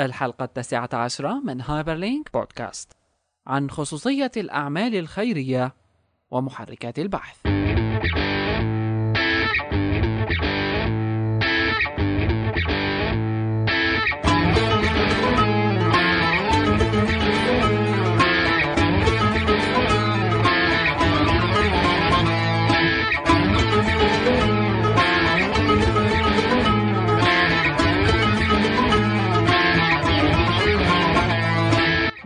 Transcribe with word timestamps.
الحلقة 0.00 0.44
التاسعة 0.44 0.88
عشرة 0.92 1.40
من 1.44 1.60
هايبرلينك 1.60 2.32
بودكاست. 2.34 2.92
عن 3.46 3.70
خصوصية 3.70 4.30
الأعمال 4.36 4.96
الخيرية 4.96 5.74
ومحركات 6.30 6.98
البحث. 6.98 7.36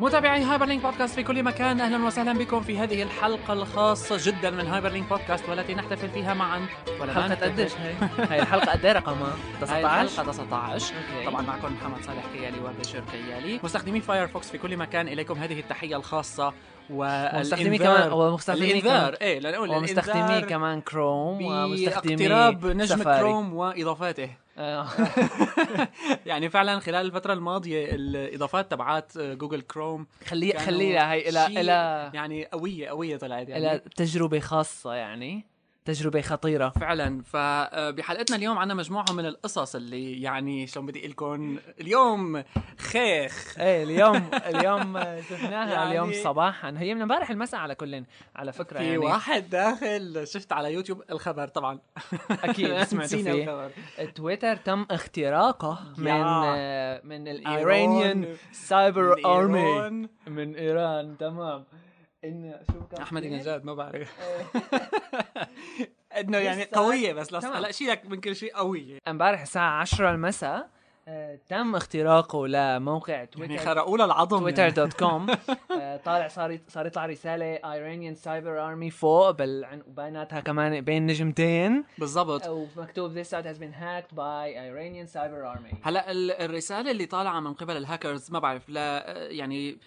متابعي 0.08 0.42
Hyperlink 0.42 0.82
Podcast 0.82 1.14
في 1.14 1.22
كل 1.22 1.42
مكان 1.42 1.80
أهلا 1.80 2.06
وسهلا 2.06 2.32
بكم 2.32 2.60
في 2.60 2.78
هذه 2.78 3.02
الحلقة 3.02 3.52
الخاصة 3.52 4.16
جدا 4.20 4.50
من 4.50 4.66
Hyperlink 4.66 5.08
Podcast 5.08 5.48
والتي 5.48 5.74
نحتفل 5.74 6.08
فيها 6.08 6.34
معا 6.34 6.66
ولا 7.00 7.28
نحتفل. 7.28 7.52
قديش 7.52 7.72
هي؟ 7.72 7.94
هي 8.30 8.42
الحلقة 8.42 8.72
قد 8.72 8.84
إيه 8.84 8.92
رقمها؟ 8.92 9.32
هاي 9.62 9.82
19 9.82 10.02
الحلقة 10.02 10.32
19 10.32 10.94
okay. 10.94 11.26
طبعا 11.26 11.42
معكم 11.42 11.74
محمد 11.74 12.04
صالح 12.04 12.24
كيالي 12.34 12.58
وبشير 12.60 13.02
كيالي 13.12 13.60
مستخدمي 13.62 14.00
Firefox 14.00 14.50
في 14.50 14.58
كل 14.58 14.76
مكان 14.76 15.08
إليكم 15.08 15.34
هذه 15.34 15.60
التحية 15.60 15.96
الخاصة 15.96 16.52
ومستخدمي 16.90 17.78
كمان 17.78 18.12
ومستخدمي 18.12 18.70
الإنذار 18.70 19.14
كمان 19.14 19.28
إيه 19.28 19.40
لنقول 19.40 19.70
ومستخدمي 19.70 20.40
كمان 20.40 20.80
كروم 20.80 21.42
ومستخدمي 21.42 22.16
باقتراب 22.16 22.66
نجم. 22.66 23.02
كروم 23.02 23.54
وإضافاته. 23.54 24.30
يعني 26.26 26.50
فعلا 26.50 26.78
خلال 26.78 27.06
الفترة 27.06 27.32
الماضية 27.32 27.94
الإضافات 27.94 28.70
تبعات 28.70 29.18
Google 29.18 29.60
Chrome 29.60 30.06
خلي 30.26 30.52
كانوا 30.52 30.66
خليها 30.66 31.12
هي 31.12 31.28
إلى 31.28 31.46
إلى 31.46 32.10
يعني 32.14 32.44
قويه 32.44 32.88
قوية 32.88 33.16
طلعت 33.16 33.48
يعني. 33.48 33.70
إلى 33.70 33.78
تجربة 33.96 34.40
خاصة 34.40 34.94
يعني. 34.94 35.44
تجربة 35.88 36.20
خطيرة. 36.20 36.68
فعلا. 36.68 37.22
فبحلقتنا 37.22 38.36
اليوم 38.36 38.58
عنا 38.58 38.74
مجموعة 38.74 39.12
من 39.12 39.26
القصص 39.26 39.74
اللي 39.74 40.22
يعني 40.22 40.66
شلون 40.66 40.86
بدي 40.86 40.98
أقول 41.00 41.10
لكم 41.10 41.58
اليوم 41.80 42.42
خيخ. 42.78 43.58
إيه 43.58 43.82
اليوم 43.82 44.30
اليوم 44.54 44.98
شفناها. 45.20 45.72
يعني- 45.72 45.90
اليوم 45.90 46.12
صباحا. 46.24 46.74
هي 46.78 46.94
من 46.94 47.02
امبارح 47.02 47.30
المساء 47.30 47.60
على 47.60 47.74
كل 47.74 48.04
على 48.36 48.52
فكرة 48.52 48.78
في 48.78 48.84
يعني. 48.84 48.98
واحد 48.98 49.50
داخل 49.50 50.26
شفت 50.26 50.52
على 50.52 50.72
يوتيوب 50.72 51.02
الخبر 51.10 51.48
طبعا. 51.48 51.78
أكيد 52.30 52.82
سمعتوا 52.82 53.18
فيه. 53.22 53.42
الخبر. 53.44 53.70
تويتر 54.14 54.56
تم 54.56 54.86
اختراقه 54.90 55.78
من. 55.98 56.08
آه، 56.10 57.00
من 57.04 57.28
الإيرانيان 57.28 58.36
سايبر 58.52 59.24
آرمي. 59.26 60.08
من 60.26 60.54
إيران 60.56 61.16
تمام. 61.18 61.64
إن 62.24 62.60
شو 62.72 62.86
كان 62.86 63.02
أحمد؟ 63.02 63.24
نجاد 63.24 63.64
ما 63.64 63.74
بعرف 63.74 64.20
إيه. 64.20 64.46
إنه 66.20 66.38
يعني 66.38 66.64
قوية 66.64 67.12
بس. 67.12 67.34
هلا 67.34 67.70
شيلك 67.70 68.06
من 68.06 68.20
كل 68.20 68.36
شيء 68.36 68.54
قوية 68.56 68.98
امبارح 69.08 69.40
الساعة 69.40 69.80
10 69.80 70.10
المساء 70.10 70.70
تم 71.48 71.76
اختراقه 71.76 72.48
لموقع 72.48 73.12
يعني 73.12 73.26
تويتر 73.26 73.56
خرقوا 73.56 73.98
له 73.98 74.04
العظم 74.04 74.38
Twitter 74.38 74.68
dot 74.68 74.92
com 74.92 75.26
طالع 76.04 76.28
صار 76.28 76.58
صار 76.68 76.86
يطلع 76.86 77.06
رسالة 77.06 77.44
Iranian 77.72 78.14
Cyber 78.14 78.66
Army 78.68 78.90
فوق 78.90 79.30
بال 79.30 79.82
وبيناتها 79.86 80.40
كمان 80.40 80.80
بين 80.80 81.06
نجمتين. 81.06 81.84
بالضبط. 81.98 82.48
ومكتوب 82.48 83.22
this 83.22 83.26
site 83.26 83.46
has 83.46 83.58
been 83.58 83.72
hacked 83.72 84.14
by 84.14 84.46
Iranian 84.54 85.14
cyber 85.14 85.56
army. 85.56 85.74
هلا 85.82 86.10
ال- 86.10 86.30
الرسالة 86.30 86.90
اللي 86.90 87.06
طالعة 87.06 87.40
من 87.40 87.54
قبل 87.54 87.76
الهاكرز 87.76 88.30
ما 88.30 88.38
بعرف 88.38 88.68
لا 88.68 89.04
يعني 89.30 89.78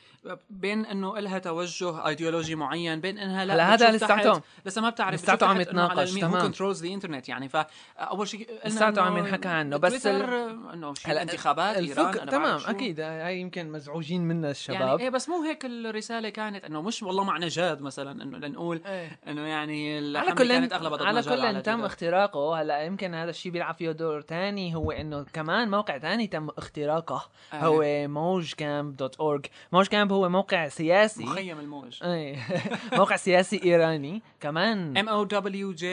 بين 0.49 0.85
إنه 0.85 1.19
لها 1.19 1.39
توجه 1.39 2.07
ايديولوجي 2.07 2.55
معين 2.55 3.01
بين 3.01 3.17
إنها 3.17 3.45
لا 3.45 3.53
هلا 3.53 3.73
هذا 3.73 3.91
لساته 3.91 4.41
لسه 4.65 4.81
ما 4.81 4.89
بتعرف 4.89 5.23
لساته 5.23 5.45
عم 5.45 5.61
يتناقش، 5.61 6.13
تمام. 6.13 6.41
controls 6.41 6.85
the 6.85 6.93
internet 6.93 7.29
يعني. 7.29 7.49
فاول 7.49 8.27
شيء 8.27 8.47
لساته 8.65 9.01
عم 9.01 9.17
ينحكى 9.17 9.47
عنه، 9.47 9.77
بس 9.77 10.05
إنه 10.07 10.93
انتخابات 11.17 11.75
إيران 11.77 12.05
الفكر 12.07 12.23
أنا 12.23 12.31
تمام. 12.31 12.59
أكيد. 12.67 12.99
هاي 12.99 13.39
يمكن 13.39 13.71
مزعوجين 13.71 14.21
منها 14.21 14.37
يعني 14.39 14.51
الشباب 14.51 14.99
إيه 14.99 15.09
بس 15.09 15.29
مو 15.29 15.43
هيك 15.43 15.65
الرسالة 15.65 16.29
كانت 16.29 16.65
إنه 16.65 16.81
مش 16.81 17.03
والله 17.03 17.23
مع 17.23 17.37
نجاد 17.37 17.81
مثلا 17.81 18.23
إنه 18.23 18.37
لنقول 18.37 18.81
إيه. 18.85 19.19
إنه 19.27 19.41
يعني 19.47 19.97
على 20.17 20.31
كل 20.31 20.47
كانت 20.47 20.73
أغلبها 20.73 20.97
ضد 20.97 21.03
على 21.03 21.23
كل 21.23 21.61
تم. 21.61 21.83
اختراقه. 21.85 22.61
هلا 22.61 22.81
يمكن 22.81 23.13
هذا 23.13 23.29
الشيء 23.29 23.51
بيلعب 23.51 23.75
فيه 23.75 23.91
دور 23.91 24.21
تاني. 24.21 24.75
هو 24.75 24.91
إنه 24.91 25.25
كمان 25.33 25.69
موقع 25.71 25.97
تاني 25.97 26.27
تم 26.27 26.49
اختراقه. 26.57 27.29
آه. 27.53 27.55
هو 27.55 28.07
Mowjcamp 28.07 28.95
dot 28.95 29.15
org 29.15 29.45
Mowjcamp 29.71 30.11
هو 30.11 30.29
موقع 30.29 30.67
سياسي. 30.67 31.23
مخيم 31.23 31.59
الموج. 31.59 32.03
إيه. 32.03 32.35
موقع 32.97 33.15
سياسي 33.15 33.61
إيراني. 33.63 34.21
كمان 34.39 35.05
m 35.05 35.09
o 35.09 35.27
w 35.27 35.75
j 35.77 35.83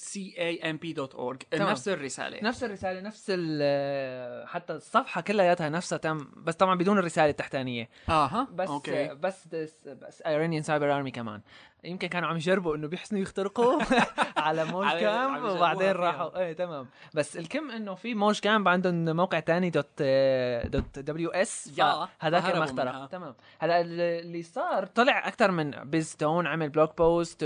c 0.00 0.16
a 0.38 0.64
m 0.64 0.76
p 0.84 0.94
dot 0.94 1.14
org. 1.14 1.42
نفس 1.54 1.88
الرسالة. 1.88 2.40
نفس 2.42 2.64
الرسالة 2.64 3.00
نفس 3.00 3.26
ال- 3.28 4.46
حتى 4.60 4.72
الصفحة 4.72 5.20
كلياتها 5.20 5.68
نفسها 5.68 5.98
تم 5.98 6.26
بس 6.36 6.54
طبعا 6.54 6.74
بدون 6.74 6.98
الرسالة 6.98 7.30
التحتانية. 7.30 7.88
آها 8.08 8.48
بس 8.52 8.68
okay. 8.68 9.14
بس 9.14 9.48
بس 9.86 10.22
Iranian 10.26 10.62
Cyber 10.62 10.96
Army 10.96 11.10
كمان. 11.10 11.40
يمكن 11.84 12.08
كانوا 12.08 12.28
عم 12.28 12.36
يجربوا 12.36 12.76
إنه 12.76 12.88
بيحسنوا 12.88 13.22
يخترقوا 13.22 13.82
على 14.36 14.64
Mowjcamp 14.64 15.44
وبعدين. 15.44 15.92
راحوا 15.92 16.38
إيه 16.38 16.52
تمام 16.52 16.86
بس 17.14 17.36
الكم 17.36 17.70
إنه 17.70 17.94
في 17.94 18.14
Mowjcamp 18.14 18.68
عندهم 18.68 19.16
موقع 19.16 19.40
تاني 19.40 19.70
dot 19.70 20.02
dot 20.72 21.30
ws 21.30 21.80
هذاك 22.20 22.56
ما 22.56 22.64
اخترق. 22.64 23.06
تمام 23.06 23.34
هلا 23.58 23.80
اللي 23.80 24.42
صار 24.42 24.86
طلع 24.86 25.28
أكثر 25.28 25.50
من 25.50 25.70
Biz 25.70 25.98
Stone 25.98 26.46
عمل 26.46 26.68
blog 26.68 26.88
post 26.98 27.44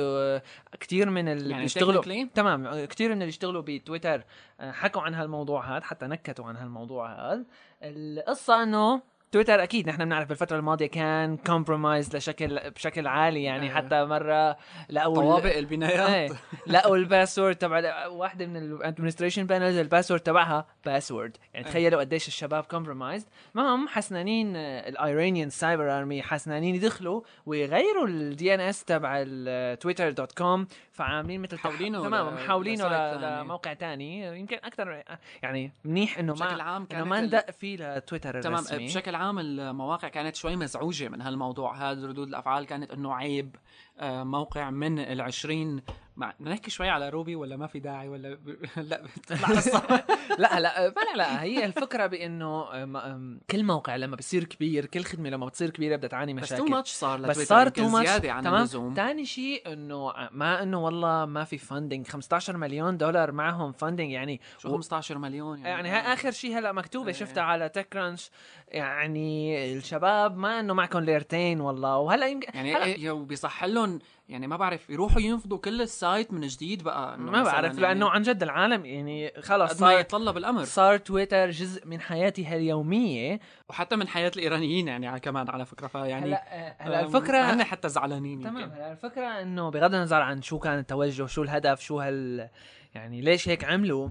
كثير 0.80 1.10
من 1.10 1.28
اللي 1.28 1.50
يعني 1.50 1.62
بيشتغلوا؟ 1.62 2.26
تمام 2.34 2.84
كثير 2.84 3.08
من 3.08 3.14
اللي 3.14 3.24
بيشتغلوا 3.24 3.62
بتويتر 3.66 4.24
آه، 4.60 4.72
حكوا 4.72 5.02
عن 5.02 5.14
هالموضوع 5.14 5.76
هذا 5.76 5.84
حتى 5.84 6.06
نكتوا 6.06 6.44
عن 6.44 6.56
هالموضوع 6.56 7.32
هذا 7.32 7.44
القصة 7.82 8.62
إنه 8.62 9.02
تويتر 9.34 9.62
أكيد 9.62 9.88
نحن 9.88 10.04
بنعرف 10.04 10.28
بالفترة 10.28 10.56
الماضية 10.56 10.86
كان 10.86 11.36
compromised 11.36 12.16
لشكل 12.16 12.70
بشكل 12.70 13.06
عالي 13.06 13.42
يعني 13.42 13.70
آه. 13.70 13.74
حتى 13.74 14.04
مرة 14.04 14.56
لقوا 14.90 15.14
طوابق 15.14 15.44
إيه. 15.44 15.58
البنايات 15.58 16.30
لقوا 16.66 16.96
ال 16.96 17.03
password 17.03 17.56
تبع 17.56 18.06
واحدة 18.06 18.46
من 18.46 18.56
ال 18.56 18.62
administration 18.62 19.46
panels 19.46 19.76
ال 19.76 19.81
password 19.81 20.20
تبعها 20.20 20.66
password 20.86 21.36
يعني 21.54 21.66
تخيلوا 21.66 22.00
قديش 22.00 22.28
الشباب 22.28 22.64
compromised 22.64 23.26
المهم 23.54 23.88
حسنانين 23.88 24.56
ال 24.56 24.68
Iranian 24.68 25.50
Cyber 25.50 25.98
Army 25.98 26.22
حسنانين 26.22 26.74
يدخلوا 26.74 27.20
ويغيروا 27.46 28.06
ال 28.06 28.54
DNS 28.54 28.84
تبع 28.84 29.22
ال 29.26 29.37
Twitter 29.37 30.10
dot 30.10 30.32
com 30.32 30.66
فعاملين 30.94 31.40
مثل 31.42 31.56
محولينه 31.56 32.02
تمام 32.02 32.34
ل- 32.34 33.20
ثاني. 33.20 33.42
لموقع 33.44 33.72
تاني. 33.72 34.38
يمكن 34.38 34.56
أكثر 34.56 35.02
يعني 35.42 35.72
منيح 35.84 36.18
إنه 36.18 36.32
بشكل 36.32 36.56
ما 36.56 36.62
عام 36.62 36.86
إنه 36.92 37.04
ما 37.04 37.20
ندق 37.20 37.50
فيه 37.50 37.76
لتويتر 37.96 38.40
تمام 38.40 38.54
الرسمي. 38.54 38.86
بشكل 38.86 39.14
عام 39.14 39.38
المواقع 39.38 40.08
كانت 40.08 40.36
شوي 40.36 40.56
مزعوجة 40.56 41.08
من 41.08 41.20
هالموضوع. 41.22 41.76
هذا 41.90 42.06
ردود 42.06 42.28
الأفعال 42.28 42.66
كانت 42.66 42.90
إنه 42.92 43.14
عيب. 43.14 43.56
موقع 44.02 44.70
من 44.70 44.98
العشرين. 44.98 45.82
مع 46.16 46.34
نحكي 46.40 46.70
شوي 46.70 46.88
على 46.88 47.08
روبي 47.08 47.36
ولا 47.36 47.56
ما 47.56 47.66
في 47.66 47.78
داعي 47.80 48.08
ولا 48.08 48.34
ب... 48.34 48.56
لا 48.90 49.02
بتطلع 49.02 49.48
لا 50.38 50.60
لا 50.60 50.88
لا 50.88 51.16
لا 51.16 51.42
هي 51.42 51.64
الفكرة 51.64 52.06
بإنه 52.06 52.82
أم، 52.84 53.40
كل 53.50 53.64
موقع 53.64 53.96
لما 53.96 54.16
بصير 54.16 54.44
كبير 54.44 54.86
كل 54.86 55.04
خدمة 55.04 55.28
لما 55.30 55.46
بتصير 55.46 55.70
كبيرة 55.70 55.96
بدها 55.96 56.08
تعاني 56.08 56.34
بس 56.34 56.48
too 56.48 56.54
مشاكل. 56.54 56.70
much 56.70 56.90
صار 56.90 57.20
بس 57.20 57.38
صار 57.48 57.68
too 57.68 57.88
much 57.88 58.08
زيادة 58.08 58.32
عن 58.32 58.46
اللزوم. 58.46 58.94
ثاني 58.94 59.24
شيء 59.26 59.72
إنه 59.72 60.12
ما 60.30 60.62
إنه 60.62 60.84
والله 60.84 61.24
ما 61.24 61.44
في 61.44 61.58
funding 61.58 62.06
15 62.08 62.56
مليون 62.56 62.96
دولار 62.96 63.32
معهم 63.32 63.72
funding 63.72 64.10
يعني 64.10 64.40
شو 64.58 64.68
15 64.72 65.18
مليون 65.18 65.58
يعني؟ 65.58 65.88
هاي 65.88 66.12
آخر 66.12 66.30
شيء 66.30 66.58
هلأ 66.58 66.72
مكتوبة. 66.72 67.06
إيه. 67.08 67.14
شفتها 67.14 67.42
على 67.42 67.68
تك 67.68 67.88
كرانش 67.88 68.30
يعني 68.68 69.64
الشباب 69.76 70.36
ما 70.36 70.60
إنه 70.60 70.74
معكم 70.74 70.98
ليرتين 70.98 71.60
والله. 71.60 71.98
وهلأ 71.98 72.26
يمكن 72.26 72.48
يعني 72.54 72.74
هلأ 72.74 72.84
إيه 72.84 73.12
بيصح 73.12 73.64
لهم 73.64 73.98
يعني 74.28 74.46
ما 74.46 74.56
بعرف 74.56 74.90
يروحوا 74.90 75.20
ينفضوا 75.20 75.58
كل 75.58 75.82
ال 75.82 75.92
site 75.92 76.32
من 76.32 76.46
جديد 76.46 76.82
بقى 76.82 77.18
ما 77.18 77.42
بعرف 77.42 77.64
يعني 77.64 77.80
لأنه 77.80 78.08
عن 78.08 78.22
جد 78.22 78.42
العالم 78.42 78.84
يعني 78.86 79.32
خلص 79.40 79.72
قد 79.74 79.80
ما 79.80 79.92
يتطلب 79.92 80.36
الأمر. 80.36 80.64
صار 80.64 80.96
تويتر 80.96 81.50
جزء 81.50 81.86
من 81.86 82.00
حياتي 82.00 82.56
اليوميه 82.56 83.40
وحتى 83.68 83.96
من 83.96 84.08
حياة 84.08 84.32
الإيرانيين 84.36 84.88
يعني 84.88 85.20
كمان 85.20 85.50
على 85.50 85.66
فكرة. 85.66 85.86
فيعني 85.86 86.26
هلأ 86.26 86.76
هلأ 86.78 87.00
الفكرة 87.00 87.38
هن 87.38 87.64
حتى 87.64 87.88
زعلانين 87.88 88.40
تمام. 88.40 88.70
هلأ 88.70 88.92
الفكرة 88.92 89.26
إنه 89.26 89.70
بغض 89.70 89.94
النظر 89.94 90.20
عن 90.20 90.42
شو 90.42 90.58
كان 90.58 90.78
التوجه 90.78 91.26
شو 91.26 91.42
الهدف 91.42 91.80
شو 91.80 92.00
هال 92.00 92.48
يعني 92.94 93.20
ليش 93.20 93.48
هيك 93.48 93.64
عملوا 93.64 94.08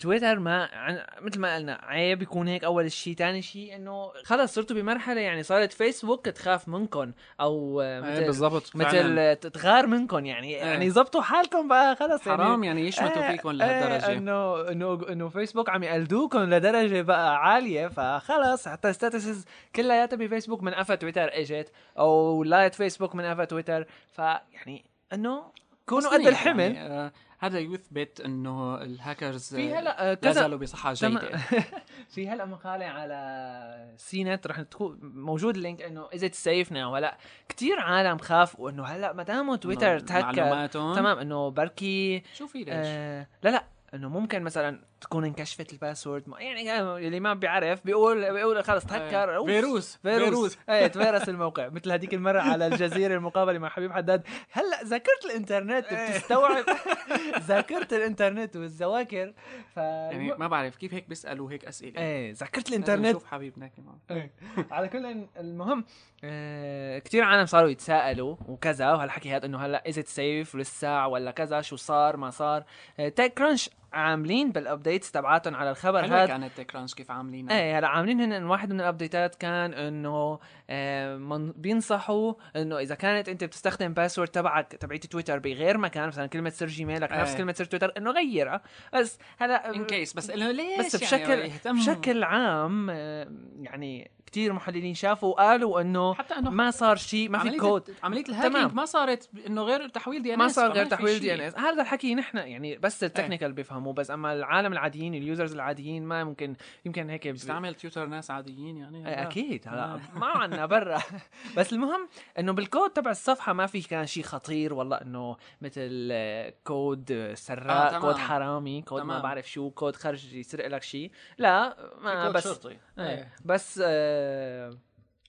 تويتر 0.00 0.38
ما 0.38 0.68
عن... 0.72 1.02
مثل 1.20 1.40
ما 1.40 1.56
قلنا 1.56 1.80
عيب 1.82 2.22
يكون 2.22 2.48
هيك 2.48 2.64
أول 2.64 2.92
شيء 2.92 3.14
ثاني 3.14 3.42
شيء 3.42 3.76
إنه 3.76 4.12
خلص 4.24 4.54
صرتوا 4.54 4.76
بمرحلة 4.76 5.20
يعني 5.20 5.42
صارت 5.42 5.72
فيسبوك 5.72 6.24
تخاف 6.26 6.68
منكم 6.68 7.12
أو 7.40 7.80
إيه 7.80 8.00
مثل 8.00 8.24
بالضبط. 8.24 8.76
مثل 8.76 9.36
تتغار 9.36 9.86
منكم 9.86 10.26
يعني 10.26 10.52
يعني 10.52 10.90
زبطوا 10.90 11.22
حالكم 11.22 11.68
بقى 11.68 11.96
خلص 11.96 12.26
يعني. 12.26 12.42
حرام 12.42 12.64
يعني 12.64 12.88
يشمتوا 12.88 13.22
إيه، 13.22 13.30
فيكم 13.30 13.48
إيه، 13.48 13.56
لهالدرجه 13.56 14.18
انه 14.18 14.70
انه 14.70 15.08
إنه 15.08 15.28
فيسبوك 15.28 15.68
عم 15.68 15.82
يقلدوكم 15.82 16.38
لدرجة 16.38 17.02
بقى 17.02 17.36
عالية 17.36 17.88
فخلص 17.88 18.68
حتى 18.68 18.92
statuses 18.92 19.44
كلياتها 19.76 20.16
بفيسبوك 20.16 20.62
من 20.62 20.74
قفا 20.74 20.94
تويتر 20.94 21.28
إجت 21.32 21.72
أو 21.98 22.44
لايت 22.44 22.74
فيسبوك 22.74 23.14
من 23.14 23.24
قفا 23.24 23.44
تويتر 23.44 23.86
فيعني 24.12 24.84
إنه 25.12 25.42
كونوا 25.86 26.10
قد 26.10 26.20
الحمل. 26.20 26.74
يعني 26.74 26.80
آه 26.80 27.12
هذا 27.42 27.58
يثبت 27.58 28.20
إنه 28.20 28.82
الهاكرز 28.82 29.54
في 29.54 29.74
هلا 29.74 30.10
آه، 30.10 30.14
كذا 30.14 30.32
زالوا 30.32 30.58
بصحة. 30.58 30.92
جيدة 30.92 31.36
في 32.14 32.28
هلا 32.28 32.44
مقالة 32.44 32.84
على 32.84 33.94
سي 33.96 34.21
نت 34.21 34.46
رح 34.46 34.60
تكون 34.60 34.98
موجود 35.02 35.56
ال 35.56 35.61
link 35.61 35.82
إنه 35.82 36.08
is 36.14 36.24
it 36.24 36.34
safe 36.34 36.72
now 36.72 36.96
هلا 36.96 37.18
كثير 37.48 37.80
عالم 37.80 38.18
خافوا 38.18 38.70
إنه 38.70 38.84
هلا 38.84 39.12
ما 39.12 39.22
دام 39.22 39.56
تويتر 39.56 39.98
تهكر 39.98 40.66
تمام 40.66 41.18
إنه 41.18 41.48
بركي 41.48 42.22
شو 42.34 42.46
في 42.46 42.58
ليش؟ 42.58 42.68
آه 42.70 43.26
لا 43.42 43.50
لا 43.50 43.64
إنه 43.94 44.08
ممكن 44.08 44.42
مثلا 44.42 44.91
تكون 45.02 45.24
انكشفت 45.24 45.72
ال 45.72 45.78
password. 45.78 46.28
ما- 46.28 46.40
يعني 46.40 46.80
اللي 46.80 47.20
ما 47.20 47.34
بيعرف 47.34 47.80
بيقول 47.84 48.32
بيقول 48.32 48.64
خلص 48.64 48.84
تهكر. 48.84 49.44
فيروس. 49.46 49.96
فيروس. 49.96 49.96
فيروس. 50.02 50.58
إيه 50.68 50.86
تفيرس 50.86 51.28
الموقع. 51.28 51.68
مثل 51.68 51.92
هذيك 51.92 52.14
المرة 52.14 52.40
على 52.40 52.66
الجزيرة 52.66 53.14
المقابلة 53.14 53.58
مع 53.58 53.68
حبيب 53.68 53.92
حداد. 53.92 54.22
هلأ 54.52 54.82
ذاكره 54.84 55.18
الإنترنت. 55.24 55.86
بتستوعب. 55.92 56.64
ذاكره 57.48 57.88
الإنترنت 57.92 58.56
والذواكر. 58.56 59.32
ف 59.74 59.76
يعني 59.76 60.34
ما 60.34 60.48
بعرف 60.48 60.76
كيف 60.76 60.94
هيك 60.94 61.08
بيسألوا 61.08 61.50
هيك 61.52 61.64
أسئلة. 61.64 62.00
إيه 62.00 62.32
ذاكره 62.32 62.64
الإنترنت. 62.68 63.06
نشوف 63.06 63.24
حبيبنا 63.26 63.68
كمان. 63.68 64.28
على 64.70 64.88
كل 64.88 65.26
المهم 65.40 65.84
آه 66.24 66.98
كثير 66.98 67.24
عالم 67.24 67.46
صاروا 67.46 67.68
يتساءلوا 67.70 68.36
وكذا 68.48 68.92
وهالحكي 68.92 69.36
هذا 69.36 69.46
إنه 69.46 69.58
هلأ 69.58 69.88
از 69.88 69.98
سيف 69.98 70.54
لسه 70.56 71.06
ولا 71.06 71.30
كذا؟ 71.30 71.60
شو 71.60 71.76
صار؟ 71.76 72.16
ما 72.16 72.30
صار؟ 72.30 72.64
آه 72.98 73.08
تيك 73.08 73.34
كرانش 73.34 73.70
عاملين 73.92 74.52
بال 74.52 74.65
updates 74.65 75.10
تبعاتهم 75.10 75.54
على 75.54 75.70
الخبر. 75.70 76.04
هذا 76.04 76.26
كانت 76.26 76.46
تك 76.46 76.60
كرانش 76.60 76.94
كيف 76.94 77.10
عاملين 77.10 77.50
إيه 77.50 77.78
هلا 77.78 77.88
عاملين 77.88 78.20
هن 78.20 78.44
واحد 78.44 78.72
من 78.72 78.80
ال 78.80 78.87
update 78.87 79.27
ات 79.27 79.34
كان 79.34 79.74
إنه 79.74 80.38
آه 80.70 81.16
من 81.16 81.52
بينصحوا 81.52 82.34
إنه 82.56 82.78
إذا 82.78 82.94
كانت 82.94 83.28
أنت 83.28 83.44
بتستخدم 83.44 83.92
password 83.92 84.28
تبعك 84.28 84.72
تبعيت 84.72 85.06
تويتر 85.06 85.38
بغير 85.38 85.78
مكان 85.78 86.06
مثلا 86.08 86.26
كلمة 86.26 86.50
سر 86.50 86.66
جيميلك 86.66 87.12
نفس 87.12 87.30
إيه. 87.30 87.38
كلمة 87.38 87.52
سر 87.52 87.64
تويتر 87.64 87.92
إنه 87.96 88.10
غيرها. 88.10 88.62
بس 88.94 89.18
هلا 89.38 89.74
in 89.74 89.84
case 89.84 90.12
بس 90.12 90.30
إنه 90.30 90.50
ليش 90.50 90.94
بس 90.94 91.12
يعني؟ 91.12 91.24
بشكل 91.24 91.38
يهتم 91.38 91.76
بشكل 91.78 92.22
عام 92.24 92.90
آه، 92.90 93.28
يعني 93.60 94.10
كثير 94.32 94.52
محللين 94.52 94.94
شافوا 94.94 95.28
وقالوا 95.28 95.80
إنه 95.80 96.14
حتى 96.14 96.34
إنه 96.34 96.50
ما 96.50 96.70
صار 96.70 96.96
شيء 96.96 97.28
ما 97.28 97.38
في 97.38 97.56
كود 97.58 97.94
عملية 98.02 98.24
ال 98.28 98.33
hacking. 98.33 98.72
ما 98.74 98.84
صارت 98.84 99.30
إنه 99.46 99.62
غير 99.62 99.88
تحويل 99.88 100.22
DN 100.22 100.38
ما 100.38 100.48
صار 100.48 100.72
غير 100.72 100.86
تحويل 100.86 101.20
DNS 101.20 101.58
هذا 101.58 101.82
الحكي 101.82 102.14
نحن 102.14 102.36
يعني 102.38 102.76
بس 102.78 103.04
ال 103.04 103.09
technical 103.09 103.52
بيفهموا 103.52 103.92
بس 103.92 104.10
أما 104.10 104.32
العالم 104.32 104.72
العاديين 104.72 105.14
ال 105.14 105.20
users 105.20 105.52
العاديين 105.54 106.04
ما 106.04 106.24
ممكن 106.24 106.56
يمكن 106.86 107.10
هيك 107.10 107.22
بي- 107.26 107.32
بيستعمل 107.32 107.74
تويتر 107.74 108.06
ناس 108.06 108.30
عاديين 108.30 108.76
يعني 108.76 109.08
إيه، 109.08 109.22
أكيد 109.22 109.68
هلا. 109.68 109.84
آه. 109.94 110.00
ما 110.14 110.26
عنا 110.26 110.66
برا. 110.66 111.02
بس 111.56 111.72
المهم 111.72 112.08
إنه 112.38 112.52
بالكود 112.52 112.90
تبع 112.90 113.10
الصفحة 113.10 113.52
ما 113.52 113.66
في 113.66 113.80
كان 113.82 114.06
شيء 114.06 114.22
خطير 114.24 114.74
والله 114.74 114.96
إنه 114.96 115.36
مثل 115.62 116.08
آه، 116.12 116.52
كود 116.64 117.12
آه، 117.12 117.30
آه، 117.30 117.34
سراق 117.34 117.88
تمام. 117.90 118.00
كود 118.02 118.16
حرامي 118.16 118.82
كود 118.82 119.02
ما 119.02 119.04
تمام. 119.08 119.22
بعرف 119.22 119.50
شو 119.50 119.70
كود 119.70 119.96
خرج 119.96 120.34
يسرق 120.34 120.66
لك 120.66 120.82
شيء 120.82 121.10
لا 121.38 121.76
ما 122.00 122.30
بس 122.30 122.44
شرطي. 122.44 122.76
إيه. 122.98 123.28
بس 123.44 123.80
آه 123.84 124.21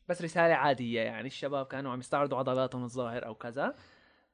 بس 0.09 0.21
رسالة 0.21 0.53
عادية 0.53 1.01
يعني 1.01 1.27
الشباب 1.27 1.65
كانوا 1.65 1.91
عم 1.91 1.99
يستعرضوا 1.99 2.37
عضلاتهم 2.37 2.83
الظاهر 2.83 3.25
أو 3.25 3.35
كذا. 3.35 3.75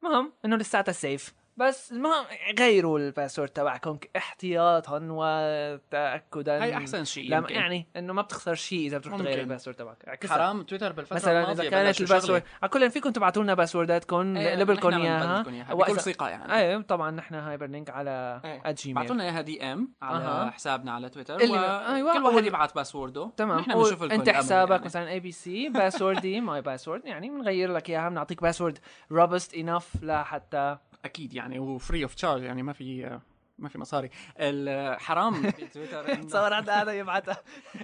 المهم 0.03 0.33
إنه 0.45 0.55
لساتها 0.55 0.91
safe 0.91 1.33
بس 1.59 1.91
المهم 1.91 2.25
غيروا 2.59 2.99
ال 2.99 3.05
password 3.05 3.49
تبعكم 3.49 3.97
احتياطا 4.17 4.99
وتاكدا 5.09 6.63
هاي 6.63 6.77
أحسن 6.77 7.03
شيء 7.03 7.33
يمكن. 7.33 7.55
يعني 7.55 7.87
إنه 7.95 8.13
ما 8.13 8.21
بتخسر 8.21 8.55
شيء 8.55 8.87
إذا 8.87 8.97
بتروح 8.97 9.17
تغير. 9.17 9.39
ال 9.39 9.43
password 9.43 9.77
تبعك. 9.77 10.25
حرام 10.27 10.63
تويتر 10.63 10.91
بالفترة 10.91 11.15
مثلا 11.15 11.51
إذا 11.51 11.69
كانت 11.69 12.01
ال 12.01 12.05
password. 12.05 12.43
على 12.61 12.69
كل 12.69 12.91
فيكم 12.91 13.09
تبعتوا 13.11 13.43
لنا 13.43 13.53
password 13.53 14.14
اتكم 14.14 14.37
إيه، 14.37 14.55
نقلب 14.55 14.71
لكم 14.71 14.89
نحن 14.89 15.01
إياها 15.01 15.73
بكل 15.73 15.99
ثقه 15.99 16.29
يعني 16.29 16.55
إيه 16.55 16.77
طبعا 16.77 17.11
نحن 17.11 17.35
هايبرلينك 17.35 17.89
at 17.89 18.41
إيه. 18.45 18.61
@gmail 18.75 18.89
بعتوا 18.89 19.15
لنا 19.15 19.23
إياها 19.23 19.41
DM 19.41 19.91
على 20.01 20.23
أها. 20.25 20.49
حسابنا 20.51 20.91
على 20.91 21.09
تويتر 21.09 21.35
اللي- 21.35 21.53
و... 21.59 21.93
أيوة، 21.95 22.13
كل 22.13 22.23
واحد 22.23 22.45
يبعت 22.45 22.75
password 22.75 23.23
ه 23.23 23.29
تمام 23.37 23.59
نحن 23.59 23.73
بنشوف 23.73 24.03
لكم 24.03 24.13
انت 24.13 24.29
حسابك 24.29 24.71
يعني. 24.71 24.85
مثلا 24.85 25.09
ABC 25.09 25.69
password 25.69 26.41
ي 26.41 26.48
my 26.48 26.61
password 26.61 27.05
يعني 27.05 27.29
بنغير 27.29 27.71
لك 27.73 27.89
إياها 27.89 28.09
بنعطيك 28.09 28.41
password 28.41 28.79
robust 29.11 29.53
enough 29.53 29.89
لحتى 30.03 30.77
أكيد 31.05 31.33
يعني 31.33 31.48
و 31.57 31.66
free 31.66 32.03
of 32.03 32.15
charge 32.15 32.43
يعني 32.43 32.63
ما 32.63 32.73
في 32.73 33.19
ما 33.59 33.69
في 33.69 33.77
مصاري. 33.77 34.09
الحرام 34.39 35.41
بتويتر 35.41 36.07
إنه- 36.15 36.25
تصور 36.25 36.55
حتى 36.55 36.71
هذا 36.71 36.91
يبعتها 36.91 37.37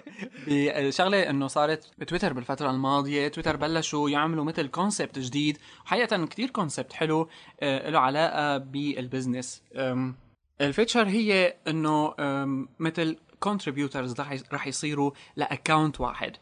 بشغله 0.47 1.29
إنه 1.29 1.47
صارت 1.47 1.91
بتويتر 1.97 2.33
بالفترة 2.33 2.69
الماضية 2.71 3.27
تويتر 3.27 3.55
بلشوا 3.55 4.09
يعملوا 4.09 4.43
مثل 4.43 4.67
concept 4.67 5.19
جديد. 5.19 5.57
وحقيقه 5.85 6.25
كتير 6.25 6.49
concept 6.49 6.93
حلو 6.93 7.29
آه، 7.61 7.89
له 7.89 7.99
علاقة 7.99 8.57
بال 8.57 8.79
business 8.79 9.63
ال 10.61 10.67
feature 10.67 11.07
هي 11.07 11.55
إنه 11.67 12.13
مثل 12.79 13.17
contributors 13.39 14.19
رح 14.21 14.35
رح 14.53 14.67
يصيروا 14.67 15.11
ل 15.35 15.44
account 15.44 16.01
واحد. 16.01 16.35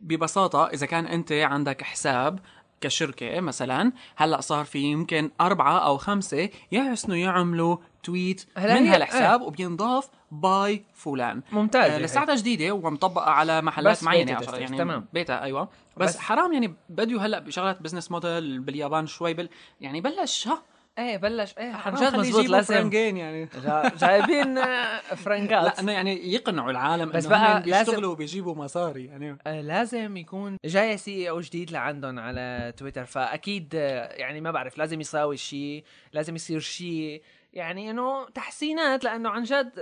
ببساطة 0.00 0.66
إذا 0.66 0.86
كان 0.86 1.06
أنت 1.06 1.32
عندك 1.32 1.82
حساب 1.82 2.38
كشركة 2.80 3.40
مثلا 3.40 3.92
هلأ 4.16 4.40
صار 4.40 4.64
في 4.64 4.78
يمكن 4.78 5.30
أربعة 5.40 5.78
أو 5.78 5.96
خمسة 5.98 6.48
يحسنوا 6.72 7.16
يعملوا 7.16 7.76
تويت 8.02 8.44
من 8.56 8.86
هالحساب 8.86 9.42
وبينضاف 9.42 10.08
باي 10.32 10.84
فلان. 10.94 11.42
ممتاز. 11.52 11.90
آه، 11.90 11.98
لساتها 11.98 12.34
جديدة 12.34 12.70
ومطبقة 12.72 13.30
على 13.30 13.62
محلات 13.62 14.04
معينة 14.04 14.38
بيتا 14.38 14.56
يعني 14.58 14.78
تمام. 14.78 15.06
بيتا 15.12 15.42
أيوه. 15.42 15.68
بس, 15.96 16.08
بس- 16.10 16.18
حرام 16.18 16.52
يعني 16.52 16.74
بدوا 16.88 17.20
هلأ 17.20 17.38
بشغلات 17.38 17.82
بزنس 17.82 18.10
موديل 18.10 18.58
باليابان 18.60 19.06
شوي 19.06 19.34
بال 19.34 19.48
يعني 19.80 20.00
بلش 20.00 20.48
ها. 20.48 20.62
إيه 21.00 21.16
بلش. 21.16 21.54
إيه 21.58 21.72
عن 21.72 21.94
جد 21.94 22.16
مزبوط 22.16 22.44
لازم. 22.48 22.74
فرنجين 22.74 23.16
يعني. 23.16 23.48
جا- 23.64 23.92
جايبين 23.96 24.58
آه، 24.58 25.00
فرنجات. 25.00 25.62
لا 25.64 25.80
إنه 25.80 25.92
يعني 25.92 26.32
يقنعوا 26.32 26.70
العالم 26.70 27.10
بس 27.10 27.26
بقى 27.26 27.62
بيشتغلوا 27.62 28.12
وبيجيبوا 28.12 28.54
مصاري 28.54 29.04
يعني. 29.06 29.38
آه، 29.46 29.60
لازم 29.60 30.16
يكون 30.16 30.56
جاي 30.64 30.96
سي 30.96 31.30
أو 31.30 31.40
جديد 31.40 31.70
لعندهم 31.70 32.18
على 32.18 32.72
تويتر. 32.76 33.04
فأكيد 33.04 33.72
آه، 33.74 34.12
يعني 34.12 34.40
ما 34.40 34.50
بعرف 34.50 34.78
لازم 34.78 35.00
يساوي 35.00 35.36
شيء 35.36 35.84
لازم 36.12 36.34
يصير 36.34 36.60
شيء 36.60 37.22
يعني 37.52 37.90
إنه 37.90 38.28
تحسينات 38.28 39.04
لأنه 39.04 39.28
عن 39.30 39.42
جد 39.42 39.72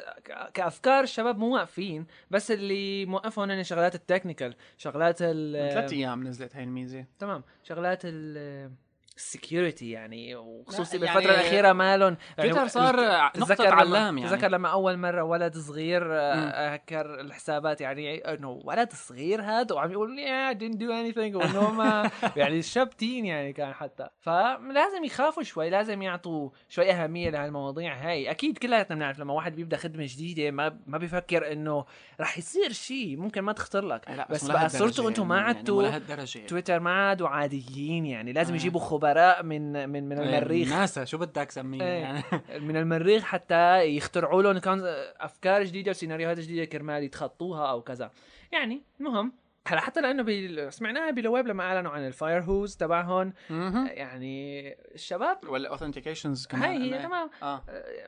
كأفكار 0.55 1.03
الشباب 1.05 1.39
مو 1.39 1.55
واقفين. 1.55 2.07
بس 2.31 2.51
اللي 2.51 3.07
موقفهم 3.07 3.51
هن 3.51 3.63
شغلات 3.65 3.95
ال 3.95 4.01
technical 4.01 4.55
شغلات 4.79 5.17
ال 5.21 5.73
ثلاث 5.75 5.93
أيام 5.93 6.25
نزلت 6.29 6.57
هاي 6.57 6.65
الميزة. 6.65 7.05
تمام. 7.19 7.43
شغلات 7.65 8.01
ال 8.05 8.71
ال 9.19 9.27
security 9.27 9.91
يعني 9.91 10.37
وخصوصي 10.37 10.99
لا، 10.99 11.05
بالفترة 11.15 11.33
يعني 11.33 11.41
الأخيرة 11.43 11.73
مالهم 11.73 12.17
يعني 12.39 12.51
تويتر 12.51 12.67
صار 12.67 12.97
لما- 13.01 13.75
علام 13.75 14.19
يعني. 14.19 14.31
تذكر 14.31 14.49
لما 14.49 14.69
أول 14.69 14.97
مرة 14.97 15.23
ولد 15.23 15.57
صغير 15.59 16.05
مم. 16.05 16.11
آه، 16.13 16.69
هكر 16.69 17.21
الحسابات 17.21 17.81
يعني 17.81 18.19
إنه 18.19 18.61
ولد 18.65 18.93
صغير 18.93 19.43
هذا 19.43 19.75
وعم 19.75 19.93
يقول 19.93 20.19
يا 20.19 20.36
I 20.36 20.53
didn't 20.53 20.77
do 20.77 20.89
anything. 21.15 21.35
وإنه 21.37 21.71
ما 21.79 22.11
يعني 22.37 22.59
الشاب 22.59 22.91
تين 22.97 23.27
يعني 23.27 23.53
كان 23.53 23.73
حتى. 23.73 24.09
فلازم 24.21 25.05
يخافوا 25.05 25.43
شوي 25.43 25.71
لازم 25.71 26.03
يعطوا 26.03 26.51
شوي 26.69 26.93
أهمية 26.93 27.31
لهالمواضيع 27.31 27.95
هاي. 27.95 28.31
أكيد 28.31 28.59
كلياتنا 28.59 28.97
بنعرف 28.97 29.19
لما 29.19 29.35
واحد 29.35 29.57
بيبدأ 29.57 29.77
خدمة 29.77 30.05
جديدة 30.09 30.51
ما 30.51 30.79
ما 30.87 30.99
بيفكر 30.99 31.53
إنه 31.53 31.85
رح 32.21 32.39
يصير 32.39 32.73
شيء 32.73 33.17
ممكن 33.17 33.41
ما 33.41 33.53
تخطر 33.53 33.85
لك. 33.87 34.27
بس 34.31 34.45
بقى 34.45 34.69
صرتوا 34.69 35.09
أنتم 35.09 35.29
ما 35.29 35.37
يعني، 35.37 35.49
عدتوا 35.49 35.83
يعني. 35.83 36.47
تويتر 36.49 36.81
ما 36.81 36.91
عادوا 36.91 37.29
عاديين 37.29 38.07
يعني. 38.07 38.33
لازم 38.33 38.53
آه. 38.53 38.57
يجيبوا 38.57 38.81
خبراء 38.81 39.08
من 39.43 39.89
من 39.89 40.09
من 40.09 40.19
المريخ. 40.19 40.69
ناسا 40.69 41.05
شو 41.05 41.19
بدك 41.19 41.51
سميه 41.51 41.83
إيه. 41.83 41.89
يعني. 42.03 42.23
من 42.67 42.77
المريخ 42.77 43.23
حتى 43.25 43.83
يخترعوا 43.83 44.43
لهم 44.43 44.59
كان 44.59 44.81
أفكار 45.21 45.65
جديدة 45.65 45.91
وسيناريوهات 45.91 46.39
جديدة 46.41 46.65
كرمال 46.65 47.03
يتخطوها 47.03 47.71
أو 47.71 47.83
كذا. 47.83 48.11
يعني 48.53 48.83
المهم 49.01 49.33
هلا 49.69 49.81
حتى 49.81 50.01
لأنه 50.01 50.23
بي... 50.23 50.71
سمعناها 50.71 51.11
بلويب 51.11 51.47
لما 51.47 51.63
أعلنوا 51.65 51.91
عن 51.91 52.07
الفاير 52.07 52.43
هوز 52.43 52.77
تبعهم. 52.77 53.33
مهم. 53.51 53.87
يعني 53.87 54.69
الشباب 54.95 55.39
ولا 55.49 55.69
اوثنتيكيشنز 55.69 56.47
كمان. 56.47 56.63
هاي 56.71 56.79
هي 56.95 56.99
إنه- 56.99 57.03
تمام. 57.03 57.31
آه. 57.43 57.63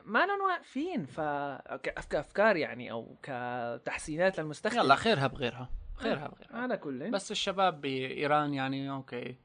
ما 0.05 0.25
لهم 0.25 0.41
واقفين 0.41 1.05
ف 1.05 1.21
كافكار 2.09 2.55
يعني 2.57 2.91
أو 2.91 3.15
كتحسينات 3.23 4.39
للمستخدم. 4.39 4.79
يلا 4.79 4.95
خيرها 4.95 5.27
بغيرها. 5.27 5.69
خيرها 5.95 6.27
بغيرها. 6.27 6.57
على 6.57 6.77
كل. 6.77 7.11
بس 7.11 7.31
الشباب 7.31 7.81
بإيران 7.81 8.53
يعني 8.53 8.91
أوكي. 8.91 9.35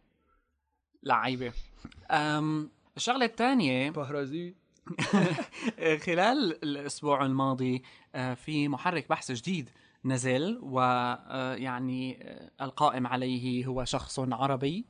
لعيبة. 1.02 1.52
أم 2.10 2.70
الشغلة 2.96 3.24
الثانية 3.24 3.90
بهرزي 3.90 4.54
خلال 6.06 6.64
الأسبوع 6.64 7.26
الماضي 7.26 7.82
آه، 8.14 8.34
في 8.34 8.68
محرك 8.68 9.08
بحث 9.08 9.32
جديد 9.32 9.70
نزل 10.04 10.58
ويعني 10.62 12.18
القائم 12.60 13.06
عليه 13.06 13.66
هو 13.66 13.84
شخص 13.84 14.18
عربي. 14.18 14.84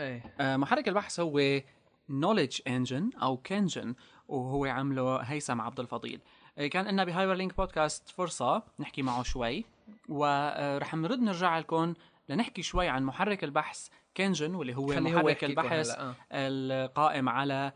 إيه. 0.00 0.22
محرك 0.56 0.88
البحث 0.88 1.20
هو 1.20 1.60
knowledge 2.08 2.60
engine 2.68 3.10
أو 3.22 3.36
Kngine 3.36 3.94
وهو 4.28 4.64
عمله 4.64 5.16
هيثم 5.16 5.60
عبد 5.60 5.80
الفضيل. 5.80 6.20
كان 6.56 6.84
لنا 6.84 7.04
ب 7.04 7.34
Hyperlink 7.34 7.56
Podcast 7.56 8.08
فرصة 8.08 8.62
نحكي 8.78 9.02
معه 9.02 9.22
شوي 9.22 9.64
ورح 10.08 10.94
نرد 10.94 11.18
نرجع 11.18 11.58
لكم 11.58 11.94
لنحكي 12.28 12.62
شوي 12.62 12.88
عن 12.88 13.04
محرك 13.04 13.44
البحث 13.44 13.88
Kngine 14.16 14.54
واللي 14.54 14.76
هو 14.76 14.86
محرك 14.86 15.44
البحث 15.44 15.90
آه. 15.90 16.14
القائم 16.32 17.28
على 17.28 17.72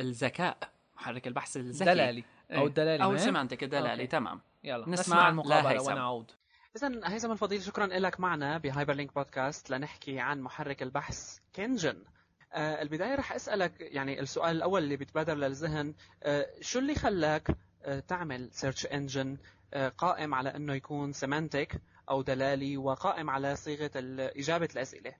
الذكاء 0.00 0.58
محرك 0.96 1.26
البحث 1.26 1.56
الذكي 1.56 1.84
دلالي 1.84 2.24
أو 2.50 2.60
إيه. 2.60 2.66
الدلالي 2.66 3.04
أو 3.04 3.08
ما 3.08 3.14
هيك؟ 3.14 3.20
ال 3.20 3.25
semantic 3.25 3.62
الدلالي 3.62 3.90
أوكي. 3.92 4.06
تمام 4.06 4.40
يلا 4.64 4.78
نسمع 4.88 4.92
نسمع 4.92 5.28
المقابلة. 5.28 5.82
ونعود 5.82 6.30
إذا 6.76 7.00
هيثم 7.04 7.32
الفضيل 7.32 7.62
شكرا 7.62 7.86
لك 7.86 8.20
معنا 8.20 8.58
ب 8.58 8.94
Hyperlink 8.94 9.14
Podcast 9.14 9.70
لنحكي 9.70 10.20
عن 10.20 10.40
محرك 10.40 10.82
البحث 10.82 11.38
Kngine. 11.56 12.04
آه 12.52 12.82
البداية 12.82 13.14
رح 13.14 13.32
أسألك 13.32 13.72
يعني 13.80 14.20
السؤال 14.20 14.56
الأول 14.56 14.82
اللي 14.82 14.96
بيتبادر 14.96 15.34
للذهن 15.34 15.94
آه 16.22 16.46
شو 16.60 16.78
اللي 16.78 16.94
خلاك 16.94 17.48
آه 17.82 18.00
تعمل 18.00 18.48
search 18.52 18.86
engine 18.86 19.36
آه 19.74 19.88
قائم 19.88 20.34
على 20.34 20.56
أنه 20.56 20.74
يكون 20.74 21.12
semantic 21.12 21.80
أو 22.10 22.22
دلالي 22.22 22.76
وقائم 22.76 23.30
على 23.30 23.56
صيغة 23.56 23.90
ال- 23.96 24.20
إجابة 24.38 24.68
الأسئلة؟ 24.72 25.14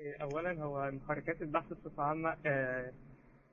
اولا 0.00 0.62
هو 0.62 0.90
محركات 0.90 1.42
البحث 1.42 1.72
بصفة 1.72 2.02
عامة 2.02 2.28
آه، 2.46 2.90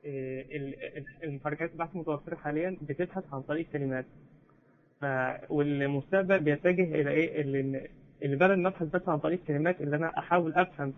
آه، 0.06 0.42
ال- 0.52 0.98
ال- 0.98 1.06
المحركات 1.24 1.72
البحث 1.72 1.90
المتوفرة 1.96 2.36
حاليا 2.36 2.78
بتبحث 2.90 3.24
عن 3.34 3.42
طريق 3.42 3.66
كلمات. 3.74 4.06
والمستقبل 5.50 6.40
بيتجه 6.40 6.84
إلى 7.02 7.10
إيه؟ 7.12 7.42
اللي 8.22 8.36
بدل 8.36 8.60
ما 8.62 8.70
أبحث 8.70 8.88
بس 8.88 9.10
عن 9.10 9.18
طريق 9.18 9.40
كلمات 9.48 9.82
اللي 9.82 9.96
أنا 9.96 10.20
أحاول 10.20 10.54
أفهم 10.54 10.94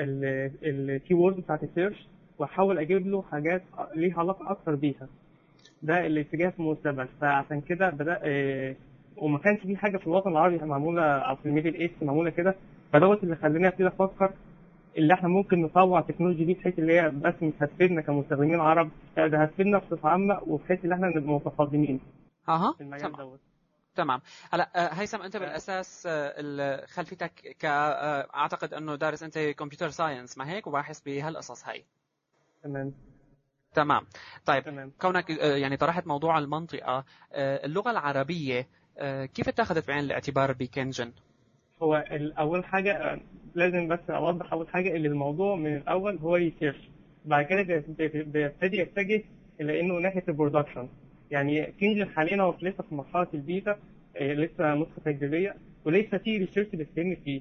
ال 0.00 1.14
keyword 1.14 1.36
بتاعت 1.36 1.62
ال 1.62 1.68
search 1.68 2.06
وأحاول 2.38 2.78
أجيب 2.78 3.06
له 3.06 3.22
حاجات 3.22 3.62
ليها 3.94 4.18
علاقة 4.18 4.50
أكتر 4.50 4.74
بيها. 4.74 5.08
ده 5.82 6.06
الاتجاه 6.06 6.48
في 6.50 6.60
المستقبل. 6.60 7.08
فعشان 7.20 7.60
كده 7.60 7.90
بدأ 7.90 8.20
آه، 8.22 8.74
وما 9.16 9.38
كانش 9.38 9.60
في 9.60 9.76
حاجة 9.76 9.96
في 9.96 10.06
الوطن 10.06 10.30
العربي 10.30 10.58
معمولة 10.64 11.02
أو 11.02 11.36
في 11.36 11.46
ال 11.46 11.50
Middle 11.50 11.74
East 11.74 12.02
معمولة 12.02 12.30
كده 12.30 12.54
فدوت 12.92 13.24
اللي 13.24 13.36
خلاني 13.36 13.68
أبتدي 13.68 13.86
أفكر 13.86 14.32
اللي 14.96 15.14
إحنا 15.14 15.28
ممكن 15.28 15.62
نطوع 15.62 15.98
التكنولوجي 16.00 16.44
دي 16.44 16.54
بحيث 16.54 16.78
اللي 16.78 17.00
هي 17.00 17.08
بس 17.10 17.34
مش 17.42 17.52
هتفيدنا 17.60 18.00
كمستخدمين 18.02 18.60
عرب 18.60 18.90
لا 19.16 19.26
ده 19.26 19.42
هتفيدنا 19.42 19.78
بصفة 19.78 20.08
عامة 20.08 20.40
وبحيث 20.46 20.84
ان 20.84 20.92
إحنا 20.92 21.08
نبقى 21.08 21.34
متقدمين. 21.34 22.00
في 22.46 22.80
المجال 22.80 23.00
تمام. 23.12 23.16
دوت. 23.16 23.40
تمام. 23.94 24.20
هلا 24.52 24.70
آه، 24.76 24.94
هيثم 24.94 25.22
انت 25.22 25.36
بالأساس 25.36 26.08
آه، 26.10 26.86
خلفيتك 26.86 27.32
ك 27.58 27.64
آه، 27.64 28.28
أعتقد 28.34 28.74
أنه 28.74 28.94
دارس 28.94 29.22
أنت 29.22 29.38
computer 29.38 29.90
science 29.90 30.38
ما 30.38 30.50
هيك؟ 30.50 30.66
وباحث 30.66 31.00
بهالقصص 31.00 31.68
هاي. 31.68 31.84
تمام. 32.62 32.92
تمام. 33.74 34.06
طيب 34.46 34.64
تمام. 34.64 34.92
كونك 35.00 35.30
يعني 35.30 35.76
طرحت 35.76 36.06
موضوع 36.06 36.38
المنطقة 36.38 37.04
اللغة 37.34 37.90
العربية 37.90 38.68
كيف 39.34 39.48
اتخذت 39.48 39.88
بعين 39.88 40.04
الاعتبار 40.04 40.52
ب 40.52 40.61
Kngine 40.61 41.12
هو 41.82 42.04
أول 42.38 42.64
حاجة 42.64 42.92
آه، 43.12 43.18
لازم 43.54 43.88
بس 43.88 44.10
أوضح 44.10 44.52
أول 44.52 44.68
حاجة 44.68 44.96
إن 44.96 45.06
الموضوع 45.06 45.56
من 45.56 45.76
الأول 45.76 46.16
هو 46.16 46.34
research 46.36 46.88
بعد 47.24 47.44
كده 47.44 47.62
بي- 47.62 48.08
بي- 48.08 48.22
بيبتدي 48.22 48.76
يتجه 48.78 49.22
إلى 49.60 49.80
إنه 49.80 49.94
ناحية 49.98 50.24
ال 50.28 50.33
production 50.33 50.88
يعني 51.30 51.66
Kngine 51.66 52.08
حاليا 52.08 52.42
هو 52.42 52.54
لسه 52.62 52.82
في 52.88 52.94
مرحلة 52.94 53.26
البيتا 53.34 53.78
آه، 54.16 54.32
لسه 54.32 54.74
نسخة 54.74 55.02
تجريبية 55.04 55.54
ولسه 55.84 56.18
في 56.18 56.38
research 56.38 56.68
بيتم 56.68 57.14
فيه. 57.24 57.40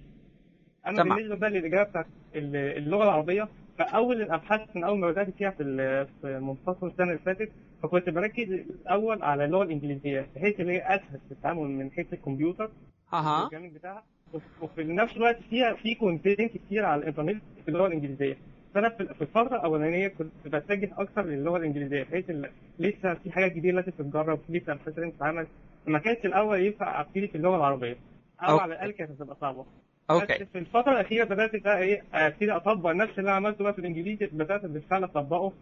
أما 0.87 1.03
تمام. 1.03 1.15
بالنسبة 1.17 1.35
بقى 1.35 1.49
للإجابة 1.49 1.89
بتاعت 1.89 2.05
ال- 2.35 2.55
اللغة 2.55 3.03
العربية 3.03 3.47
فأول 3.77 4.21
الأبحاث 4.21 4.75
من 4.75 4.83
أول 4.83 4.99
ما 4.99 5.11
بدأت 5.11 5.29
فيها 5.29 5.49
في 5.49 6.07
منتصف 6.41 6.83
السنة 6.83 7.07
اللي 7.07 7.19
فاتت 7.25 7.51
فكنت 7.83 8.09
بركز 8.09 8.51
الأول 8.51 9.23
على 9.23 9.45
اللغة 9.45 9.63
الإنجليزية 9.63 10.27
بحيث 10.35 10.59
إن 10.59 10.69
هي 10.69 10.81
أسهل 10.95 11.19
في 11.27 11.31
التعامل 11.31 11.69
من 11.69 11.91
حيث 11.91 12.13
الكمبيوتر 12.13 12.71
أها. 13.13 13.47
بتاعها. 13.47 14.03
وفي 14.61 14.83
نفس 14.83 15.17
الوقت 15.17 15.37
فيها 15.49 15.73
في 15.73 15.95
content 15.95 16.51
كتير 16.57 16.85
على 16.85 17.01
الإنترنت 17.01 17.41
في 17.65 17.67
اللغة 17.67 17.87
الإنجليزية. 17.87 18.37
فأنا 18.73 18.89
في 18.89 19.21
الفترة 19.21 19.55
الأولانية 19.55 20.07
كنت 20.07 20.31
بتجه 20.45 20.89
أكثر 20.97 21.21
للغة 21.25 21.57
الإنجليزية 21.57 22.03
بحيث 22.03 22.25
لسه 22.79 23.13
في 23.13 23.31
حاجات 23.31 23.51
جديدة 23.51 23.75
لازم 23.75 23.91
تتجرب 23.91 24.39
لسه 24.49 24.73
ابحاث 24.73 24.97
لازم 24.97 25.11
تتعمل 25.11 25.47
ما 25.87 25.99
كانش 25.99 26.25
الأول 26.25 26.59
ينفع 26.65 27.01
أبتدي 27.01 27.27
في 27.27 27.35
اللغة 27.35 27.55
العربية. 27.55 27.97
أو. 28.41 28.57
على 28.57 28.73
الأقل 28.73 28.91
كانت 28.91 29.11
هتبقى 29.11 29.35
صعبة. 29.41 29.65
أوكي. 30.11 30.33
بس 30.43 30.47
في 30.53 30.57
الفترة 30.59 30.91
الأخيرة 30.91 31.23
بدأت 31.23 31.63
بقى 31.63 31.77
إيه 31.79 32.03
أبتدي 32.13 32.51
أطبق 32.51 32.89
نفس 32.91 33.19
اللي 33.19 33.27
أنا 33.29 33.35
عملته 33.35 33.63
بقى 33.63 33.73
في 33.73 33.79
الإنجليزي 33.79 34.25
بدأت 34.25 34.65
بالفعل 34.65 35.03
أطبقه 35.03 35.53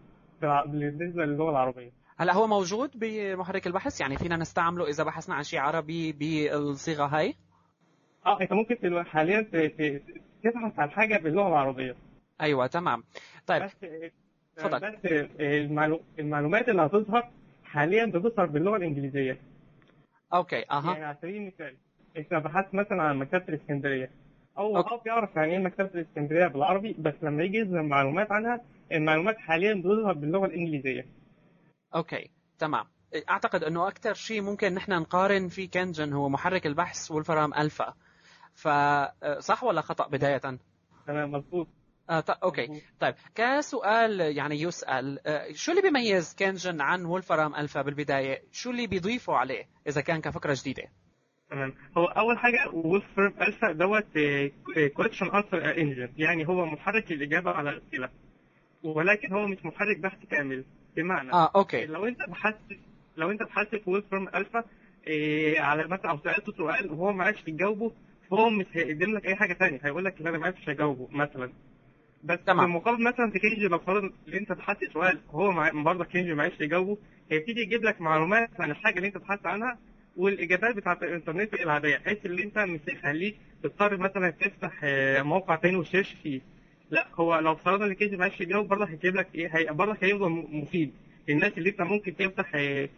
بالنسبة 0.42 1.26
للغة 1.26 1.50
العربية. 1.52 1.92
هلا 2.18 2.34
هو 2.34 2.48
موجود 2.48 2.90
بمحرك 2.96 3.68
البحث؟ 3.68 4.02
يعني 4.02 4.18
فينا 4.18 4.38
نستعمله 4.38 4.88
إذا 4.90 5.04
بحثنا 5.04 5.36
عن 5.36 5.44
شيء 5.44 5.60
عربي 5.60 6.12
بالصيغة 6.12 7.06
هاي؟ 7.06 7.36
آه 8.30 8.42
أنت 8.42 8.54
ممكن 8.54 9.04
حاليا 9.04 9.42
ت- 9.42 9.56
ت- 9.56 10.02
تبحث 10.44 10.80
عن 10.80 10.92
حاجة 10.92 11.18
باللغة 11.18 11.48
العربية. 11.48 11.96
أيوه 12.42 12.68
تمام. 12.68 13.04
طيب. 13.48 13.64
بس 13.64 13.72
اتفضل. 14.58 14.80
بس 14.92 15.12
المعلو... 15.40 16.02
المعلومات 16.20 16.70
اللي 16.70 16.82
هتظهر 16.82 17.30
حاليا 17.64 18.06
بتظهر 18.06 18.46
باللغة 18.46 18.78
الإنجليزية. 18.78 19.40
أوكي 20.34 20.66
أها. 20.72 20.92
يعني 20.94 21.06
على 21.06 21.18
سبيل 21.22 21.36
المثال 21.36 21.76
أنت 22.18 22.34
بحثت 22.34 22.74
مثلا 22.74 23.02
عن 23.04 23.18
مكتبة 23.18 23.44
الإسكندرية. 23.50 24.12
أو. 24.58 24.78
هو 24.78 24.98
بيعرف 25.06 25.36
يعني 25.36 25.52
إيه 25.52 25.60
مكتبة 25.60 25.90
الإسكندرية 25.96 26.48
بالعربي 26.48 26.96
بس 27.00 27.14
لما 27.22 27.44
يجي 27.44 27.58
يظهر 27.58 27.82
معلومات 27.84 28.32
عنها 28.32 28.62
المعلومات 28.92 29.38
حاليا 29.38 29.74
بتظهر 29.74 30.14
باللغة 30.14 30.46
الإنجليزية. 30.46 31.06
أوكي 31.96 32.30
تمام. 32.60 32.86
أعتقد 33.30 33.64
إنه 33.64 33.88
أكثر 33.88 34.14
شيء 34.14 34.42
ممكن 34.42 34.74
نحن 34.74 34.92
نقارن 34.92 35.48
فيه 35.48 35.70
Kngine 35.70 36.14
هو 36.14 36.30
محرك 36.30 36.66
البحث 36.68 37.12
Wolfram 37.12 37.54
Alpha. 37.54 37.94
فصح 38.60 39.64
ولا 39.64 39.82
خطأ 39.82 40.08
بداية؟ 40.08 40.38
تمام 41.08 41.32
مظبوط 41.32 41.68
آه 42.10 42.20
ط- 42.20 42.44
أوكي. 42.44 42.82
طيب 43.00 43.16
كسؤال 43.36 44.20
يعني 44.38 44.62
يسأل 44.62 45.28
آه، 45.28 45.52
شو 45.54 45.72
اللي 45.72 45.82
بيميز 45.82 46.36
Kngine 46.40 46.82
عن 46.82 47.06
Wolfram 47.06 47.56
Alpha 47.56 47.82
بالبداية؟ 47.82 48.42
شو 48.52 48.72
اللي 48.72 48.88
بيضيفوا 48.88 49.36
عليه 49.36 49.64
إذا 49.88 50.02
كان 50.02 50.22
كفكرة 50.22 50.58
جديدة؟ 50.62 50.84
تمام. 51.50 51.74
هو 51.98 52.06
أول 52.06 52.38
حاجة 52.38 52.70
Wolfram 52.74 53.34
Alpha 53.42 53.72
دوت 53.72 54.06
question 54.94 55.26
answer 55.26 55.78
engine 55.78 56.10
يعني 56.18 56.48
هو 56.48 56.66
محرك 56.66 57.12
الاجابه 57.12 57.52
على 57.52 57.70
الأسئلة. 57.70 58.10
ولكن 58.84 59.34
هو 59.34 59.48
مش 59.48 59.66
محرك 59.66 59.98
بحث 60.00 60.26
كامل 60.32 60.66
بمعنى 60.96 61.32
آه 61.34 61.52
أوكي. 61.56 61.86
لو 61.86 62.06
أنت 62.08 62.20
بحثت 62.30 62.78
لو 63.18 63.32
أنت 63.32 63.44
بحثت 63.44 63.76
في 63.76 63.90
Wolfram 63.90 64.28
Alpha 64.28 64.64
إيه 65.08 65.60
على 65.62 65.88
مثلا 65.88 66.12
أو 66.12 66.20
سألته 66.24 66.52
سؤال 66.58 66.92
وهو 66.92 67.14
ما 67.14 67.24
عرفش 67.24 67.44
يجاوبه 67.48 67.92
فهو 68.32 68.50
مش 68.50 68.66
هيقدم 68.74 69.16
لك 69.16 69.26
أي 69.26 69.36
حاجة 69.36 69.54
ثانية 69.54 69.80
هيقول 69.84 70.06
لك 70.06 70.22
لا 70.22 70.30
أنا 70.30 70.38
ما 70.38 70.46
عرفتش 70.46 70.70
اجاوبه 70.70 71.08
مثلا. 71.12 71.52
بس 72.24 72.40
تمام. 72.46 72.60
في 72.60 72.66
المقابل 72.66 73.04
مثلا 73.04 73.32
في 73.32 73.40
Kngine 73.40 73.68
لو 73.68 73.80
فرض 73.80 74.04
ان 74.04 74.34
أنت 74.34 74.52
بحثت 74.52 74.92
سؤال 74.94 75.20
مع... 75.34 75.72
برضه 75.84 76.04
Kngine 76.06 76.34
ما 76.34 76.44
عرفش 76.44 76.62
يجاوبه 76.62 76.98
هيبتدي 77.32 77.62
يجيب 77.62 77.84
لك 77.84 78.02
معلومات 78.02 78.50
عن 78.60 78.72
الحاجة 78.72 78.96
اللي 78.98 79.08
أنت 79.08 79.18
بحثت 79.18 79.46
عنها 79.46 79.78
والإجابات 80.18 80.76
بتاعت 80.76 81.04
الإنترنت 81.04 81.54
العادية 81.54 81.98
بحيث 81.98 82.26
ان 82.26 82.40
أنت 82.40 82.58
مش 82.60 82.80
هيخليك 82.90 83.38
تضطر 83.64 83.98
مثلا 83.98 84.30
تفتح 84.30 84.80
آه، 84.84 85.22
موقع 85.22 85.56
تاني 85.56 85.76
وت 85.76 85.86
search 85.86 86.16
فيه. 86.24 86.42
لا 86.92 87.08
هو 87.16 87.40
لو 87.40 87.56
فرضنا 87.56 87.86
ان 87.86 87.94
Kngine 87.94 88.18
ما 88.18 88.24
عرفش 88.24 88.42
يجاوب 88.42 88.68
برضه 88.68 88.86
هيجيب 88.86 89.16
لك 89.16 89.28
إيه 89.36 89.58
هي... 89.58 89.66
برضه 89.74 89.94
م- 90.30 90.60
مفيد 90.62 90.92
للناس 91.28 91.58
اللي 91.58 91.70
أنت 91.70 91.82
ممكن 91.82 92.16
تفتح 92.16 92.52
آه، 92.56 92.90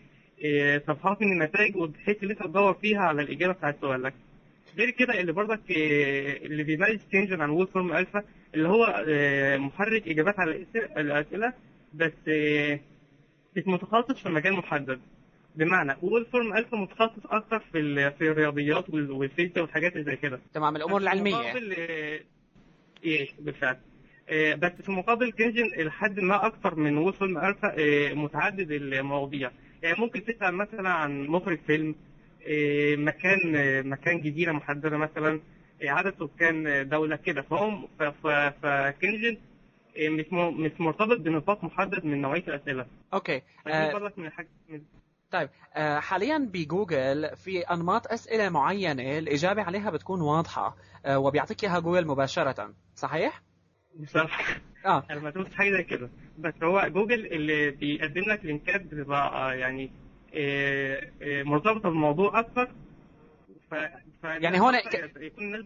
آه، 0.46 0.82
صفحات 0.88 1.22
من 1.22 1.32
النتائج 1.32 1.76
وبحيث 1.76 2.24
ان 2.24 2.30
أنت 2.30 2.44
تدور 2.44 2.74
فيها 2.74 3.00
على 3.00 3.22
الإجابة 3.22 3.54
بتاعت 3.54 3.78
سؤالك. 3.82 4.14
غير 4.78 4.90
كده 4.90 5.20
اللي 5.20 5.32
برضك 5.32 5.72
آه، 5.72 6.38
اللي 6.38 6.64
بيميز 6.64 7.00
Kngine 7.12 7.42
عن 7.42 7.50
Wolfram 7.50 7.94
Alpha 7.94 8.24
اللي 8.56 8.68
هو 8.70 9.04
آه، 9.08 9.58
محرك 9.58 10.08
إجابات 10.08 10.40
على 10.40 10.66
الأسئلة 10.98 11.54
بس 11.94 12.12
آه، 12.28 12.80
مش 13.58 13.64
متخصص 13.68 14.24
في 14.24 14.30
مجال 14.30 14.54
محدد. 14.54 15.02
بمعنى 15.56 15.96
Wolfram 16.02 16.58
Alpha 16.58 16.78
متخصص 16.78 17.26
أكتر 17.26 17.60
في 17.60 18.12
في 18.12 18.32
الرياضيات 18.32 18.90
وال- 18.90 19.12
والفيزياء 19.12 19.62
والحاجات 19.62 19.94
اللي 19.94 20.04
زي 20.04 20.16
كده. 20.16 20.40
تمام 20.54 20.76
الأمور 20.76 21.02
العلمية. 21.02 21.36
المقابل، 21.36 21.74
آه، 21.78 22.20
إيه 23.04 23.28
بالفعل. 23.40 23.78
بس 24.58 24.72
في 24.82 24.90
المقابل 24.90 25.32
Kngine 25.32 25.68
لحد 25.78 26.20
ما 26.20 26.46
أكتر 26.46 26.76
من 26.76 26.98
Wolfram 26.98 27.38
Alpha 27.38 27.76
آه، 27.80 28.14
متعدد 28.14 28.72
المواضيع. 28.72 29.52
يعني 29.84 30.00
ممكن 30.00 30.26
تسأل 30.26 30.56
مثلا 30.56 30.90
عن 30.90 31.26
مخرج 31.28 31.60
فيلم 31.68 31.96
مكان 32.96 33.56
آه، 33.56 33.82
مكان 33.82 34.22
جزيرة 34.22 34.52
محددة 34.52 34.98
مثلا 34.98 35.40
آه، 35.84 35.90
عدد 35.90 36.14
سكان 36.20 36.68
آه، 36.68 36.84
دولة 36.84 37.16
كده. 37.16 37.42
فهم 37.42 37.88
ف- 38.00 38.04
ف- 38.04 38.54
ف 38.64 38.74
Kngine 38.74 39.38
آه، 39.98 40.10
مش 40.10 40.26
مش 40.34 40.72
مرتبط 40.80 41.18
بنطاق 41.18 41.64
محدد 41.64 42.06
من 42.06 42.22
نوعية 42.22 42.44
الأسئلة. 42.48 42.86
أوكي. 43.14 43.42
آه، 43.68 44.12
من 44.18 44.32
طيب. 45.32 45.50
آه، 45.76 46.00
حاليا 46.00 46.38
بجوجل 46.38 47.36
في 47.36 47.60
أنماط 47.60 48.08
أسئلة 48.08 48.50
معينة 48.50 49.18
الإجابة 49.18 49.64
عليها 49.64 49.90
بتكون 49.90 50.22
واضحة 50.22 50.76
آه، 51.06 51.20
وبيعطيك 51.20 51.64
إياها 51.64 51.80
جوجل 51.80 52.08
مباشرة. 52.08 52.74
صحيح؟ 52.96 53.42
بصراحه 54.00 54.62
آه. 54.86 55.04
أنا 55.10 55.20
ما 55.20 55.46
حاجة 55.56 55.72
زي 55.72 55.84
كده. 55.84 56.10
بس 56.40 56.54
هو 56.64 56.88
جوجل 56.88 57.26
اللي 57.26 57.72
بيقدم 57.72 58.22
لك 58.22 58.46
link 58.46 58.75
ات 58.75 58.82
بتبقى 58.82 59.28
آه، 59.34 59.54
يعني 59.54 59.86
آه، 59.86 59.90
آه، 59.90 60.11
مرتبطة 61.44 61.90
بالموضوع 61.90 62.40
أكتر 62.40 62.72
ف... 63.72 63.76
ف... 64.22 64.24
يعني 64.24 64.60
هون 64.60 64.80
ك- 64.80 65.12
يكون 65.18 65.64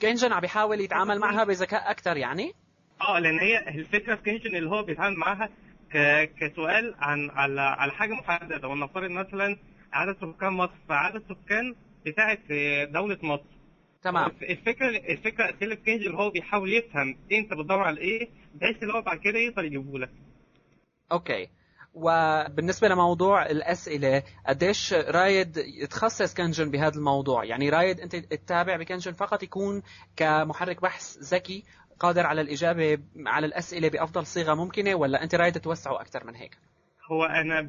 Kngine 0.00 0.32
عم 0.32 0.40
بيحاول 0.40 0.80
يتعامل 0.80 1.18
معها 1.18 1.44
بذكاء 1.44 1.90
أكثر 1.90 2.16
يعني؟ 2.16 2.52
آه 3.00 3.18
لأن 3.18 3.38
هي 3.38 3.68
الفكرة 3.68 4.14
في 4.14 4.22
Kngine 4.22 4.56
اللي 4.56 4.70
هو 4.70 4.82
بيتعامل 4.82 5.16
معاها 5.16 5.48
ك... 5.92 6.30
كسؤال 6.40 6.94
عن 6.98 7.30
على 7.30 7.60
على 7.60 7.92
حاجة 7.92 8.12
محددة. 8.12 8.68
ولنفترض 8.68 9.10
مثلا 9.10 9.56
عدد 9.92 10.16
سكان 10.16 10.52
مصر. 10.52 10.72
فعدد 10.88 11.22
سكان 11.28 11.74
بتاعه 12.06 12.38
دولة 12.84 13.18
مصر. 13.22 13.44
تمام. 14.02 14.30
الفكرة 14.42 14.88
الفكرة 14.88 15.50
اسئله 15.50 15.74
Kngine 15.74 16.06
اللي 16.06 16.18
هو 16.18 16.30
بيحاول 16.30 16.72
يفهم 16.72 17.16
انت 17.32 17.52
بتدور 17.52 17.78
على 17.82 18.00
إيه 18.00 18.28
بحيث 18.54 18.82
اللي 18.82 18.92
هو 18.94 19.02
بعد 19.02 19.18
كده 19.18 19.38
يقدر 19.38 19.64
يجيبه 19.64 19.98
لك 19.98 20.10
أوكي. 21.12 21.48
وبالنسبة 21.94 22.88
لموضوع 22.88 23.46
الأسئلة 23.46 24.22
قديش 24.46 24.92
رايد 24.92 25.56
يتخصص 25.56 26.34
Kngine 26.34 26.70
بهذا 26.70 26.96
الموضوع؟ 26.98 27.44
يعني 27.44 27.70
رايد 27.70 28.00
أنت 28.00 28.16
تتابع 28.16 28.76
ب 28.76 28.81
Kngine 28.81 29.12
فقط 29.12 29.42
يكون 29.42 29.82
كمحرك 30.16 30.82
بحث 30.82 31.18
ذكي 31.18 31.64
قادر 32.00 32.26
على 32.26 32.40
الإجابة 32.40 32.98
على 33.26 33.46
الأسئلة 33.46 33.88
بأفضل 33.88 34.26
صيغة 34.26 34.54
ممكنة 34.54 34.94
ولا 34.94 35.22
أنت 35.22 35.34
رايد 35.34 35.60
توسعه 35.60 36.00
أكثر 36.00 36.26
من 36.26 36.34
هيك؟ 36.34 36.58
هو 37.12 37.24
أنا 37.24 37.60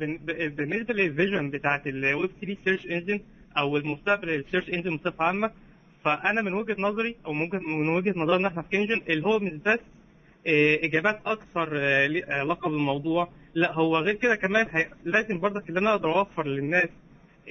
بالنسبة 0.50 0.94
لل 0.94 1.08
vision 1.08 1.50
بتاعت 1.50 1.88
الويب 1.88 2.30
3 2.42 2.58
search 2.66 2.86
engine 2.86 3.20
أو 3.58 3.78
المستقبل 3.78 4.30
ال 4.30 4.36
search 4.36 4.70
engine 4.70 4.98
بصفة 4.98 5.24
عامة 5.24 5.52
فأنا 6.06 6.42
من 6.42 6.54
وجهة 6.54 6.76
نظري 6.82 7.16
أو 7.26 7.34
ممكن 7.34 7.58
من 7.58 7.90
وجهة 7.90 8.14
نظرنا 8.20 8.48
إحنا 8.48 8.62
في 8.62 8.70
كينجن 8.70 9.02
اللي 9.10 9.26
هو 9.28 9.40
مش 9.40 9.52
بس 9.54 9.80
آه، 10.48 10.80
إجابات 10.84 11.22
أكثر 11.26 11.70
آه، 11.78 12.08
لي- 12.08 12.24
علاقه 12.24 12.70
بالموضوع 12.70 13.30
لا 13.56 13.74
هو 13.74 13.98
غير 13.98 14.16
كده 14.16 14.36
كمان 14.36 14.68
هي- 14.72 14.90
لازم 15.06 15.40
برضك 15.40 15.70
ان 15.70 15.78
أنا 15.78 15.92
أقدر 15.92 16.16
أوفر 16.20 16.48
للناس 16.48 16.90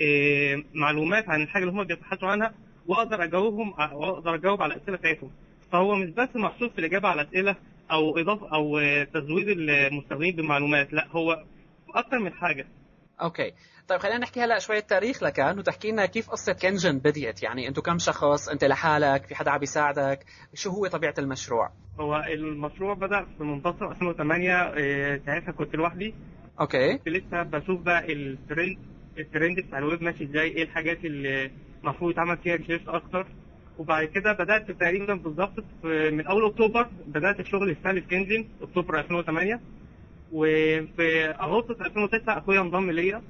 آه، 0.01 0.63
معلومات 0.75 1.29
عن 1.29 1.43
الحاجة 1.43 1.63
اللي 1.63 1.73
هم 1.75 1.85
بيبحثوا 1.85 2.29
عنها 2.29 2.55
وأقدر 2.87 3.25
أجاوبهم 3.25 3.71
وأقدر 3.79 4.35
أجاوب 4.35 4.63
على 4.63 4.75
الأسئلة 4.75 4.97
بتاعتهم. 4.97 5.31
فهو 5.73 5.95
مش 5.95 6.11
بس 6.11 6.29
محصور 6.37 6.69
في 6.69 6.79
الإجابة 6.79 7.09
على 7.09 7.23
الأسئلة 7.23 7.57
أو 7.91 8.19
اضافه 8.19 8.55
أو 8.55 8.81
تزويد 9.15 9.49
المستخدمين 9.49 10.37
بالمعلومات 10.37 10.93
لا 10.93 11.07
هو 11.11 11.45
أكتر 11.95 12.19
من 12.19 12.33
حاجة. 12.33 12.67
أوكي. 13.23 13.53
طيب 13.89 14.01
خلينا 14.01 14.19
نحكي 14.19 14.41
هلا 14.41 14.59
شوية 14.59 14.81
تاريخ 14.81 15.23
لكان 15.23 15.59
وتحكي 15.59 15.91
لنا 15.91 16.07
كيف 16.07 16.31
قصة 16.31 16.53
كنجن 16.53 16.99
بديت. 16.99 17.43
يعني 17.43 17.69
أنتم 17.69 17.83
كم 17.83 17.99
شخص؟ 17.99 18.49
أنت 18.49 18.65
لحالك؟ 18.65 19.27
في 19.27 19.35
حدا 19.35 19.51
عم 19.51 19.59
بيساعدك؟ 19.59 20.25
شو 20.55 20.71
هو 20.71 20.87
طبيعة 20.87 21.15
المشروع؟ 21.19 21.71
هو 22.01 22.17
المشروع 22.17 22.95
بدأ 22.95 23.27
في 23.39 23.45
منتصف 23.45 23.83
2008 23.83 24.53
آه، 24.53 25.21
ساعتها 25.27 25.53
كنت 25.53 25.75
لوحدي. 25.75 26.15
Okay. 26.61 26.99
كنت 26.99 27.09
لسه 27.09 27.43
بشوف 27.43 27.81
بقى 27.81 28.13
ال 28.13 28.24
trend 28.24 28.79
ال 29.19 29.26
trend 29.26 29.61
بتاع 29.61 29.79
الويب 29.79 30.03
ماشي 30.03 30.25
إزاي 30.25 30.49
إيه 30.49 30.63
الحاجات 30.63 31.05
اللي 31.05 31.51
المفروض 31.85 32.11
يتعمل 32.11 32.37
فيها 32.37 32.57
research 32.57 32.83
أكتر. 32.89 33.27
وبعد 33.79 34.05
كده 34.07 34.33
بدأت 34.33 34.71
تقريبا 34.71 35.15
بالظبط 35.15 35.65
من 35.85 36.27
أول 36.27 36.45
أكتوبر 36.47 36.89
بدأت 37.07 37.41
الشغل 37.41 37.71
الفعلي 37.71 38.01
في 38.01 38.07
كنجن 38.09 38.49
أكتوبر 38.63 38.99
2008 39.01 39.61
وفي 40.35 41.25
أغسطس 41.41 41.81
2009 41.81 42.39
أخويا 42.39 42.61
انضم 42.61 42.91
ليا. 42.91 43.23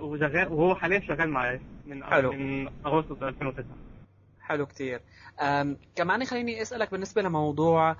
وشغال 0.00 0.48
وهو 0.52 0.74
حاليا 0.74 1.00
شغال 1.00 1.28
معايا 1.28 1.60
من. 1.86 2.04
حلو. 2.04 2.32
من 2.32 2.68
أغسطس 2.86 3.22
2009 3.22 3.64
حلو 4.40 4.66
كتير. 4.66 5.00
كمان 5.96 6.24
خليني 6.24 6.62
أسألك 6.62 6.90
بالنسبة 6.90 7.22
لموضوع 7.22 7.96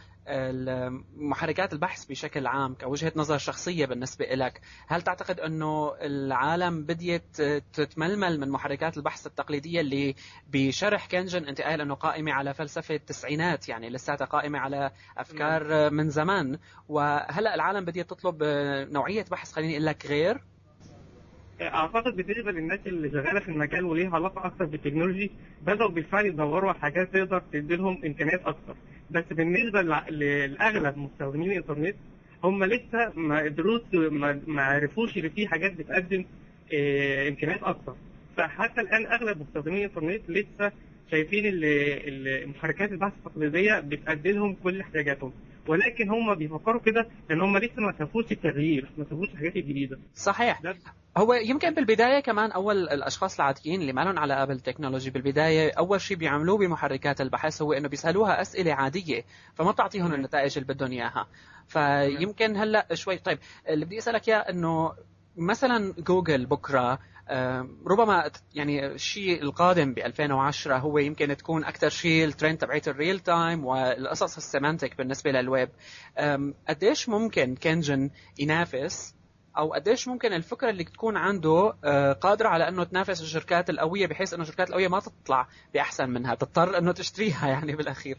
محركات 1.16 1.73
البحث 1.73 2.04
بشكل 2.04 2.47
عام 2.47 2.75
كوجهة 2.75 3.12
نظر 3.16 3.38
شخصية 3.38 3.87
بالنسبة 3.87 4.25
لك 4.25 4.61
هل 4.88 5.02
تعتقد 5.02 5.40
أنه 5.40 5.94
العالم 6.00 6.85
بديت 6.85 7.42
تتململ 7.73 8.40
من 8.40 8.50
محركات 8.50 8.97
البحث 8.97 9.26
التقليدية 9.26 9.80
اللي 9.80 10.14
بشرح 10.47 11.06
كنجن 11.06 11.44
انت 11.44 11.61
قايل 11.61 11.80
أنه 11.80 11.94
قائمة 11.94 12.32
على 12.32 12.54
فلسفة 12.54 12.94
التسعينات 12.94 13.68
يعني 13.68 13.90
لساتها 13.90 14.25
قائمة 14.25 14.58
على 14.58 14.90
أفكار 15.18 15.90
من 15.90 16.11
زمان 16.11 16.59
وهلأ 16.88 17.55
العالم 17.55 17.85
بديت 17.85 18.11
تطلب 18.11 18.42
نوعية 18.92 19.24
بحث 19.31 19.53
خليني 19.53 19.72
أقول 19.72 19.87
لك 19.87 20.07
غير؟ 20.07 20.44
أعتقد 21.61 22.16
بالنسبة 22.16 22.53
للناس 22.53 22.79
اللي 22.87 23.11
شغالة 23.11 23.40
في 23.40 23.49
المجال 23.49 23.85
وليها 23.85 24.11
علاقة 24.14 24.47
أكتر 24.47 24.64
بالتكنولوجي 24.64 25.31
بدأوا 25.66 25.90
بالفعل 25.90 26.27
يدوروا 26.27 26.71
على 26.71 26.79
حاجات 26.79 27.12
تقدر 27.12 27.42
تدي 27.53 27.77
لهم 27.77 28.01
إمكانيات 28.07 28.40
أكتر. 28.44 28.77
بس 29.11 29.25
بالنسبة 29.31 29.83
لأغلب 29.83 30.99
مستخدمين 30.99 31.51
الإنترنت 31.51 31.97
هم 32.44 32.64
لسه 32.64 33.12
ما 33.16 33.38
قدروش 33.38 33.81
ما 34.47 34.62
عرفوش 34.62 35.16
إن 35.18 35.29
في 35.29 35.47
حاجات 35.49 35.73
بتقدم 35.73 36.25
آه، 36.75 37.29
إمكانيات 37.29 37.62
أكتر. 37.62 37.94
فحتى 38.37 38.81
الآن 38.81 39.07
أغلب 39.07 39.40
مستخدمين 39.40 39.85
الإنترنت 39.85 40.23
لسه 40.31 40.73
شايفين 41.11 41.44
محركات 42.49 42.92
البحث 42.92 43.12
التقليدية 43.27 43.81
بتأدي 43.81 44.33
لهم 44.33 44.55
كل 44.55 44.81
احتياجاتهم. 44.81 45.33
ولكن 45.68 46.11
هم 46.11 46.35
بيفكروا 46.35 46.81
كده 46.81 47.09
لأن 47.31 47.40
هم 47.40 47.59
لسه 47.59 47.72
ما 47.83 47.94
شافوش 47.98 48.33
التغيير 48.33 48.90
ما 48.98 49.04
شافوش 49.11 49.28
الحاجات 49.28 49.57
الجديدة. 49.57 49.98
صحيح. 50.14 50.61
ده 50.62 50.76
هو 51.16 51.35
يمكن 51.35 51.74
بالبداية 51.74 52.20
كمان 52.20 52.50
أول 52.52 52.76
الأشخاص 52.88 53.40
العاديين 53.40 53.81
اللي 53.81 53.92
ما 53.92 54.04
لهم 54.04 54.18
علاقة 54.18 54.44
بالتكنولوجي 54.44 55.11
بالبداية 55.11 55.72
أول 55.78 56.00
شيء 56.00 56.16
بيعملوه 56.16 56.59
بمحركات 56.59 57.20
البحث 57.20 57.62
هو 57.62 57.72
إنه 57.72 57.88
بيسألوها 57.88 58.40
أسئلة 58.40 58.72
عادية 58.72 59.24
فما 59.54 59.70
بتعطيهم 59.70 60.14
النتائج 60.14 60.59
اللي 60.59 60.74
بدهم 60.74 60.92
إياها. 60.92 61.26
فيمكن 61.68 62.57
هلأ 62.57 62.94
شوي. 62.94 63.18
طيب 63.18 63.38
اللي 63.68 63.85
بدي 63.85 63.98
أسألك 63.98 64.28
إياه 64.28 64.38
إنه 64.38 64.92
مثلا 65.37 65.94
جوجل 65.98 66.46
بكرة 66.46 66.81
آه، 66.83 66.98
ربما 67.87 68.31
يعني 68.55 68.87
الشيء 68.87 69.43
القادم 69.43 69.95
ب 69.95 69.99
2010 69.99 70.77
هو 70.77 70.99
يمكن 70.99 71.37
تكون 71.37 71.64
أكثر 71.64 71.88
شيء 71.88 72.25
الترند 72.25 72.59
تبعت 72.59 72.88
الريل 72.88 73.21
تايم 73.21 73.64
والقصص 73.64 74.37
السيمانتك 74.37 74.99
بالنسبة 74.99 75.31
للويب 75.31 75.69
قديش 76.69 77.09
ممكن 77.09 77.55
كنجن 77.55 78.11
ينافس 78.38 79.19
أو 79.59 79.73
قديش 79.73 80.09
ممكن 80.09 80.33
الفكرة 80.33 80.71
اللي 80.71 80.85
تكون 80.85 81.17
عنده 81.17 81.75
آه، 81.85 82.12
قادرة 82.12 82.49
على 82.49 82.69
إنه 82.69 82.85
تنافس 82.85 83.23
الشركات 83.23 83.71
القوية 83.71 84.07
بحيث 84.07 84.35
إنه 84.35 84.43
الشركات 84.43 84.69
القوية 84.69 84.88
ما 84.88 85.01
تطلع 85.01 85.49
بأحسن 85.75 86.11
منها 86.11 86.35
تضطر 86.35 86.79
إنه 86.79 86.93
تشتريها 86.93 87.49
يعني 87.55 87.77
بالأخير 87.77 88.19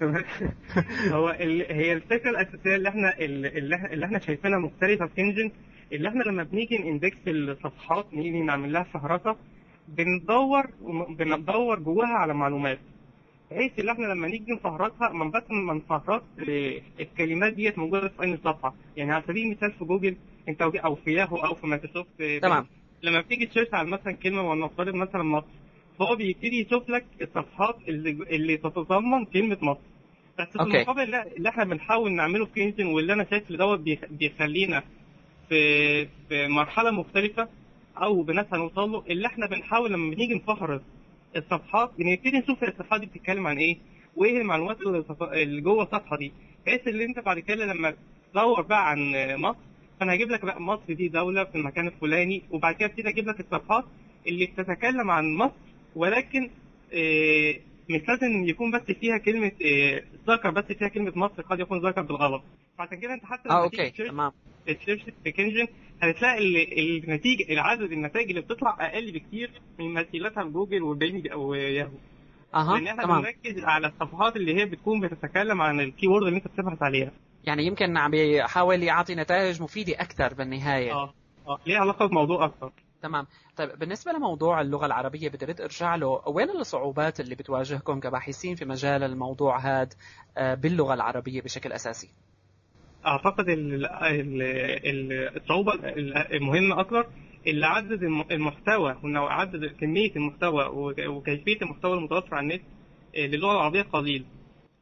هو. 1.12 1.28
هي 1.28 1.92
الفكرة 1.92 2.30
الأساسية 2.30 2.76
اللي 2.76 2.88
إحنا, 2.88 3.18
اللي 3.18 4.06
إحنا 4.06 4.18
شايفينها 4.18 4.58
مختلفة 4.58 5.06
في 5.06 5.14
كنجن 5.14 5.50
اللي 5.92 6.08
إحنا 6.08 6.22
لما 6.22 6.42
بنيجي 6.42 6.78
ن 6.78 6.84
index 6.84 7.16
الصفحات 7.28 8.14
نيجي 8.14 8.40
نعمل 8.40 8.72
لها 8.72 8.82
فهرسه 8.82 9.36
بندور 9.88 10.66
بندور 11.18 11.78
جواها 11.78 12.08
على 12.08 12.34
معلومات 12.34 12.78
بحيث 13.50 13.78
ان 13.78 13.88
إحنا 13.88 14.06
لما 14.06 14.28
نيجي 14.28 14.52
نفهرسها 14.52 15.08
ما 15.08 15.24
بس 15.24 15.42
ما 15.50 15.74
نفهرس 15.74 16.22
الكلمات 17.00 17.52
ديت 17.52 17.78
موجودة 17.78 18.08
في 18.08 18.22
أي 18.22 18.36
صفحة 18.36 18.74
يعني 18.96 19.12
على 19.12 19.22
سبيل 19.28 19.46
المثال 19.46 19.72
في 19.72 19.84
جوجل 19.84 20.16
انت 20.48 20.62
أو 20.62 20.94
في 20.94 21.12
ياهو 21.12 21.36
أو 21.36 21.54
في 21.54 21.66
مايكروسوفت 21.66 22.08
تمام. 22.42 22.66
لما 23.02 23.20
بتيجي 23.20 23.46
ت 23.46 23.49
search 23.49 23.68
على 23.74 23.88
مثلا 23.88 24.12
كلمة 24.12 24.50
ولنفترض 24.50 24.94
مثلا 24.94 25.22
مصر 25.22 25.46
فهو 25.98 26.16
بيبتدي 26.16 26.60
يشوف 26.66 26.88
لك 26.90 27.04
الصفحات 27.22 27.76
اللي, 27.88 28.10
اللي 28.10 28.56
تتضمن 28.56 29.24
كلمة 29.24 29.58
مصر 29.62 29.80
بس 30.38 30.46
في. 30.48 30.60
المقابل 30.62 31.14
اللي 31.14 31.48
إحنا 31.48 31.64
بنحاول 31.64 32.12
نعمله 32.12 32.44
في 32.46 32.52
كينجن 32.52 32.86
واللي 32.86 33.12
أنا 33.12 33.26
شايف 33.30 33.52
دوت 33.52 33.80
بيخ- 33.80 34.04
بيخلينا 34.10 34.82
في 35.50 36.04
في 36.28 36.48
مرحلة 36.48 36.90
مختلفة 36.90 37.48
أو 37.96 38.22
بناس 38.22 38.46
هنوصل 38.52 38.90
له 38.92 39.04
اللي 39.10 39.26
إحنا 39.26 39.46
بنحاول 39.46 39.92
لما 39.92 40.10
بنيجي 40.14 40.34
نفهرس 40.34 40.80
الصفحات 41.36 41.90
بنبتدي 41.98 42.38
نشوف 42.38 42.64
الصفحات 42.64 43.00
دي 43.00 43.06
بتتكلم 43.06 43.46
عن 43.46 43.58
إيه 43.58 43.78
وإيه 44.16 44.38
المعلومات 44.40 44.76
اللي 45.32 45.60
جوه 45.60 45.82
الصفحة 45.82 46.16
دي. 46.16 46.32
بحيث 46.66 46.88
اللي 46.88 47.04
أنت 47.04 47.18
بعد 47.18 47.38
كده 47.38 47.64
لما 47.64 47.94
تدور 48.32 48.62
بقى 48.62 48.90
عن 48.90 48.98
مصر 49.38 49.58
فأنا 50.00 50.14
هجيب 50.14 50.30
لك 50.30 50.44
بقى 50.44 50.62
مصر 50.62 50.92
دي 50.92 51.08
دولة 51.08 51.44
في 51.44 51.54
المكان 51.58 51.86
الفلاني 51.86 52.42
وبعد 52.50 52.74
كده 52.74 52.86
أبتدي 52.88 53.08
أجيب 53.08 53.28
لك 53.28 53.40
الصفحات 53.40 53.84
اللي 54.26 54.46
بتتكلم 54.46 55.10
عن 55.10 55.34
مصر 55.34 55.54
ولكن 55.96 56.50
آه، 56.94 57.54
مش 57.90 58.08
لازم 58.08 58.44
يكون 58.48 58.70
بس 58.70 58.82
فيها 58.96 59.18
كلمة 59.18 59.52
آه، 59.66 60.02
ذكر 60.28 60.50
بس 60.50 60.64
فيها 60.64 60.88
كلمة 60.88 61.12
مصر 61.16 61.42
قد 61.42 61.60
يكون 61.60 61.78
ذكر 61.88 62.02
بالغلط. 62.02 62.42
فعشان 62.78 63.00
كده 63.00 63.14
انت 63.14 63.24
حتى 63.24 63.48
آه 63.48 63.52
لما 63.52 63.62
okay 63.62 63.90
ت 63.90 63.93
search 63.93 64.08
تمام. 64.10 64.32
في 65.24 65.32
كنجن 65.32 65.66
هتلاقي 66.02 66.38
ال- 66.38 67.04
النتيجة 67.04 67.52
العدد 67.52 67.92
النتائج 67.92 68.28
اللي 68.28 68.40
بتطلع 68.40 68.76
أقل 68.80 69.12
بكتير 69.12 69.50
من 69.78 69.94
مثيلاتها 69.94 70.44
في 70.44 70.50
جوجل 70.50 70.82
وبين 70.82 71.22
وياهو 71.34 71.90
أها 72.54 72.78
لأن 72.78 72.86
إحنا 72.86 73.06
بنركز 73.06 73.64
على 73.64 73.86
الصفحات 73.86 74.36
اللي 74.36 74.54
هي 74.60 74.64
بتكون 74.66 75.00
بتتكلم 75.00 75.62
عن 75.62 75.80
الكي 75.80 76.06
وورد 76.08 76.26
اللي 76.26 76.36
انت 76.36 76.46
بتبحث 76.48 76.82
عليها. 76.82 77.12
يعني 77.44 77.66
يمكن 77.66 77.96
عم 77.96 78.10
بيحاول 78.10 78.82
يعطي 78.82 79.14
نتائج 79.14 79.62
مفيدة 79.62 79.92
أكثر 80.00 80.34
بالنهاية. 80.34 80.92
آه 80.92 81.14
آه 81.48 81.58
ليه 81.66 81.78
علاقة 81.78 82.06
بموضوع 82.06 82.44
أكتر. 82.44 82.72
تمام. 83.02 83.26
طيب 83.56 83.78
بالنسبة 83.78 84.12
لموضوع 84.12 84.60
اللغة 84.60 84.86
العربية 84.86 85.28
بدي 85.28 85.64
أرجع 85.64 85.94
له. 85.94 86.28
وين 86.28 86.50
الصعوبات 86.50 87.20
اللي 87.20 87.34
بتواجهكم 87.34 88.00
كباحثين 88.00 88.54
في 88.54 88.64
مجال 88.64 89.02
الموضوع 89.02 89.58
هذا 89.58 89.88
آه، 90.38 90.54
باللغة 90.54 90.94
العربية 90.94 91.42
بشكل 91.42 91.72
أساسي؟ 91.72 92.08
أعتقد 93.06 93.48
ال- 93.48 93.86
ال- 93.86 94.42
ال- 94.86 95.36
الصعوبة 95.42 95.72
المهمة 96.36 96.80
أكتر 96.80 97.06
اللي 97.46 97.66
عدد 97.66 98.02
الم- 98.02 98.24
المحتوى 98.30 98.96
وانه 99.02 99.20
عدد 99.20 99.64
كمية 99.80 100.16
المحتوى 100.16 100.64
وك- 100.66 101.06
وكيفية 101.06 101.56
المحتوى 101.62 101.94
المتوفر 101.98 102.34
على 102.34 102.44
النت 102.46 102.62
آه، 103.16 103.26
للغة 103.26 103.52
العربية 103.52 103.82
قليل. 103.82 104.24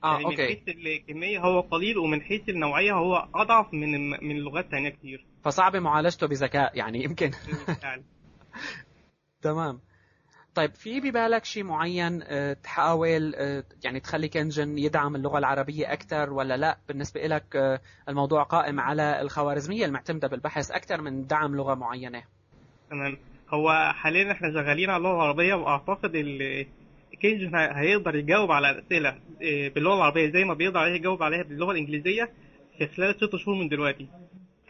آه 0.04 0.12
يعني 0.12 0.24
من 0.24 0.30
أوكي. 0.30 0.46
حيث 0.46 0.68
الكمية 0.68 1.38
هو 1.40 1.60
قليل 1.60 1.98
ومن 1.98 2.22
حيث 2.22 2.48
النوعية 2.48 2.92
هو 2.92 3.28
أضعف 3.34 3.74
من 3.74 4.10
من 4.10 4.36
لغات 4.38 4.70
تانية 4.70 4.88
كتير. 4.88 5.24
فصعب 5.44 5.76
معالجته 5.76 6.26
بذكاء 6.26 6.76
يعني 6.78 7.04
يمكن. 7.04 7.30
يعني. 7.82 8.04
تمام. 9.42 9.80
طيب 10.54 10.74
في 10.74 11.00
ببالك 11.00 11.44
شيء 11.44 11.64
معين 11.64 12.22
آه، 12.22 12.52
تحاول 12.52 13.34
آه، 13.34 13.64
يعني 13.84 14.00
تخلي 14.00 14.28
كنجن 14.28 14.78
يدعم 14.78 15.16
اللغة 15.16 15.38
العربية 15.38 15.92
أكثر 15.92 16.32
ولا 16.32 16.56
لا؟ 16.56 16.78
بالنسبة 16.88 17.20
لك 17.26 17.56
آه، 17.56 17.80
الموضوع 18.08 18.42
قائم 18.42 18.80
على 18.80 19.20
الخوارزمية 19.20 19.84
المعتمدة 19.86 20.28
بالبحث 20.28 20.70
أكثر 20.70 21.00
من 21.00 21.26
دعم 21.26 21.56
لغة 21.56 21.74
معينة. 21.74 22.22
تمام. 22.90 23.18
هو 23.48 23.92
حاليا 23.94 24.32
إحنا 24.32 24.52
شغالين 24.52 24.90
على 24.90 24.96
اللغة 24.96 25.14
العربية 25.14 25.54
وأعتقد 25.54 26.14
ال 26.14 26.66
كينج 27.20 27.54
ه- 27.54 27.78
هيقدر 27.80 28.14
يجاوب 28.14 28.50
على 28.52 28.70
الاسئله 28.70 29.18
إيه، 29.40 29.74
باللغة 29.74 29.94
العربية 29.94 30.30
زي 30.32 30.44
ما 30.44 30.54
بيقدر 30.54 30.78
عليها 30.78 30.94
يجاوب 30.96 31.22
عليها 31.22 31.42
باللغة 31.42 31.70
الإنجليزية 31.72 32.30
في 32.78 32.86
خلال 32.86 33.14
ست 33.14 33.36
شهور 33.36 33.56
من 33.56 33.68
دلوقتي. 33.68 34.08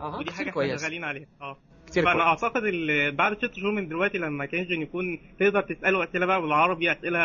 ودي 0.01 0.31
حاجة 0.31 0.51
إحنا 0.51 0.77
شغالين 0.77 1.05
عليها. 1.05 1.27
آه. 1.43 1.57
كثير 1.89 2.05
فأنا 2.05 2.15
كويس 2.35 2.45
أعتقد 2.45 2.63
بعد 3.17 3.37
ست 3.39 3.55
شهور 3.55 3.73
من 3.73 3.89
دلوقتي 3.89 4.19
لما 4.19 4.45
كينجن 4.47 4.83
يكون 4.83 5.19
تقدر 5.41 5.61
تسأله 5.61 6.05
أسئلة 6.05 6.27
بقى 6.27 6.43
بالعربي 6.43 6.93
أسئلة 6.93 7.19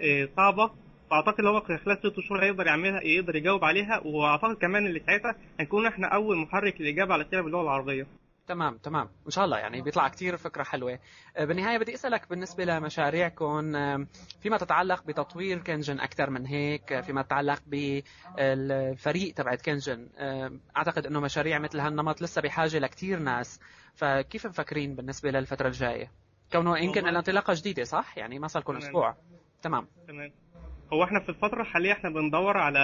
إيه، 0.00 0.30
صعبة 0.36 0.70
فأعتقد 1.10 1.44
هو 1.44 1.60
خلال 1.60 1.98
ست 1.98 2.20
شهور 2.20 2.44
هيقدر 2.44 2.66
يعملها 2.66 3.00
يقدر 3.02 3.36
يجاوب 3.36 3.64
عليها 3.64 4.00
وأعتقد 4.04 4.54
كمان 4.56 4.86
اللي 4.86 5.00
ساعتها 5.06 5.34
هنكون 5.60 5.86
إحنا 5.86 6.06
أول 6.06 6.36
محرك 6.36 6.80
للإجابة 6.80 7.12
على 7.12 7.22
الأسئلة 7.22 7.42
باللغة 7.42 7.62
العربية. 7.62 8.06
تمام 8.46 8.78
تمام. 8.78 9.08
إن 9.26 9.30
شاء 9.30 9.44
الله 9.44 9.58
يعني 9.58 9.82
بيطلع 9.82 10.08
كتير 10.08 10.36
فكرة 10.36 10.62
حلوة. 10.62 10.98
آه، 11.36 11.44
بالنهاية 11.44 11.78
بدي 11.78 11.94
أسألك 11.94 12.28
بالنسبة 12.30 12.64
لمشاريعكم 12.64 13.76
آه، 13.76 14.06
فيما 14.40 14.58
تتعلق 14.58 15.04
بتطوير 15.06 15.58
كنجن 15.58 16.00
أكثر 16.00 16.30
من 16.30 16.46
هيك؟ 16.46 16.92
آه، 16.92 17.00
فيما 17.00 17.20
يتعلق 17.20 17.62
بالفريق 17.66 19.34
تبعت 19.34 19.64
كنجن 19.64 20.08
آه، 20.18 20.52
أعتقد 20.76 21.06
إنه 21.06 21.20
مشاريع 21.20 21.58
مثل 21.58 21.80
هالنمط 21.80 22.22
لسه 22.22 22.42
بحاجة 22.42 22.78
لكتير 22.78 23.18
ناس. 23.18 23.60
فكيف 23.94 24.46
مفكرين 24.46 24.94
بالنسبة 24.94 25.30
للفترة 25.30 25.66
الجاية؟ 25.66 26.10
كونه 26.52 26.78
يمكن 26.78 27.08
الانطلاقة 27.08 27.54
جديدة 27.54 27.84
صح؟ 27.84 28.18
يعني 28.18 28.38
ما 28.38 28.48
صار 28.48 28.62
لكم. 28.62 28.76
أسبوع. 28.76 29.16
تمام. 29.62 29.86
تمام. 30.08 30.32
هو 30.92 31.04
إحنا 31.04 31.20
في 31.20 31.28
الفترة 31.28 31.60
الحالية 31.62 31.92
إحنا 31.92 32.10
بندور 32.10 32.56
على 32.56 32.80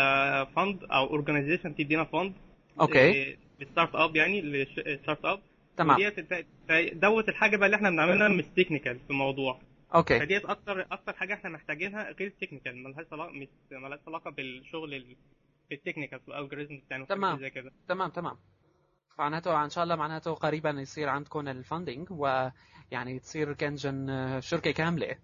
fund 0.57 0.85
أو 0.85 1.07
organization 1.07 1.75
تدينا 1.75 2.05
fund 2.05 2.33
okay. 2.81 3.37
لل 3.61 3.71
start 3.71 3.95
up 3.95 4.17
يعني 4.17 4.41
لل 4.41 4.65
start 4.65 5.25
up 5.25 5.41
تمام. 5.77 5.97
وديت 5.97 6.21
ت- 6.21 6.47
دوت 6.95 7.29
الحاجة 7.29 7.57
بقى 7.57 7.67
اللي 7.67 7.77
إحنا 7.77 7.91
بنعملها 7.91 8.29
مش 8.29 8.45
technical 8.57 8.99
في 8.99 9.11
الموضوع. 9.11 9.61
Okay. 9.95 10.19
فديت 10.21 10.45
أكتر 10.45 10.87
أكتر 10.93 11.13
حاجة 11.13 11.35
إحنا 11.35 11.51
محتاجينها 11.51 12.11
غير 12.13 12.29
ال 12.29 12.34
technical 12.34 12.83
ملهاش 12.83 13.07
علاقة 13.13 13.31
مش 13.31 13.49
ملهاش 13.73 14.01
علاقة 14.07 14.31
بالشغل 14.31 14.95
ال- 14.95 15.17
ال 15.73 15.78
technical 15.78 16.21
في 16.21 16.29
ال 16.29 16.34
algorithm 16.34 16.81
يعني 16.91 17.07
تمام. 17.07 17.39
زي 17.39 17.51
كده. 17.51 17.73
تمام 17.89 18.11
تمام. 18.11 18.37
معناته 19.19 19.65
إن 19.65 19.71
شاء 19.71 19.85
الله 19.85 19.97
معناته 19.97 20.35
قريبا 20.35 20.71
يصير 20.71 21.09
عندكم 21.09 21.49
ال 21.49 21.56
funding 21.56 22.09
ويعني 22.11 23.19
تصير 23.19 23.53
كنجن 23.53 24.11
آه، 24.11 24.41
شركة 24.41 24.71
كاملة. 24.71 25.17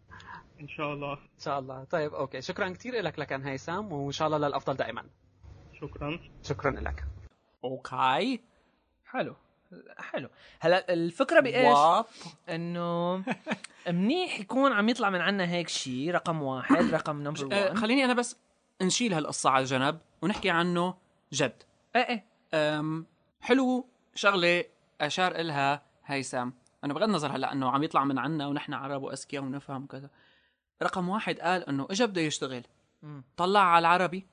إن 0.60 0.68
شاء 0.68 0.92
الله. 0.92 1.12
إن 1.12 1.38
شاء 1.38 1.58
الله. 1.58 1.84
طيب 1.84 2.14
okay. 2.14 2.40
شكرا 2.40 2.68
كثير 2.68 2.94
لك 3.02 3.18
لكن 3.18 3.42
هيثم 3.42 3.92
وإن 3.92 4.12
شاء 4.12 4.26
الله 4.28 4.48
للأفضل 4.48 4.74
دائما. 4.76 5.04
شكرا. 5.80 6.18
شكرا 6.42 6.70
لك. 6.70 7.04
Okay. 7.64 8.40
حلو. 9.06 9.36
حلو. 9.98 10.28
هلا 10.60 10.92
الفكرة 10.92 11.40
بإيش؟ 11.40 12.04
إنه 12.48 13.22
منيح 13.88 14.40
يكون 14.40 14.72
عم 14.72 14.88
يطلع 14.88 15.10
من 15.10 15.20
عنا 15.20 15.50
هيك 15.50 15.68
شيء 15.68 16.10
رقم 16.10 16.42
واحد 16.42 16.90
رقم 16.94 17.22
number 17.22 17.48
آه، 17.52 17.64
1 17.64 17.76
خليني 17.76 18.04
أنا 18.04 18.14
بس 18.14 18.36
نشيل 18.82 19.14
هالقصة 19.14 19.50
على 19.50 19.64
جنب 19.64 19.98
ونحكي 20.22 20.50
عنه 20.50 20.94
جد. 21.32 21.62
إيه 21.96 22.24
إيه. 22.52 23.04
حلو 23.40 23.86
شغلة 24.14 24.64
أشار 25.00 25.34
إلها 25.34 25.82
هيثم. 26.04 26.50
انه 26.84 26.94
بغض 26.94 27.02
النظر 27.02 27.36
هلأ 27.36 27.52
إنه 27.52 27.70
عم 27.70 27.82
يطلع 27.82 28.04
من 28.04 28.18
عنا 28.18 28.46
ونحن 28.46 28.72
عرب 28.72 29.02
وأذكياء 29.02 29.42
ونفهم 29.42 29.84
وكذا. 29.84 30.10
رقم 30.82 31.08
واحد 31.08 31.40
قال 31.40 31.68
إنه 31.68 31.86
اجى 31.90 32.06
بده 32.06 32.20
يشتغل. 32.20 32.62
طلع 33.36 33.60
على 33.60 33.78
العربي. 33.78 34.26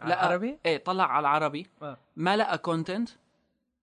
على 0.00 0.14
العربي؟ 0.14 0.58
إيه 0.66 0.84
طلع 0.84 1.04
على 1.04 1.20
العربي. 1.20 1.66
آه. 1.82 1.96
ما 2.16 2.36
لقى 2.36 2.58
content 2.58 3.10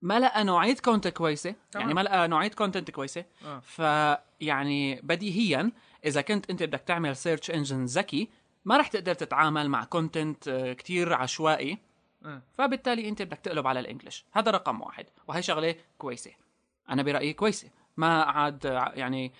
ما 0.02 0.20
لقى 0.20 0.44
نوعية 0.44 0.76
content 0.76 1.16
كويسة. 1.16 1.54
تمام. 1.70 1.82
يعني 1.82 1.94
ما 1.94 2.00
لقى 2.00 2.28
نوعية 2.28 2.50
content 2.50 2.90
كويسة. 2.90 3.24
آه. 3.44 3.58
فيعني 3.60 5.00
بديهيا 5.00 5.72
إذا 6.04 6.20
كنت 6.20 6.50
أنت 6.50 6.62
بدك 6.62 6.80
تعمل 6.80 7.16
search 7.16 7.50
engine 7.50 7.84
ذكي 7.84 8.28
ما 8.64 8.76
رح 8.76 8.88
تقدر 8.88 9.14
تتعامل 9.14 9.68
مع 9.68 9.84
content 9.84 10.74
كتير 10.78 11.14
عشوائي. 11.14 11.78
آه. 12.24 12.42
فبالتالي 12.52 13.08
أنت 13.08 13.22
بدك 13.22 13.38
تقلب 13.38 13.66
على 13.66 13.80
ال 13.80 13.85
English. 13.85 14.24
هذا 14.32 14.50
رقم 14.50 14.80
واحد. 14.80 15.06
وهي 15.28 15.42
شغلة 15.42 15.74
كويسة. 15.98 16.30
أنا 16.90 17.02
برأيي 17.02 17.32
كويسة. 17.32 17.70
ما 17.96 18.22
عاد 18.22 18.64
يعني 18.94 19.32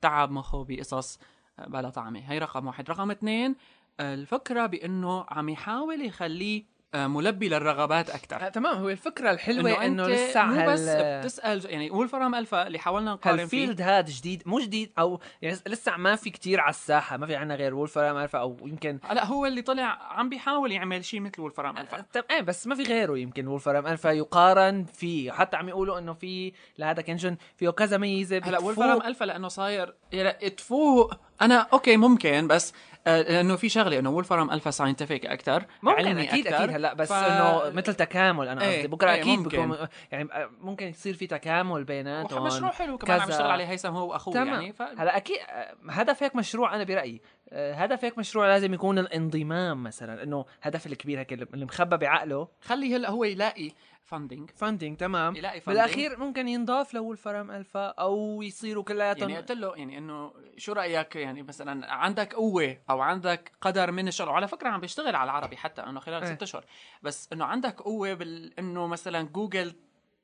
تعب 0.00 0.30
مخه 0.30 0.64
بقصص 0.64 1.18
بلا 1.58 1.90
طعمة. 1.90 2.20
هي 2.32 2.38
رقم 2.38 2.66
واحد. 2.66 2.90
رقم 2.90 3.10
اثنين 3.10 3.56
الفكرة 4.00 4.66
بأنه 4.66 5.26
عم 5.28 5.48
يحاول 5.48 6.06
يخليه 6.06 6.62
آه، 6.62 6.75
ملبي 6.94 7.48
للرغبات 7.48 8.10
أكثر 8.10 8.46
آه، 8.46 8.48
تمام. 8.48 8.76
هو 8.76 8.88
الفكرة 8.88 9.30
الحلوة 9.30 9.84
إنه 9.84 10.06
أنت 10.06 10.10
لسه 10.10 10.44
مو 10.44 10.66
بس 10.66 10.80
بتسأل 10.88 11.70
يعني 11.70 11.90
وولفرام 11.90 12.34
الفا 12.34 12.66
اللي 12.66 12.78
حاولنا 12.78 13.12
نقارن 13.12 13.36
فيه. 13.36 13.42
هال 13.42 13.53
field 13.53 13.80
هذا 13.80 14.10
جديد؟ 14.10 14.42
مو 14.46 14.60
جديد 14.60 14.92
أو 14.98 15.20
يعني 15.42 15.58
لسه 15.66 15.96
ما 15.96 16.16
في 16.16 16.30
كتير 16.30 16.60
على 16.60 16.70
الساحة 16.70 17.16
ما 17.16 17.26
في 17.26 17.36
عنا 17.36 17.54
غير 17.54 17.74
وولفرام 17.74 18.16
الفا 18.16 18.38
أو 18.38 18.56
يمكن 18.64 18.98
هلا 19.04 19.24
هو 19.24 19.46
اللي 19.46 19.62
طلع 19.62 19.98
عم 20.10 20.28
بيحاول 20.28 20.72
يعمل 20.72 21.04
شيء 21.04 21.20
مثل 21.20 21.40
وولفرام 21.42 21.78
الفا 21.78 22.04
طب 22.12 22.24
إيه 22.30 22.40
بس 22.40 22.66
ما 22.66 22.74
في 22.74 22.82
غيره 22.82 23.18
يمكن 23.18 23.46
وولفرام 23.46 23.86
الفا 23.86 24.08
يقارن 24.10 24.84
فيه. 24.84 25.32
حتى 25.32 25.56
عم 25.56 25.68
يقولوا 25.68 25.98
إنه 25.98 26.12
في 26.12 26.52
لهذا 26.78 27.02
كنجن 27.02 27.36
فيه 27.56 27.70
كذا 27.70 27.98
ميزة 27.98 28.40
هلا 28.44 28.58
وولفرام 28.58 29.02
الفا 29.02 29.24
لأنه 29.24 29.48
صاير 29.48 29.94
يلا 30.12 30.48
تفوق. 30.48 31.14
أنا 31.42 31.66
okay 31.72 31.96
ممكن 31.96 32.48
بس 32.48 32.72
آه، 33.06 33.22
لأنه 33.22 33.56
في 33.56 33.68
شغلة 33.68 33.98
إنه 33.98 34.10
وولفرام 34.10 34.50
الفا 34.50 34.70
scientific 34.70 35.26
أكثر 35.26 35.64
ممكن 35.82 35.96
علمي 35.98 36.22
أكيد 36.22 36.46
أكتر. 36.46 36.64
أكيد 36.64 36.74
هلأ 36.74 36.94
بس 36.94 37.08
ف- 37.08 37.12
إنه 37.12 37.70
مثل 37.76 37.94
تكامل 37.94 38.48
أنا 38.48 38.62
إيه، 38.62 38.76
قصدي 38.76 38.88
بكرة 38.88 39.10
إيه، 39.10 39.20
أكيد 39.20 39.38
ممكن. 39.38 39.68
بكون 39.70 39.88
يعني 40.12 40.28
ممكن 40.60 40.86
يصير 40.86 41.14
في 41.14 41.26
تكامل 41.26 41.84
بيناتهم 41.84 42.44
مشروع 42.44 42.70
حلو 42.70 42.98
كمان 42.98 43.20
عم 43.20 43.26
كذا. 43.26 43.34
يشتغل 43.34 43.50
عليه 43.50 43.64
هيثم 43.64 43.88
هو 43.96 44.08
وأخوه 44.10 44.34
تمام 44.34 44.48
يعني 44.48 44.72
ف... 44.72 44.82
هلأ 44.82 45.16
أكيد 45.16 45.36
آه، 45.50 45.74
هدف 45.90 46.22
هيك 46.22 46.36
مشروع 46.36 46.74
أنا 46.74 46.84
برأيي 46.84 47.20
آه، 47.52 47.74
هدف 47.74 48.04
هيك 48.04 48.18
مشروع 48.18 48.46
لازم 48.46 48.74
يكون 48.74 48.98
الانضمام 48.98 49.82
مثلا 49.82 50.22
إنه 50.22 50.44
هدف 50.62 50.86
الكبير 50.86 51.18
هيك 51.18 51.32
اللي 51.32 51.64
مخبى 51.64 51.96
بعقله 51.96 52.48
خلي 52.60 52.96
هلأ 52.96 53.10
هو 53.10 53.24
يلاقي 53.24 53.70
funding 54.06 54.50
funding 54.50 54.96
تمام. 54.96 55.36
يلاقي 55.36 55.60
funding. 55.60 55.66
بالأخير 55.66 56.18
ممكن 56.18 56.48
ينضاف 56.48 56.94
ل 56.94 57.01
Wolfram 57.01 57.50
Alpha 57.50 57.86
أو 57.86 58.42
يصيروا 58.42 58.84
كلياتهم. 58.84 59.28
يعني 59.28 59.40
قلت 59.40 59.52
له 59.52 59.76
يعني 59.76 59.98
إنه 59.98 60.32
شو 60.56 60.72
رأيك 60.72 61.16
يعني 61.16 61.42
مثلا 61.42 61.92
عندك 61.92 62.34
قوة 62.34 62.78
أو 62.90 63.00
عندك 63.00 63.52
قدر 63.60 63.90
من 63.90 64.08
الشغل؟ 64.08 64.28
وعلى 64.28 64.48
فكرة 64.48 64.68
عم 64.68 64.80
بيشتغل 64.80 65.16
على 65.16 65.30
العربي 65.30 65.56
حتى 65.56 65.82
إنه 65.82 66.00
خلال 66.00 66.24
إيه. 66.24 66.34
ست 66.34 66.42
أشهر. 66.42 66.64
بس 67.02 67.28
إنه 67.32 67.44
عندك 67.44 67.80
قوة 67.80 68.14
بال 68.14 68.58
إنه 68.58 68.86
مثلا 68.86 69.22
جوجل 69.22 69.74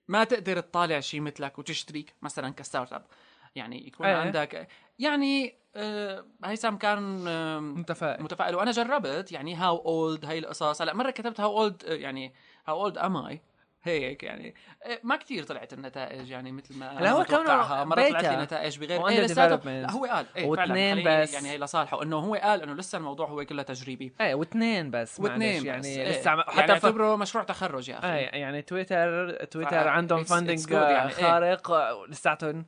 ما 0.08 0.24
تقدر 0.24 0.60
تطالع 0.60 1.00
شيء 1.00 1.20
مثلك 1.20 1.58
وتشتريك 1.58 2.14
مثلا 2.22 2.50
ك 2.50 2.92
startup. 2.92 3.04
يعني 3.54 3.86
يكون 3.86 4.06
إيه. 4.06 4.16
عندك 4.16 4.68
يعني 4.98 5.54
آه 5.76 6.24
هيثم 6.44 6.76
كان 6.76 7.28
آه 7.28 7.60
متفائل. 7.60 8.22
متفائل. 8.22 8.54
وأنا 8.54 8.70
جربت 8.70 9.32
يعني 9.32 9.54
how 9.54 9.76
old 9.78 10.24
هاي 10.24 10.38
القصص. 10.38 10.82
هلأ 10.82 10.94
مرة 10.94 11.10
كتبت 11.10 11.40
how 11.40 11.58
old 11.58 11.82
يعني 11.86 12.34
how 12.66 12.80
old 12.82 12.98
am 12.98 13.16
I 13.16 13.40
هيك 13.84 14.22
يعني 14.22 14.54
إيه، 14.86 15.00
ما 15.02 15.16
كتير 15.16 15.44
طلعت 15.44 15.72
النتائج 15.72 16.30
يعني 16.30 16.52
مثل 16.52 16.78
ما 16.78 16.98
هلا 16.98 17.10
هو 17.10 17.20
متوقعها. 17.20 17.84
مرة 17.84 18.08
طلعت 18.08 18.24
لي 18.24 18.42
نتائج 18.42 18.78
بغير 18.78 19.24
لساته. 19.24 19.70
لا 19.70 19.90
هو 19.90 20.04
قال 20.04 20.26
إيه 20.36 20.46
واثنين 20.46 21.02
بس. 21.06 21.34
يعني 21.34 21.50
هي 21.50 21.58
لصالحه 21.58 22.02
إنه 22.02 22.18
هو 22.18 22.34
قال 22.34 22.62
إنه 22.62 22.74
لسه 22.74 22.98
الموضوع 22.98 23.28
هو 23.28 23.44
كله 23.44 23.62
تجريبي 23.62 24.14
إيه 24.20 24.34
واثنين 24.34 24.90
بس 24.90 25.20
واثنين 25.20 25.66
معلش، 25.66 25.78
بس 25.78 25.86
يعني 25.86 26.02
إيه. 26.02 26.20
لسه 26.20 26.30
عم... 26.30 26.38
يعني 26.38 26.50
حتى 26.50 26.80
ف... 26.80 26.84
اعتبره 26.84 27.16
مشروع 27.16 27.44
تخرج 27.44 27.88
يا 27.88 27.98
أخي 27.98 28.14
إيه 28.14 28.40
يعني 28.40 28.62
تويتر 28.62 29.34
تويتر 29.44 29.88
عندهم 29.88 30.24
funding 30.24 30.70
يعني، 30.70 31.08
إيه. 31.08 31.14
خارق 31.14 31.72
لساتهم 32.08 32.66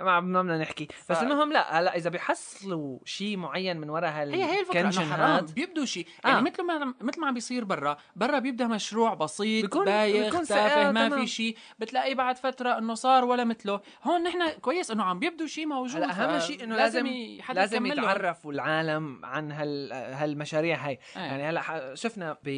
ما 0.00 0.20
بدنا 0.20 0.58
نحكي 0.58 0.88
بس 1.10 1.16
ف- 1.18 1.22
المهم 1.22 1.52
لا 1.52 1.80
هلا 1.80 1.96
إذا 1.96 2.10
بيحصلوا 2.10 2.98
شيء 3.04 3.36
معين 3.36 3.76
من 3.76 3.90
وراء 3.90 4.10
هال 4.10 4.34
هي 4.34 4.44
هي 4.44 4.60
الفكرة 4.60 4.80
إنه 4.80 5.12
حرام 5.12 5.46
بيبدوا 5.46 5.84
شيء 5.84 6.06
يعني 6.24 6.38
آه. 6.38 6.40
مثل 6.40 6.62
ما 6.62 6.94
مثل 7.00 7.20
ما 7.20 7.26
عم 7.26 7.34
بيصير 7.34 7.64
برا 7.64 7.96
برا 8.16 8.38
بيبدأ 8.38 8.66
مشروع 8.66 9.14
بسيط 9.14 9.64
بيكون- 9.64 9.84
بايخ 9.84 10.24
بيكون 10.24 10.46
تافه 10.46 10.92
ما. 10.92 11.08
في 11.16 11.26
شيء 11.26 11.56
بتلاقي 11.78 12.14
بعد 12.14 12.36
فترة 12.38 12.78
إنه 12.78 12.94
صار 12.94 13.24
ولا 13.24 13.44
مثله 13.44 13.80
هون 14.04 14.22
نحن 14.22 14.50
كويس 14.60 14.90
إنه 14.90 15.04
عم 15.04 15.18
بيبدوا 15.18 15.46
شيء 15.46 15.66
موجود 15.66 16.02
هلا 16.02 16.34
أهم 16.34 16.40
شيء 16.40 16.64
إنه 16.64 16.76
لازم 16.76 17.06
حدا 17.40 17.60
لازم. 17.60 17.86
يتعرفوا 17.86 18.52
العالم 18.52 19.24
عن 19.24 19.52
هال 19.52 19.92
هالمشاريع 19.92 20.76
هاي 20.86 20.98
إيه. 21.16 21.22
يعني 21.22 21.42
هلا 21.44 21.94
شفنا 21.94 22.36
ب 22.44 22.48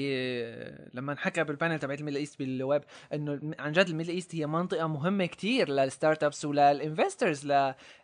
لما 0.95 1.13
انحكى 1.13 1.45
بال 1.45 1.54
panel 1.54 1.79
تبعت 1.79 2.01
ال 2.01 2.03
Middle 2.03 2.17
East 2.17 2.39
بالويب 2.39 2.83
إنه 3.13 3.41
عن 3.59 3.73
جد 3.73 3.89
ال 3.89 3.92
Middle 3.92 4.11
East 4.11 4.35
هي 4.35 4.47
منطقة 4.47 4.87
مهمة 4.87 5.27
كتير 5.27 5.69
لل 5.69 5.80
startups 5.80 6.25
ولل 6.25 6.45
investors 6.45 7.28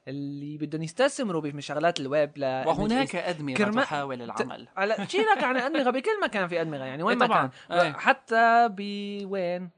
اللي 0.09 0.59
بدهم 0.59 0.83
يستثمروا 0.83 1.41
بشغلات 1.43 2.01
الويب 2.01 2.31
ل 2.37 2.45
وهناك 2.67 3.17
أدمغة 3.17 3.55
كرما- 3.57 3.83
تحاول 3.83 4.23
العمل 4.23 4.69
على 4.77 4.97
شيلك 5.09 5.45
عن 5.45 5.57
أدمغة 5.57 5.91
بكل 5.91 6.21
مكان 6.23 6.49
في 6.49 6.61
أدمغة 6.61 6.85
يعني 6.85 7.03
وين 7.03 7.23
إيه 7.23 7.29
ما. 7.29 7.35
كان 7.69 7.79
إيه. 7.81 7.93
حتى 7.93 8.69
بوين 8.71 9.71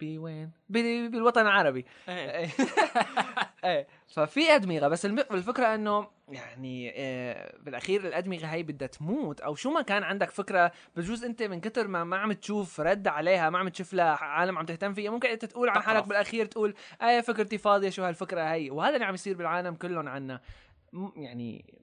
بوين 0.00 0.50
بالوطن 0.68 1.40
العربي 1.42 1.84
إيه. 2.08 2.48
إيه 3.64 3.86
ففي 4.06 4.54
أدمغة 4.54 4.88
بس 4.88 5.06
الفكرة 5.06 5.74
إنه 5.74 6.08
يعني 6.28 6.92
آه، 6.96 7.56
بالأخير 7.62 8.06
الأدمغة 8.06 8.46
هي 8.46 8.62
بدها 8.62 8.88
تموت 8.88 9.40
أو 9.40 9.54
شو 9.54 9.70
ما 9.70 9.82
كان 9.82 10.02
عندك 10.02 10.30
فكرة 10.30 10.72
بجوز 10.96 11.24
أنت 11.24 11.42
من 11.42 11.60
كتر 11.60 11.88
ما 11.88 12.04
ما 12.04 12.16
عم 12.16 12.32
تشوف 12.32 12.80
رد 12.80 13.08
عليها 13.08 13.50
ما 13.50 13.58
عم 13.58 13.68
تشوف 13.68 13.94
لها 13.94 14.10
عالم 14.24 14.58
عم 14.58 14.66
تهتم 14.66 14.94
فيها 14.94 15.10
ممكن 15.10 15.28
أنت 15.28 15.44
تقول 15.44 15.68
عن. 15.68 15.74
حالك 15.82 16.08
بالأخير 16.08 16.46
تقول 16.46 16.74
إيه 17.02 17.20
فكرتي 17.20 17.58
فاضية 17.58 17.90
شو 17.90 18.02
هالفكرة 18.04 18.40
هي؟ 18.42 18.70
وهذا 18.70 18.94
اللي 18.94 19.06
عم 19.06 19.14
يصير 19.14 19.36
بالعالم 19.36 19.74
كلهم 19.74 20.08
عنا. 20.08 20.40
يعني 21.16 21.74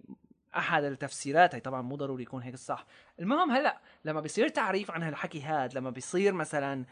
أحد 0.58 0.84
التفسيرات 0.84 1.56
هي 1.56 1.60
طبعا 1.62 1.82
مو 1.82 1.96
ضروري 1.96 2.24
يكون 2.24 2.42
هيك 2.42 2.54
الصح. 2.54 2.86
المهم 3.20 3.52
هلا 3.52 3.78
لما 4.06 4.22
بيصير 4.22 4.48
تعريف 4.48 4.92
عن 4.92 5.04
هالحكي 5.04 5.42
هاد 5.42 5.78
لما 5.78 5.90
بيصير 5.90 6.34
مثلا 6.34 6.86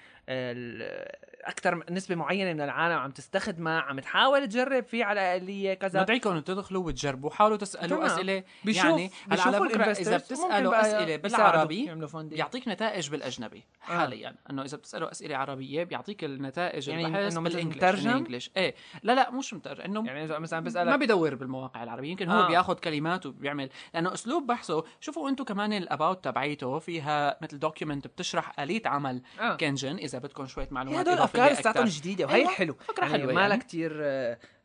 أكثر 1.43 1.83
نسبة 1.91 2.15
معينة 2.15 2.53
من 2.53 2.61
العالم 2.61 2.97
عم 2.97 3.11
تستخدمها 3.11 3.79
عم 3.79 3.99
تحاول 3.99 4.47
تجرب 4.47 4.83
فيه 4.83 5.05
على 5.05 5.21
الاقليه 5.21 5.73
كذا 5.73 6.03
بدعيكم 6.03 6.39
تدخلوا 6.39 6.83
وتجربوا 6.83 7.29
حاولوا 7.29 7.57
تسألوا. 7.57 8.05
أسئلة 8.05 8.43
بيشوف 8.65 8.85
يعني 8.85 9.11
هلا 9.31 9.41
على 9.41 9.59
فكرة 9.59 9.91
إذا 9.91 10.17
بتسألوا 10.17 10.81
أسئلة 10.81 11.15
بالعربي. 11.15 11.95
بيعطيك 12.13 12.67
نتائج 12.67 13.09
بالأجنبي 13.09 13.63
حاليا 13.81 14.35
إنه 14.49 14.61
إذا 14.61 14.77
بتسألوا 14.77 15.11
أسئلة 15.11 15.37
عربية 15.37 15.83
بيعطيك 15.83 16.23
النتائج 16.23 16.87
يعني 16.87 17.05
البحث 17.05 17.37
مثل 17.37 17.43
بال 17.43 17.51
English 17.51 17.77
مترجم؟ 17.77 18.09
بال 18.09 18.18
English 18.18 18.51
إيه 18.57 18.75
لا 19.03 19.13
لا 19.13 19.31
مش 19.31 19.53
مترجم 19.53 19.81
إنه 19.81 20.05
يعني 20.05 20.23
إذا 20.23 20.39
مثلا 20.39 20.59
ما 20.59 20.65
بسالك 20.65 20.99
بدور 20.99 21.35
بالمواقع 21.35 21.83
العربية 21.83 22.11
يمكن 22.11 22.29
هو 22.29 22.39
آه. 22.39 22.45
آه. 22.45 22.47
بياخذ 22.47 22.73
كلمات 22.73 23.25
وبيعمل 23.25 23.69
لأنه 23.93 24.13
أسلوب 24.13 24.47
بحثه 24.47 24.83
شوفوا 24.99 25.29
أنتم 25.29 25.43
كمان 25.43 25.73
ال 26.09 26.11
about 26.11 26.23
تبعيته 26.23 26.79
فيها 26.79 27.37
مثل 27.41 27.59
document 27.59 28.07
بتشرح 28.07 28.59
آلية 28.59 28.81
عمل 28.85 29.21
آه. 29.39 29.55
ك 29.55 29.61
engine 29.61 29.95
إذا 29.95 30.19
بدكم 30.19 30.45
شوية 30.45 30.67
معلومات 30.71 30.99
هدول 30.99 31.13
إضافية 31.13 31.43
أفكار 31.43 31.59
لساتهم. 31.59 31.85
جديدة 31.85 32.25
وهي 32.25 32.35
أيوة، 32.35 32.49
الحلو 32.49 32.73
فكرة 32.73 33.05
يعني 33.05 33.17
حلوة 33.17 33.41
يعني. 33.41 33.57
كثير 33.57 34.03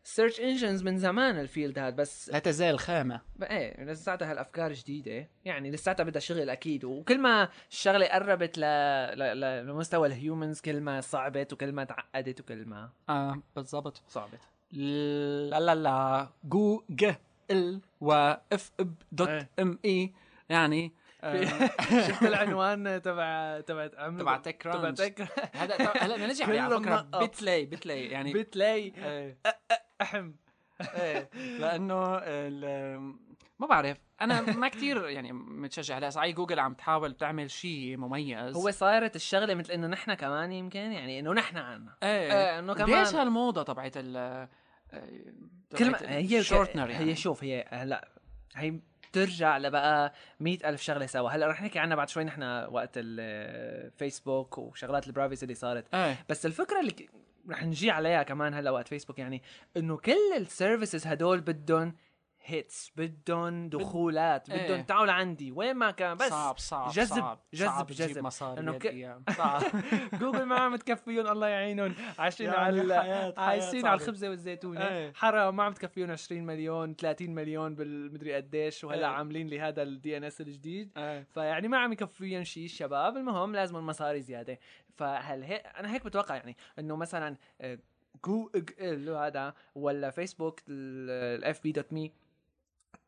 search 0.06 0.40
engines 0.40 0.82
من 0.82 0.98
زمان 0.98 1.38
ال 1.38 1.45
field 1.45 1.78
هذا 1.78 1.96
بس 1.96 2.30
لا 2.30 2.38
تزال 2.38 2.78
خامة 2.78 3.20
إيه 3.42 3.84
لساتها 3.84 4.30
هالأفكار 4.30 4.72
جديدة 4.72 5.28
يعني 5.44 5.70
لساتها 5.70 6.04
بدها 6.04 6.20
شغل 6.20 6.50
أكيد 6.50 6.84
وكل 6.84 7.18
ما 7.18 7.48
الشغلة 7.70 8.06
قربت 8.06 8.58
ل... 8.58 8.60
ل... 8.60 9.40
ل... 9.40 9.66
لمستوى 9.66 10.08
ال 10.08 10.16
humans 10.16 10.60
كل 10.60 10.80
ما 10.80 11.00
صعبت 11.00 11.52
وكل 11.52 11.72
ما 11.72 11.84
تعقدت 11.84 12.40
وكل 12.40 12.64
ما 12.66 12.90
آه 13.08 13.42
بالضبط 13.56 14.02
صعبت 14.08 14.40
لا 14.72 15.60
لا 15.60 15.74
لا 15.74 16.28
goo 16.44 16.82
g 16.90 17.14
l 17.50 17.80
و 18.00 18.12
F 18.52 18.72
B 18.80 18.94
dot. 19.12 19.46
M 19.58 19.78
E 19.84 20.12
يعني 20.48 20.92
شفت 22.08 22.22
العنوان 22.22 23.02
تبع 23.02 23.60
تبع 23.60 23.90
عملوا 23.98 24.20
تبع 24.20 24.36
Tech 24.36 24.62
تبع. 24.62 24.90
Tech 24.90 25.20
هذا 25.56 25.74
هلا 25.76 26.14
عليه 26.44 26.60
على 26.60 26.76
فكره. 26.80 27.00
بتلاي 27.26 27.66
بتلاي 27.66 28.06
يعني 28.06 28.32
بتلاقي 28.32 28.92
إيه. 28.96 29.38
أحم. 30.00 30.32
إيه 30.94 31.30
لأنه 31.58 32.20
ما 33.58 33.66
بعرف. 33.66 33.98
أنا 34.20 34.40
ما 34.40 34.68
كتير 34.68 35.08
يعني 35.08 35.32
متشجع. 35.32 35.98
هلا 35.98 36.10
صحيح 36.10 36.34
جوجل 36.36 36.58
عم 36.58 36.74
تحاول 36.74 37.14
تعمل 37.14 37.50
شيء 37.50 37.96
مميز. 37.96 38.56
هو 38.56 38.70
صارت 38.70 39.16
الشغلة 39.16 39.54
مثل 39.54 39.72
إنه 39.72 39.86
نحن 39.86 40.14
كمان 40.14 40.52
يمكن 40.52 40.78
يعني 40.78 41.20
إنه 41.20 41.32
نحن 41.32 41.56
عنا. 41.56 41.96
إيه, 42.02 42.32
إيه، 42.32 42.58
إنه 42.58 42.74
كمان- 42.74 43.04
قديش 43.04 43.14
هالموضة 43.14 43.62
تبعت 43.62 43.92
ال 43.96 44.48
كل 45.78 45.90
ما 45.90 45.98
هي 46.02 46.42
شورتنر 46.42 46.90
يعني 46.90 47.04
هي 47.04 47.16
شوف 47.16 47.44
هي 47.44 47.64
هلا 47.68 48.08
هي 48.54 48.80
بترجع 49.14 49.58
لبقى 49.58 50.12
مئة 50.40 50.68
ألف 50.68 50.82
شغلة 50.82 51.06
سوا. 51.06 51.30
هلأ 51.30 51.46
رح 51.46 51.62
نحكي 51.62 51.78
عنها 51.78 51.96
بعد 51.96 52.08
شوي 52.08 52.24
نحن 52.24 52.42
وقت 52.70 52.90
الفيسبوك 52.96 54.58
وشغلات 54.58 55.06
ال 55.06 55.11
privacy 55.11 55.42
اللي 55.42 55.54
صارت. 55.54 55.94
إيه. 55.94 56.24
بس 56.28 56.46
الفكرة 56.46 56.80
اللي 56.80 57.08
رح 57.50 57.64
نجي 57.64 57.90
عليها 57.90 58.22
كمان 58.22 58.54
هلأ 58.54 58.70
وقت 58.70 58.88
فيسبوك 58.88 59.18
يعني 59.18 59.42
إنه 59.76 59.96
كل 59.96 60.32
ال 60.36 60.44
services 60.44 61.06
هدول 61.06 61.40
بدهم 61.40 61.94
hits 62.44 62.92
بدهم 62.96 63.68
دخولات 63.68 64.50
إيه. 64.50 64.66
بدهم 64.66 64.82
تعالوا 64.82 65.06
لعندي 65.06 65.52
وين 65.52 65.74
ما 65.76 65.90
كان 65.90 66.16
بس 66.16 66.30
صعب 66.30 66.58
صعب 66.58 66.90
جذب 66.90 67.06
صعب 67.06 67.38
جذب 67.54 67.68
صعب 67.68 67.86
جذب 67.86 68.18
مصاري 68.18 68.60
إنه 68.60 68.78
ك-. 68.78 69.30
صعب 69.36 69.62
جوجل 70.20 70.42
ما 70.42 70.56
عم 70.56 70.76
تكفيهم 70.76 71.26
الله 71.26 71.48
يعينهم 71.48 71.94
عايشين 72.18 72.50
على 72.50 73.34
عايشين 73.36 73.86
على. 73.86 73.94
الخبزة 73.94 74.28
والزيتونة 74.28 74.88
إيه. 74.88 75.12
حرام 75.12 75.56
ما 75.56 75.62
عم 75.62 75.72
تكفيهم 75.72 76.10
20 76.10 76.42
مليون 76.42 76.94
30 76.94 77.30
مليون 77.30 77.74
بالمدري 77.74 78.34
قديش 78.34 78.84
وهلا 78.84 79.08
إيه. 79.08 79.14
عاملين 79.14 79.46
لي 79.46 79.60
هذا 79.60 79.82
ال 79.82 80.16
DNS 80.16 80.40
الجديد 80.40 80.90
إيه 80.96 81.26
فيعني 81.34 81.68
ما 81.68 81.78
عم 81.78 81.92
يكفيهم 81.92 82.44
شيء 82.44 82.64
الشباب 82.64 83.16
المهم 83.16 83.52
لازم 83.52 83.76
المصاري 83.76 84.20
زيادة 84.20 84.58
فهل 84.96 85.42
هي 85.42 85.56
أنا 85.56 85.94
هيك 85.94 86.04
بتوقع 86.04 86.36
يعني 86.36 86.56
إنه 86.78 86.96
مثلا 86.96 87.36
آه، 87.60 87.78
جوجل 88.24 89.10
هذا 89.10 89.54
ولا 89.74 90.10
فيسبوك 90.10 90.60
ال 90.68 91.62
FB 91.62 91.72
dot 91.72 91.92
me 91.92 92.12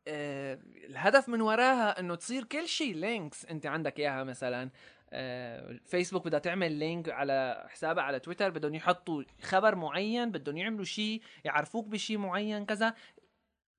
الهدف 0.09 1.29
من 1.29 1.41
وراها 1.41 2.01
إنه 2.01 2.15
تصير 2.15 2.45
كل 2.45 2.69
شيء 2.69 2.95
links 2.95 3.47
أنت 3.47 3.67
عندك 3.67 3.99
إياها 3.99 4.25
مثلا 4.25 4.71
آه، 5.13 5.79
فيسبوك 5.85 6.25
بدها 6.27 6.39
تعمل 6.39 6.73
link 6.73 7.09
على 7.09 7.67
حسابها 7.69 8.05
على 8.05 8.21
تويتر 8.21 8.51
بدهم 8.51 8.75
يحطوا 8.75 9.23
خبر 9.43 9.75
معين 9.75 10.31
بدهم 10.31 10.57
يعملوا 10.57 10.85
شيء 10.85 11.23
يعرفوك 11.45 11.87
بشيء 11.87 12.19
معين 12.19 12.65
كذا. 12.65 12.95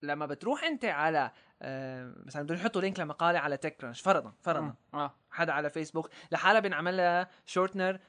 لما 0.04 0.26
بتروح 0.26 0.64
أنت 0.64 0.86
على 0.86 1.32
آه، 1.62 2.14
مثلا 2.26 2.44
بدهم 2.44 2.58
يحطوا 2.58 2.82
link 2.82 3.00
لمقالة 3.00 3.40
على 3.40 3.58
TechCrunch 3.58 4.02
فرضا. 4.02 4.34
فرضا 4.42 4.76
آه. 4.94 5.16
حدا 5.32 5.54
على 5.54 5.70
فيسبوك 5.70 6.10
لحالها 6.32 6.60
بنعمل 6.60 6.98
لها 6.98 7.30
shortener 7.46 8.00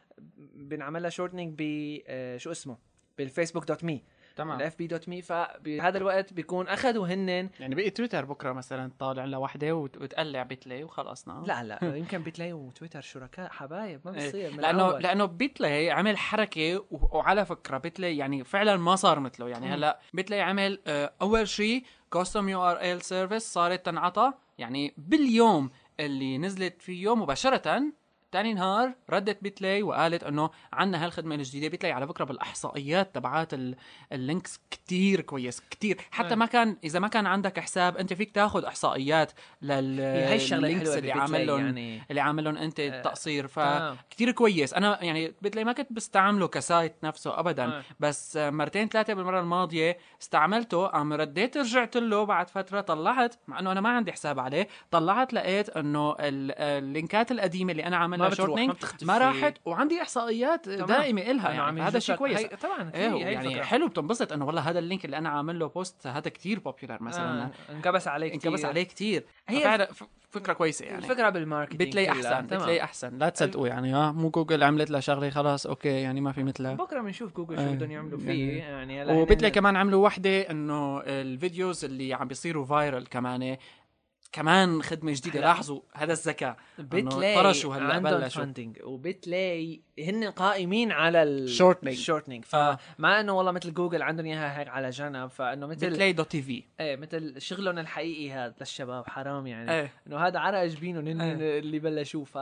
بنعمل 0.54 1.02
لها 1.02 1.11
shortening 1.11 1.55
ب 1.59 1.62
آه، 2.07 2.37
شو 2.37 2.50
اسمه؟ 2.50 2.78
بالفيسبوك 3.18 3.64
dot 3.64 3.85
me 3.85 4.05
تمام 4.38 4.57
ال 4.61 4.77
FB 4.79 4.87
dot 4.87 5.09
me 5.09 5.22
فبهذا 5.22 5.98
الوقت 5.98 6.33
بيكون 6.33 6.68
أخذوا 6.68 7.07
هنن 7.09 7.51
يعني 7.61 7.74
بقي 7.74 7.90
تويتر 7.90 8.24
بكرة 8.24 8.53
مثلا 8.53 8.90
طالع 8.98 9.24
لها 9.24 9.38
وحدة 9.38 9.74
وت- 9.77 9.96
وتقلع 9.96 10.42
bit.ly 10.42 10.85
وخلصنا 10.85 11.44
لا 11.46 11.62
لا 11.64 11.79
يمكن 11.96 12.22
bit.ly 12.22 12.64
و 12.64 12.70
تويتر 12.72 13.01
شركاء 13.01 13.48
حبايب 13.51 14.01
ما 14.05 14.14
إيه. 14.20 14.29
بصير 14.29 14.51
من 14.53 14.61
لأنه 14.61 14.87
الأول. 14.87 15.03
لأنه 15.03 15.24
bit.ly 15.24 15.90
عمل 15.90 16.18
حركة 16.18 16.85
وعلى 16.90 17.46
فكرة 17.46 17.79
bit.ly 17.79 18.16
يعني 18.16 18.44
فعلا 18.44 18.77
ما 18.77 18.96
صار 18.96 19.20
مثله 19.20 19.48
يعني. 19.48 19.66
هلأ 19.66 19.98
bit.ly 20.14 20.40
عمل 20.40 20.81
آه، 20.87 21.12
أول 21.22 21.48
شيء 21.48 21.85
custom 22.12 22.48
URL 22.48 23.03
service 23.03 23.42
صارت 23.53 23.87
تنعطى 23.87 24.33
يعني 24.59 24.94
باليوم 24.96 25.70
اللي 26.01 26.38
نزلت 26.38 26.83
فيه 26.83 27.14
مباشرة 27.14 27.83
تاني 28.33 28.55
نهار 28.55 28.93
ردت 29.11 29.38
bit.ly 29.42 29.83
وقالت 29.83 30.25
إنه 30.25 30.51
عنا 30.73 31.05
هالخدمة 31.05 31.35
الجديدة 31.35 31.69
bit.ly 31.68 31.92
على 31.93 32.07
فكرة 32.07 32.25
بالأحصائيات 32.25 33.14
تبعات 33.14 33.55
ال- 33.55 33.77
ال 34.12 34.20
links 34.20 34.61
كتير 34.71 35.21
كويس 35.21 35.61
كتير 35.71 35.99
حتى. 36.11 36.35
ما 36.35 36.47
كان 36.47 36.77
إذا 36.85 36.99
ما 36.99 37.09
كان 37.09 37.27
عندك 37.27 37.61
حساب 37.61 37.97
أنت 37.97 38.12
فيك 38.12 38.31
تاخذ 38.31 38.64
أحصائيات 38.64 39.33
لل 39.62 40.01
هي 40.01 40.25
هي 40.29 40.35
الشغلة 40.37 40.69
ال 40.68 40.72
links 40.72 40.88
الحلوة 40.88 40.99
اللي 40.99 41.12
اللي 41.12 41.23
عامل 41.23 41.47
لهم 41.47 41.61
يعني 41.67 42.03
اللي 42.11 42.21
عامل 42.21 42.45
لهم 42.45 42.57
أنت 42.57 42.81
التقصير 42.81 43.47
ف 43.47 43.55
تمام. 43.55 43.97
كتير 44.11 44.31
كويس 44.31 44.75
أنا 44.75 45.05
يعني 45.05 45.35
bit.ly 45.42 45.64
ما 45.64 45.73
كنت 45.73 45.93
بستعمله 45.93 46.49
ك 46.48 46.58
site 46.58 46.94
نفسه 47.05 47.41
ابدا 47.41 47.64
آه. 47.64 47.83
بس 48.01 48.37
مرتين 48.37 48.88
ثلاثة 48.88 49.14
بالمرة 49.14 49.41
الماضية 49.41 49.99
استعملته 50.23 50.87
قام 50.87 51.12
رديت 51.12 51.57
رجعت 51.57 51.97
له 51.97 52.25
بعد 52.25 52.51
فترة 52.51 52.81
طلعت 52.81 53.35
مع 53.49 53.59
إنه 53.59 53.73
أنا 53.73 53.81
ما 53.81 53.88
عندي 53.88 54.12
حساب 54.12 54.38
عليه 54.38 54.69
طلعت 54.91 55.33
لقيت 55.33 55.69
إنه 55.77 56.11
ال- 56.12 56.53
ال 56.59 56.70
link 56.70 57.18
ات 57.18 57.31
القديمة 57.33 57.73
اللي 57.73 57.85
أنا 57.87 57.97
عامل 57.97 58.17
ما 58.18 58.28
بتروح، 58.28 58.46
shortening 58.48 58.72
ما 59.02 59.18
راحت 59.18 59.54
وعندي 59.64 60.02
إحصائيات. 60.02 60.68
دائمة 60.68 61.22
إلها 61.22 61.50
يعني. 61.52 61.83
هذا 61.83 61.98
شيء 61.98 62.16
كويس. 62.16 62.38
هي- 62.38 62.48
طبعا 62.62 62.90
هي 62.94 63.18
يعني 63.20 63.46
الفكرة. 63.48 63.62
حلو 63.64 63.88
بتنبسط 63.88 64.33
إنه 64.33 64.46
والله 64.46 64.61
هذا 64.70 64.78
ال 64.79 64.84
link 64.84 65.05
اللي 65.04 65.18
أنا 65.18 65.28
عامل 65.28 65.59
له 65.59 65.66
post 65.68 66.07
هذا 66.07 66.28
كتير 66.31 66.59
popular 66.59 67.03
مثلا. 67.02 67.42
آه، 67.42 67.50
انكبس 67.72 68.09
عليه 68.09 68.28
كتير. 68.28 68.50
انكبس 68.50 68.64
عليه 68.64 68.83
كتير. 68.83 69.24
هي 69.48 69.88
فكرة 70.31 70.52
كويسة 70.52 70.85
يعني. 70.87 70.98
الفكرة 70.98 71.28
بال 71.29 71.38
marketing 71.38 71.83
bit.ly. 71.83 72.11
أحسن 72.11 72.22
تمام. 72.46 72.61
bit.ly 72.61 72.83
أحسن. 72.83 73.18
لا 73.18 73.28
تصدقوا 73.28 73.68
يعني 73.68 73.94
آه 73.94 74.12
مو 74.12 74.28
جوجل 74.31 74.62
عملت 74.62 74.90
لها 74.90 75.00
شغلة 75.00 75.31
خلاص 75.31 75.66
okay 75.66 75.88
يعني 75.88 76.20
ما 76.20 76.33
في 76.33 76.42
مثلها. 76.42 76.74
بكرة 76.74 77.00
بنشوف 77.00 77.33
جوجل 77.37 77.57
شو 77.57 77.62
إيه، 77.62 77.68
بدهم 77.74 77.90
يعملوا 77.90 78.18
يعني- 78.20 78.33
فيه 78.33 78.59
يعني 78.62 79.12
و 79.12 79.18
bit.ly 79.18 79.51
كمان 79.52 79.76
عملوا 79.76 80.04
وحدة 80.07 80.40
إنه 80.50 81.00
ال 81.07 81.18
videos 81.18 81.85
اللي 81.85 82.14
عم 82.14 82.28
بيصيروا 82.28 82.64
viral 82.64 83.07
كمان. 83.07 83.57
كمان 84.33 84.83
خدمة 84.83 85.12
جديدة 85.12 85.41
لاحظوا 85.41 85.81
هذا 85.95 86.12
الذكاء 86.12 86.57
بتلاقي 86.79 87.35
طرشوا 87.35 87.75
هلا 87.75 87.95
عندهم 87.95 88.21
بلشوا 88.21 88.43
فاندنج 88.43 88.79
وبتلاقي 88.83 89.81
هن 89.99 90.25
قائمين 90.25 90.93
على 90.93 91.23
ال 91.23 91.49
Shortening. 91.59 91.87
الشورتنينج 91.87 92.45
آه. 92.55 92.79
فما 92.99 93.21
إنه 93.21 93.33
والله 93.33 93.53
مثل 93.53 93.75
جوجل 93.75 94.03
عندهم 94.03 94.27
إياها 94.27 94.61
هيك 94.61 94.69
على 94.69 94.91
جنب 94.91 95.27
فإنه 95.27 95.67
مثل 95.67 95.91
بتلاقي 95.91 96.12
دوت 96.12 96.31
تي 96.31 96.43
في 96.43 96.64
إيه 96.81 96.97
مثل 96.97 97.41
شغلهم 97.41 97.79
الحقيقي 97.79 98.33
هذا 98.33 98.55
للشباب 98.61 99.09
حرام 99.09 99.47
يعني 99.47 99.73
إيه 99.73 99.93
إنه 100.07 100.19
هذا 100.19 100.38
عرق 100.38 100.64
جبينهم 100.64 101.09
هن 101.09 101.21
إيه. 101.21 101.59
اللي 101.59 101.79
بلشوه 101.79 102.25
ف 102.25 102.38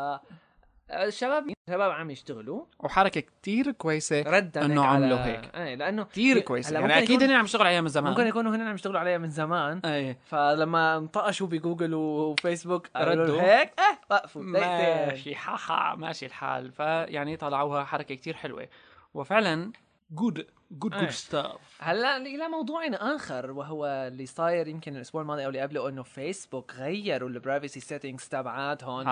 الشباب 0.90 1.52
الشباب 1.68 1.90
عم 1.90 2.10
يشتغلوا. 2.10 2.64
وحركة 2.80 3.20
كتير 3.20 3.70
كويسة 3.72 4.22
ردا 4.22 4.64
إنه 4.64 4.82
هيك 4.82 4.88
على- 4.90 4.92
عملوا 4.94 5.18
هيك. 5.24 5.54
إيه 5.56 5.74
لأنه 5.74 6.04
كتير 6.04 6.36
هي- 6.36 6.40
كويسة. 6.40 6.74
يعني 6.80 6.98
أكيد 6.98 7.10
يكون- 7.10 7.30
هن 7.30 7.36
عم 7.36 7.44
يشتغلوا 7.44 7.66
عليها 7.66 7.80
من 7.80 7.88
زمان. 7.88 8.10
ممكن 8.12 8.26
يكونوا 8.26 8.56
هن 8.56 8.60
عم 8.60 8.74
يشتغلوا 8.74 9.00
عليها 9.00 9.18
من 9.18 9.30
زمان. 9.30 9.80
إيه. 9.84 10.18
فلما 10.24 10.96
انطقشوا 10.96 11.46
بجوجل 11.46 11.94
وفيسبوك 11.94 12.88
ردوا. 12.96 13.42
هيك 13.42 13.72
آه 13.80 13.98
وقفوا. 14.14 14.42
ماشي 14.42 15.34
حاحا 15.34 15.94
ماشي 15.94 16.26
الحال. 16.26 16.72
فيعني 16.72 17.36
طلعوها 17.36 17.84
حركة 17.84 18.14
كتير 18.14 18.34
حلوة. 18.34 18.68
وفعلا 19.14 19.72
good 20.10 20.46
good. 20.70 20.94
good 20.96 21.10
stuff 21.10 21.82
هلا 21.82 22.16
إلى 22.16 22.48
موضوع 22.48 22.86
آخر 22.86 23.50
وهو 23.50 23.86
اللي 23.86 24.26
صاير 24.26 24.68
يمكن 24.68 24.96
الأسبوع 24.96 25.22
الماضي 25.22 25.44
أو 25.44 25.48
اللي 25.48 25.60
قبله 25.60 25.88
إنه 25.88 26.02
فيسبوك 26.02 26.72
غيروا 26.74 27.28
ال 27.28 27.35
privacy 27.35 27.80
settings 27.80 28.28
تبعاتهم. 28.28 29.08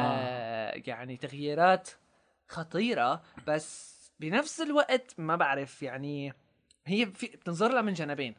آه 0.00 0.82
يعني 0.86 1.16
تغييرات 1.16 1.90
خطيرة 2.48 3.22
بس 3.46 3.96
بنفس 4.20 4.60
الوقت 4.60 5.14
ما 5.18 5.36
بعرف 5.36 5.82
يعني 5.82 6.32
هي 6.86 7.06
في 7.06 7.26
بتنظر 7.26 7.72
لها 7.72 7.82
من 7.82 7.92
جانبين. 7.92 8.34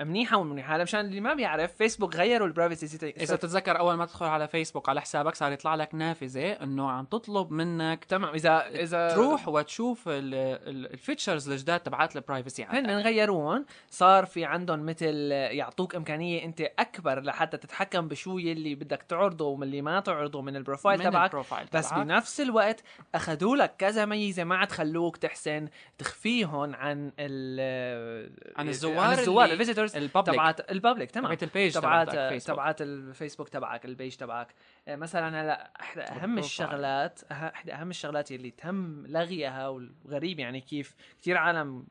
منيحة 0.00 0.36
ومنيحة. 0.36 0.78
مشان 0.78 1.00
اللي 1.00 1.20
ما 1.20 1.34
بيعرف 1.34 1.72
فيسبوك 1.76 2.16
غيروا 2.16 2.46
ال 2.46 2.51
privacy 2.51 2.86
settings 2.86 3.22
إذا 3.22 3.36
تتذكر 3.36 3.78
أول 3.78 3.94
ما 3.94 4.06
تدخل 4.06 4.26
على 4.26 4.48
فيسبوك 4.48 4.88
على 4.88 5.00
حسابك 5.00 5.34
صار 5.34 5.52
يطلع 5.52 5.74
لك 5.74 5.94
نافذة 5.94 6.52
إنه 6.52 6.90
عم 6.90 7.04
تطلب 7.04 7.50
منك 7.50 8.04
تمام. 8.04 8.34
اذا 8.34 8.66
اذا 8.68 9.08
تروح 9.14 9.48
وتشوف 9.48 10.04
ال 10.08 10.24
features 10.24 11.50
الجداد 11.50 11.80
تبعات 11.80 12.16
ال 12.16 12.22
privacy 12.22 12.64
هن 12.64 12.90
غيروهم 12.90 13.66
صار 13.90 14.24
في 14.26 14.44
عندهم 14.44 14.86
مثل 14.86 15.14
يعطوك 15.32 15.94
إمكانية 15.94 16.44
أنت 16.44 16.60
أكبر 16.78 17.20
لحتى 17.20 17.56
تتحكم 17.56 18.08
بشو 18.08 18.38
يلي 18.38 18.74
بدك 18.74 19.02
تعرضه 19.02 19.44
ومن 19.44 19.62
اللي 19.62 19.82
ما 19.82 20.00
تعرضه 20.00 20.42
من 20.42 20.56
ال 20.56 20.61
profile 20.61 20.98
من 20.98 21.04
تبعك. 21.04 21.24
ال 21.30 21.35
profile 21.35 21.66
بس 21.72 21.88
تبعك. 21.90 22.06
بنفس 22.06 22.40
الوقت 22.40 22.82
أخذوا 23.14 23.56
لك 23.56 23.74
كذا 23.78 24.04
ميزة 24.04 24.44
ما 24.44 24.56
عاد 24.56 24.72
خلوك 24.72 25.16
تحسن 25.16 25.68
تخفيهم 25.98 26.74
عن 26.74 27.12
ال 27.18 28.34
عن 28.56 28.68
الزوار 28.68 28.98
عن 28.98 29.12
الزوار 29.18 29.44
اللي- 29.44 29.56
ال 29.84 29.85
visitors 29.85 29.96
ال 29.96 30.01
public 30.01 30.34
تبعات 30.36 30.70
ال 30.72 30.77
public 30.77 31.10
تمام. 31.10 31.26
تبعت 31.26 31.42
ال 31.42 31.48
page 31.48 31.74
تبعات 31.74 32.10
تبعات 32.46 32.82
الفيسبوك 32.82 33.48
تبعك 33.48 33.84
ال 33.84 33.90
page 33.90 34.16
تبعك. 34.16 34.54
آه، 34.88 34.96
مثلا 34.96 35.42
هلا 35.42 35.70
إحدى 35.80 36.00
أهم. 36.02 36.38
الشغلات 36.38 37.20
أه- 37.20 37.32
إحدى 37.32 37.74
أهم 37.74 37.90
الشغلات 37.90 38.32
اللي 38.32 38.50
تم 38.50 39.06
لغيها 39.06 39.68
والغريب 39.68 40.38
يعني 40.38 40.60
كيف 40.60 40.94
كثير 41.22 41.36
عالم 41.36 41.86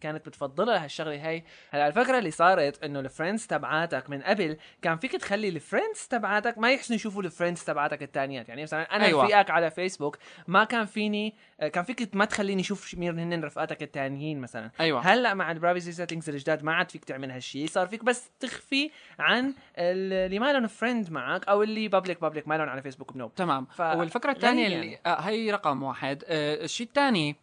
كانت 0.00 0.26
بتفضلها 0.28 0.84
هالشغلة 0.84 1.28
هي 1.28 1.42
هلا 1.70 1.86
الفكرة 1.88 2.18
اللي 2.18 2.30
صارت 2.30 2.84
إنه 2.84 3.00
ال 3.00 3.06
friends 3.06 3.46
تبعاتك 3.46 4.10
من 4.10 4.22
قبل 4.22 4.56
كان 4.82 4.96
فيك 4.98 5.12
تخلي 5.12 5.48
ال 5.48 5.55
friends 5.55 6.06
تبعاتك 6.10 6.58
ما 6.58 6.72
يحسنوا 6.72 6.96
يشوفوا 6.96 7.22
ال 7.22 7.27
friends 7.27 7.64
تبعاتك 7.64 8.02
الثانيات 8.02 8.48
يعني 8.48 8.62
مثلا 8.62 8.96
أنا 8.96 9.04
أيوة. 9.04 9.26
أيوة. 9.26 9.38
فيك 9.42 9.50
على 9.50 9.70
فيسبوك 9.70 10.18
ما 10.46 10.64
كان 10.64 10.84
فيني 10.86 11.34
كان 11.72 11.84
فيك 11.84 12.16
ما 12.16 12.24
تخليني 12.24 12.60
أشوف 12.62 12.94
مين 12.94 13.18
هن 13.32 13.44
رفقاتك 13.44 13.82
الثانيين 13.82 14.40
مثلا. 14.40 14.70
أيوه. 14.80 15.00
هلأ 15.00 15.34
مع 15.34 15.50
ال 15.50 15.55
privacy 15.55 15.92
settings 15.92 16.28
الجداد 16.30 16.64
ما 16.64 16.74
عاد 16.74 16.90
فيك 16.90 17.04
تعمل 17.04 17.30
هالشيء 17.30 17.66
صار 17.66 17.86
فيك 17.86 18.04
بس 18.04 18.30
تخفي 18.40 18.90
عن 19.18 19.54
اللي 19.78 20.38
ما 20.38 20.52
لهم 20.52 20.66
friend 20.66 21.10
معك 21.10 21.48
أو 21.48 21.62
اللي 21.62 21.88
public 21.88 22.20
public 22.20 22.48
ما 22.48 22.58
لهم 22.58 22.68
على 22.68 22.82
فيسبوك 22.82 23.12
بنوب. 23.12 23.34
تمام. 23.34 23.64
ف- 23.64 23.80
والفكرة 23.80 24.30
الثانية 24.32 24.64
غريب 24.66 24.76
اللي 24.78 24.86
يعني. 24.92 25.00
آه 25.06 25.20
هي 25.20 25.50
رقم 25.50 25.82
واحد. 25.82 26.24
آه 26.26 26.64
الشيء 26.64 26.86
الثاني 26.86 27.36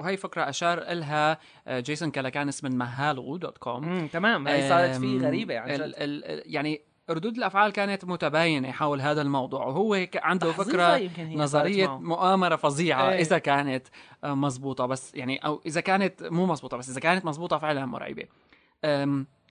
وهي 0.00 0.16
فكره 0.16 0.48
أشار 0.48 0.80
لها 0.92 1.38
آه 1.66 1.80
جيسون 1.80 2.10
كالاكانس 2.10 2.64
من 2.64 2.78
مهالو 2.78 3.36
dot 3.36 3.58
com 3.58 4.06
تمام 4.06 4.48
هي 4.48 4.68
صارت 4.68 4.90
فيه 4.96 5.18
غريبة 5.18 5.54
يعني 5.54 5.74
ال 5.74 5.82
ال 5.82 6.24
ال- 6.24 6.42
يعني 6.46 6.80
ردود 7.10 7.36
الأفعال 7.36 7.72
كانت 7.72 8.04
متباينة 8.04 8.70
حول 8.72 9.00
هذا 9.00 9.22
الموضوع 9.22 9.66
وهو 9.66 10.06
عنده 10.16 10.52
فكره 10.52 11.10
نظرية. 11.20 11.98
مؤامرة 11.98 12.56
فظيعة 12.56 13.10
إيه. 13.10 13.20
إذا 13.20 13.38
كانت 13.38 13.86
آه، 14.24 14.34
مزبوطه 14.34 14.86
بس 14.86 15.14
يعني 15.14 15.38
أو 15.38 15.60
إذا 15.66 15.80
كانت 15.80 16.22
مو 16.22 16.46
مزبوطه 16.46 16.76
بس 16.76 16.90
إذا 16.90 17.00
كانت 17.00 17.24
مزبوطه 17.24 17.58
فعلا 17.58 17.86
مرعبة 17.86 18.24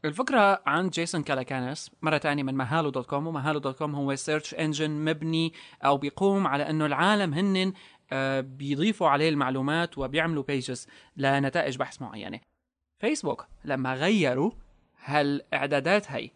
الفكرة 0.06 0.62
عن 0.66 0.90
جيسون 0.90 1.24
كالاكانس 1.24 1.92
مرة 2.02 2.18
تانية 2.18 2.44
من 2.44 2.56
مهالو 2.56 2.90
dot 2.90 3.06
com 3.06 3.28
ومهالو 3.28 3.60
dot 3.60 3.78
com 3.78 3.96
هو 3.96 4.16
search 4.16 4.54
engine 4.54 4.92
مبني 5.06 5.54
أو 5.86 5.98
بيقوم 5.98 6.48
على 6.48 6.70
أنه 6.70 6.86
العالم 6.86 7.34
هن 7.34 7.74
بيضيفوا 8.42 9.10
عليه 9.10 9.30
المعلومات 9.30 9.98
وبيعملوا 9.98 10.44
pages 10.44 10.88
لنتائج 11.18 11.78
بحث 11.78 12.02
معينة. 12.02 12.40
فيسبوك 13.02 13.48
لما 13.66 13.94
غيروا 13.94 14.52
هالإعدادات 15.04 16.12
هي. 16.12 16.30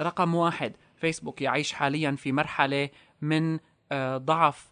رقم 0.00 0.34
واحد 0.34 0.72
فيسبوك 0.96 1.42
يعيش 1.42 1.72
حاليا 1.72 2.10
في 2.10 2.32
مرحلة 2.32 2.88
من 3.20 3.58
آه، 3.92 4.16
ضعف 4.16 4.69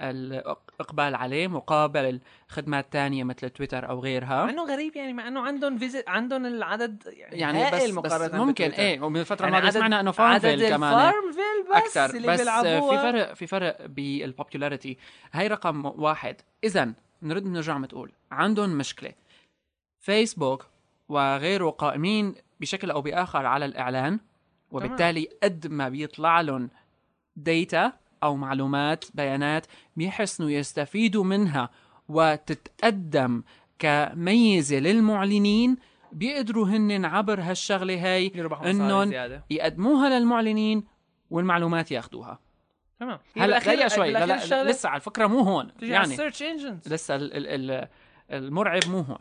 الإقبال 0.00 1.14
عليه 1.14 1.48
مقابل 1.48 2.20
الخدمات 2.48 2.84
الثانية 2.84 3.24
مثل 3.24 3.50
تويتر 3.50 3.88
أو 3.88 4.00
غيرها. 4.00 4.44
مع 4.44 4.50
إنه 4.50 4.64
غريب 4.64 4.96
يعني 4.96 5.12
مع 5.12 5.28
إنه 5.28 5.40
عندهم 5.40 5.78
visit 5.78 6.08
عندهم 6.08 6.46
العدد 6.46 7.02
يعني, 7.06 7.38
يعني 7.38 7.58
بس, 7.64 7.72
هائل 7.74 7.88
بس 7.90 7.94
مقارنة 7.96 8.44
ممكن 8.44 8.64
بتويتر. 8.64 8.82
إيه 8.82 9.00
ومن 9.00 9.20
الفترة 9.20 9.44
يعني 9.44 9.58
الماضية 9.58 9.68
عدد- 9.68 9.78
سمعنا 9.78 10.00
إنه 10.00 10.10
فارمفيل 10.10 10.68
كمان. 10.68 10.92
الفارمفيل 10.92 11.62
بس 11.70 11.76
أكثر. 11.76 12.16
اللي 12.16 12.28
بس 12.28 12.38
في 12.40 12.44
بيلعبوها 12.44 13.02
فرق 13.12 13.34
في 13.34 13.46
فرق 13.46 13.86
بال 13.86 14.05
popularity 14.05 14.98
هاي 15.32 15.46
رقم 15.46 15.84
واحد. 15.86 16.36
اذا 16.64 16.92
نرد 17.22 17.46
نرجع 17.46 17.78
بتقول 17.78 18.12
عندهم 18.32 18.70
مشكلة. 18.78 19.12
فيسبوك 20.00 20.66
وغيره 21.08 21.70
قائمين 21.70 22.34
بشكل 22.60 22.90
أو 22.90 23.00
بآخر 23.02 23.46
على 23.46 23.64
الإعلان 23.64 24.20
وبالتالي 24.70 25.28
قد 25.42 25.66
ما 25.66 25.88
بيطلع 25.88 26.40
لهم 26.40 26.70
ديتا 27.36 27.92
أو 28.22 28.36
معلومات 28.36 29.04
بيانات 29.14 29.66
بيحسنوا 29.96 30.50
يستفيدوا 30.50 31.24
منها 31.24 31.70
وتتقدم 32.08 33.42
كميزة 33.78 34.76
للمعلنين 34.76 35.76
بيقدروا 36.12 36.66
هن 36.66 37.04
عبر 37.04 37.40
هالشغلة 37.40 38.14
هاي 38.14 38.32
زيادة. 39.08 39.44
يقدموها 39.50 40.08
للمعلنين 40.08 40.84
والمعلومات 41.30 41.90
ياخذوها 41.90 42.38
تمام. 43.00 43.18
هلا 43.36 43.58
دقيقه 43.58 43.88
شوي. 43.88 44.10
لا 44.10 44.26
لا 44.26 44.64
لسه 44.64 44.88
على 44.88 44.96
الفكرة 44.96 45.26
مو 45.26 45.40
هون. 45.40 45.72
يعني 45.82 46.16
لسه 46.86 47.14
ال 47.14 47.36
ال 47.36 47.70
ال 47.70 47.88
المرعب 48.30 48.82
مو 48.88 49.00
هون. 49.00 49.18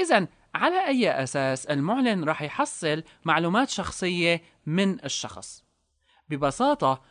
اذا 0.00 0.26
على 0.54 0.86
أي 0.86 1.22
أساس 1.22 1.66
المعلن 1.66 2.24
راح 2.24 2.42
يحصل 2.42 3.02
معلومات 3.24 3.68
شخصية 3.68 4.42
من 4.66 5.04
الشخص؟ 5.04 5.64
ببساطة 6.28 7.02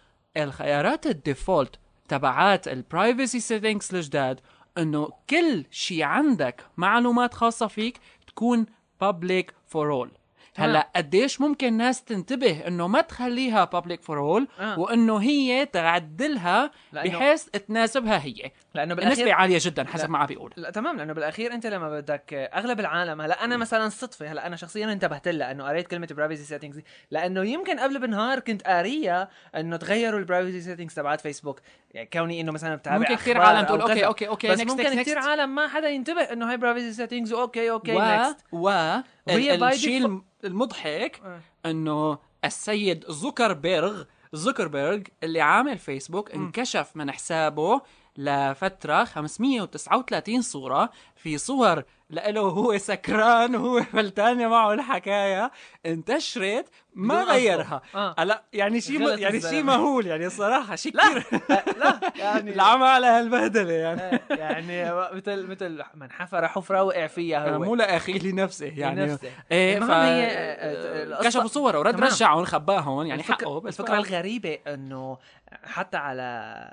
الخيارات 0.44 1.08
ال 1.08 1.17
default 1.17 1.80
تبعات 2.08 2.68
ال 2.68 2.77
privacy 2.77 3.40
settings 3.40 3.96
الجداد 3.96 4.40
إنه 4.78 5.10
كل 5.30 5.66
شيء 5.72 6.04
عندك 6.04 6.66
معلومات 6.78 7.34
خاصة 7.34 7.68
فيك 7.68 8.00
تكون 8.28 8.66
public 9.04 9.46
for 9.72 9.92
all. 9.92 10.27
هلا 10.58 10.90
قديش 10.96 11.42
ممكن 11.42 11.74
ناس 11.74 12.04
تنتبه 12.04 12.68
إنه 12.68 12.88
ما 12.88 13.02
تخليها 13.02 13.70
for 14.08 14.16
all 14.16 14.60
آه. 14.60 14.80
وإنه 14.80 15.18
هي 15.18 15.66
تعدلها 15.66 16.72
بحيث 16.94 17.44
تناسبها 17.44 18.24
هي. 18.24 18.52
لأنه 18.74 18.96
بالأخير 18.96 19.32
عالية 19.32 19.58
جدا 19.62 19.84
حسب 19.88 20.06
لا. 20.06 20.12
ما 20.12 20.18
عم 20.18 20.26
بيقول. 20.26 20.54
لا 20.56 20.70
تمام 20.72 20.98
لأنه 20.98 21.14
بالأخير 21.14 21.54
أنت 21.54 21.68
لما 21.68 21.90
بدك 21.90 22.34
أغلب 22.34 22.80
العالم 22.80 23.22
هلا 23.22 23.44
أنا 23.44 23.58
مثلا 23.58 23.90
صدفة 23.90 24.32
هلا 24.32 24.48
أنا 24.48 24.56
شخصيا 24.56 24.92
انتبهت 24.92 25.28
لها 25.28 25.52
إنه 25.52 25.64
قريت 25.68 25.88
كلمة 25.88 26.08
privacy 26.12 26.44
settings 26.44 26.82
لأنه 27.12 27.44
يمكن 27.44 27.80
قبل 27.80 28.00
بنهار 28.00 28.40
كنت 28.40 28.62
قاريه 28.62 29.30
إنه 29.56 29.78
تغيروا 29.78 30.20
ال 30.20 30.25
privacy 30.25 30.62
settings 30.62 30.94
تبعت 30.94 31.22
فيسبوك 31.22 31.60
يعني 31.98 32.10
كوني 32.14 32.42
إنه 32.42 32.52
مثلا 32.52 32.76
بتابع 32.76 32.98
ممكن 32.98 33.16
كثير 33.16 33.42
عالم 33.42 33.66
تقول 33.66 33.82
أو 33.82 33.88
okay. 33.88 34.06
okay 34.06 34.28
okay 34.28 34.48
بس 34.48 34.60
next, 34.62 34.68
ممكن 34.68 34.84
next, 34.84 35.00
كثير 35.00 35.22
next. 35.22 35.26
عالم 35.26 35.56
ما 35.56 35.68
حدا 35.68 35.90
ينتبه 35.90 36.22
إنه 36.22 36.50
هاي 36.50 36.58
privacy 36.58 36.94
settings 36.94 37.34
okay 37.34 37.72
okay 37.72 37.94
و 37.96 38.00
next 38.02 38.38
و 38.52 38.70
ال- 38.70 39.64
الشيء 39.64 40.22
المضحك 40.44 41.22
آه. 41.26 41.40
إنه 41.70 42.18
السيد 42.46 43.06
زوكربيرغ 43.10 44.04
زوكربيرغ 44.34 45.00
اللي 45.24 45.42
عامل 45.42 45.78
فيسبوك. 45.78 46.32
انكشف 46.32 46.92
من 46.96 47.12
حسابه 47.12 47.82
لفترة 48.18 49.04
539 49.04 50.42
صورة 50.42 50.90
في 51.16 51.38
صور 51.38 51.84
لإله 52.10 52.42
هو 52.42 52.78
سكران 52.78 53.56
وهو 53.56 53.84
فلتانة 53.84 54.48
معه 54.48 54.74
الحكاية 54.74 55.52
انتشرت 55.86 56.66
ما. 56.96 57.24
غيرها 57.24 57.82
آه. 57.96 58.16
هلا 58.20 58.44
يعني 58.54 58.82
شيء 58.82 59.18
يعني 59.18 59.42
شيء. 59.42 59.64
مهول 59.64 60.08
يعني 60.08 60.26
الصراحه 60.26 60.76
شيء 60.76 60.92
كثير 60.98 61.42
لا 61.80 62.00
يعني 62.16 62.52
العمى 62.56 62.86
على 62.86 63.08
هالبهدلة 63.08 63.74
يعني 63.74 64.02
إيه، 64.12 64.22
يعني 64.30 64.94
مثل 65.16 65.48
مثل 65.48 65.84
من 65.96 66.12
حفر 66.12 66.48
حفرة 66.48 66.84
وقع 66.84 67.08
فيها 67.08 67.56
هو 67.56 67.60
مو 67.60 67.76
لاخيه 67.76 68.20
لنفسه 68.20 68.66
يعني 68.66 69.06
لنفسه. 69.06 69.30
إيه 69.52 69.80
ف 69.80 69.90
آه، 69.92 71.24
كشفوا 71.24 71.48
صوره 71.48 71.80
ورد. 71.80 72.00
رجعهم 72.00 72.46
خباهم 72.46 73.06
يعني 73.08 73.22
الفكرة 73.22 73.46
حقه 73.46 73.60
بس 73.60 73.80
الفكرة 73.80 73.98
الغريبة 73.98 74.58
إنه 74.68 75.18
حتى 75.64 75.98
على 75.98 76.68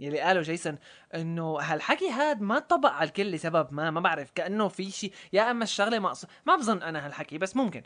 يلي 0.00 0.20
قاله 0.20 0.40
جيسون 0.40 0.78
إنه 1.14 1.58
هالحكي 1.60 2.10
هاد 2.10 2.40
ما 2.40 2.58
طبق 2.58 2.90
على 2.90 3.08
الكل 3.08 3.30
لسبب 3.30 3.74
ما 3.74 3.90
ما 3.90 4.00
بعرف 4.00 4.30
كأنه 4.34 4.68
في 4.68 4.90
شيء 4.90 5.12
يا 5.32 5.50
أما 5.50 5.64
الشغلة 5.64 5.98
مقصود 5.98 6.30
ما 6.46 6.56
بظن 6.56 6.82
أنا 6.82 7.06
هالحكي 7.06 7.38
بس 7.38 7.56
ممكن. 7.56 7.82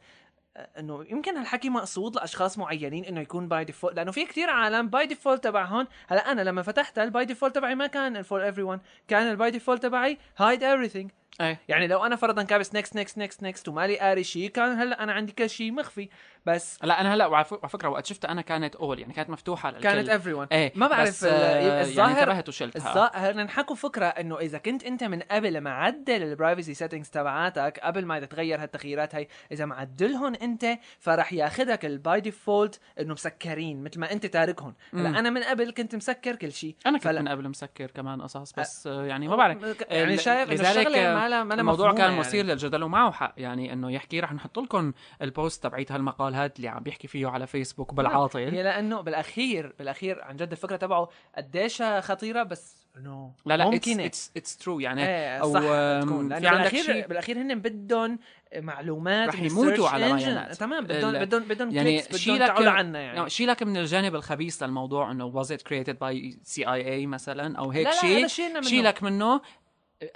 إنه 0.79 1.05
يمكن 1.11 1.37
هالحكي 1.37 1.71
مقصود 1.71 2.17
لأشخاص 2.17 2.59
معينين 2.59 3.05
إنه 3.05 3.21
يكون 3.21 3.49
by 3.49 3.65
default 3.65 3.97
لأنه 3.97 4.11
في 4.11 4.27
كتير 4.27 4.51
عالم 4.51 4.89
by 4.89 5.07
default 5.07 5.45
تبعهم 5.45 5.87
هلا 6.09 6.33
أنا 6.33 6.43
لما 6.43 6.63
فتحتها 6.63 7.05
ال 7.05 7.11
by 7.11 7.25
default 7.25 7.55
تبعي 7.55 7.75
ما 7.75 7.87
كان 7.87 8.23
for 8.23 8.45
everyone 8.45 8.81
كان 9.09 9.31
ال 9.31 9.37
by 9.37 9.51
default 9.51 9.83
تبعي 9.83 10.19
hide 10.39 10.61
everything. 10.61 11.20
إيه. 11.41 11.61
يعني 11.69 11.87
لو 11.87 12.05
أنا 12.07 12.17
فرضا 12.17 12.43
كابس 12.43 12.75
next 12.75 12.97
next 12.97 13.19
next 13.19 13.43
next 13.43 13.69
ومالي 13.69 13.99
قاري 13.99 14.25
شيء 14.25 14.49
كان 14.51 14.79
هلأ 14.81 15.03
أنا 15.03 15.13
عندي 15.13 15.33
كل 15.33 15.51
شيء 15.51 15.73
مخفي. 15.73 16.09
بس 16.47 16.79
لا 16.85 17.01
أنا 17.01 17.15
هلأ 17.15 17.27
وعلى 17.27 17.45
فك- 17.45 17.59
على 17.63 17.69
فكرة 17.69 17.89
وقت 17.89 18.07
شفتها 18.07 18.31
أنا 18.31 18.43
كانت 18.43 18.77
اول 18.77 18.99
يعني 18.99 19.13
كانت 19.13 19.31
مفتوحة 19.31 19.71
للكل. 19.71 19.83
كانت 19.83 20.09
everyone 20.09 20.47
إيه. 20.53 20.73
ما 20.75 20.89
بعرف 20.89 21.09
بس 21.09 21.25
ال- 21.25 21.31
آه، 21.31 21.81
الظاهر 21.83 22.09
يعني 22.09 22.21
انتبهت 22.21 22.49
وشلتها. 22.49 22.89
الظاهر 22.89 23.37
نحكوا 23.37 23.77
فكرة 23.77 24.07
إنه 24.07 24.39
إذا 24.39 24.59
كنت 24.59 24.85
أنت 24.85 25.05
من 25.05 25.21
قبل 25.23 25.61
معدل 25.61 26.23
ال 26.23 26.29
privacy 26.29 26.75
settings 26.75 27.11
تبعاتك 27.11 27.81
قبل 27.83 28.05
ما 28.07 28.21
تتغير 28.21 28.63
هالتغييرات 28.63 29.15
هي 29.15 29.27
إذا 29.53 29.65
معدلهم 29.65 30.35
أنت 30.43 30.67
فرح 30.99 31.33
ياخذك 31.33 31.85
ال 31.85 31.97
by 31.97 32.21
default 32.21 32.81
إنه 33.01 33.13
مسكرين 33.13 33.83
مثل 33.83 34.01
ما 34.01 34.13
أنت 34.13 34.27
تاركهم. 34.27 34.75
هلأ 34.95 35.09
أنا 35.19 35.31
من 35.31 35.43
قبل 35.43 35.71
كنت 35.71 35.95
مسكر 35.95 36.37
كل 36.37 36.53
شيء 36.53 36.77
أنا 36.87 36.99
كنت 36.99 37.05
فلا- 37.05 37.21
من 37.23 37.29
قبل 37.29 37.49
مسكر 37.49 37.87
كمان 37.91 38.23
قصص 38.23 38.53
بس 38.53 38.87
آه، 38.87 39.05
يعني 39.07 39.29
ما 39.29 39.37
بعرف. 39.37 39.63
يعني 39.91 40.15
ال- 40.15 40.21
شايف 40.21 40.51
إنه 40.53 40.71
الشغلة 40.71 40.99
ما 41.21 41.29
لها 41.29 41.45
ما 41.45 41.55
لها 41.55 41.61
الموضوع 41.61 41.93
كان 41.93 42.17
مثير 42.17 42.35
يعني. 42.35 42.53
للجدل 42.53 42.83
ومعه 42.83 43.13
حق 43.13 43.35
يعني 43.37 43.73
إنه 43.73 43.93
يحكي 43.93 44.21
رح 44.21 44.33
نحط 44.33 44.59
لكم 44.59 44.93
ال 45.23 45.31
post 45.31 45.63
تبعيت 45.63 45.93
هالمقال 45.93 46.35
هاد 46.35 46.53
اللي 46.57 46.69
عم 46.69 46.83
بيحكي 46.83 47.09
فيه 47.09 47.27
على 47.27 47.47
فيسبوك 47.47 47.95
بالعاطل 47.95 48.39
هي 48.39 48.63
لأنه 48.63 49.01
بالاخير 49.01 49.75
بالأخير 49.79 50.23
عن 50.23 50.37
جد 50.37 50.51
الفكرة 50.51 50.77
تبعه 50.77 51.09
قديش 51.37 51.83
خطيرة 51.83 52.43
بس 52.43 52.77
إنه 52.97 53.33
لا 53.47 53.57
لا 53.57 53.71
ممكنة. 53.71 54.05
it's 54.07 54.33
it's 54.37 54.57
true 54.57 54.81
يعني 54.81 55.07
إيه 55.07 55.39
أو 55.39 55.53
صح 55.53 55.61
تكون 56.07 56.41
في 56.41 56.47
عندك 56.47 56.77
شيء 56.77 57.07
بالأخير 57.07 57.39
هن 57.39 57.59
بدهم 57.59 58.19
معلومات 58.57 59.29
رح 59.29 59.43
يموتوا 59.43 59.89
على. 59.89 60.13
بيانات. 60.13 60.57
تمام 60.57 60.85
بدهم 60.85 61.13
بدهم 61.13 61.43
بدهم 61.43 61.71
يعني 61.71 62.03
شيلك 62.03 62.51
عنا 62.51 63.01
يعني 63.01 63.17
يعني 63.17 63.31
شيلك 63.31 63.63
من 63.63 63.77
الجانب 63.77 64.15
الخبيث 64.15 64.63
للموضوع 64.63 65.11
إنه 65.11 65.43
was 65.43 65.47
it 65.47 65.61
created 65.61 65.95
by 65.95 66.37
CIA 66.55 67.07
مثلا 67.07 67.59
أو 67.59 67.71
هيك 67.71 67.87
لا 67.87 68.21
لا 68.21 68.27
شيء. 68.27 68.61
شيلك 68.61 69.03
منه 69.03 69.41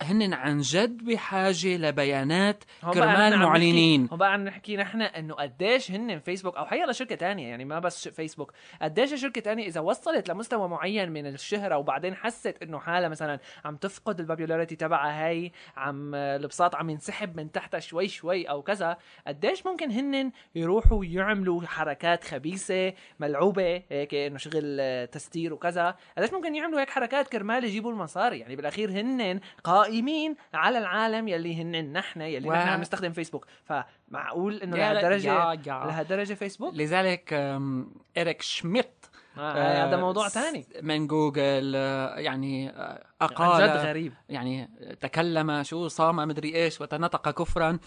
هن 0.01 0.35
عن 0.35 0.59
جد 0.61 1.05
بحاجة 1.05 1.77
لبيانات 1.77 2.65
كرمال 2.95 3.39
معلنين. 3.39 4.09
هون 4.11 4.19
بقى 4.19 4.33
عم 4.33 4.45
نحكي 4.45 4.77
نحن 4.77 5.03
إنه 5.03 5.35
قديش 5.35 5.91
هن 5.91 6.19
فيسبوك 6.19 6.57
أو 6.57 6.67
حيلا 6.67 6.93
شركه 6.93 7.15
تانية 7.15 7.49
يعني 7.49 7.65
ما 7.65 7.79
بس 7.79 8.09
فيسبوك. 8.09 8.53
قديش 8.83 9.15
شركة 9.15 9.41
تانية 9.41 9.67
إذا 9.67 9.81
وصلت 9.81 10.29
لمستوى 10.29 10.69
معين 10.69 11.13
من 11.13 11.27
الشهرة 11.27 11.77
وبعدين 11.77 12.15
حست 12.15 12.63
إنه 12.63 12.79
حالها 12.79 13.09
مثلا 13.09 13.39
عم 13.65 13.77
تفقد 13.77 14.21
البابيولاريتي 14.21 14.77
تبعها 14.77 15.29
هي 15.29 15.51
عم 15.77 16.15
البساط 16.15 16.75
عم 16.75 16.91
ينسحب 16.91 17.37
من 17.37 17.53
تحتها 17.53 17.81
شوي 17.81 18.09
شوي 18.09 18.45
أو 18.45 18.63
كذا 18.63 18.97
قديش 19.27 19.67
ممكن 19.67 19.91
هن 19.91 20.33
يروحوا 20.55 21.05
يعملوا 21.05 21.63
حركات 21.67 22.25
خبيثة 22.25 22.93
ملعوبة 23.21 23.83
هيك 23.91 24.15
إنه 24.15 24.39
شغل 24.39 25.07
تستير 25.07 25.55
وكذا؟ 25.55 25.97
قديش 26.19 26.33
ممكن 26.33 26.55
يعملوا 26.55 26.81
هيك 26.81 26.91
حركات 26.91 27.29
كرمال 27.29 27.65
يجيبوا 27.65 27.93
المصاري؟ 27.93 28.39
يعني 28.39 28.57
بالأخير 28.57 28.91
هن 28.91 29.41
قائمين 29.75 30.37
على 30.55 30.79
العالم 30.79 31.29
يلي 31.29 31.63
هن 31.63 31.93
نحن 31.93 32.21
يلي 32.21 32.49
و- 32.49 32.53
نحن 32.53 32.69
عم 32.69 32.81
نستخدم 32.81 33.13
فيسبوك. 33.13 33.47
فمعقول 33.65 34.57
إنه 34.57 34.77
لهالدرجه. 34.77 35.55
لهالدرجة 35.67 36.35
فيسبوك؟ 36.35 36.75
لذلك 36.75 37.33
آم، 37.33 37.95
إريك 38.19 38.43
شميت. 38.43 39.07
آه 39.39 39.87
هذا 39.89 39.97
موضوع 39.97 40.27
آه، 40.27 40.29
ثاني 40.29 40.67
من 40.83 41.07
جوجل 41.07 41.73
آه، 41.77 42.17
يعني 42.19 42.71
آه، 42.71 43.07
عن 43.21 43.29
أقال 43.29 43.63
جد 43.63 43.77
غريب. 43.87 44.13
يعني 44.29 44.69
تكلم 45.01 45.63
شو 45.63 45.89
صام 45.89 46.17
مدري 46.17 46.55
إيش 46.55 46.81
وتنطق 46.81 47.31
كفرا. 47.31 47.79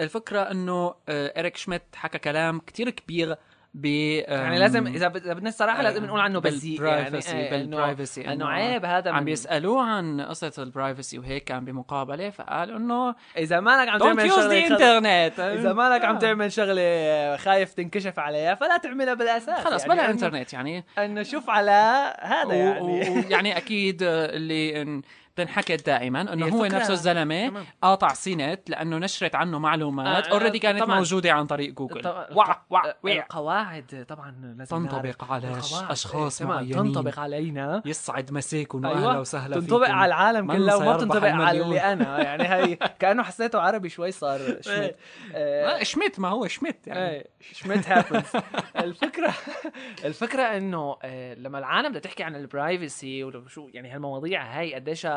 الفكرة 0.00 0.40
إنه 0.40 0.94
إريك 1.08 1.56
شميت 1.56 1.82
حكى 1.94 2.18
كلام 2.18 2.58
كتير 2.60 2.90
كبير 2.90 3.36
ب 3.74 3.84
يعني 3.84 4.58
لازم 4.58 4.86
إذا 4.86 5.08
بدنا 5.08 5.48
الصراحة 5.48 5.82
لازم 5.82 6.04
نقول 6.04 6.20
عنه 6.20 6.40
بذيء 6.40 6.82
يعني 6.82 7.20
بال 7.50 7.68
privacy 7.68 8.32
إنه 8.32 8.48
عيب 8.48 8.84
هذا 8.84 9.10
عم 9.10 9.24
بيسالوه 9.24 9.82
عن 9.82 10.20
قصة 10.20 10.52
ال 10.58 10.65
privacy 10.65 11.18
وهيك 11.18 11.44
كان 11.44 11.64
بمقابلة 11.64 12.30
فقال 12.30 12.70
إنه 12.70 13.14
إذا 13.36 13.60
مالك 13.60 13.88
عم 13.88 13.98
تعمل 13.98 14.30
شغلة 14.30 14.66
انترنت 14.66 15.40
إذا 15.40 15.72
مالك 15.72 16.04
عم 16.04 16.18
تعمل 16.18 16.52
شغلة 16.52 17.36
خايف 17.36 17.74
تنكشف 17.74 18.18
عليها 18.18 18.54
فلا 18.54 18.76
تعملها 18.76 19.14
بالأساس 19.14 19.64
خلص 19.64 19.82
يعني 19.82 19.94
بلا 19.94 20.10
انترنت 20.10 20.52
يعني. 20.52 20.84
إنه 20.98 21.22
شوف 21.22 21.50
على 21.50 22.14
هذا 22.20 22.54
يعني. 22.54 22.80
ويعني 22.80 23.56
أكيد 23.56 23.98
اللي 24.02 25.02
بتنحكت 25.34 25.86
دائما 25.86 26.32
إنه 26.32 26.48
هو 26.48 26.64
نفسه 26.66 26.92
الزلمة. 26.92 27.64
قاطع 27.82 28.12
CNET 28.12 28.70
لأنه 28.70 28.98
نشرت 28.98 29.34
عنه 29.34 29.58
معلومات 29.58 30.26
آه، 30.26 30.32
already 30.32 30.58
كانت 30.58 30.80
طبعاً. 30.82 30.96
موجودة 30.96 31.32
عن 31.32 31.46
طريق 31.46 31.72
جوجل. 31.74 32.06
وع 32.08 32.62
وع 32.70 32.94
وع 33.02 33.12
القواعد 33.12 34.06
طبعا 34.08 34.54
لازم 34.58 34.76
تنطبق. 34.88 35.32
على 35.32 35.58
أشخاص 35.90 36.40
إيه، 36.42 36.48
معينين. 36.48 36.74
تنطبق 36.74 37.18
علينا 37.18 37.82
يسعد 37.84 38.32
مساكم 38.32 38.86
أيوة، 38.86 39.06
وأهلا 39.06 39.18
وسهلا 39.20 39.60
تنطبق. 39.60 39.88
على 39.90 40.06
العالم 40.06 40.52
كله 40.52 40.76
وما 40.76 40.96
بتنطبق 40.96 41.28
على؟ 41.28 41.62
اللي 41.62 41.80
أنا 41.80 42.22
يعني 42.22 42.44
هي 42.48 42.76
كأنه 43.00 43.22
حسيته 43.22 43.60
عربي 43.60 43.88
شوي 43.88 44.10
صار 44.10 44.38
شميت 44.60 44.96
آه، 45.34 45.80
آه، 45.80 45.82
شميت 45.82 46.20
ما 46.20 46.28
هو 46.28 46.46
شميت 46.46 46.86
يعني 46.86 47.10
إيه 47.10 47.26
شميت 47.52 47.88
happens 47.88 48.24
الفكرة 48.76 49.34
الفكرة 50.04 50.42
إنه 50.42 50.96
آه، 51.02 51.34
لما 51.34 51.58
العالم 51.58 51.88
بدها 51.88 52.00
تحكي 52.00 52.22
عن 52.22 52.36
ال 52.36 52.47
privacy 52.47 53.24
وشو 53.24 53.68
يعني 53.72 53.90
هالمواضيع 53.90 54.58
هاي 54.58 54.74
قديش 54.74 55.06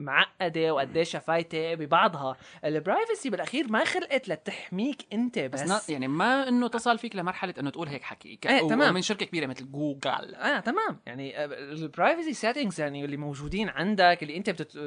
معقدة 0.00 0.74
وقديش 0.74 1.16
فايته 1.16 1.74
ببعضها. 1.74 2.36
ال 2.64 2.72
privacy 2.72 3.30
بالأخير 3.30 3.68
ما 3.72 3.84
خلقت 3.84 4.28
لتحميك 4.28 5.06
أنت 5.12 5.38
بس, 5.38 5.62
بس 5.62 5.90
يعني 5.90 6.08
ما 6.08 6.48
إنه 6.48 6.68
تصل 6.68 6.98
فيك 6.98 7.16
لمرحلة 7.16 7.54
إنه 7.58 7.70
تقول 7.70 7.88
هيك 7.88 8.02
حكي. 8.02 8.36
ك- 8.36 8.46
إيه، 8.46 8.68
تمام. 8.68 8.90
ومن 8.90 9.02
شركة 9.02 9.26
كبيرة 9.26 9.46
مثل 9.46 9.70
جوجل. 9.72 10.34
آه 10.34 10.60
تمام. 10.60 11.00
يعني 11.06 11.44
ال 11.44 11.55
privacy 11.55 12.32
settings 12.32 12.80
يعني 12.80 13.04
اللي 13.04 13.16
موجودين 13.16 13.68
عندك 13.68 14.18
اللي 14.22 14.36
أنت 14.36 14.50
بتت... 14.50 14.76
آه، 14.76 14.80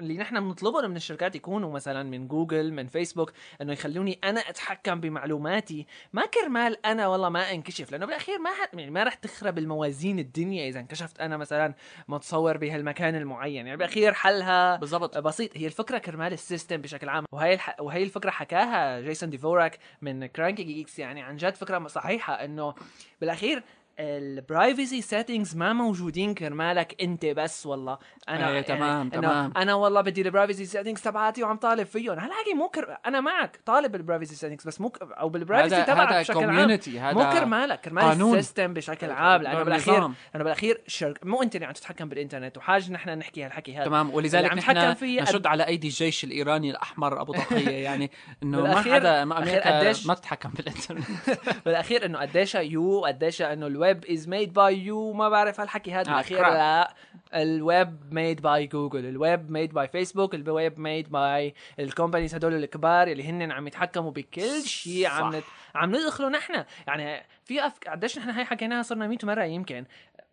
اللي 0.00 0.18
نحن 0.18 0.40
بنطلبهم 0.40 0.90
من 0.90 0.96
الشركات 0.96 1.36
يكونوا 1.36 1.72
مثلا 1.72 2.02
من 2.02 2.28
جوجل 2.28 2.72
من 2.72 2.86
فيسبوك 2.86 3.32
إنه 3.62 3.72
يخلوني 3.72 4.18
أنا 4.24 4.40
أتحكم 4.40 5.00
بمعلوماتي. 5.00 5.86
ما 6.12 6.26
كرمال 6.26 6.86
أنا 6.86 7.06
والله 7.06 7.28
ما 7.28 7.50
أنكشف 7.52 7.92
لأنه 7.92 8.06
بالأخير 8.06 8.38
ما 8.38 8.50
حد 8.50 8.78
يعني 8.78 8.90
ما 8.90 9.04
رح 9.04 9.14
تخرب 9.14 9.58
الموازين 9.58 10.18
الدنيا 10.18 10.68
إذا 10.68 10.80
انكشفت 10.80 11.20
أنا 11.20 11.36
مثلا 11.36 11.74
متصور 12.08 12.56
بهالمكان 12.56 13.14
المعين. 13.14 13.54
يعني 13.66 13.76
بالأخير 13.76 13.99
حلها. 14.08 14.76
بالضبط. 14.76 15.18
بسيط. 15.18 15.56
هي 15.56 15.66
الفكرة 15.66 15.98
كرمال 15.98 16.32
ال 16.32 16.38
system 16.38 16.76
بشكل 16.76 17.08
عام. 17.08 17.24
وهي 17.32 17.54
الح... 17.54 17.76
وهي 17.80 18.02
الفكرة 18.02 18.30
حكاها 18.30 19.00
جون 19.00 19.18
سي 19.18 19.30
ديفوراك 19.30 19.78
من 20.02 20.26
Cranky 20.26 20.62
Geeks 20.62 20.98
يعني. 20.98 21.22
عن 21.22 21.36
جد 21.36 21.54
فكرة 21.54 21.86
صحيحة 21.86 22.34
إنه 22.34 22.74
بالأخير 23.20 23.62
ال 24.00 24.13
privacy 24.13 25.02
settings 25.02 25.56
ما 25.56 25.72
موجودين 25.72 26.34
كرمالك 26.34 26.96
أنت 27.02 27.26
بس 27.26 27.66
والله. 27.66 27.98
أنا 28.28 28.50
إيه، 28.50 28.60
تمام، 28.60 28.82
يعني 28.82 29.10
تمام. 29.10 29.52
أنا 29.56 29.74
والله 29.74 30.00
بدي 30.00 30.22
ال 30.22 30.27
privacy 30.27 30.64
settings 30.64 31.02
تبعاتي 31.02 31.42
وعم 31.42 31.56
طالب 31.56 31.86
فيهم. 31.86 32.18
هالحكي 32.18 32.54
مو 32.54 32.68
كر... 32.68 32.96
أنا 33.06 33.20
معك 33.20 33.60
طالب 33.66 33.92
بال 33.92 34.01
privacy 34.01 34.34
settings 34.34 34.64
بس 34.64 34.80
مو 34.80 34.88
ك... 34.88 35.02
أو 35.02 35.28
بال 35.28 35.40
privacy 35.40 35.82
تبعك 35.82 36.14
بشكل 36.14 36.44
عام. 36.44 36.70
هذا 36.70 37.12
مو 37.12 37.32
كرمالك 37.32 37.80
كرمال. 37.80 38.34
ال 38.34 38.40
system 38.40 38.74
بشكل 38.74 39.10
عام. 39.10 39.42
لأنه. 39.42 39.62
بالأخير 39.62 40.00
لأنه 40.00 40.44
بالأخير 40.44 40.80
شرك 40.86 41.26
مو 41.26 41.42
أنت 41.42 41.54
اللي 41.54 41.66
عم 41.66 41.72
تتحكم 41.72 42.08
بالإنترنت. 42.08 42.56
وحاجه 42.56 42.92
نحن 42.92 43.18
نحكي 43.18 43.44
هالحكي 43.44 43.76
هذا. 43.76 43.84
تمام. 43.84 44.14
ولذلك 44.14 44.52
نحن 44.52 44.96
نشد 45.02 45.46
على 45.46 45.66
أيدي 45.66 45.86
الجيش 45.86 46.24
الإيراني 46.24 46.70
الأحمر 46.70 47.20
أبو 47.20 47.32
طاقيه 47.32 47.70
يعني 47.70 48.10
إنه 48.42 48.62
ما 48.62 48.82
حدا 48.82 49.24
ما 49.24 49.38
أمريكا 49.38 49.92
ما 50.06 50.14
تتحكم 50.14 50.50
بالإنترنت. 50.50 51.04
بالأخير 51.64 52.06
إنه 52.06 52.18
قديش 52.18 52.54
you 52.54 53.04
قديش 53.04 53.42
إنه 53.42 53.66
ال 53.66 53.72
web 53.72 53.89
is 54.10 54.28
made 54.28 54.52
by 54.52 54.78
you 54.78 55.12
ما 55.12 55.28
بعرف 55.28 55.60
هالحكي 55.60 55.92
هذا 55.92 56.02
بالأخير 56.02 56.38
crap. 56.38 56.48
لا. 56.48 56.94
ال 57.34 57.54
web 57.54 58.14
made 58.14 58.42
by 58.42 58.66
جوجل 58.66 59.06
ال 59.06 59.17
web 59.17 59.50
made 59.50 59.72
by 59.72 59.88
فيسبوك 59.88 60.34
ال 60.34 60.45
web 60.45 60.78
made 60.78 61.10
by 61.10 61.54
ال 61.78 61.84
companies 61.84 62.34
هدول 62.34 62.54
الكبار 62.54 63.08
اللي 63.08 63.24
هن 63.24 63.52
عم 63.52 63.66
يتحكموا 63.66 64.10
بكل 64.10 64.62
شيء 64.62 65.06
عم. 65.06 65.36
نت... 65.36 65.44
عم 65.74 65.90
ندخله 65.90 66.28
نحن. 66.28 66.64
يعني 66.86 67.26
في 67.44 67.66
أفك... 67.66 67.88
قديش 67.88 68.18
نحن 68.18 68.30
هي 68.30 68.44
حكيناها 68.44 68.82
صرنا 68.82 69.06
100 69.06 69.18
مرة 69.22 69.44
يمكن. 69.44 69.84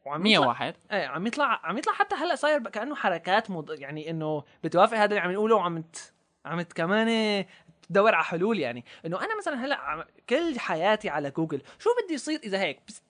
وعم 0.05 0.21
101 0.21 0.75
إيه 0.91 1.07
عم 1.07 1.27
يطلع 1.27 1.59
عم 1.63 1.77
يطلع 1.77 1.93
حتى 1.93 2.15
هلأ 2.15 2.35
صاير 2.35 2.59
كأنه 2.59 2.95
حركات 2.95 3.51
مض... 3.51 3.71
يعني 3.71 4.09
إنه 4.09 4.43
بتوافق 4.63 4.97
هذا 4.97 5.05
اللي 5.05 5.19
عم 5.19 5.31
نقوله 5.31 5.55
وعم 5.55 5.81
ت... 5.81 6.13
عم 6.45 6.61
كمان 6.61 7.45
تدور 7.89 8.15
على 8.15 8.23
حلول 8.23 8.59
يعني. 8.59 8.85
إنه 9.05 9.19
أنا 9.19 9.37
مثلا 9.37 9.65
هلأ. 9.65 10.07
كل 10.29 10.59
حياتي 10.59 11.09
على 11.09 11.31
جوجل 11.31 11.61
شو 11.79 11.89
بدي 12.03 12.13
يصير 12.13 12.39
إذا 12.43 12.59
هيك؟ 12.59 12.79
بس 12.87 13.01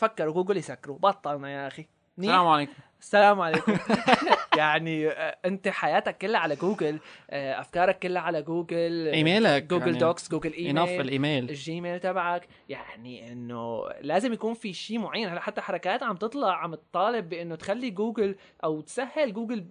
فكروا 0.00 0.34
جوجل 0.34 0.56
يسكروا. 0.56 0.98
بطلنا 0.98 1.50
يا 1.50 1.66
أخي؟ 1.66 1.86
السلام 2.18 2.46
عليكم. 2.46 2.72
السلام 3.00 3.40
عليكم. 3.40 3.76
يعني 4.56 5.08
آه، 5.08 5.38
أنت 5.44 5.68
حياتك 5.68 6.18
كلها 6.18 6.40
على 6.40 6.56
جوجل 6.56 6.98
آه، 7.30 7.60
أفكارك 7.60 7.98
كلها 7.98 8.22
على 8.22 8.42
جوجل 8.42 9.08
آه، 9.08 9.14
إيميلك 9.14 9.62
جوجل 9.62 9.86
يعني 9.86 9.98
docs 9.98 10.30
جوجل 10.30 10.54
انف 10.54 10.88
إيميل 10.88 11.00
الإيميل. 11.00 11.50
الجيميل 11.50 12.00
تبعك. 12.00 12.48
يعني 12.68 13.32
إنه 13.32 13.84
لازم 14.00 14.32
يكون 14.32 14.54
في 14.54 14.72
شيء 14.72 14.98
معين. 14.98 15.28
هلا 15.28 15.40
حتى 15.40 15.60
حركات 15.60 16.02
عم 16.02 16.16
تطلع 16.16 16.56
عم 16.56 16.74
تطالب 16.74 17.28
بإنه 17.28 17.54
تخلي 17.54 17.90
جوجل 17.90 18.36
أو 18.64 18.80
تسهل 18.80 19.32
جوجل 19.32 19.66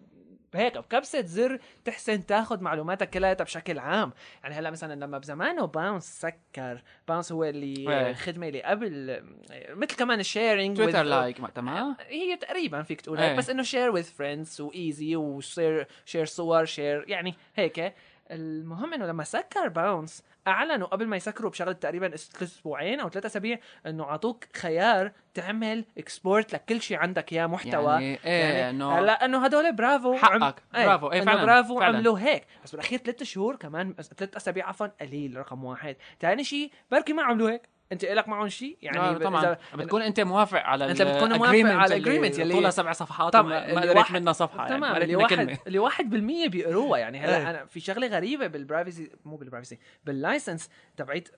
هيك 0.54 0.78
بكبسة 0.78 1.22
زر 1.22 1.60
تحسن 1.86 2.26
تاخذ 2.26 2.62
معلوماتك 2.62 3.10
كلها 3.10 3.34
بشكل 3.34 3.80
عام 3.80 4.14
يعني 4.44 4.56
هلأ 4.56 4.72
مثلا 4.72 5.06
لما 5.06 5.18
بزمانه 5.18 5.66
Pownce 5.66 6.04
سكر 6.22 6.84
Pownce 7.08 7.32
هو 7.32 7.44
اللي 7.44 7.92
إيه. 7.92 8.10
الخدمة 8.10 8.48
اللي 8.48 8.62
قبل 8.62 9.24
مثل 9.70 9.96
كمان 9.96 10.20
ال 10.20 10.27
sharing 10.27 10.78
تويتر 10.78 11.04
like 11.04 11.38
تمام 11.56 11.96
هي 12.08 12.38
تقريبا 12.38 12.82
فيك 12.82 13.02
تقول 13.02 13.18
إيه. 13.18 13.30
هيك 13.30 13.38
بس 13.38 13.50
إنه 13.50 13.64
share 13.64 13.90
with 13.90 14.04
friends 14.04 14.62
و 14.62 14.73
easy 14.73 15.16
و 15.16 15.28
share 15.28 15.88
share 16.06 16.26
صور 16.26 16.66
share 16.66 17.06
يعني 17.08 17.36
هيك 17.56 17.94
المهم 18.32 18.94
إنه 18.94 19.06
لما 19.06 19.24
سكر 19.24 19.68
Pownce 19.68 20.24
أعلنوا 20.50 20.88
قبل 20.88 21.08
ما 21.08 21.16
يسكروا 21.18 21.52
بشغلة 21.52 21.72
تقريبا 21.72 22.16
أسبوعين 22.16 23.00
أو 23.00 23.10
ثلاث 23.10 23.26
أسابيع 23.26 23.60
إنه 23.86 24.06
عطوك 24.06 24.46
خيار 24.58 25.12
تعمل 25.34 25.86
export 25.98 26.54
لكل 26.54 26.82
شيء 26.82 26.98
عندك 26.98 27.34
اياه 27.34 27.48
محتوى 27.48 27.92
يعني 27.94 28.20
إيه 28.26 28.70
إنه 28.70 29.00
هلا 29.00 29.26
إنه 29.26 29.46
هدول 29.46 29.76
برافو 29.76 30.14
حقك. 30.18 30.64
إيه، 30.76 30.86
برافو. 30.86 31.12
إيه، 31.12 31.22
إنه 31.22 31.32
فعلاً. 31.32 31.44
برافو 31.46 31.80
فعلاً. 31.80 31.98
عملوا 31.98 32.20
هيك 32.20 32.44
بس 32.64 32.72
بالأخير 32.72 33.00
ثلاث 33.00 33.24
شهور 33.24 33.56
كمان 33.56 33.94
ثلاث 33.94 34.36
أسابيع 34.36 34.70
عفوا 34.70 34.88
قليل 35.02 35.38
رقم 35.38 35.64
واحد 35.64 35.96
ثاني 36.20 36.44
شيء 36.44 36.72
بركي 36.92 37.14
ما 37.14 37.24
عملوا 37.24 37.50
هيك 37.50 37.70
انت 37.92 38.06
لك 38.06 38.28
معهم 38.28 38.48
شيء 38.50 38.78
يعني 38.82 38.98
يعني 38.98 39.16
ب- 39.20 39.24
طبعا. 39.24 39.58
بتكون 39.76 40.02
أنت 40.02 40.20
موافق 40.20 40.60
على 40.60 40.92
أنت 40.92 41.02
بتكون 41.02 41.34
موافق 41.38 41.66
على 41.66 41.96
اللي 41.96 42.32
ال 42.32 42.33
agreement 42.33 42.40
يلي- 42.40 42.54
طولها 42.54 42.70
سبع 42.70 42.92
صفحات 42.92 43.34
طبعاً، 43.34 43.44
ما, 43.74 43.74
ما 43.74 43.82
قريت 43.92 44.12
منها 44.12 44.34
صفحة 44.34 44.58
يعني 44.58 44.70
تمام 44.70 44.82
ما 44.82 44.90
قريت 44.94 45.04
اللي 45.04 45.16
واحد 45.16 45.58
اللي 45.68 45.80
واحد 45.80 46.10
بالمية 46.10 46.48
بيقروها 46.48 47.00
يعني. 47.00 47.20
هلا 47.20 47.38
إيه. 47.38 47.50
أنا 47.50 47.66
في 47.66 47.80
شغلة 47.80 48.08
غريبة 48.08 48.48
بالبرايفسي 48.48 49.12
مو 49.26 49.36
بالبرايفسي 49.36 49.80
باللايسنس 50.06 50.70
تبعيت 50.98 51.30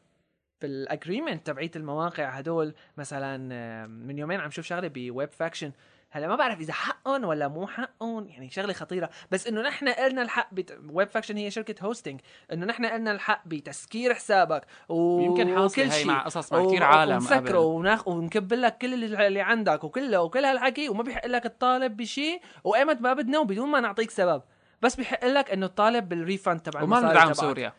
بالاجريمنت 0.62 1.48
تبعيت 1.48 1.76
المواقع 1.76 2.30
هدول. 2.30 2.74
مثلا 2.98 3.50
آه، 3.54 3.86
من 3.86 4.18
يومين 4.18 4.40
عم 4.40 4.52
شوف 4.52 4.66
شغلة 4.66 4.88
ب 4.88 5.30
WebFaction. 5.32 5.72
هلا 6.14 6.28
ما 6.28 6.36
بعرف 6.36 6.60
إذا 6.60 6.74
حقهم 6.74 7.24
ولا 7.24 7.48
مو 7.48 7.68
حقهم 7.68 8.28
يعني 8.28 8.50
شغلة 8.50 8.74
خطيرة. 8.74 9.10
بس 9.32 9.48
إنه 9.48 9.62
نحن 9.62 9.90
قلنا 9.90 10.22
الحق 10.22 10.54
بت... 10.54 10.80
WebFaction 10.90 11.38
هي 11.38 11.52
شركة 11.52 11.86
hosting 11.86 12.22
إنه 12.54 12.66
نحن 12.66 12.86
قلنا 12.86 13.12
الحق 13.12 13.42
بتسكير 13.46 14.14
حسابك 14.14 14.64
و... 14.90 15.22
يمكن 15.22 15.56
حاصل 15.56 15.82
وكل 15.82 15.92
هي 15.92 16.00
شيء. 16.00 16.08
مع 16.08 16.24
قصص 16.24 16.54
مع 16.54 16.66
كثير 16.66 16.84
عالم 16.84 17.16
ونسكره 17.16 17.60
وناخ 17.60 18.08
ونكب 18.08 18.54
لك 18.54 18.78
كل 18.78 19.14
اللي 19.14 19.42
عندك 19.42 19.84
وكله 19.84 20.22
وكل 20.22 20.46
هالحكي 20.46 20.90
وما 20.90 21.04
بيحق 21.04 21.28
لك 21.28 21.44
تطالب 21.44 21.98
بشيء. 21.98 22.42
وأيمت 22.64 23.02
ما 23.02 23.14
بدنا 23.14 23.40
وبدون 23.40 23.70
ما 23.70 23.80
نعطيك 23.80 24.12
سبب. 24.12 24.42
بس 24.82 24.96
بيحق 24.96 25.26
لك 25.26 25.52
إنه 25.52 25.68
تطالب 25.68 26.10
بال 26.10 26.22
refund 26.22 26.60
تبع 26.60 26.82
وما 26.82 27.00
تبعك. 27.00 27.32
سوريا. 27.32 27.74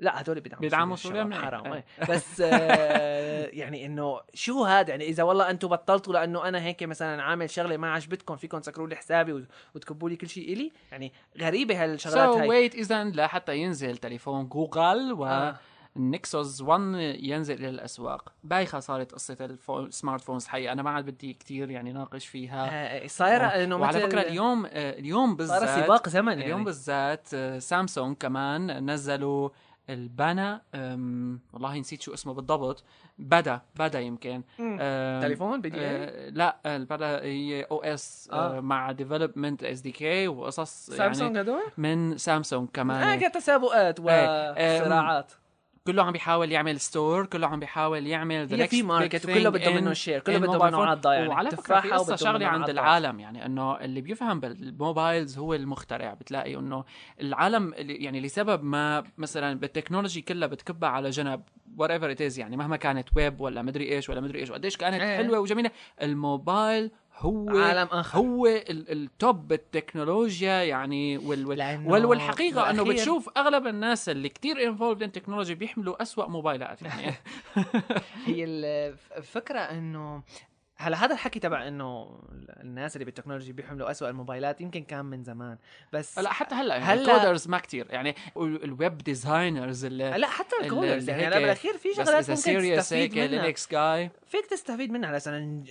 لا 0.00 0.20
هدول 0.20 0.40
بيدعموا 0.40 0.60
بيدعموا 0.60 0.96
سوريا. 0.96 1.30
حرام. 1.34 1.72
إيه. 1.72 1.84
بس 2.10 2.40
آه 2.40 3.46
يعني 3.52 3.86
إنه 3.86 4.20
شو 4.34 4.64
هذا؟ 4.64 4.90
يعني 4.90 5.04
إذا 5.08 5.22
والله 5.22 5.50
أنتم 5.50 5.68
بطلتوا 5.68 6.12
لأنه 6.12 6.48
أنا 6.48 6.60
هيك 6.62 6.82
مثلا 6.82 7.22
عامل 7.22 7.50
شغلة 7.50 7.76
ما 7.76 7.92
عجبتكم 7.92 8.36
فيكم 8.36 8.58
تسكروا 8.58 8.88
لي 8.88 8.96
حسابي 8.96 9.32
وت- 9.32 9.46
وتكبوا 9.74 10.08
لي 10.10 10.16
كل 10.16 10.28
شيء 10.28 10.52
إلي 10.52 10.72
يعني 10.92 11.12
غريبة 11.40 11.84
هالشغلات 11.84 12.30
so 12.30 12.38
هاي. 12.38 12.48
wait 12.48 12.74
اذا 12.74 13.04
لحتى 13.04 13.56
ينزل 13.58 13.96
تليفون 13.96 14.48
جوجل 14.48 15.12
و 15.12 15.26
آه. 15.26 15.56
ال 15.96 16.07
Nexus 16.07 16.60
1 16.60 16.80
ينزل 17.20 17.54
إلى 17.54 17.68
الأسواق. 17.68 18.32
بايخة 18.44 18.80
صارت 18.80 19.12
قصة 19.12 19.36
ال 19.70 19.78
smart 19.78 20.20
phones 20.22 20.46
حقيقة. 20.46 20.72
أنا 20.72 20.82
ما 20.82 20.90
عاد 20.90 21.06
بدي 21.06 21.32
كثير 21.32 21.70
يعني 21.70 21.92
ناقش 21.92 22.26
فيها. 22.26 22.68
آه، 23.04 23.06
صايرة 23.06 23.44
إنه 23.44 23.76
وعلى 23.76 24.00
فكرة 24.00 24.20
اليوم 24.20 24.66
آه، 24.66 24.98
اليوم 24.98 25.28
صار 25.28 25.36
بالذات 25.36 25.84
سباق 25.84 26.08
زمن 26.08 26.32
يعني. 26.32 26.44
اليوم 26.44 26.64
بالذات 26.64 27.28
آه، 27.34 27.58
سامسونج 27.58 28.16
كمان 28.16 28.90
نزلوا 28.90 29.48
البانا 29.90 30.62
أم، 30.74 31.40
والله 31.52 31.78
نسيت 31.78 32.02
شو 32.02 32.14
اسمه 32.14 32.34
بالضبط. 32.34 32.84
بدا 33.18 33.60
بدا 33.78 34.00
يمكن. 34.00 34.42
تليفون؟ 35.22 35.60
بي 35.60 35.70
دي 35.70 35.80
اي 35.80 35.86
آه، 35.86 36.28
لا 36.30 36.56
البدا 36.66 37.22
هي 37.22 37.62
أو 37.62 37.82
اس 37.82 38.28
آه. 38.32 38.60
مع 38.60 38.92
ديفلوبمنت 38.92 39.64
اس 39.64 39.80
دي 39.80 39.92
كي 39.92 40.28
وقصص 40.28 40.88
يعني 40.88 40.98
سامسونج 40.98 41.38
هدول 41.38 41.62
من 41.78 42.18
سامسونج 42.18 42.68
آه 42.68 42.72
كمان. 42.72 43.18
كانت 43.20 43.34
تسابقات 43.34 44.00
إيه، 44.00 44.80
وصراعات. 44.82 45.32
كله 45.86 46.02
عم 46.02 46.12
بيحاول 46.12 46.52
يعمل 46.52 46.80
ستور 46.80 47.26
كله 47.26 47.46
عم 47.46 47.60
بيحاول 47.60 48.06
يعمل 48.06 48.48
next 48.48 48.70
في 48.70 48.82
ماركت 48.82 49.24
وكله 49.24 49.48
بده 49.48 49.70
منه 49.70 49.90
الشير 49.90 50.20
كله 50.20 50.38
بده 50.38 50.52
mobile 50.52 50.60
phone. 50.60 50.64
ممنوعات 50.64 50.98
ضايع 50.98 51.28
وعلى 51.28 51.50
فكرة 51.50 51.80
في 51.80 51.90
قصة 51.90 52.16
شغلة 52.16 52.46
عند. 52.46 52.70
العالم 52.70 53.20
يعني 53.20 53.46
إنه 53.46 53.80
اللي 53.80 54.00
بيفهم 54.00 54.40
بالموبايلز 54.40 55.38
هو 55.38 55.54
المخترع 55.54 56.14
بتلاقي 56.14 56.56
إنه 56.56 56.84
العالم 57.20 57.74
يعني 57.76 58.20
لسبب 58.20 58.64
ما 58.64 59.04
مثلا 59.18 59.60
بال 59.60 59.70
technology 59.70 60.20
كلها 60.20 60.48
بتكبها 60.48 60.88
على 60.88 61.10
جنب 61.10 61.42
whatever 61.76 62.10
it 62.10 62.38
يعني 62.38 62.56
مهما 62.56 62.76
كانت 62.76 63.08
ويب 63.16 63.40
ولا 63.40 63.62
مدري 63.62 63.92
إيش 63.92 64.08
ولا 64.08 64.20
مدري 64.20 64.40
إيش 64.40 64.50
وقديش 64.50 64.76
كانت 64.76 65.00
إيه. 65.00 65.16
حلوة 65.16 65.38
وجميلة 65.40 65.70
الموبايل 66.02 66.90
هو 67.18 67.50
عالم 67.50 67.88
آخر. 67.90 68.18
هو 68.18 68.46
ال- 68.46 68.92
ال 68.92 69.06
top 69.06 69.48
بالتكنولوجيا 69.48 70.62
يعني 70.62 71.18
وال 71.18 71.46
وال 71.46 72.04
والحقيقة 72.06 72.70
إنه 72.70 72.82
بتشوف 72.94 73.28
أغلب 73.36 73.66
الناس 73.66 74.08
اللي 74.08 74.28
كتير 74.28 74.64
involved 74.68 75.02
in 75.02 75.12
technology 75.12 75.54
بيحملوا 75.54 76.02
أسوأ 76.02 76.26
موبايلات 76.28 76.82
يعني. 76.82 77.14
هي 78.26 78.44
ال- 78.44 78.96
الفكرة 79.16 79.58
إنه 79.58 80.22
هلا 80.78 81.04
هذا 81.04 81.12
الحكي 81.14 81.40
تبع 81.40 81.68
إنه 81.68 82.18
الناس 82.60 82.96
اللي 82.96 83.04
بال 83.04 83.12
technology 83.12 83.52
بيحملوا 83.52 83.90
أسوأ 83.90 84.08
الموبايلات 84.08 84.60
يمكن 84.60 84.82
كان 84.84 85.04
من 85.04 85.22
زمان 85.22 85.58
بس 85.92 86.18
لا 86.18 86.32
حتى 86.32 86.54
هلا 86.54 86.74
يعني 86.76 86.86
هلا- 86.86 87.12
ال 87.16 87.21
coders 87.21 87.48
ما 87.48 87.58
كتير 87.58 87.86
يعني 87.90 88.14
ال- 88.36 88.64
ال 88.64 88.72
web 88.72 88.98
designers 88.98 89.84
اللي 89.84 90.10
لا 90.18 90.26
حتى 90.26 90.56
ال- 90.60 90.64
ال 90.64 90.70
coders 90.70 91.08
اللي 91.08 91.12
يعني 91.12 91.26
هلا 91.26 91.38
بالأخير 91.38 91.76
في 91.76 91.94
شغلات 91.94 92.30
ممكن 92.30 92.42
تستفيد 92.76 92.92
هيك 93.18 93.30
منها. 93.32 93.42
Linux 93.42 93.70
جاي 93.72 94.10
فيك 94.26 94.46
تستفيد 94.46 94.90
منها 94.92 95.10
مثلا 95.10 95.64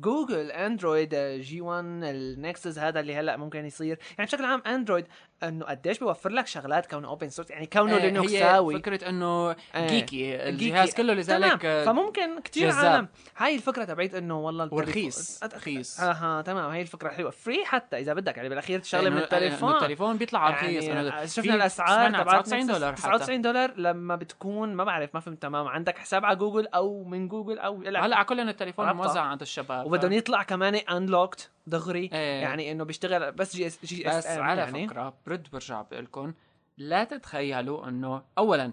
Google 0.00 0.50
Android 0.50 1.14
G 1.40 1.60
1 1.60 1.84
ال 1.84 2.00
Nexus 2.00 2.78
هذا 2.78 3.00
اللي 3.00 3.14
هلا 3.16 3.36
ممكن 3.36 3.64
يصير 3.64 3.98
يعني 4.18 4.26
بشكل 4.26 4.44
عام 4.44 4.62
Android 4.66 5.06
انه 5.42 5.64
قديش 5.64 5.98
بيوفر 5.98 6.30
لك 6.30 6.46
شغلات 6.46 6.86
كونه 6.90 7.08
open 7.08 7.28
source 7.28 7.50
يعني 7.50 7.66
كونه 7.66 7.96
آه، 7.96 7.98
Linux 7.98 8.30
ساوي. 8.32 8.74
فكرة 8.78 9.08
إنه 9.08 9.56
آه، 9.74 9.86
geeky 9.86 10.48
الجهاز 10.48 10.94
كله 10.94 11.14
لذلك 11.14 11.62
تمام. 11.62 11.84
فممكن 11.84 12.40
كثير. 12.40 12.72
عالم. 12.72 13.08
هاي 13.36 13.54
الفكرة 13.54 13.84
تبعت 13.84 14.14
إنه 14.14 14.38
والله 14.40 14.68
ورخيص 14.72 15.40
رخيص. 15.44 16.00
أها 16.00 16.42
تمام 16.42 16.70
هي 16.70 16.82
الفكرة 16.82 17.08
حلوة. 17.08 17.30
free 17.30 17.64
حتى 17.64 17.98
إذا 17.98 18.14
بدك 18.14 18.36
يعني 18.36 18.48
بالأخير 18.48 18.82
شغلة 18.82 19.10
من 19.10 19.18
التليفون. 19.18 19.74
التليفون 19.74 20.16
بيطلع 20.16 20.50
رخيص. 20.50 20.84
يعني 20.84 21.26
شفنا 21.26 21.54
الأسعار 21.54 21.88
سمعنا 22.08 22.22
تبعت 22.22 22.44
99 22.46 22.66
دولار 22.66 22.92
حتى. 22.92 23.02
99 23.02 23.42
دولار 23.42 23.72
لما 23.76 24.16
بتكون 24.16 24.74
ما 24.74 24.84
بعرف 24.84 25.14
ما 25.14 25.20
فهمت 25.20 25.42
تمام. 25.42 25.68
عندك 25.68 25.98
حساب 25.98 26.24
على 26.24 26.36
جوجل 26.36 26.66
أو 26.66 27.04
من 27.04 27.28
جوجل 27.28 27.58
أو. 27.58 27.82
هلأ 27.82 28.16
على 28.16 28.24
كل 28.24 28.40
التليفون. 28.40 28.92
موزع 28.92 29.20
عند 29.20 29.40
الشباب 29.40 29.86
وبدهم 29.86 30.12
يطلع 30.12 30.42
كمان 30.42 30.74
unlocked 30.74 31.50
دغري 31.68 32.10
إيه. 32.12 32.42
يعني 32.42 32.72
إنه 32.72 32.84
بيشتغل 32.84 33.32
بس 33.32 33.56
GS 33.56 33.66
GS 33.66 34.16
بس 34.16 34.26
M 34.26 34.42
على 34.42 34.60
يعني. 34.60 34.88
فكرة 34.88 35.14
برد 35.26 35.48
برجع 35.52 35.82
بقول 35.82 36.04
لكم 36.04 36.34
لا 36.76 37.04
تتخيلوا 37.04 37.88
إنه 37.88 38.22
اولا 38.38 38.72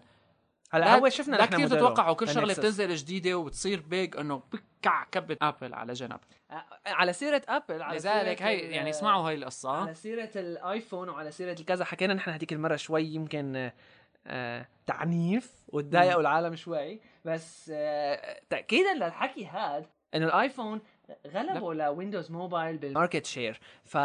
هلا 0.71 0.85
لا 0.85 0.95
هو 0.95 1.09
شفنا 1.09 1.35
لا 1.35 1.45
كثير 1.45 1.67
تتوقعوا 1.67 2.15
كل 2.15 2.27
شغلة. 2.27 2.53
بتنزل 2.53 2.95
جديدة 2.95 3.35
وتصير 3.35 3.81
big 3.81 4.17
إنه 4.17 4.41
بكع 4.53 5.03
كبة 5.03 5.37
Apple 5.41 5.73
على 5.73 5.93
جنب. 5.93 6.19
على 6.85 7.13
سيرة 7.13 7.41
Apple 7.47 7.81
على 7.81 7.97
لذلك 7.97 8.41
هي 8.41 8.57
يعني 8.57 8.89
اسمعوا 8.89 9.27
هاي 9.27 9.35
القصة. 9.35 9.71
على 9.71 9.93
سيرة 9.93 10.31
ال 10.35 10.46
iPhone 10.46 11.09
وعلى 11.09 11.31
سيرة 11.31 11.55
الكذا 11.59 11.85
حكينا 11.85 12.13
نحن 12.13 12.31
هذيك 12.31 12.53
المرة 12.53 12.75
شوي 12.75 13.03
يمكن 13.03 13.71
آه، 14.27 14.67
تعنيف 14.85 15.51
وتضايقوا 15.67 16.21
العالم 16.21 16.55
شوي. 16.55 17.01
بس 17.25 17.71
آه 17.73 18.39
تأكيدا 18.49 18.93
للحكي 18.93 19.45
هذا 19.45 19.85
إنه 20.15 20.25
ال 20.25 20.33
iPhone 20.33 20.81
غلبوا 21.33 21.73
ل 21.73 21.80
Windows 21.81 22.31
Mobile 22.31 22.77
بال 22.77 22.89
market 22.89 23.25
share 23.25 23.59
ف 23.83 23.97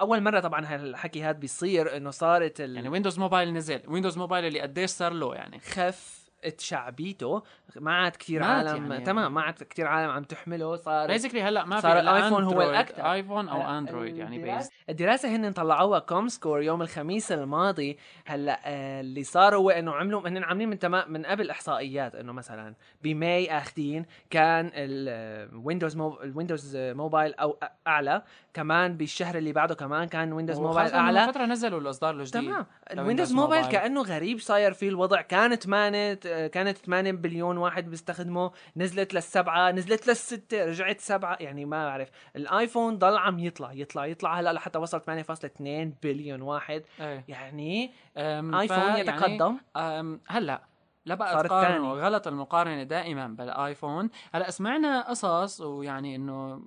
أول 0.00 0.20
مرة 0.20 0.40
طبعا 0.40 0.66
هالحكي 0.66 1.22
هذا 1.22 1.38
بيصير 1.38 1.96
إنه 1.96 2.10
صارت 2.10 2.60
ال... 2.60 2.76
يعني 2.76 2.88
Windows 2.88 3.18
Mobile 3.18 3.52
نزل. 3.52 3.80
Windows 3.88 4.18
Mobile 4.18 4.44
اللي 4.44 4.60
قديش 4.60 4.90
صار 4.90 5.12
له 5.12 5.34
يعني؟ 5.34 5.58
خف 5.58 6.19
تشعبيته 6.58 7.42
ما 7.76 7.94
عاد 7.94 8.16
كثير 8.16 8.42
عالم 8.42 8.92
يعني. 8.92 9.04
تمام 9.04 9.34
ما 9.34 9.42
عاد 9.42 9.54
كثير 9.54 9.86
عالم 9.86 10.10
عم 10.10 10.22
تحمله 10.22 10.76
صار 10.76 11.08
basically 11.08 11.42
هلا 11.42 11.64
ما 11.64 11.80
صار 11.80 11.98
إلا 12.00 12.18
ال 12.18 12.22
iPhone 12.22 12.44
هو. 12.44 12.62
الأكثر. 12.62 13.12
iPhone 13.12 13.48
أو 13.48 13.78
Android 13.78 14.16
يعني 14.16 14.38
based 14.38 14.70
الدراسة 14.88 15.36
هن 15.36 15.52
طلعوها 15.52 15.98
comScore 15.98 16.62
يوم 16.62 16.82
الخميس 16.82 17.32
الماضي 17.32 17.98
هلا 18.26 18.60
آه، 18.64 19.00
اللي 19.00 19.22
صار 19.24 19.56
هو 19.56 19.70
إنه 19.70 19.92
عملوا 19.92 20.28
هن 20.28 20.44
عاملين 20.44 20.68
من 20.68 20.78
تمام 20.78 21.12
من 21.12 21.26
قبل 21.26 21.50
إحصائيات 21.50 22.14
إنه 22.14 22.32
مثلا 22.32 22.74
ب 23.02 23.16
May 23.16 23.58
اخذين 23.58 24.06
كان 24.30 24.70
ال 24.74 24.89
Windows 24.89 25.96
مو 25.96 26.18
ال 26.22 26.29
Windows 26.29 26.76
Mobile 26.76 27.34
أو 27.34 27.58
أعلى 27.86 28.22
كمان 28.54 28.96
بالشهر 28.96 29.38
اللي 29.38 29.52
بعده 29.52 29.74
كمان 29.74 30.08
كان 30.08 30.32
Windows 30.32 30.58
Mobile 30.58 30.92
أعلى 30.92 31.26
فترة 31.26 31.44
نزلوا 31.44 31.80
الإصدار 31.80 32.14
الجديد 32.14 32.32
تمام 32.32 32.50
ل 32.52 32.58
Windows 32.58 32.98
ال 32.98 33.02
Windows 33.02 33.32
Mobile 33.32 33.62
Mobile. 33.62 33.80
كأنه 33.80 34.02
غريب 34.02 34.38
صاير 34.38 34.72
فيه 34.72 34.88
الوضع 34.88 35.20
كانت 35.20 35.62
8 35.62 36.20
كانت 36.52 36.78
8 36.78 37.12
بليون 37.12 37.56
واحد 37.56 37.90
بيستخدمه 37.90 38.50
نزلت 38.76 39.14
للسبعة 39.14 39.70
نزلت 39.70 40.08
للستة 40.08 40.64
رجعت 40.64 41.00
سبعة 41.00 41.36
يعني 41.40 41.64
ما 41.64 41.88
بعرف. 41.88 42.10
ال 42.36 42.45
iPhone 42.45 42.98
ضل 42.98 43.16
عم 43.16 43.38
يطلع 43.38 43.72
يطلع 43.72 44.06
يطلع 44.06 44.40
هلأ 44.40 44.52
لحتى 44.52 44.78
وصل 44.78 45.00
8.2 45.00 45.94
بليون 46.02 46.42
واحد. 46.42 46.82
إيه. 47.00 47.24
يعني 47.28 47.92
iPhone 48.16 48.66
فيعني، 48.66 49.00
يتقدم. 49.00 49.56
أم، 49.76 50.20
هلأ 50.28 50.62
لا 51.04 51.14
بقى 51.14 51.42
تقارنوا 51.42 51.92
الثاني. 51.94 52.06
غلط 52.06 52.26
المقارنة 52.26 52.82
دائما 52.82 53.28
بال 53.28 53.46
iPhone. 53.46 54.10
هلأ 54.34 54.50
سمعنا 54.50 55.08
قصص 55.08 55.60
ويعني 55.60 56.16
إنه 56.16 56.62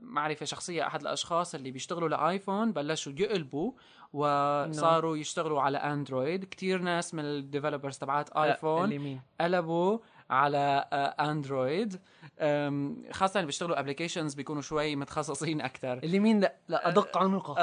معرفة 0.00 0.46
شخصية 0.46 0.86
أحد 0.86 1.00
الأشخاص 1.00 1.54
اللي 1.54 1.70
بيشتغلوا 1.70 2.08
ل 2.08 2.17
iPhone 2.17 2.72
بلشوا 2.72 3.12
يقلبوا 3.16 3.72
وصاروا 4.12 5.16
يشتغلوا 5.16 5.60
على 5.60 5.78
Android 5.78 6.44
كتير 6.44 6.82
ناس 6.82 7.14
من 7.14 7.24
ال 7.24 7.31
developers 7.31 7.98
تبعات 7.98 8.30
iPhone 8.30 8.92
قلبوا 9.40 9.98
على 10.30 10.88
Android 11.20 12.00
أم، 12.40 13.04
خاصة 13.12 13.40
اللي 13.40 13.46
بيشتغلوا 13.46 13.80
applications 13.80 14.34
بيكونوا 14.34 14.62
شوي 14.62 14.96
متخصصين 14.96 15.60
أكثر 15.60 15.98
اللي 15.98 16.18
مين؟ 16.18 16.40
لا, 16.40 16.54
لا 16.68 16.88
أدق 16.88 17.18
عنقه. 17.18 17.54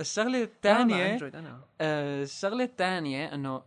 الشغلة 0.00 0.42
الثانية 0.42 1.16
آه، 1.80 2.22
الشغلة 2.22 2.64
الثانية 2.64 3.34
إنه 3.34 3.62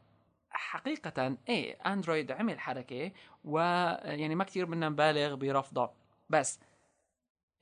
حقيقة 0.49 1.37
إيه 1.49 1.73
Android 1.85 2.31
عمل 2.31 2.59
حركة 2.59 3.11
ويعني 3.43 4.35
ما 4.35 4.43
كتير 4.43 4.65
بدنا 4.65 4.89
نبالغ 4.89 5.35
برفضه. 5.35 5.89
بس 6.29 6.59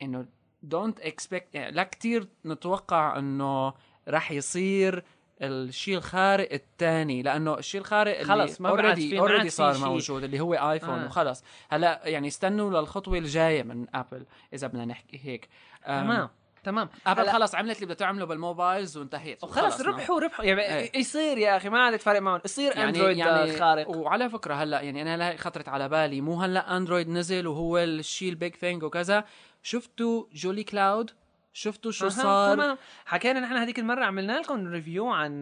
إنه 0.02 0.26
don't 0.64 1.00
expect 1.00 1.56
يعني 1.56 1.72
لا 1.72 1.84
كتير 1.84 2.28
نتوقع 2.46 3.18
إنه 3.20 3.74
راح 4.08 4.32
يصير 4.32 5.04
الشيء 5.42 5.98
الخارق 5.98 6.54
الثاني 6.54 7.22
لأنه 7.22 7.58
الشيء 7.58 7.82
الخارق 7.82 8.20
اللي 8.20 8.48
خلص، 8.48 8.62
ما 8.62 8.76
already 8.76 9.42
في 9.42 9.50
صار. 9.50 9.78
موجود 9.78 10.24
اللي 10.24 10.40
هو 10.40 10.54
iPhone 10.54 11.00
آه. 11.00 11.06
وخلص 11.06 11.44
هلا 11.70 12.02
يعني 12.04 12.28
استنوا 12.28 12.80
للخطوة 12.82 13.18
الجاية 13.18 13.64
من 13.64 13.86
Apple 13.96 14.26
إذا 14.54 14.68
بدنا 14.68 14.86
نحكي 14.86 15.20
هيك 15.24 15.50
تمام 15.86 16.30
تمام 16.64 16.90
Apple 17.08 17.30
خلص 17.30 17.56
عملت 17.56 17.76
اللي 17.76 17.86
بدها 17.86 17.96
تعمله 17.96 18.26
بال 18.26 18.42
mobiles 18.42 18.98
وانتهيت 18.98 19.44
وخلص 19.44 19.82
نعم. 19.82 19.94
ربحوا 19.94 20.20
ربحوا 20.20 20.46
يعني 20.46 20.62
إيه. 20.62 21.00
يصير 21.00 21.38
يا 21.38 21.58
أخي 21.58 21.70
ما 21.70 21.80
عاد 21.80 21.98
تفرق 21.98 22.22
معهم 22.22 22.42
يصير 22.46 22.84
Android 22.84 23.18
يعني 23.18 23.58
خارق 23.58 23.90
وعلى 23.90 24.30
فكرة 24.30 24.54
هلا 24.54 24.82
يعني 24.82 25.02
أنا 25.02 25.16
هلا 25.16 25.38
خطرت 25.38 25.70
على 25.70 25.90
بالي 25.90 26.22
مو 26.22 26.42
هلا 26.42 26.78
Android 26.78 27.10
نزل 27.10 27.48
وهو 27.48 27.78
الشيء 27.78 28.30
ال 28.30 28.36
big 28.36 28.56
thing 28.56 28.84
وكذا 28.84 29.24
شفتوا 29.64 30.26
Jolicloud 30.34 31.12
شفتوا 31.56 31.92
شو 31.92 32.10
صار؟ 32.10 32.56
تمام. 32.56 32.78
حكينا 33.06 33.40
نحن 33.40 33.54
هذيك 33.56 33.80
المرة 33.80 34.06
عملنا 34.06 34.40
لكم 34.40 34.68
review 34.68 35.08
عن 35.08 35.40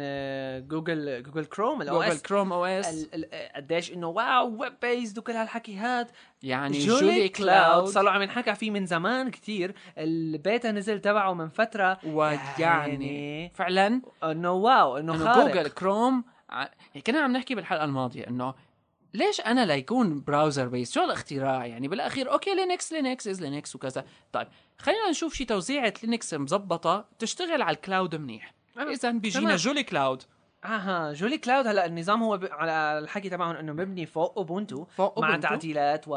Google 0.68 1.24
Google 1.24 1.46
Chrome 1.46 1.82
ال 1.82 1.96
O 1.96 2.12
Google 2.12 2.22
S 2.22 2.54
Chrome 2.54 2.66
OS 2.66 3.08
قديش 3.56 3.92
إنه 3.94 4.08
wow 4.08 4.62
web 4.62 4.74
based 4.82 5.18
وكل 5.18 5.34
هالحكي 5.34 5.78
هاد 5.78 6.08
يعني 6.44 6.80
Jolicloud 6.80 7.86
صار 7.86 7.94
Cloud 7.94 8.06
له 8.06 8.12
عم 8.12 8.22
ينحكى 8.22 8.56
فيه 8.56 8.72
من 8.72 8.86
زمان 8.86 9.32
كتير. 9.32 9.76
البيتا 9.98 10.72
نزل 10.72 11.00
تبعه 11.00 11.34
من 11.34 11.50
فترة. 11.50 11.98
ويعني 12.06 12.40
يعني 12.60 13.52
فعلا؟ 13.56 14.02
إنه 14.24 14.52
wow 14.52 14.98
إنه 14.98 15.34
Google 15.34 15.68
Chrome 15.68 16.24
كنا 17.08 17.20
عم 17.20 17.32
نحكي 17.32 17.56
بالحلقة 17.56 17.84
الماضية 17.84 18.28
إنه 18.28 18.54
ليش 19.14 19.42
أنا 19.42 19.66
ليكون 19.66 20.22
browser 20.22 20.68
based 20.68 20.94
شو 20.94 21.04
الاختراع 21.04 21.66
يعني 21.66 21.88
بالأخير 21.88 22.32
okay 22.32 22.56
Linux 22.56 22.94
Linux 22.94 23.28
is 23.28 23.42
Linux 23.42 23.76
وكذا 23.76 24.06
طيب 24.32 24.48
خلينا 24.78 25.10
نشوف 25.10 25.34
شي 25.34 25.46
توزيعه 25.46 25.94
Linux 26.04 26.34
مزبطة 26.34 27.06
تشتغل 27.20 27.62
على 27.62 27.76
ال 27.76 27.82
cloud 27.82 28.16
منيح 28.16 28.54
إذا 28.78 29.12
بيجينا 29.12 29.46
تمام. 29.46 29.56
Jolicloud 29.58 30.24
أها 30.66 31.14
Jolicloud 31.14 31.68
هلا 31.68 31.86
النظام 31.86 32.24
هو 32.24 32.38
ب... 32.38 32.46
على 32.52 33.00
الحكي 33.00 33.30
تبعهم 33.30 33.56
إنه 33.56 33.74
مبني 33.74 34.06
فوق 34.06 34.38
Ubuntu 34.38 34.86
فوق 34.86 35.20
مع 35.20 35.28
Ubuntu. 35.28 35.48
تعديلات 35.48 36.06
و 36.08 36.12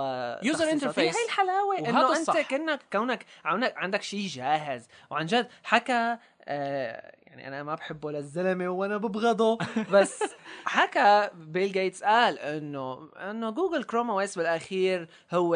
تخصيصات. 0.53 0.95
interface. 0.95 0.99
هي 0.99 1.25
الحلاوة 1.27 1.79
إنه 1.79 2.17
أنت. 2.17 2.31
كانك 2.31 2.81
كونك 2.93 3.25
عندك 3.45 3.75
عندك 3.77 4.03
شيء 4.03 4.27
جاهز 4.27 4.89
وعن 5.11 5.27
جد 5.27 5.49
حكى 5.63 6.17
آه 6.45 7.15
يعني 7.35 7.49
أنا 7.49 7.63
ما 7.63 7.75
بحبه 7.75 8.11
للزلمه 8.11 8.69
وأنا 8.69 8.97
ببغضه. 8.97 9.59
بس 9.93 10.23
حكى 10.65 11.31
بيل 11.35 11.73
جيتس 11.73 12.05
قال 12.05 12.39
إنه 12.39 13.09
إنه 13.17 13.51
Google 13.51 13.85
Chrome 13.85 14.11
OS 14.11 14.39
بالأخير 14.39 15.09
هو 15.33 15.55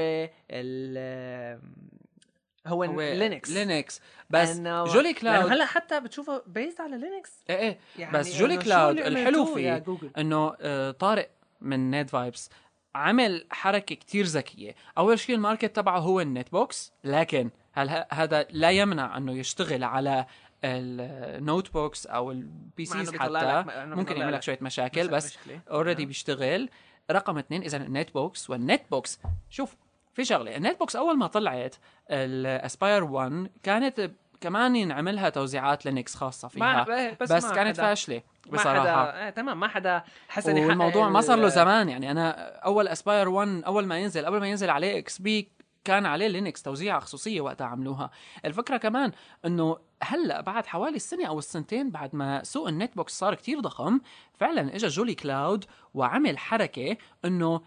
ال 0.50 1.60
هو, 2.66 2.84
هو 2.84 3.00
Linux 3.02 3.50
Linux 3.50 4.00
بس 4.30 4.56
إنه- 4.56 4.60
Joli 4.60 5.02
لأنه 5.02 5.12
cloud 5.12 5.52
هلأ 5.52 5.64
حتى 5.64 6.00
بتشوفه 6.00 6.42
based 6.46 6.80
على 6.80 6.98
Linux 6.98 7.32
إيه 7.50 7.56
إيه. 7.56 7.78
يعني 7.98 8.18
بس 8.18 8.36
Jolicloud 8.36 8.98
الحلو 8.98 9.44
فيه 9.44 9.84
إنه 10.18 10.54
آه، 10.60 10.90
طارق 10.90 11.30
من 11.60 11.90
Netvibes 11.90 12.50
عمل 12.94 13.46
حركة 13.50 13.94
كتير 13.94 14.24
ذكية. 14.24 14.74
أول 14.98 15.18
شيء 15.18 15.34
ال 15.34 15.40
market 15.40 15.76
تبعه 15.76 15.98
هو 15.98 16.20
ال 16.20 16.52
netbooks 16.52 16.92
لكن 17.04 17.50
هل 17.72 18.04
هذا 18.12 18.46
لا 18.50 18.70
يمنع 18.70 19.16
إنه 19.16 19.32
يشتغل 19.32 19.84
على 19.84 20.26
ال 20.64 21.72
notebooks 21.72 22.06
أو 22.06 22.30
ال 22.30 22.84
PCs 22.84 23.16
حتى 23.16 23.64
ممكن 23.76 24.16
يعمل 24.16 24.32
لك 24.32 24.42
شوية 24.42 24.58
مشاكل 24.60 25.08
بس. 25.08 25.38
already 25.70 26.02
نعم. 26.02 26.08
بيشتغل 26.08 26.70
رقم 27.10 27.38
اثنين 27.38 27.62
إذا 27.62 27.76
ال 27.76 28.14
netbooks 28.14 28.50
وال 28.50 28.82
netbooks 28.90 29.20
شوف 29.50 29.76
في 30.14 30.24
شغلة 30.24 30.56
ال 30.56 30.78
netbooks 30.78 30.96
أول 30.96 31.18
ما 31.18 31.26
طلعت 31.26 31.76
ال 32.10 32.24
Aspire 32.24 33.04
1 33.04 33.50
كانت 33.62 34.10
كمان 34.40 34.76
ينعملها 34.76 35.28
توزيعات 35.28 35.86
Linux 35.86 36.14
خاصة 36.14 36.48
فيها 36.48 36.60
ما 36.60 37.12
بس, 37.20 37.32
بس 37.32 37.44
ما 37.44 37.54
كانت 37.54 37.76
فاشلة 37.76 38.22
ما 38.46 38.52
بصراحة 38.52 38.80
حدا 38.80 39.26
آه 39.26 39.30
تمام 39.30 39.60
ما 39.60 39.68
حدا 39.68 40.02
حسن 40.28 40.64
والموضوع 40.64 41.08
ما 41.08 41.20
صار 41.20 41.38
له 41.38 41.48
زمان 41.48 41.88
يعني 41.88 42.10
أنا 42.10 42.30
أول 42.58 42.88
Aspire 42.88 43.28
1 43.28 43.62
أول 43.66 43.86
ما 43.86 43.98
ينزل 43.98 44.26
قبل 44.26 44.40
ما 44.40 44.48
ينزل 44.48 44.70
عليه 44.70 44.98
XP 44.98 45.48
كان 45.84 46.06
عليه 46.06 46.26
Linux 46.26 46.62
توزيعة 46.62 47.00
خصوصية 47.00 47.40
وقتها 47.40 47.66
عملوها 47.66 48.10
الفكرة 48.44 48.76
كمان 48.76 49.12
إنه 49.44 49.76
هلا 50.02 50.40
بعد 50.40 50.66
حوالي 50.66 50.96
السنة 50.96 51.26
أو 51.26 51.38
السنتين 51.38 51.90
بعد 51.90 52.16
ما 52.16 52.42
سوق 52.44 52.68
ال 52.68 52.96
netbooks 52.96 53.18
صار 53.18 53.34
كتير 53.34 53.60
ضخم 53.60 54.00
فعلا 54.34 54.76
اجى 54.76 54.86
Jolicloud 54.86 55.64
وعمل 55.94 56.38
حركة 56.38 56.96
إنه 57.24 57.60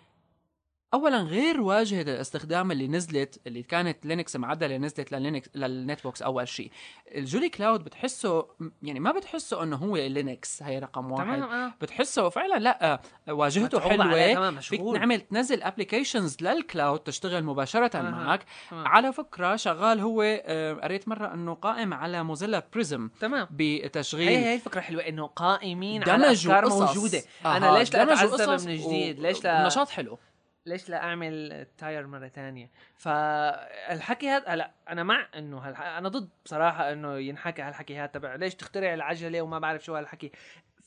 اولا 0.93 1.17
غير 1.17 1.61
واجهة 1.61 2.01
الاستخدام 2.01 2.71
اللي 2.71 2.87
نزلت 2.87 3.41
اللي 3.47 3.63
كانت 3.63 4.05
Linux 4.05 4.35
معدلة 4.35 4.77
نزلت 4.77 5.11
لل 5.11 5.20
Linux 5.20 5.41
لل 5.41 5.49
netbooks 5.55 6.21
أول 6.21 6.47
شيء. 6.47 6.71
ال 7.15 7.49
Jolicloud 7.49 7.83
بتحسه 7.83 8.47
يعني 8.83 8.99
ما 8.99 9.11
بتحسه 9.11 9.63
إنه 9.63 9.75
هو 9.75 9.97
Linux 9.97 10.63
هي 10.63 10.79
رقم 10.79 11.11
واحد. 11.11 11.25
تمام 11.25 11.43
آه. 11.43 11.73
بتحسه 11.81 12.29
فعلا 12.29 12.59
لا 12.59 13.01
واجهته 13.29 13.77
متعوب 13.77 14.01
عليه، 14.01 14.35
حلوة 14.35 14.59
فيك 14.59 14.81
نعمل 14.81 15.21
تنزل 15.21 15.63
applications 15.63 16.37
لل 16.41 16.58
cloud 16.58 16.99
تشتغل 16.99 17.43
مباشرة 17.43 18.01
معك. 18.01 18.45
تمام. 18.69 18.87
على 18.87 19.13
فكرة 19.13 19.55
شغال 19.55 19.99
هو 19.99 20.21
آه، 20.21 20.73
قريت 20.73 21.07
مرة 21.07 21.33
إنه 21.33 21.53
قائم 21.53 21.93
على 21.93 22.23
Mozilla 22.23 22.63
Prism 22.73 23.09
تمام. 23.19 23.47
بتشغيل 23.51 24.27
هي 24.27 24.37
هي 24.37 24.55
الفكرة 24.55 24.81
حلوة 24.81 25.01
إنه 25.07 25.27
قائمين 25.27 26.09
على 26.09 26.31
أفكار 26.31 26.69
موجودة. 26.69 27.21
أها، 27.45 27.57
أنا 27.57 27.77
ليش 27.77 27.93
لا 27.93 28.03
أتعذب 28.03 28.69
من 28.69 28.75
جديد؟ 28.75 29.19
ليش 29.19 29.43
لا؟ 29.43 29.67
نشاط 29.67 29.89
حلو. 29.89 30.17
ليش 30.65 30.89
لا 30.89 31.03
أعمل 31.03 31.67
tire 31.77 32.07
مرة 32.07 32.27
تانية؟ 32.27 32.71
فالحكي 32.95 34.29
هذا 34.29 34.47
هلا 34.47 34.71
أنا 34.89 35.03
مع 35.03 35.27
إنه 35.35 35.57
هالح... 35.57 35.81
أنا 35.81 36.09
ضد 36.09 36.29
بصراحة 36.45 36.91
إنه 36.91 37.17
ينحكى 37.17 37.61
هالحكي 37.61 37.97
هذا 37.97 38.05
تبع 38.05 38.35
ليش 38.35 38.55
تخترع 38.55 38.93
العجلة 38.93 39.41
وما 39.41 39.59
بعرف 39.59 39.83
شو 39.85 39.95
هالحكي. 39.95 40.31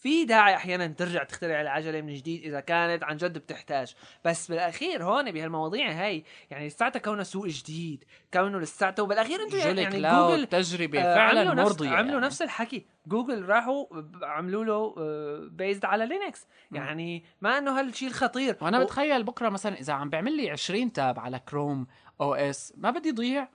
في 0.04 0.24
داعي 0.24 0.54
أحيانا 0.56 0.86
ترجع 0.86 1.22
تخترع 1.24 1.60
العجلة 1.60 2.00
من 2.00 2.14
جديد 2.14 2.42
إذا 2.44 2.60
كانت 2.60 3.04
عن 3.04 3.16
جد 3.16 3.38
بتحتاج. 3.38 3.94
بس 4.24 4.48
بالأخير 4.50 5.04
هون 5.04 5.30
بهالمواضيع 5.32 5.92
هاي 5.92 6.24
يعني 6.50 6.66
لساتها 6.66 6.98
كونه 7.00 7.22
سوق 7.22 7.46
جديد 7.46 8.04
كونه 8.34 8.58
لساتها 8.60 9.02
وبالأخير 9.02 9.42
أنتم 9.42 9.56
يعني 9.58 10.00
جوجل 10.00 10.46
تجربة 10.46 11.00
آه، 11.00 11.14
فعلا 11.14 11.40
عملوا 11.40 11.54
نفس 11.54 11.70
مرضية. 11.70 11.88
عملوا 11.90 12.12
يعني. 12.14 12.26
نفس 12.26 12.42
الحكي. 12.42 12.86
جوجل 13.06 13.44
راحوا 13.44 13.86
عملوا 14.22 14.64
له 14.64 14.94
based 15.48 15.84
على 15.84 16.06
Linux. 16.06 16.46
يعني 16.72 17.24
ما 17.40 17.58
إنه 17.58 17.80
هالشيء 17.80 18.08
الخطير. 18.08 18.56
وأنا 18.60 18.78
و- 18.80 18.84
بتخيل 18.84 19.22
بكرة 19.24 19.48
مثلا 19.48 19.80
إذا 19.80 19.92
عم 19.92 20.10
بيعمل 20.10 20.36
لي 20.36 20.50
20 20.50 20.92
tab 20.92 21.18
على 21.18 21.38
Chrome 21.48 21.86
OS 22.20 22.72
ما 22.76 22.90
بدي 22.90 23.10
ضيع 23.10 23.48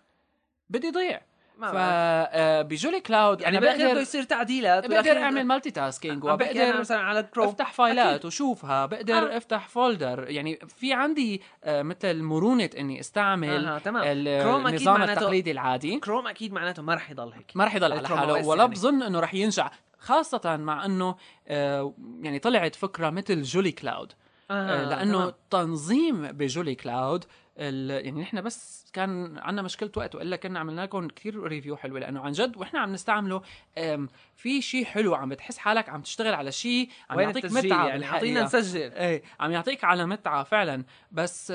بدي 0.70 0.90
ضيع 0.92 1.22
ما 1.60 1.72
بعرف. 1.72 2.30
فب 2.64 3.00
Jolicloud 3.02 3.42
يعني 3.42 3.60
بالاخير 3.60 3.78
بده 3.80 3.88
بقدر 3.88 4.02
يصير 4.02 4.24
تعديلات 4.24 4.86
بقدر 4.88 5.18
أعمل 5.18 5.44
multitasking 5.44 6.24
وبقدر 6.24 6.80
مثلا 6.80 7.00
على 7.00 7.24
كروم 7.24 7.48
أفتح 7.48 7.74
فايلات 7.74 8.08
أكيد. 8.08 8.26
وشوفها 8.26 8.86
بقدر 8.86 9.34
آه. 9.34 9.38
أفتح 9.38 9.68
folder 9.68 10.26
يعني 10.30 10.60
في 10.80 10.94
عندي 10.94 11.42
آه، 11.64 11.82
مثل 11.82 12.22
مرونة 12.24 12.70
إني 12.78 13.00
أستعمل 13.00 13.66
آه، 13.66 13.78
تمام. 13.78 14.04
النظام 14.06 15.00
معناته- 15.00 15.14
التقليدي 15.14 15.52
العادي 15.52 16.00
كروم 16.00 16.28
أكيد 16.28 16.54
معناته 16.54 16.84
ما 16.84 16.96
رح 16.96 17.12
يضل 17.12 17.32
هيك 17.34 17.52
ما 17.56 17.66
رح 17.66 17.76
يضل 17.76 17.94
على 17.94 18.08
حاله 18.08 18.48
ولا 18.48 18.62
يعني. 18.64 18.74
بظن 18.76 19.04
إنه 19.04 19.20
رح 19.20 19.34
ينجح 19.34 19.72
خاصة 20.00 20.58
مع 20.58 20.86
إنه 20.86 21.16
آه، 21.48 21.94
يعني 22.22 22.40
طلعت 22.40 22.76
فكرة 22.76 23.10
مثل 23.10 23.42
Jolicloud 23.42 24.12
آه، 24.52 24.86
لأنه 24.90 25.34
تنظيم 25.50 26.22
ب 26.32 26.76
Jolicloud 26.76 27.26
يعني 27.60 28.22
نحن 28.22 28.42
بس 28.42 28.86
كان 28.94 29.38
عندنا 29.38 29.62
مشكلة 29.62 29.92
وقت 29.98 30.16
والا 30.16 30.36
كنا 30.36 30.60
عملنا 30.60 30.82
لكم 30.82 31.08
كثير 31.08 31.44
review 31.44 31.78
حلوة 31.78 32.00
لأنه 32.00 32.22
عن 32.22 32.32
جد 32.32 32.58
وإحنا 32.58 32.80
عم 32.80 32.94
نستعمله 32.94 33.42
في 34.36 34.62
شيء 34.62 34.86
حلو 34.86 35.16
عم 35.16 35.30
بتحس 35.30 35.58
حالك 35.58 35.90
عم 35.90 36.02
تشتغل 36.02 36.34
على 36.34 36.52
شيء 36.52 36.90
عم 37.10 37.20
يعطيك 37.20 37.46
متعة 37.46 37.88
يعني 37.88 38.06
اعطينا 38.06 38.44
نسجل 38.44 38.92
إيه 39.06 39.24
عم 39.40 39.52
يعطيك 39.52 39.84
على 39.84 40.06
متعة 40.06 40.44
فعلا. 40.44 40.84
بس 41.12 41.54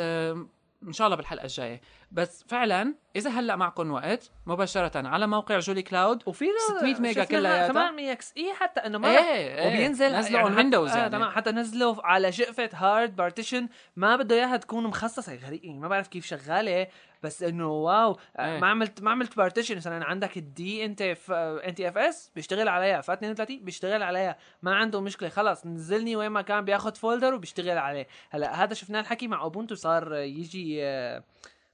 إن 0.87 0.93
شاء 0.93 1.07
الله 1.07 1.17
بالحلقة 1.17 1.43
الجاية. 1.45 1.81
بس 2.13 2.45
فعلا 2.49 2.95
إذا 3.17 3.31
هلأ 3.31 3.57
معكم 3.57 3.91
وقت 3.91 4.31
مباشرة 4.47 5.09
على 5.09 5.27
موقع 5.27 5.59
Jolicloud 5.59 6.23
وفي 6.27 6.47
600 6.79 7.01
ميجا. 7.01 7.25
كمان 7.25 7.95
100 7.95 8.13
إكس. 8.13 8.33
اي 8.37 8.55
حتى 8.55 8.81
إنه 8.81 8.99
ما 8.99 9.09
إيه 9.11 9.19
إيه. 9.19 9.67
وبينزل 9.69 10.17
نزلوا 10.17 10.41
حتى- 10.41 10.45
ويندوز 10.57 10.91
آه 10.93 10.97
يعني. 10.97 11.11
تمام. 11.11 11.31
حتى 11.31 11.51
نزلوا 11.51 12.07
على 12.07 12.33
شقفة 12.33 12.71
هارد 12.75 13.17
بارتيشن 13.17 13.69
ما 13.97 14.17
بده 14.17 14.35
إياها 14.35 14.57
تكون 14.57 14.85
مخصصة. 14.87 15.35
غريب. 15.35 15.65
يعني 15.65 15.79
ما 15.79 15.89
بعرف 15.89 16.09
كيف 16.09 16.27
شغالة. 16.27 16.87
بس 17.25 17.43
إنه 17.43 17.69
واو 17.69 18.19
آه، 18.37 18.55
إيه. 18.55 18.61
ما 18.61 18.67
عملت 18.67 19.03
ما 19.03 19.11
عملت 19.11 19.37
بارتيشن 19.37 19.77
مثلا 19.77 20.05
عندك 20.05 20.37
الدي 20.37 20.85
انت 20.85 21.03
في 21.03 21.63
ان 21.67 21.75
تي 21.75 21.89
اف 21.89 21.99
اس 21.99 22.31
بيشتغل 22.35 22.69
عليها 22.69 23.01
ف 23.01 23.11
32 23.11 23.65
بيشتغل 23.65 24.03
عليها. 24.03 24.37
ما 24.63 24.75
عنده 24.75 25.01
مشكلة 25.01 25.29
خلص 25.29 25.67
نزلني 25.67 26.17
وين 26.17 26.29
ما 26.29 26.43
كان 26.43 26.65
بياخذ 26.65 26.95
فولدر 26.95 27.35
وبيشتغل 27.35 27.79
عليه. 27.79 28.07
هلأ 28.31 28.65
هذا 28.65 28.75
شفناه 28.75 29.01
الحكي 29.01 29.29
مع 29.29 29.43
اوبونتو 29.43 29.75
صار 29.75 30.15
يجي 30.15 30.85
آه، 30.85 31.25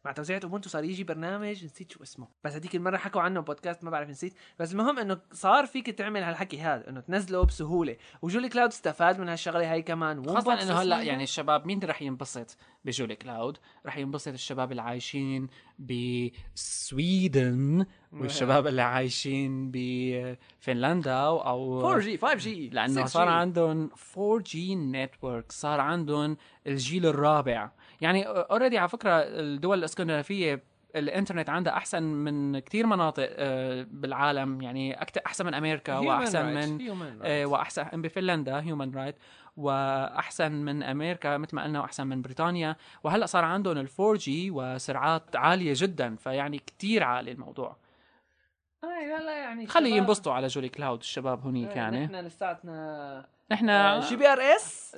مع 0.05 0.13
توزيعة 0.13 0.41
Ubuntu 0.45 0.69
صار 0.69 0.85
يجي 0.85 1.05
برنامج 1.05 1.65
نسيت 1.65 1.93
شو 1.93 2.03
اسمه. 2.03 2.29
بس 2.45 2.55
هذيك 2.55 2.75
المرة 2.75 2.97
حكوا 2.97 3.21
عنه 3.21 3.41
بودكاست 3.41 3.85
ما 3.85 3.91
بعرف 3.91 4.09
نسيت. 4.09 4.35
بس 4.59 4.73
المهم 4.73 4.99
إنه 4.99 5.21
صار 5.33 5.67
فيك 5.67 5.91
تعمل 5.91 6.23
هالحكي 6.23 6.61
هذا 6.61 6.89
إنه 6.89 7.01
تنزله 7.01 7.45
بسهولة. 7.45 7.97
و 8.23 8.49
Jolicloud 8.49 8.71
استفاد 8.71 9.21
من 9.21 9.29
هالشغلة 9.29 9.73
هاي 9.73 9.83
كمان. 9.83 10.27
خاصة 10.27 10.57
Wombot 10.57 10.63
إنه 10.63 10.75
هلأ 10.75 11.03
يعني 11.03 11.23
الشباب 11.23 11.67
مين 11.67 11.81
رح 11.85 12.03
ينبسط 12.03 12.57
ب 12.85 13.17
Jolicloud؟ 13.17 13.59
رح 13.87 13.97
ينبسط 13.97 14.33
الشباب 14.33 14.71
اللي 14.71 14.83
عايشين 14.83 15.49
بسويدن 16.55 17.87
والشباب 18.13 18.67
اللي 18.67 18.83
عايشين 18.83 19.71
بفنلندا 19.75 21.15
أو 21.15 22.01
4G 22.01 22.21
5G 22.21 22.49
لأنه 22.49 23.05
6G. 23.05 23.07
صار 23.07 23.29
عندهم 23.29 23.91
4G 23.91 24.57
network 24.71 25.53
صار 25.53 25.81
عندهم 25.81 26.37
الجيل 26.67 27.07
الرابع. 27.07 27.71
يعني 28.01 28.27
already 28.27 28.79
على 28.79 28.89
فكرة 28.89 29.11
الدول 29.23 29.79
الإسكندنافية 29.79 30.63
الإنترنت 30.97 31.51
عندها 31.51 31.73
أحسن 31.73 32.03
من 32.03 32.59
كثير 32.59 32.87
مناطق 32.87 33.29
آه، 33.31 33.87
بالعالم. 33.91 34.63
يعني 34.63 35.03
أكثر 35.03 35.21
أحسن 35.27 35.47
من 35.47 35.55
أمريكا 35.55 36.01
Human 36.01 36.07
وأحسن. 36.07 36.47
من 36.47 36.79
آه،. 37.23 37.47
وأحسن 37.47 38.03
بفنلندا 38.03 38.61
human 38.61 38.95
right 38.95 39.17
وأحسن 39.57 40.53
من 40.53 40.83
أمريكا 40.83 41.37
مثل 41.37 41.57
ما 41.57 41.65
قلنا 41.65 41.81
وأحسن 41.81 42.07
من 42.07 42.23
بريطانيا. 42.23 42.77
وهلأ 43.05 43.27
صار 43.27 43.45
عندهم 43.45 43.79
ال 43.79 43.89
4 44.01 44.15
G 44.15 44.51
وسرعات 44.51 45.37
عالية 45.37 45.73
جدا 45.77 46.17
فيعني 46.17 46.59
كتير 46.59 47.03
عالي 47.03 47.33
الموضوع. 47.33 47.77
آه، 48.85 48.87
لا 48.87 49.21
لا 49.23 49.39
يعني 49.39 49.67
خلي 49.67 49.91
ينبسطوا 49.91 50.33
على 50.33 50.47
Jolicloud 50.47 50.99
الشباب 50.99 51.47
هنيك 51.47 51.71
آه، 51.71 51.77
يعني. 51.77 52.05
نحن 52.07 52.15
لساتنا 52.15 53.27
نحن 53.51 54.01
GPRS؟ 54.01 54.95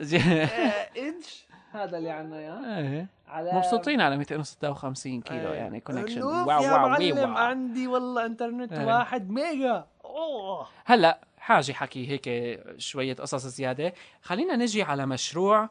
إنش. 0.96 1.46
هذا 1.72 1.98
اللي 1.98 2.10
عنا 2.10 2.38
إياه. 2.38 2.78
إيه. 2.78 3.06
على 3.28 3.52
مبسوطين 3.54 4.00
على 4.00 4.16
256 4.16 5.20
كيلو 5.20 5.38
إيه. 5.52 5.54
يعني 5.54 5.80
كونكشن 5.80 6.22
واو 6.22 6.50
يا 6.62 6.72
واو 6.72 6.84
وي 6.84 7.12
معلم 7.12 7.18
واو. 7.18 7.36
عندي 7.36 7.86
والله 7.86 8.26
انترنت 8.26 8.72
إيه. 8.72 8.86
واحد 8.86 9.30
ميجا. 9.30 9.86
أوه. 10.04 10.66
هلا 10.84 11.20
حاجة 11.38 11.72
حكي 11.72 12.08
هيك 12.08 12.60
شوية 12.78 13.14
قصص 13.14 13.46
زيادة. 13.46 13.92
خلينا 14.22 14.56
نجي 14.56 14.82
على 14.82 15.06
مشروع 15.06 15.68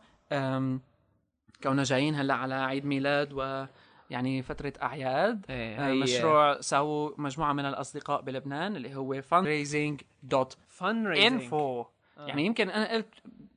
كوننا 1.64 1.84
جايين 1.84 2.16
هلا 2.16 2.34
على 2.34 2.54
عيد 2.56 2.86
ميلاد 2.86 3.34
و 3.34 3.66
يعني 4.10 4.42
فترة 4.42 4.74
أعياد. 4.82 5.46
آه، 5.50 5.88
هي- 5.88 5.94
مشروع 5.94 6.62
ساووا 6.62 7.12
مجموعة 7.18 7.54
من 7.54 7.66
الأصدقاء 7.66 8.22
بلبنان 8.22 8.76
اللي 8.76 8.96
هو 8.96 9.22
fundraising.info 9.22 10.46
فن 10.68 11.14
يعني 12.28 12.46
يمكن 12.46 12.70
أنا 12.70 12.92
قلت 12.94 13.14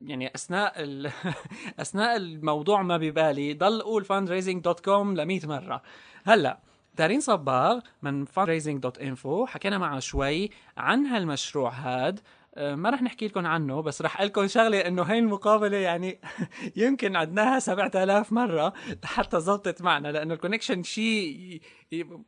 يعني 0.07 0.35
أثناء 0.35 0.73
ال... 0.77 1.11
أثناء 1.81 2.17
الموضوع 2.17 2.83
ما 2.83 2.97
ببالي 2.97 3.55
ضل 3.55 3.81
أقول 3.81 4.05
fundraising.com 4.05 4.89
ل 4.89 5.27
100 5.27 5.47
مرة. 5.47 5.83
هلأ 6.25 6.59
دارين 6.95 7.21
صباغ 7.21 7.81
من 8.03 8.27
fundraising.info 8.27 9.45
حكينا 9.47 9.79
معه 9.79 9.99
شوي 9.99 10.51
عن 10.77 11.07
هالمشروع 11.07 11.71
هاد. 11.71 12.21
ما 12.57 12.91
رح 12.91 13.03
نحكي 13.03 13.27
لكم 13.27 13.47
عنه 13.47 13.83
بس 13.83 14.03
رح 14.03 14.17
أقول 14.17 14.27
لكم 14.27 14.47
شغلة 14.47 14.79
إنه 14.81 15.03
هاي 15.03 15.19
المقابلة 15.19 15.77
يعني 15.77 16.21
يمكن 16.77 17.17
عدناها 17.17 17.59
7000 17.59 18.33
مرة 18.33 18.73
لحتى 19.05 19.41
زبطت 19.41 19.83
معنا 19.83 20.09
لأنه 20.09 20.35
ال 20.35 20.39
connection 20.39 20.83
شيء 20.83 21.61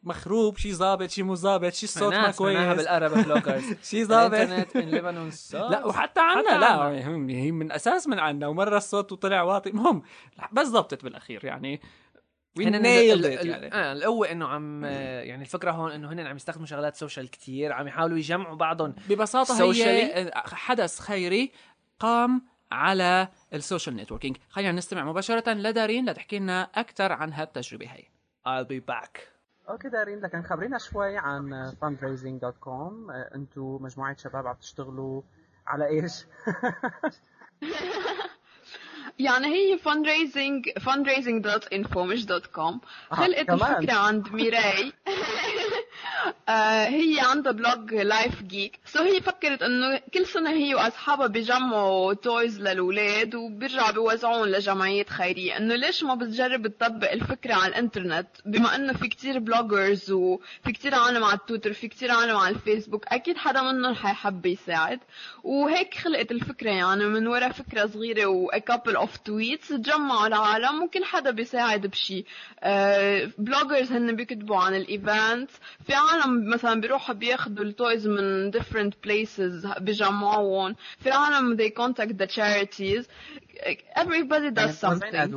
مخروب 0.02 0.56
شيء 0.56 0.72
ظابط 0.72 1.10
شيء 1.10 1.24
مو 1.24 1.34
ظابط 1.34 1.72
شيء 1.72 1.88
الصوت 1.88 2.14
ما 2.14 2.30
كويس. 2.30 2.76
بال 2.76 2.92
Arab 2.92 3.24
bloggers 3.24 3.64
شيء 3.90 4.04
ظابط. 4.04 4.34
الإنترنت 4.34 5.54
لا 5.54 5.86
وحتى 5.86 6.20
عنا 6.20 6.50
حتى 6.50 6.58
لا 6.58 6.88
هي 7.28 7.52
من 7.52 7.72
أساس 7.72 8.08
من 8.08 8.18
عنا 8.18 8.46
ومرة 8.46 8.76
الصوت 8.76 9.14
طلع 9.14 9.42
واطي. 9.42 9.70
المهم 9.70 10.02
بس 10.52 10.66
زبطت 10.66 11.04
بالأخير 11.04 11.44
يعني. 11.44 11.80
هن 12.58 12.84
يعني. 12.84 13.74
آه 13.74 13.92
القوة 13.92 14.30
إنه 14.30 14.48
عم 14.48 14.84
آه، 14.84 15.20
يعني 15.20 15.42
الفكرة 15.42 15.70
هون 15.70 15.92
إنه 15.92 16.12
هن 16.12 16.20
عم 16.20 16.36
يستخدموا 16.36 16.66
شغلات 16.66 16.96
social 16.96 17.30
كتير 17.30 17.72
عم 17.72 17.88
يحاولوا 17.88 18.18
يجمعوا 18.18 18.56
بعضهم 18.56 18.94
ببساطة 19.08 19.72
Socially. 19.72 19.86
هي 19.86 20.30
حدث 20.34 21.00
خيري 21.00 21.52
قام 21.98 22.42
على 22.72 23.28
ال 23.54 23.60
social 23.60 23.96
networking 23.96 24.36
خلينا 24.50 24.72
نستمع 24.72 25.04
مباشرة 25.04 25.52
لدارين 25.52 26.10
لتحكي 26.10 26.38
لنا 26.38 26.62
أكثر 26.74 27.12
عن 27.12 27.32
هالتجربة 27.32 27.86
هي. 27.86 28.02
I'll 28.46 28.66
be 28.68 28.94
back. 28.94 29.20
okay 29.68 29.88
دارين 29.88 30.20
لكن 30.20 30.42
خبرينا 30.42 30.78
شوي 30.78 31.16
عن 31.16 31.72
fundraising.com 31.82 33.10
أنتم 33.34 33.78
مجموعة 33.80 34.16
شباب 34.16 34.46
عم 34.46 34.54
تشتغلوا 34.54 35.22
على 35.66 35.86
إيش؟ 35.86 36.12
يعني 39.18 39.46
هي 39.46 39.78
fundraising 39.78 40.82
fundraising.info 40.82 41.98
مش 41.98 42.26
.com. 42.26 42.78
خلقت 43.10 43.46
كمان. 43.46 43.76
الفكرة 43.76 43.92
عند 43.94 44.28
ميراي؟ 44.32 44.92
آه، 46.48 46.84
هي 46.86 47.20
عندها 47.20 47.52
blog 47.52 47.94
Life 47.94 48.42
Geek 48.42 48.78
so 48.86 49.02
هي 49.02 49.20
فكرت 49.20 49.62
إنه 49.62 50.00
كل 50.14 50.26
سنة 50.26 50.50
هي 50.50 50.74
وأصحابها 50.74 51.26
بيجمعوا 51.26 52.14
toys 52.14 52.60
للولاد 52.60 53.34
وبيرجعوا 53.34 53.90
بيوزعون 53.90 54.48
لجمعيات 54.48 55.10
خيرية. 55.10 55.56
إنه 55.56 55.74
ليش 55.74 56.02
ما 56.02 56.14
بتجرب 56.14 56.66
تطبق 56.66 57.10
الفكرة 57.12 57.54
على 57.54 57.68
الإنترنت؟ 57.68 58.26
بما 58.46 58.74
إنه 58.74 58.92
في 58.92 59.08
كتير 59.08 59.38
bloggers 59.38 60.10
وفي 60.10 60.72
كتير 60.72 60.94
عالم 60.94 61.24
على 61.24 61.34
التويتر 61.38 61.72
في 61.72 61.88
كتير 61.88 62.10
عالم 62.10 62.36
على 62.36 62.54
الفيسبوك 62.54 63.06
أكيد 63.06 63.36
حدا 63.36 63.62
منهم 63.62 63.94
حيحب 63.94 64.46
يساعد. 64.46 65.00
وهيك 65.44 65.94
خلقت 65.94 66.30
الفكرة 66.30 66.70
يعني 66.70 67.04
من 67.04 67.26
وراء 67.26 67.52
فكرة 67.52 67.86
صغيرة 67.86 68.26
و 68.26 68.50
a 68.50 68.60
couple 68.72 69.05
of 69.06 69.10
tweets 69.28 69.68
تجمعوا 69.68 70.26
العالم 70.26 70.82
وكل 70.82 71.04
حدا 71.04 71.30
بيساعد 71.30 71.86
بشي. 71.86 72.24
bloggers 73.38 73.92
هن 73.92 74.16
بيكتبوا 74.16 74.56
عن 74.56 74.74
ال 74.74 74.87
event 74.87 75.50
في 75.86 75.94
عالم 75.94 76.50
مثلا 76.50 76.80
بيروحوا 76.80 77.14
بياخدوا 77.14 77.64
ال 77.64 77.73
toys 77.73 78.06
من 78.08 78.52
different 78.52 78.92
places 79.06 79.78
بيجمعوهم 79.80 80.76
في 80.98 81.10
عالم 81.10 81.56
they 81.56 81.70
contact 81.70 82.12
the 82.16 82.26
charities. 82.26 83.04
Everybody 83.96 84.50
does 84.50 84.78
something. 84.78 85.34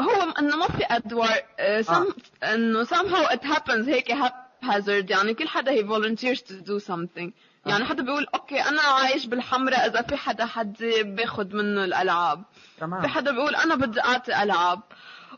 هو 0.00 0.32
إنه 0.38 0.56
ما 0.56 0.66
في 0.66 0.84
ادوار 0.90 1.42
آه، 1.58 1.82
some 1.82 2.12
إنه 2.44 2.84
somehow 2.84 3.28
it 3.32 3.42
happens. 3.44 3.88
هيك 3.88 4.12
haphazard 4.12 5.10
يعني 5.10 5.34
كل 5.34 5.48
حدا 5.48 5.76
he 5.76 5.84
volunteers 5.84 6.38
to 6.40 6.52
do 6.52 6.78
something. 6.78 7.30
يعني 7.66 7.84
حدا 7.84 8.02
بيقول 8.02 8.26
okay 8.34 8.60
أنا 8.60 8.82
عايش 8.82 9.26
بالحمراء 9.26 9.86
إذا 9.86 10.02
في 10.02 10.16
حدا 10.16 10.46
حد 10.46 10.76
باخد 11.04 11.54
منه 11.54 11.84
الألعاب. 11.84 12.44
في 12.52 12.80
تمام 12.80 13.06
حدا 13.06 13.30
بيقول 13.30 13.54
أنا 13.54 13.74
بدي 13.74 14.00
أعطي 14.00 14.42
ألعاب. 14.42 14.80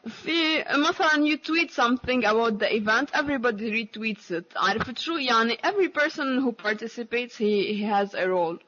في 0.06 0.64
مثلا 0.88 1.26
you 1.26 1.36
tweet 1.38 1.70
something 1.70 2.24
about 2.24 2.58
the 2.58 2.76
event 2.76 3.10
everybody 3.14 3.70
retweets 3.70 4.30
it. 4.30 4.56
عرفت 4.56 4.98
شو 4.98 5.12
يعني 5.12 5.56
every 5.56 5.88
person 5.88 6.42
who 6.42 6.52
participates 6.52 7.36
he, 7.36 7.74
he 7.74 7.84
has 7.84 8.14
a 8.14 8.26
role. 8.26 8.58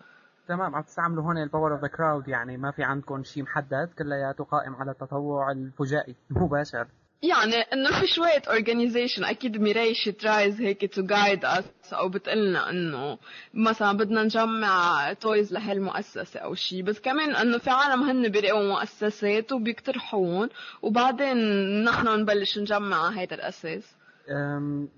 تمام. 0.49 0.75
عم 0.75 0.83
تستعملوا 0.83 1.25
هون 1.25 1.39
ال 1.39 1.44
power 1.44 1.73
of 1.73 1.81
the 1.81 1.89
crowd 1.89 2.29
يعني 2.29 2.57
ما 2.57 2.71
في 2.71 2.83
عندكم 2.83 3.23
شيء 3.23 3.43
محدد؟ 3.43 3.91
كلياته 3.99 4.45
قائم 4.45 4.75
على 4.75 4.91
التطوع 4.91 5.51
الفجائي. 5.51 6.17
مباشر. 6.31 6.87
يعني 7.29 7.55
إنه 7.55 8.01
في 8.01 8.07
شوية 8.07 8.41
organization 8.41 9.29
أكيد 9.29 9.57
ميراي 9.57 9.95
she 9.95 10.13
tries 10.13 10.61
هيك 10.61 10.95
to 10.95 11.03
guide 11.03 11.45
us 11.59 11.95
أو 11.95 12.09
بتقلنا 12.09 12.71
إنه 12.71 13.19
مثلا 13.55 13.97
بدنا 13.97 14.23
نجمع 14.23 15.13
toys 15.13 15.53
لهالمؤسسة 15.53 16.41
أو 16.41 16.55
شي 16.55 16.83
بس 16.83 17.01
كمان 17.01 17.37
إنه 17.37 17.59
في 17.59 17.71
عالم 17.71 18.03
هن 18.03 18.29
بيلاقوا 18.29 18.69
مؤسسات 18.69 19.53
وبيقترحون 19.53 20.49
وبعدين 20.83 21.37
نحن 21.85 22.21
نبلش 22.21 22.59
نجمع 22.59 23.09
هيدا 23.09 23.35
الأساس 23.35 23.97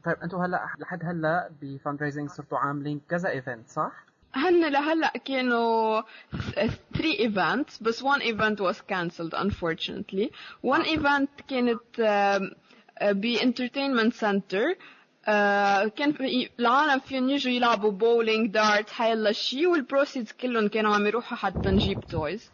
طيب 0.05 0.17
أنتم 0.23 0.37
هلأ 0.37 0.67
لحد 0.79 1.05
هلأ 1.05 1.51
ب 1.63 2.03
fundraising 2.03 2.31
صرتوا 2.31 2.59
عاملين 2.59 3.01
كذا 3.09 3.29
event 3.29 3.69
صح؟ 3.69 4.06
هن 4.37 4.73
لهلا 4.73 5.13
كانوا 5.25 6.03
3 6.55 6.75
events 7.05 7.83
بس 7.83 8.03
one 8.05 8.21
event 8.23 8.61
was 8.61 8.77
cancelled 8.81 9.35
unfortunately. 9.35 10.31
One 10.63 10.85
event 10.85 11.29
كانت 11.49 12.01
آه، 12.01 12.51
ب 13.03 13.37
entertainment 13.37 14.13
center. 14.13 14.77
آه، 15.29 15.85
كان 15.89 16.13
في 16.13 16.51
العالم 16.61 17.01
فيهم 17.01 17.31
يجوا 17.31 17.53
يلعبوا 17.53 17.91
بولينج 17.91 18.51
دارت 18.51 18.91
حيلا 18.91 19.33
شي 19.33 19.67
وال 19.67 19.80
proceeds 19.80 20.33
كلهم 20.33 20.69
كانوا 20.69 20.95
عم 20.95 21.07
يروحوا 21.07 21.37
حتى 21.37 21.69
نجيب 21.69 22.01
toys 22.01 22.51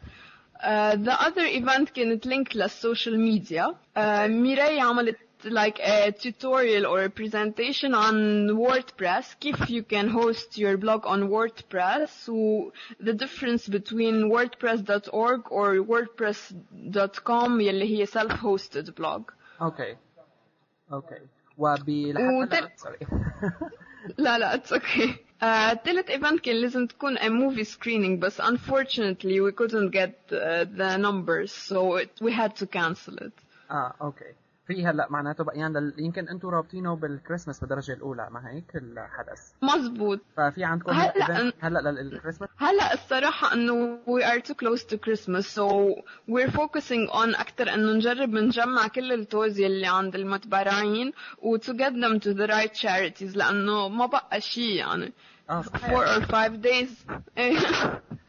the 0.95 1.17
other 1.27 1.47
event 1.61 1.91
كانت 1.95 2.29
linked 2.29 2.57
لل 2.57 2.73
social 2.73 3.21
media 3.21 3.75
uh, 3.97 4.01
ميراي 4.27 4.81
عملت 4.81 5.17
like 5.44 5.80
a 5.80 6.12
tutorial 6.12 6.86
or 6.86 7.04
a 7.04 7.10
presentation 7.10 7.94
on 7.94 8.16
WordPress 8.64 9.26
كيف 9.40 9.70
you 9.70 9.84
can 9.84 10.08
host 10.10 10.58
your 10.58 10.78
blog 10.78 11.06
on 11.06 11.30
WordPress 11.30 12.30
و 12.30 12.72
the 13.04 13.14
difference 13.14 13.68
between 13.70 14.32
wordpress.org 14.32 15.42
or 15.52 15.70
wordpress.com 15.92 17.62
يلي 17.62 17.98
هي 18.00 18.06
self 18.06 18.32
hosted 18.32 18.90
blog 18.96 19.22
اوكي 19.62 19.96
اوكي 20.94 21.20
وبلحد 21.58 22.18
هلا 22.18 22.40
وتل- 22.46 22.70
سوري 22.80 22.98
لا 24.18 24.38
لا 24.38 24.58
it's 24.58 24.72
okay 24.72 25.10
uh, 25.42 25.84
تالت 25.84 26.10
event 26.12 26.42
كان 26.42 26.56
لازم 26.56 26.88
تكون 26.88 27.18
a 27.18 27.30
movie 27.30 27.64
screening 27.66 28.20
بس 28.20 28.42
unfortunately 28.42 29.40
we 29.42 29.52
couldn't 29.52 29.90
get 29.92 30.14
uh, 30.32 30.66
the 30.78 30.98
numbers 30.98 31.52
so 31.52 31.96
it, 31.96 32.10
we 32.22 32.32
had 32.32 32.56
to 32.56 32.66
cancel 32.68 33.16
it 33.18 33.34
اه 33.72 33.94
اوكي 34.02 34.34
في 34.67 34.87
هلا 34.87 35.07
معناته 35.11 35.45
بقيان 35.45 35.73
لل... 35.77 35.95
يمكن 35.99 36.29
أنتم 36.29 36.49
رابطينه 36.49 36.97
بالكريسماس 36.97 37.61
بالدرجة 37.61 37.93
الأولى 37.93 38.29
ما 38.31 38.51
هيك 38.51 38.77
الحدث. 38.77 39.53
مزبوط 39.63 40.21
ففي 40.37 40.65
عندكم 40.65 40.91
هلا 40.93 41.53
هلا 41.61 41.91
للكريسماس 41.91 42.51
هلا 42.57 42.95
الصراحة 42.95 43.53
إنه 43.55 43.99
we 44.07 44.23
are 44.25 44.41
too 44.41 44.55
close 44.55 44.85
to 44.85 44.97
Christmas 44.99 45.47
so 45.59 45.95
we're 46.29 46.51
focusing 46.51 47.09
on 47.11 47.41
أكتر 47.41 47.75
إنه 47.75 47.93
نجرب 47.93 48.29
نجمع 48.31 48.89
كل 48.89 49.13
التوز 49.13 49.59
يلي 49.59 49.87
عند 49.87 50.15
المتبرعين 50.15 51.13
و 51.43 51.57
to 51.59 51.73
get 51.73 51.93
them 51.93 52.21
to 52.21 52.35
the 52.35 52.47
right 52.47 52.75
charities 52.75 53.37
لأنه 53.37 53.89
ما 53.89 54.07
بقى 54.07 54.41
شيء 54.41 54.75
يعني. 54.75 55.13
آه 55.53 55.63
four 55.63 56.05
or 56.07 56.27
five 56.27 56.63
days. 56.67 57.13
إيه. 57.39 57.59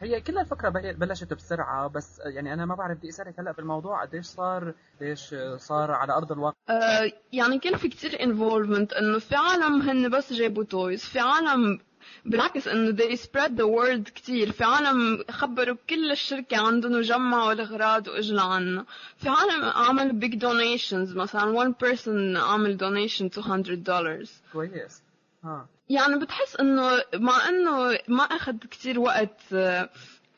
هي 0.00 0.20
كل 0.20 0.38
الفكرة 0.38 0.68
بل- 0.68 0.94
بلشت 0.94 1.32
بسرعة 1.34 1.88
بس 1.88 2.20
يعني 2.24 2.52
أنا 2.54 2.66
ما 2.66 2.74
بعرف 2.74 2.98
بدي 2.98 3.08
أسألك 3.08 3.40
هلأ 3.40 3.52
بالموضوع 3.52 4.02
قديش 4.02 4.24
صار 4.26 4.74
قديش 5.00 5.34
صار 5.56 5.90
على 5.90 6.12
أرض 6.12 6.32
الواقع؟ 6.32 6.56
آه، 6.70 7.12
يعني 7.32 7.58
كان 7.58 7.76
في 7.76 7.88
كتير 7.88 8.10
involvement 8.10 8.96
إنه 8.98 9.18
في 9.18 9.36
عالم 9.36 9.82
هن 9.82 10.08
بس 10.10 10.32
جابوا 10.32 10.64
تويز 10.64 11.04
في 11.04 11.18
عالم 11.20 11.78
بالعكس 12.24 12.68
إنه 12.68 12.96
they 12.96 13.16
spread 13.18 13.50
the 13.50 13.64
word 13.78 14.12
كتير 14.12 14.52
في 14.52 14.64
عالم 14.64 15.24
خبروا 15.30 15.76
كل 15.90 16.10
الشركة 16.12 16.56
عندهم 16.66 16.92
وجمعوا 16.92 17.52
الأغراض 17.52 18.08
وإجوا 18.08 18.36
لعنا. 18.36 18.84
في 19.16 19.28
عالم 19.28 19.64
عمل 19.64 20.20
big 20.20 20.34
donations 20.38 21.16
مثلا 21.16 21.64
one 21.64 21.72
person 21.86 22.36
عمل 22.42 22.78
donation 22.78 23.22
200 23.38 23.84
dollars. 23.84 24.30
كويس. 24.52 25.02
آه. 25.44 25.66
يعني 25.88 26.18
بتحس 26.18 26.56
إنه 26.56 26.90
مع 27.14 27.48
إنه 27.48 27.98
ما 28.08 28.22
أخذ 28.22 28.56
كتير 28.56 29.00
وقت 29.00 29.40
آه، 29.52 29.88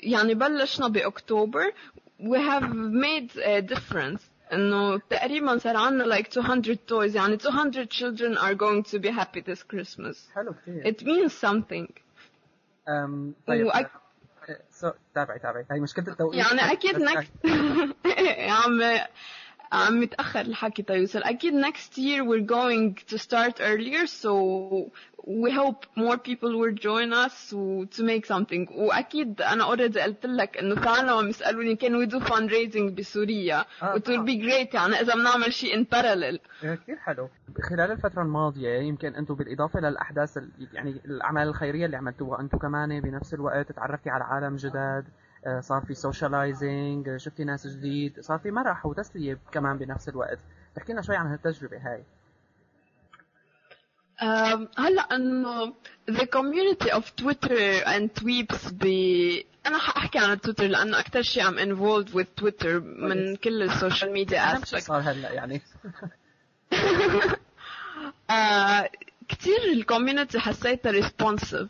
يعني 0.01 0.34
بلشنا 0.34 0.88
بأكتوبر 0.88 1.72
we 2.20 2.38
have 2.38 2.64
made 2.74 3.36
a 3.38 3.74
difference. 3.74 4.20
إنه 4.53 4.99
تقريبا 5.11 5.59
صار 5.59 5.76
عندنا 5.76 6.16
like 6.16 6.38
200 6.38 6.78
toys 6.90 7.14
يعني 7.16 7.36
200 7.36 7.84
children 7.86 8.38
are 8.38 8.55
going 8.55 8.82
to 8.92 8.99
be 8.99 9.11
happy 9.11 9.40
this 9.40 9.62
Christmas. 9.62 10.16
حلو 10.34 10.55
كثير 10.62 10.84
it 10.94 11.03
means 11.03 11.32
something. 11.32 11.92
أم 12.88 13.34
طيب 13.47 13.68
وأك- 13.70 13.86
آه، 14.51 14.61
سو 14.70 14.90
تابعي 15.14 15.38
تابعي. 15.38 15.64
هي 15.70 15.80
مشكلة 15.80 16.09
التوقيت. 16.09 16.38
يعني 16.47 16.72
أكيد 16.72 16.97
next. 17.09 17.26
يا 18.38 18.53
عم 18.53 18.80
عم 19.72 20.02
يتأخر 20.02 20.40
الحكي. 20.40 20.82
تيوصل 20.82 21.22
أكيد 21.22 21.54
next 21.64 21.98
year 21.98 22.24
we're 22.24 22.46
going 22.46 22.94
to 23.12 23.18
start 23.18 23.60
earlier. 23.60 24.06
So 24.06 24.90
we 25.44 25.50
hope 25.50 25.86
more 25.96 26.16
people 26.18 26.52
will 26.60 26.74
join 26.88 27.12
us 27.12 27.50
to 27.96 28.02
make 28.04 28.26
something. 28.26 28.68
وأكيد 28.70 29.40
أنا 29.42 29.64
already 29.64 29.98
قلت 29.98 30.26
لك 30.26 30.56
إنه 30.58 30.88
عالم 30.90 31.10
عم 31.10 31.28
يسألوني 31.28 31.76
can 31.76 31.92
we 31.98 32.06
do 32.14 32.20
fundraising 32.20 32.90
بسوريا؟ 32.98 33.64
آه، 33.82 33.94
it 33.94 33.98
will 33.98 34.02
طبعاً. 34.02 34.26
be 34.26 34.38
great. 34.42 34.74
يعني 34.74 35.00
إذا 35.00 35.14
بنعمل 35.14 35.52
شيء 35.52 35.82
in 35.82 35.86
parallel. 35.86 36.38
كثير 36.62 36.96
حلو. 36.96 37.28
خلال 37.70 37.90
الفترة 37.90 38.22
الماضية 38.22 38.78
يمكن 38.78 39.14
أنتم 39.14 39.34
بالإضافة 39.34 39.80
للأحداث 39.80 40.38
يعني 40.72 40.90
الأعمال 41.04 41.48
الخيرية 41.48 41.86
اللي 41.86 41.96
عملتوها 41.96 42.40
أنتم 42.40 42.58
كمان 42.58 43.00
بنفس 43.00 43.34
الوقت 43.34 43.72
تعرفتي 43.72 44.10
على 44.10 44.24
عالم 44.24 44.56
جداد. 44.56 45.04
آه، 45.04 45.26
صار 45.61 45.82
في 45.86 45.94
socializing 45.94 47.16
شفتي 47.16 47.44
ناس 47.44 47.66
جديد 47.66 48.20
صار 48.20 48.38
في 48.38 48.51
مرح 48.51 48.86
وتسلية 48.86 49.38
كمان 49.53 49.78
بنفس 49.78 50.09
الوقت. 50.09 50.38
احكي 50.78 50.92
لنا 50.92 51.03
شوي 51.03 51.16
عن 51.16 51.26
هالتجربة 51.26 51.76
هاي. 51.76 52.03
هلا 54.78 55.03
إنه 55.03 55.72
the 56.11 56.26
community 56.26 56.90
of 56.90 57.05
Twitter 57.22 57.84
and 57.84 58.22
tweets 58.22 58.72
ب 58.72 58.84
أنا 59.66 59.78
حاحكي 59.78 60.18
عن 60.18 60.40
تويتر 60.40 60.66
لأنه 60.66 60.99
أكثر 60.99 61.22
شيء 61.22 61.42
عم 61.42 61.57
involved 61.57 62.09
with 62.09 62.26
تويتر 62.36 62.80
من 62.80 63.36
كل 63.36 63.62
السوشيال 63.62 64.12
ميديا 64.12 64.55
aspects 64.55 64.78
صار 64.78 65.01
هلا 65.01 65.32
يعني. 65.32 65.62
آه 68.30 68.90
كتير 69.28 69.59
ال 69.72 69.79
community 69.79 70.38
حسيتها 70.38 70.90
responsive 70.90 71.68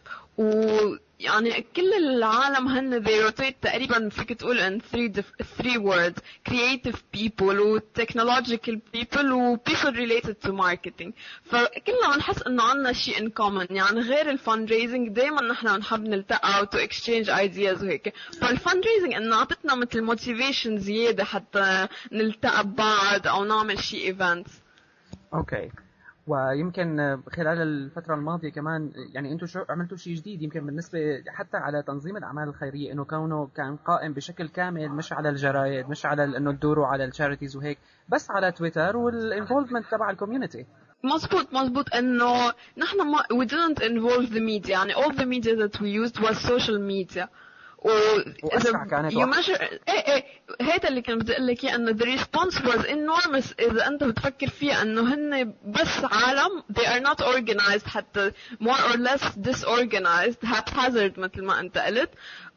ويعني 1.21 1.67
كل 1.77 1.93
العالم 1.93 2.69
هن 2.69 3.05
they 3.05 3.31
rotate 3.31 3.55
تقريبا 3.63 4.09
فيك 4.09 4.33
تقول 4.33 4.59
in 4.59 4.81
three 4.81 5.23
three 5.59 5.79
words. 5.79 6.19
Creative 6.49 6.97
people 7.13 7.61
و 7.61 7.79
technological 7.79 8.77
people 8.95 9.33
و 9.33 9.57
people 9.57 9.93
related 9.93 10.41
to 10.47 10.53
marketing. 10.53 11.13
فكلنا 11.45 12.15
بنحس 12.15 12.43
إنه 12.43 12.63
عنا 12.63 12.93
شيء 12.93 13.15
in 13.17 13.31
common. 13.31 13.67
يعني 13.71 14.01
غير 14.01 14.31
ال 14.31 14.71
fundraising 14.71 15.09
دائما 15.09 15.43
نحن 15.43 15.77
بنحب 15.77 16.09
نلتقى 16.09 16.67
to 16.75 16.79
exchange 16.89 17.29
ideas 17.29 17.83
وهيك. 17.83 18.13
فال 18.41 18.85
fundraising 18.87 19.15
إنه 19.15 19.37
اعطتنا 19.37 19.75
مثل 19.75 20.03
motivation 20.03 20.79
زيادة 20.79 21.25
حتى 21.25 21.89
نلتقى 22.13 22.65
ببعض 22.65 23.27
أو 23.27 23.45
نعمل 23.45 23.79
شيء 23.79 24.17
events. 24.17 24.51
okay 25.35 25.71
ويمكن 26.27 27.19
خلال 27.37 27.63
الفترة 27.63 28.15
الماضية 28.15 28.51
كمان 28.51 28.93
يعني 29.15 29.33
أنتم 29.33 29.47
شو 29.47 29.61
عملتوا 29.69 29.97
شيء 29.97 30.15
جديد 30.15 30.43
يمكن 30.43 30.67
بالنسبة 30.67 31.23
حتى 31.29 31.57
على 31.57 31.83
تنظيم 31.83 32.17
الأعمال 32.17 32.49
الخيرية 32.49 32.93
إنه 32.93 33.05
كونه 33.05 33.49
كان 33.57 33.77
قائم 33.77 34.13
بشكل 34.13 34.49
كامل 34.49 34.89
مش 34.89 35.13
على 35.13 35.29
الجرايد 35.29 35.89
مش 35.89 36.07
على 36.07 36.25
إنه 36.25 36.53
تدوروا 36.53 36.87
على 36.87 37.05
ال 37.05 37.10
charities 37.10 37.57
وهيك 37.57 37.79
بس 38.09 38.31
على 38.31 38.53
تويتر 38.53 38.97
وال 38.97 39.10
involvement 39.10 39.85
تبع 39.91 40.11
ال 40.11 40.16
community 40.16 40.67
مزبوط 41.05 41.55
مزبوط 41.55 41.95
إنه 41.95 42.53
نحن 42.79 42.97
ما 43.11 43.23
we 43.23 43.47
didn't 43.47 43.83
involve 43.83 44.31
the 44.33 44.41
media 44.41 44.71
يعني 44.71 44.95
all 44.95 45.13
the 45.13 45.27
media 45.27 45.57
that 45.57 45.81
we 45.81 45.89
used 45.89 46.19
was 46.21 46.37
social 46.39 46.79
media. 46.79 47.29
و 47.87 48.21
you 49.11 49.27
measure 49.27 49.61
إيه 49.89 50.15
إيه 50.15 50.25
هيدا 50.61 50.89
اللي 50.89 51.03
كان 51.03 51.19
بدي 51.19 51.33
أقول 51.33 51.47
لك 51.47 51.65
اياه 51.65 51.75
انه 51.75 51.93
the 51.93 52.19
response 52.19 52.55
was 52.55 52.85
enormous 52.87 53.55
اذا 53.61 53.87
انت 53.87 54.05
بتفكر 54.05 54.49
فيها 54.49 54.83
انه 54.83 55.15
هن 55.15 55.55
بس 55.67 56.05
عالم 56.05 56.63
they 56.73 56.87
are 56.87 57.01
not 57.09 57.25
organized 57.25 57.87
حتى 57.87 58.33
more 58.63 58.93
or 58.93 58.97
less 58.97 59.23
disorganized 59.49 60.49
haphazard 60.49 61.19
مثل 61.19 61.43
ما 61.45 61.61
انت 61.61 61.79
قلت 61.79 62.11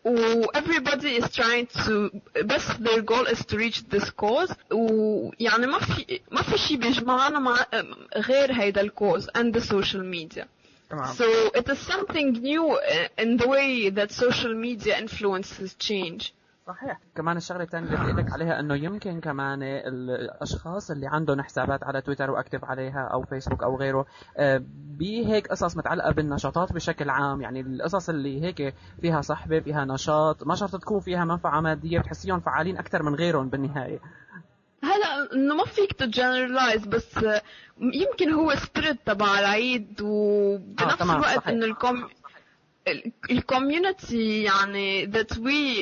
و 0.05 0.43
everybody 0.43 1.21
is 1.21 1.25
trying 1.25 1.65
to 1.85 2.09
بس 2.43 2.67
their 2.67 3.01
goal 3.01 3.25
is 3.27 3.39
to 3.39 3.57
reach 3.57 3.83
this 3.95 4.09
cause 4.21 4.53
ويعني 4.71 5.67
ما 5.67 5.79
في 5.79 6.21
ما 6.31 6.41
في 6.41 6.57
شيء 6.57 6.77
بيجمعنا 6.77 7.39
مع 7.39 7.65
غير 8.17 8.53
هيدا 8.53 8.81
الكوز 8.81 9.27
and 9.27 9.53
the 9.55 9.61
social 9.61 10.03
media 10.15 10.45
تمام. 10.89 11.05
So 11.05 11.51
it 11.55 11.69
is 11.69 11.79
something 11.79 12.33
new 12.33 12.77
in 13.17 13.37
the 13.37 13.47
way 13.47 13.89
that 13.89 14.11
social 14.11 14.53
media 14.55 14.97
influences 14.97 15.75
change. 15.75 16.33
صحيح. 16.67 16.99
كمان 17.15 17.37
الشغلة 17.37 17.63
الثانية 17.63 17.87
اللي 17.87 18.13
بدي 18.13 18.21
لك 18.21 18.31
عليها 18.33 18.59
إنه 18.59 18.75
يمكن 18.75 19.19
كمان 19.19 19.63
الأشخاص 19.63 20.91
اللي 20.91 21.07
عندهم 21.07 21.41
حسابات 21.41 21.83
على 21.83 22.01
تويتر 22.01 22.31
و 22.31 22.36
active 22.36 22.65
عليها 22.65 23.09
أو 23.13 23.23
فيسبوك 23.23 23.63
أو 23.63 23.77
غيره 23.77 24.05
آه، 24.37 24.61
بهيك 24.99 25.47
قصص 25.47 25.77
متعلقة 25.77 26.11
بالنشاطات 26.11 26.73
بشكل 26.73 27.09
عام. 27.09 27.41
يعني 27.41 27.61
القصص 27.61 28.09
اللي 28.09 28.41
هيك 28.41 28.73
فيها 29.01 29.21
صحبة 29.21 29.59
فيها 29.59 29.85
نشاط 29.85 30.43
ما 30.43 30.55
شرط 30.55 30.75
تكون 30.75 30.99
فيها 30.99 31.25
منفعة 31.25 31.61
مادية 31.61 31.99
بتحسيهم 31.99 32.39
فعالين 32.39 32.77
أكثر 32.77 33.03
من 33.03 33.15
غيرهم 33.15 33.49
بالنهاية. 33.49 33.99
هلا 34.83 35.33
إنه 35.33 35.55
ما 35.55 35.65
فيك 35.65 35.93
ت 35.93 36.02
generalize 36.02 36.85
بس 36.85 37.05
يمكن 37.81 38.31
هو 38.31 38.55
spirit 38.55 38.97
تبع 39.05 39.39
العيد 39.39 40.01
وبنفس 40.01 41.01
آه، 41.01 41.15
الوقت. 41.15 41.47
إنه 41.47 41.65
ال 41.65 41.76
com 41.76 42.09
ال 43.31 43.43
community 43.43 44.43
يعني 44.43 45.11
that 45.11 45.33
we 45.35 45.75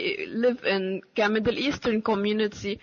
live 0.46 0.64
in 0.66 1.02
ك 1.16 1.22
Middle 1.22 1.58
Eastern 1.58 2.02
community 2.10 2.78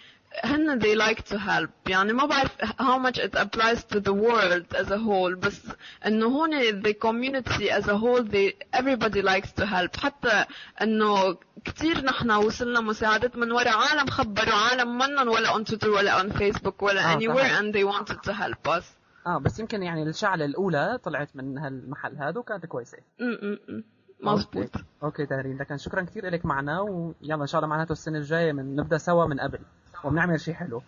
هن 0.45 0.81
they 0.81 0.95
like 0.97 1.23
to 1.23 1.39
help. 1.39 1.71
يعني 1.87 2.13
ما 2.13 2.27
بعرف 2.27 2.57
how 2.63 2.99
much 3.07 3.19
it 3.19 3.35
applies 3.39 3.79
to 3.95 4.01
the 4.01 4.13
world 4.13 4.77
as 4.77 4.91
a 4.91 4.99
whole. 4.99 5.35
بس 5.37 5.61
إنه 6.07 6.27
هون 6.27 6.83
the 6.83 6.95
community 6.95 7.71
as 7.71 7.85
a 7.89 7.97
whole 7.99 8.23
they 8.25 8.53
everybody 8.81 9.23
likes 9.23 9.53
to 9.61 9.67
help. 9.67 9.97
حتى 9.97 10.45
إنه 10.83 11.37
كثير 11.65 12.05
نحن 12.05 12.31
وصلنا 12.31 12.81
مساعدات 12.81 13.37
من 13.37 13.53
وراء. 13.53 13.69
عالم 13.77 14.07
خبروا 14.11 14.55
عالم 14.55 14.99
منن 14.99 15.29
ولا 15.29 15.49
on 15.53 15.65
Twitter 15.65 15.87
ولا 15.89 16.23
on 16.23 16.27
Facebook 16.33 16.83
ولا 16.83 17.13
آه، 17.13 17.19
anywhere 17.19 17.37
صحيح. 17.39 17.59
and 17.61 17.75
they 17.75 17.85
wanted 17.85 18.17
to 18.31 18.33
help 18.33 18.69
us. 18.79 18.85
آه 19.27 19.39
بس 19.39 19.59
يمكن 19.61 19.83
يعني 19.83 20.03
الشعلة 20.03 20.45
الأولى 20.45 20.99
طلعت 21.05 21.29
من 21.35 21.59
هالمحل 21.59 22.17
هذا 22.17 22.39
وكانت 22.39 22.67
كويسة. 22.67 22.99
م- 23.21 23.25
م- 23.25 23.59
م. 23.77 23.83
مزبوط 24.21 24.57
okay. 24.77 24.85
okay 25.03 25.25
دارين 25.25 25.59
لكن 25.59 25.77
شكرا 25.77 26.03
كثير 26.03 26.31
لك 26.31 26.47
معنا 26.47 26.81
ويلا 26.81 27.35
إن 27.35 27.47
شاء 27.47 27.59
الله 27.59 27.71
معناته 27.71 27.93
السنة 27.93 28.19
الجاية 28.19 28.53
من 28.53 28.77
نبدأ 28.77 28.99
سوا 28.99 29.27
من 29.27 29.41
قبل. 29.41 29.59
وبنعمل 30.05 30.41
شيء 30.41 30.55
حلو. 30.55 30.83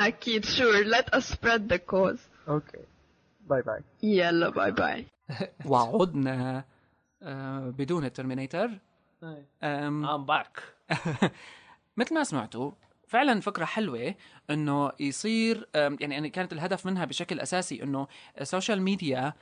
أكيد 0.00 0.44
sure. 0.44 0.84
Let 0.94 1.14
us 1.18 1.24
spread 1.34 1.72
the 1.72 1.78
cause. 1.92 2.20
okay 2.48 2.78
bye 3.40 3.62
bye 3.62 3.80
يلا 4.02 4.48
bye 4.48 4.70
bye 4.70 5.06
وعدنا 5.70 6.64
آه، 7.22 7.70
بدون 7.78 8.04
ال 8.04 8.10
Terminator. 8.10 8.70
أم، 9.62 10.04
I'm 10.06 10.24
back 10.26 10.62
مثل 11.96 12.14
ما 12.14 12.24
سمعتوا 12.24 12.70
فعلا 13.08 13.40
فكرة 13.40 13.64
حلوة 13.64 14.14
إنه 14.50 14.92
يصير 15.00 15.68
يعني 15.74 16.18
أنا 16.18 16.28
كانت 16.28 16.52
الهدف 16.52 16.86
منها 16.86 17.04
بشكل 17.04 17.40
أساسي 17.40 17.82
إنه 17.82 18.06
ال 18.40 18.46
social 18.46 18.82
media 18.82 19.32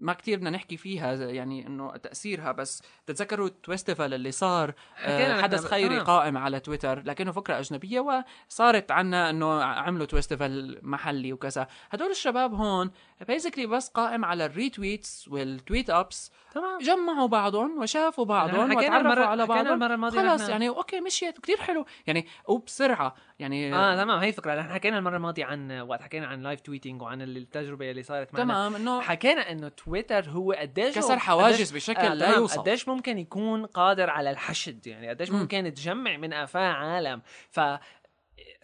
ما 0.00 0.12
كتير 0.12 0.38
بدنا 0.38 0.50
نحكي 0.50 0.76
فيها 0.76 1.14
يعني 1.14 1.66
إنه 1.66 1.96
تأثيرها 1.96 2.52
بس 2.52 2.82
تتذكروا 3.06 3.46
ال 3.46 3.53
Twestival 3.53 4.14
اللي 4.14 4.30
صار 4.30 4.74
آه، 4.98 5.42
حدث 5.42 5.64
خيري 5.64 6.00
آه. 6.00 6.02
قائم 6.02 6.36
على 6.36 6.60
تويتر 6.60 7.02
لكنه 7.02 7.32
فكرة 7.32 7.58
أجنبية 7.58 8.24
وصارت 8.48 8.90
عنا 8.90 9.30
إنه 9.30 9.62
عملوا 9.62 10.06
Twestival 10.06 10.78
محلي 10.82 11.32
وكذا 11.32 11.66
هدول 11.90 12.10
الشباب 12.10 12.54
هون 12.54 12.90
basically 13.28 13.66
بس 13.66 13.88
قائم 13.88 14.24
على 14.24 14.46
ال 14.46 14.55
retweets 14.55 15.28
وال 15.28 15.90
tweetups. 15.90 16.32
تمام. 16.54 16.78
جمعوا 16.78 17.28
بعضهم 17.28 17.78
وشافوا 17.82 18.24
بعضهم 18.24 18.70
وتعرفوا 18.76 19.14
المرة- 19.14 19.18
على 19.18 19.42
حكينا 19.42 19.44
بعضهم. 19.62 19.72
المرة 19.74 19.94
الماضية 19.94 20.18
خلاص 20.20 20.40
نحن- 20.42 20.50
يعني 20.50 20.68
okay 20.68 21.00
مشيت. 21.00 21.38
كتير 21.38 21.56
حلو. 21.56 21.84
يعني 22.06 22.26
وبسرعة. 22.48 23.14
يعني 23.38 23.74
آه 23.74 23.96
تمام. 23.96 24.18
هي 24.18 24.32
فكره 24.32 24.54
نحن 24.60 24.72
حكينا 24.72 24.98
المرة 24.98 25.16
الماضية 25.16 25.44
عن 25.44 25.80
وقت. 25.80 26.02
حكينا 26.02 26.26
عن 26.26 26.42
live 26.42 26.60
tweeting 26.60 27.02
وعن 27.02 27.22
التجربة 27.22 27.90
اللي 27.90 28.02
صارت 28.02 28.34
معنا. 28.34 28.44
تمام. 28.44 28.74
إنه 28.76 29.00
حكينا 29.00 29.50
إنه 29.52 29.68
تويتر 29.68 30.24
هو 30.30 30.52
قديش 30.52 30.94
كسر 30.98 31.18
حواجز 31.18 31.70
بشكل 31.70 32.02
لا 32.18 32.26
تمام، 32.26 32.40
يوصف. 32.40 32.58
قديش 32.58 32.88
ممكن 32.88 33.18
يكون 33.18 33.66
قادر 33.66 34.10
على 34.10 34.30
الحشد. 34.30 34.86
يعني 34.86 35.08
قديش 35.08 35.30
مم. 35.30 35.38
ممكن 35.40 35.74
تجمع 35.74 36.16
من 36.16 36.32
افاه 36.32 36.72
عالم. 36.72 37.22
ف 37.50 37.60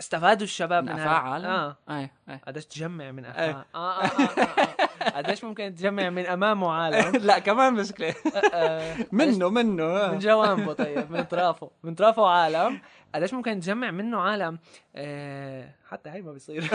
استفادوا 0.01 0.45
الشباب 0.45 0.85
من 0.85 0.93
من, 0.93 1.01
افاعل 1.01 1.45
آه. 1.45 1.77
أي 1.91 2.11
أي. 2.29 2.41
قديش 2.47 2.67
تجمع 2.67 3.11
من 3.11 3.25
إيه. 3.25 3.51
افاه 3.51 3.65
آه, 3.75 4.03
آه, 4.03 4.05
آه, 4.05 4.41
آه, 4.41 4.77
آه. 5.03 5.11
قديش 5.17 5.45
ممكن 5.45 5.75
تجمع 5.75 6.11
من 6.11 6.27
امامه 6.27 6.73
عالم 6.73 7.17
لا 7.27 7.39
كمان 7.39 7.75
مشكلة. 7.75 8.15
آه 8.55 8.97
منه 9.13 9.49
منه 9.49 10.13
من 10.13 10.19
جوانبه 10.19 10.73
طيب 10.73 11.11
من 11.11 11.19
أطرافه. 11.19 11.71
من 11.83 11.93
أطرافه 11.93 12.27
عالم 12.29 12.81
قديش 13.15 13.35
ممكن 13.35 13.61
تجمع 13.61 13.91
منه 13.91 14.21
عالم؟ 14.21 14.59
آه 14.97 15.69
حتى 15.91 16.11
هي 16.11 16.23
ما 16.23 16.33
بيصير. 16.33 16.71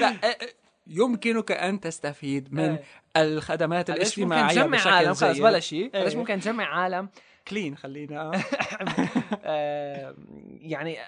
لا 0.00 0.08
آه، 0.08 0.26
آه، 0.26 0.36
يمكنك 0.86 1.52
أن 1.52 1.80
تستفيد 1.80 2.54
من 2.54 2.60
إيه. 2.60 2.82
الخدمات 3.16 3.90
قديش 3.90 4.18
ممكن 4.18 4.32
الاجتماعية 4.32 4.62
تجمع 4.78 4.94
عالم؟ 4.94 5.14
خلص. 5.14 5.38
بلا 5.38 5.60
شيء. 5.60 5.90
قديش 5.94 6.12
إيه. 6.12 6.18
ممكن 6.18 6.40
تجمع 6.40 6.64
عالم؟ 6.64 7.08
كلين 7.48 7.76
خلينا. 7.76 8.30
آه 9.44 10.14
يعني 10.60 10.98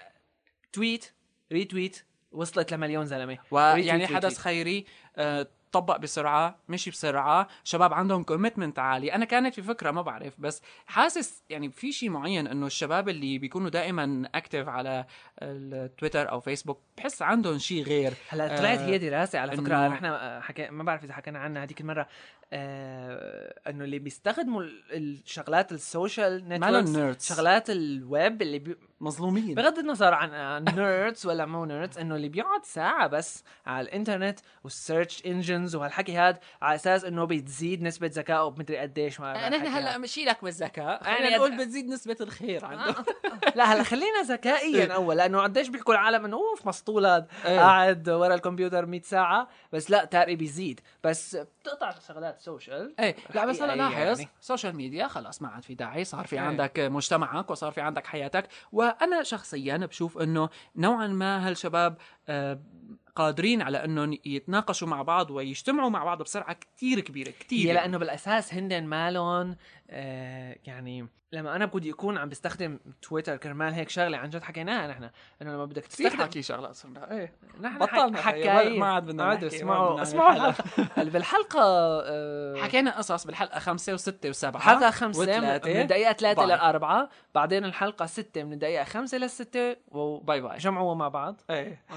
tweet 0.74 1.12
retweet 1.52 2.04
وصلت 2.32 2.74
لمليون 2.74 3.06
زلمة. 3.06 3.38
ويعني 3.50 4.06
حدث. 4.06 4.38
خيري 4.38 4.84
آه، 5.16 5.46
طبق 5.72 5.96
بسرعة 5.96 6.58
مشي 6.68 6.90
بسرعة. 6.90 7.48
شباب 7.64 7.92
عندهم 7.94 8.22
commitment 8.22 8.78
عالي. 8.78 9.12
أنا 9.14 9.24
كانت 9.24 9.54
في 9.54 9.62
فكرة 9.62 9.90
ما 9.90 10.02
بعرف 10.02 10.40
بس 10.40 10.62
حاسس 10.86 11.42
يعني 11.50 11.70
في 11.70 11.92
شيء 11.92 12.10
معين 12.10 12.46
إنه 12.46 12.66
الشباب 12.66 13.08
اللي 13.08 13.38
بيكونوا 13.38 13.70
دائما 13.70 14.28
active 14.34 14.68
على 14.68 15.04
التويتر 15.42 16.30
أو 16.30 16.40
فيسبوك 16.40 16.80
بحس 16.96 17.22
عندهم 17.22 17.58
شيء 17.58 17.82
غير. 17.84 18.12
هلأ 18.28 18.56
طلعت 18.58 18.78
آه، 18.78 18.86
هي 18.86 18.98
دراسة 18.98 19.38
على 19.38 19.56
فكرة. 19.56 19.88
نحن 19.88 20.04
آه، 20.04 20.40
حكي 20.40 20.70
ما 20.70 20.82
بعرف 20.84 21.04
إذا 21.04 21.12
حكينا 21.12 21.38
عنها 21.38 21.62
هذيك 21.62 21.80
المرة. 21.80 22.08
آه 22.52 23.54
إنه 23.70 23.84
اللي 23.84 23.98
بيستخدموا 23.98 24.62
ال- 24.62 24.82
الشغلات 24.92 25.72
ال 25.72 25.83
social 25.83 26.48
networks. 26.48 27.28
شغلات 27.34 27.70
الويب 27.70 28.42
اللي 28.42 28.58
بي 28.58 28.76
مظلومين. 29.04 29.54
بغض 29.54 29.78
النظر 29.78 30.14
عن 30.14 30.64
nerds 30.64 31.26
ولا 31.26 31.46
مو 31.46 31.64
nerds 31.64 31.98
إنه 31.98 32.16
اللي 32.16 32.28
بيقعد 32.28 32.64
ساعة 32.64 33.06
بس 33.06 33.44
على 33.66 33.84
الإنترنت 33.88 34.40
وال 34.64 34.79
search 34.79 35.22
engines 35.26 35.76
وهالحكي 35.76 36.18
هذا 36.18 36.38
على 36.62 36.74
أساس 36.74 37.04
إنه 37.04 37.24
بتزيد 37.24 37.82
نسبة 37.82 38.10
ذكائه 38.14 38.48
بمدري 38.48 38.78
قديش 38.78 39.20
ما 39.20 39.32
نحن 39.32 39.54
الحكي 39.54 39.68
هلأ 39.68 39.94
هاد. 39.94 40.00
مشيلك 40.00 40.44
بالذكاء. 40.44 41.02
يعني 41.04 41.18
خلينا 41.18 41.36
نقول 41.36 41.56
أد- 41.56 41.60
بتزيد 41.60 41.88
نسبة 41.88 42.16
الخير 42.20 42.64
عنده. 42.64 42.94
لا 43.56 43.64
هلأ 43.64 43.82
خلينا 43.82 44.22
ذكائيا 44.22 44.92
أول 44.94 45.16
لأنه 45.16 45.42
قديش 45.42 45.68
بيحكوا 45.68 45.94
العالم 45.94 46.24
إنه 46.24 46.36
أوف 46.36 46.66
مسطول 46.68 47.06
هذا 47.06 47.26
إيه. 47.44 47.58
قاعد 47.60 48.08
ورا 48.08 48.34
الكمبيوتر 48.34 48.86
100 48.86 49.00
ساعة 49.02 49.48
بس 49.72 49.90
لا 49.90 50.04
تاري 50.04 50.36
بيزيد. 50.36 50.80
بس 51.04 51.36
بتقطع 51.36 51.94
شغلات 52.08 52.40
social 52.40 52.94
إيه. 53.00 53.16
لا 53.34 53.46
بس 53.46 53.62
هلأ 53.62 53.72
حقيقية 53.84 54.04
لاحظ 54.04 54.18
يعني. 54.20 54.30
social 54.40 54.76
media 54.76 55.08
خلاص 55.08 55.42
ما 55.42 55.48
عاد 55.48 55.62
في 55.64 55.74
داعي 55.74 56.04
صار 56.04 56.26
في 56.26 56.36
إيه. 56.36 56.40
عندك 56.40 56.80
مجتمعك 56.80 57.50
وصار 57.50 57.72
في 57.72 57.80
عندك 57.80 58.06
حياتك 58.06 58.48
وأنا 59.00 59.22
شخصيا 59.22 59.76
بشوف 59.76 60.18
إنه 60.18 60.48
نوعا 60.76 61.06
ما 61.06 61.48
هالشباب 61.48 61.96
آه، 62.28 62.60
قادرين 63.16 63.62
على 63.62 63.84
إنهم 63.84 64.18
يتناقشوا 64.24 64.88
مع 64.88 65.02
بعض 65.02 65.30
ويجتمعوا 65.30 65.90
مع 65.90 66.04
بعض 66.04 66.22
بسرعة 66.22 66.52
كتير 66.52 67.00
كبيرة 67.00 67.30
كتير. 67.30 67.68
هي 67.68 67.72
لأنه 67.74 67.98
بالأساس 67.98 68.54
هندن 68.54 68.84
مالهم 68.84 69.56
آه 69.90 70.56
يعني 70.64 71.06
لما 71.32 71.56
أنا 71.56 71.66
بدي 71.66 71.90
اكون 71.90 72.18
عم 72.18 72.28
بستخدم 72.28 72.78
تويتر 73.02 73.36
كرمال 73.36 73.74
هيك 73.74 73.88
شغلة 73.88 74.18
عن 74.18 74.30
جد 74.30 74.42
حكيناها 74.42 74.86
نحن. 74.88 75.02
إنه 75.42 75.52
لما 75.52 75.64
بدك 75.64 75.86
تستخدم 75.86 76.22
حكي 76.22 76.42
شغلات 76.42 76.74
صرنا. 76.74 77.10
إيه. 77.10 77.32
نحن 77.60 77.78
بطلنا 77.78 78.22
حكايين 78.22 78.80
ما 78.80 78.86
عاد 78.86 79.02
بدنا 79.04 79.34
نحكي، 79.34 79.44
ما 79.44 79.46
اسمعوا 79.46 80.02
اسمعوا 80.02 80.32
الحلقة 80.32 81.04
بالحلقة 81.12 81.60
آه 81.62 82.56
حكينا 82.56 82.98
قصص 82.98 83.26
بالحلقة 83.26 83.58
خمسة 83.58 83.94
وستة 83.94 84.28
وسبعة 84.28 84.62
حلقة 84.62 84.90
خمسة 84.90 85.20
وثلاثة. 85.20 85.74
من 85.74 85.80
الدقيقة 85.80 86.12
ثلاثة 86.12 86.46
باي. 86.46 86.46
للأربعة 86.56 87.08
بعدين 87.34 87.64
الحلقة 87.64 88.06
ستة 88.06 88.42
من 88.44 88.52
الدقيقة 88.52 88.84
خمسة 88.84 89.18
للستة 89.18 89.76
bye 90.22 90.40
bye. 90.40 90.56
وجمعوا 90.56 90.94
مع 90.94 91.08
بعض. 91.08 91.40
إيه. 91.50 91.84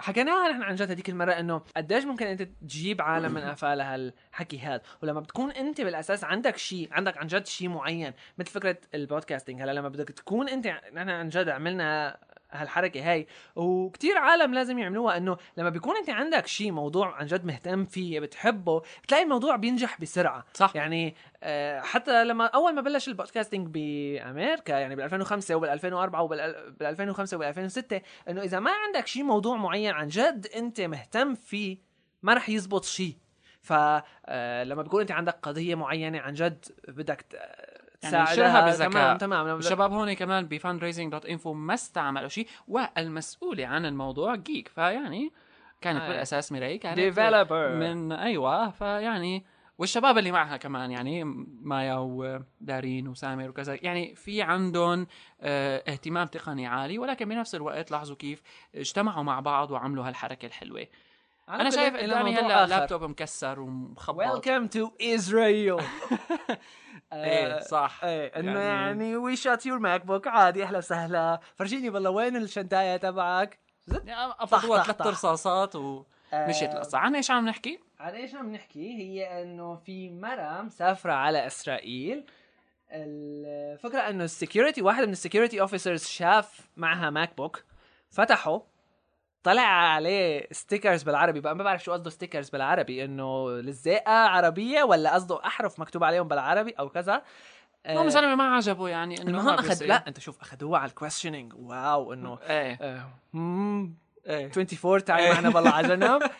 حكيناها 0.00 0.48
نحن 0.48 0.62
عن 0.62 0.74
جد 0.74 0.90
هذيك 0.90 1.08
المرة 1.08 1.32
إنه 1.32 1.62
قديش 1.76 2.04
ممكن 2.04 2.26
أنت 2.26 2.42
تجيب 2.42 3.02
عالم 3.02 3.32
من 3.32 3.40
قفاه 3.40 3.74
لهالحكي 3.74 4.58
هذا. 4.58 4.82
ولما 5.02 5.20
بتكون 5.20 5.50
أنت 5.50 5.80
بالأساس 5.80 6.24
عندك 6.24 6.56
شيء 6.56 6.88
عندك 6.92 7.18
عن 7.18 7.26
جد 7.26 7.46
شيء 7.46 7.68
معين 7.68 8.12
مثل 8.38 8.50
فكرة 8.50 8.76
ال 8.94 9.00
podcasting 9.00 9.62
هلا 9.62 9.72
لما 9.72 9.88
بدك 9.88 10.08
تكون 10.08 10.48
أنت 10.48 10.66
نحن 10.66 11.08
عن 11.08 11.28
جد 11.28 11.48
عملنا 11.48 12.18
هالحركة 12.52 13.12
هاي. 13.12 13.26
وكتير 13.56 14.18
عالم 14.18 14.54
لازم 14.54 14.78
يعملوها 14.78 15.16
إنه 15.16 15.36
لما 15.56 15.70
بيكون 15.70 15.96
أنت 15.96 16.10
عندك 16.10 16.46
شيء 16.46 16.72
موضوع 16.72 17.14
عن 17.16 17.26
جد 17.26 17.44
مهتم 17.44 17.84
فيه 17.84 18.20
بتحبه 18.20 18.82
بتلاقي 19.02 19.24
الموضوع 19.24 19.56
بينجح 19.56 20.00
بسرعة. 20.00 20.44
صح. 20.54 20.72
يعني 20.74 21.14
آه، 21.42 21.80
حتى 21.80 22.24
لما 22.24 22.46
أول 22.46 22.74
ما 22.74 22.80
بلش 22.80 23.08
ال 23.08 23.13
podcasting 23.13 23.66
بأمريكا 23.66 24.72
يعني 24.72 24.96
بال 24.96 25.04
2005 25.04 25.54
وبال 25.54 25.68
2004 25.68 26.22
وبال 26.22 26.40
2005 26.82 27.36
وبال 27.36 27.46
2006 27.46 28.00
إنه 28.28 28.42
إذا 28.42 28.60
ما 28.60 28.70
عندك 28.70 29.06
شيء 29.06 29.22
موضوع 29.22 29.56
معين 29.56 29.90
عن 29.90 30.08
جد 30.08 30.46
أنت 30.56 30.80
مهتم 30.80 31.34
فيه 31.34 31.78
ما 32.22 32.34
رح 32.34 32.48
يزبط 32.48 32.84
شيء 32.84 33.16
فلما 33.60 34.82
بيكون 34.82 35.00
أنت 35.00 35.12
عندك 35.12 35.38
قضية 35.42 35.74
معينة 35.74 36.18
عن 36.18 36.34
جد 36.34 36.64
بدك 36.88 37.24
يعني 38.02 38.16
انشرها 38.16 38.66
بذكاء. 38.66 38.90
تمام 38.90 39.18
تمام 39.18 39.58
الشباب 39.58 39.92
هون 39.92 40.12
كمان 40.12 40.46
ب 40.46 40.78
fundraising 40.78 41.12
dot 41.12 41.26
info 41.26 41.52
ما 41.52 41.74
استعملوا 41.74 42.28
شيء 42.28 42.46
والمسؤولة 42.68 43.66
عن 43.66 43.86
الموضوع 43.86 44.34
geek 44.34 44.68
فيعني 44.68 45.32
كانت 45.80 46.00
آه. 46.00 46.08
بالأساس 46.08 46.52
ميراي 46.52 46.78
كانت 46.78 46.98
Developer. 46.98 47.52
من 47.52 48.12
أيوه 48.12 48.70
فيعني 48.70 49.44
والشباب 49.78 50.18
اللي 50.18 50.32
معها 50.32 50.56
كمان 50.56 50.90
يعني 50.90 51.24
مايا 51.62 51.94
ودارين 51.94 53.08
وسامر 53.08 53.48
وكذا 53.48 53.78
يعني 53.82 54.14
في 54.14 54.42
عندهم 54.42 55.06
آه 55.40 55.82
اهتمام 55.88 56.26
تقني 56.26 56.66
عالي 56.66 56.98
ولكن 56.98 57.28
بنفس 57.28 57.54
الوقت 57.54 57.90
لاحظوا 57.90 58.16
كيف 58.16 58.42
اجتمعوا 58.74 59.22
مع 59.22 59.40
بعض 59.40 59.70
وعملوا 59.70 60.08
هالحركة 60.08 60.46
الحلوة 60.46 60.86
أنا 61.54 61.70
شايف 61.70 61.94
إلى 61.94 62.14
قدامي 62.14 62.34
موضوع 62.34 62.64
هلأ. 62.64 62.66
لابتوب 62.78 63.02
مكسر 63.04 63.60
ومخبط. 63.60 64.24
Welcome 64.46 64.68
to 64.76 64.90
Israel. 65.02 65.82
إيه 67.12 67.60
صح. 67.60 68.00
إيه 68.04 68.26
انه 68.40 68.60
يعني- 68.60 69.00
يعني 69.02 69.16
we 69.16 69.36
shot 69.36 69.66
your 69.66 69.78
MacBook 69.78 70.26
عادي 70.26 70.64
أهلا 70.64 70.78
وسهلا. 70.78 71.40
فرجيني 71.54 71.90
بالله 71.90 72.10
وين 72.10 72.36
الشنتايه 72.36 72.96
تبعك؟ 72.96 73.58
أفضل 74.40 74.84
ثلاث. 74.84 75.02
رصاصات 75.06 75.76
ومشيت 75.76 76.70
آه، 76.70 76.74
القصة 76.74 76.98
عن 76.98 77.14
إيش 77.16 77.30
عم 77.30 77.48
نحكي؟ 77.48 77.80
عن 78.00 78.14
إيش 78.14 78.34
عم 78.34 78.52
نحكي؟ 78.52 78.92
هي 78.98 79.42
إنه 79.42 79.76
في 79.76 80.10
مرة 80.10 80.62
مسافرة 80.62 81.12
على 81.12 81.46
إسرائيل. 81.46 82.24
الفكرة 82.92 83.98
إنه 84.00 84.24
ال 84.24 84.30
security 84.30 84.82
واحد 84.82 85.04
من 85.04 85.12
ال 85.12 85.17
security 85.17 85.60
officers 85.60 86.04
شاف 86.06 86.60
معها 86.76 87.10
MacBook 87.10 87.62
فتحه 88.10 88.62
طلع 89.42 89.62
عليه 89.62 90.46
stickers 90.52 91.02
بالعربي. 91.02 91.40
بقى 91.40 91.56
ما 91.56 91.64
بعرف 91.64 91.84
شو 91.84 91.92
قصده 91.92 92.10
stickers 92.10 92.50
بالعربي. 92.50 93.04
إنه 93.04 93.50
لزقة 93.60 94.12
عربية 94.12 94.82
ولا 94.82 95.14
قصده 95.14 95.44
أحرف 95.46 95.80
مكتوب 95.80 96.04
عليهم 96.04 96.28
بالعربي 96.28 96.70
أو 96.70 96.88
كذا؟ 96.88 97.22
المهم 97.88 98.08
زلمه 98.08 98.34
ما 98.34 98.56
عجبه 98.56 98.88
يعني 98.88 99.20
إنه 99.22 99.30
المهم 99.30 99.46
ما 99.46 99.54
اخذ. 99.60 99.84
لا 99.84 100.08
أنت 100.08 100.20
شوف 100.20 100.40
اخذوها 100.40 100.80
على 100.80 100.88
ال 100.88 100.93
questioning 100.93 101.52
wow 101.56 102.12
إنه 102.12 102.38
إيه. 102.42 102.78
آه، 102.82 103.02
مم، 103.32 103.94
إيه. 104.26 104.46
24 104.56 105.04
تعي 105.04 105.32
معنا 105.32 105.50
بالله 105.50 105.70
على 105.70 105.88
جنب. 105.88 106.22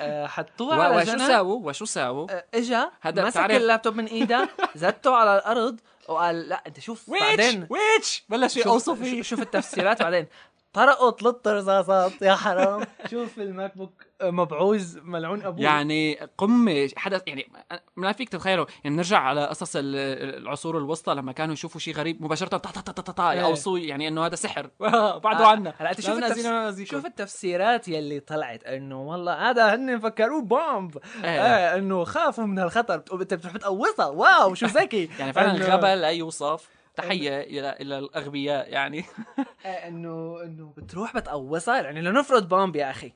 آه، 0.00 0.26
حطوها 0.26 0.78
و- 0.78 0.82
على 0.82 0.96
وشو 0.96 1.06
جنب. 1.12 1.18
ساووا 1.18 1.68
وشو 1.68 1.84
ساووا؟ 1.84 2.26
آه، 2.30 2.44
إجا 2.54 2.90
هذا 3.00 3.24
مسك 3.24 3.30
بتعرف- 3.38 3.56
اللابتوب 3.56 3.94
من 3.96 4.04
إيده 4.04 4.48
زته 4.74 5.14
على 5.16 5.34
الأرض 5.38 5.80
وقال 6.08 6.48
لا 6.48 6.62
أنت 6.66 6.80
شوف 6.80 7.08
ويتش 7.08 7.22
بعدين 7.26 7.66
ويتش 7.70 8.24
بلش 8.28 8.54
شوف, 8.54 8.66
يوصف 8.66 8.98
فيه. 8.98 9.22
شوف 9.22 9.40
التفسيرات 9.40 10.02
بعدين. 10.02 10.26
طرقوا 10.76 11.10
ثلاث 11.10 11.46
رصاصات 11.46 12.22
يا 12.22 12.34
حرام. 12.34 12.86
شوف 13.10 13.38
الماك 13.38 13.76
بوك 13.76 14.06
مبعوز 14.22 14.98
ملعون 14.98 15.42
ابوه 15.42 15.64
يعني 15.64 16.18
قمة 16.38 16.90
حدث 16.96 17.22
يعني 17.26 17.48
ما 17.96 18.12
فيك 18.12 18.28
تتخيلوا 18.28 18.66
يعني 18.84 18.96
نرجع 18.96 19.18
على 19.18 19.46
قصص 19.46 19.76
ال- 19.76 19.96
العصور 20.42 20.78
الوسطى 20.78 21.14
لما 21.14 21.32
كانوا 21.32 21.54
يشوفوا 21.54 21.80
شيء 21.80 21.94
غريب 21.94 22.22
مباشرة 22.22 22.48
طا 22.48 22.58
طا 22.58 22.80
طا 22.80 22.92
طا 23.02 23.12
طا 23.12 23.32
إيه. 23.32 23.88
يعني 23.88 24.08
إنه 24.08 24.26
هذا 24.26 24.34
سحر. 24.34 24.70
بعدوا 25.24 25.46
آه، 25.46 25.48
عنا. 25.48 25.74
هلا 25.78 25.90
أنت 25.90 26.00
شوف 26.00 26.18
التفس... 26.18 26.90
شوف 26.90 27.06
التفسيرات 27.06 27.88
يلي 27.88 28.20
طلعت 28.20 28.64
إنه 28.64 29.02
والله 29.02 29.50
هذا 29.50 29.74
هن 29.74 29.98
فكروه 29.98 30.42
بومب. 30.42 30.98
إيه. 31.24 31.30
إيه 31.30 31.78
إنه 31.78 32.04
خافوا 32.04 32.44
من 32.44 32.58
الخطر. 32.58 32.94
أنت 32.94 33.34
بتروح 33.34 33.54
بتقوصها 33.54 34.06
واو 34.06 34.54
شو 34.54 34.66
ذكي 34.66 35.10
يعني 35.18 35.32
فعلا 35.32 35.56
الغباء 35.56 35.96
لا 35.96 36.08
يوصف 36.08 36.68
تحية 36.96 37.40
إلى 37.40 37.70
إلى 37.80 37.98
الأغبياء 37.98 38.70
يعني. 38.72 39.04
إيه، 39.64 39.88
انه 39.88 40.42
إنه 40.42 40.72
بتروح 40.76 41.16
بتقوصها 41.16 41.80
يعني 41.82 42.00
لنفرض 42.02 42.48
بومب 42.48 42.76
يا 42.76 42.90
أخي. 42.90 43.12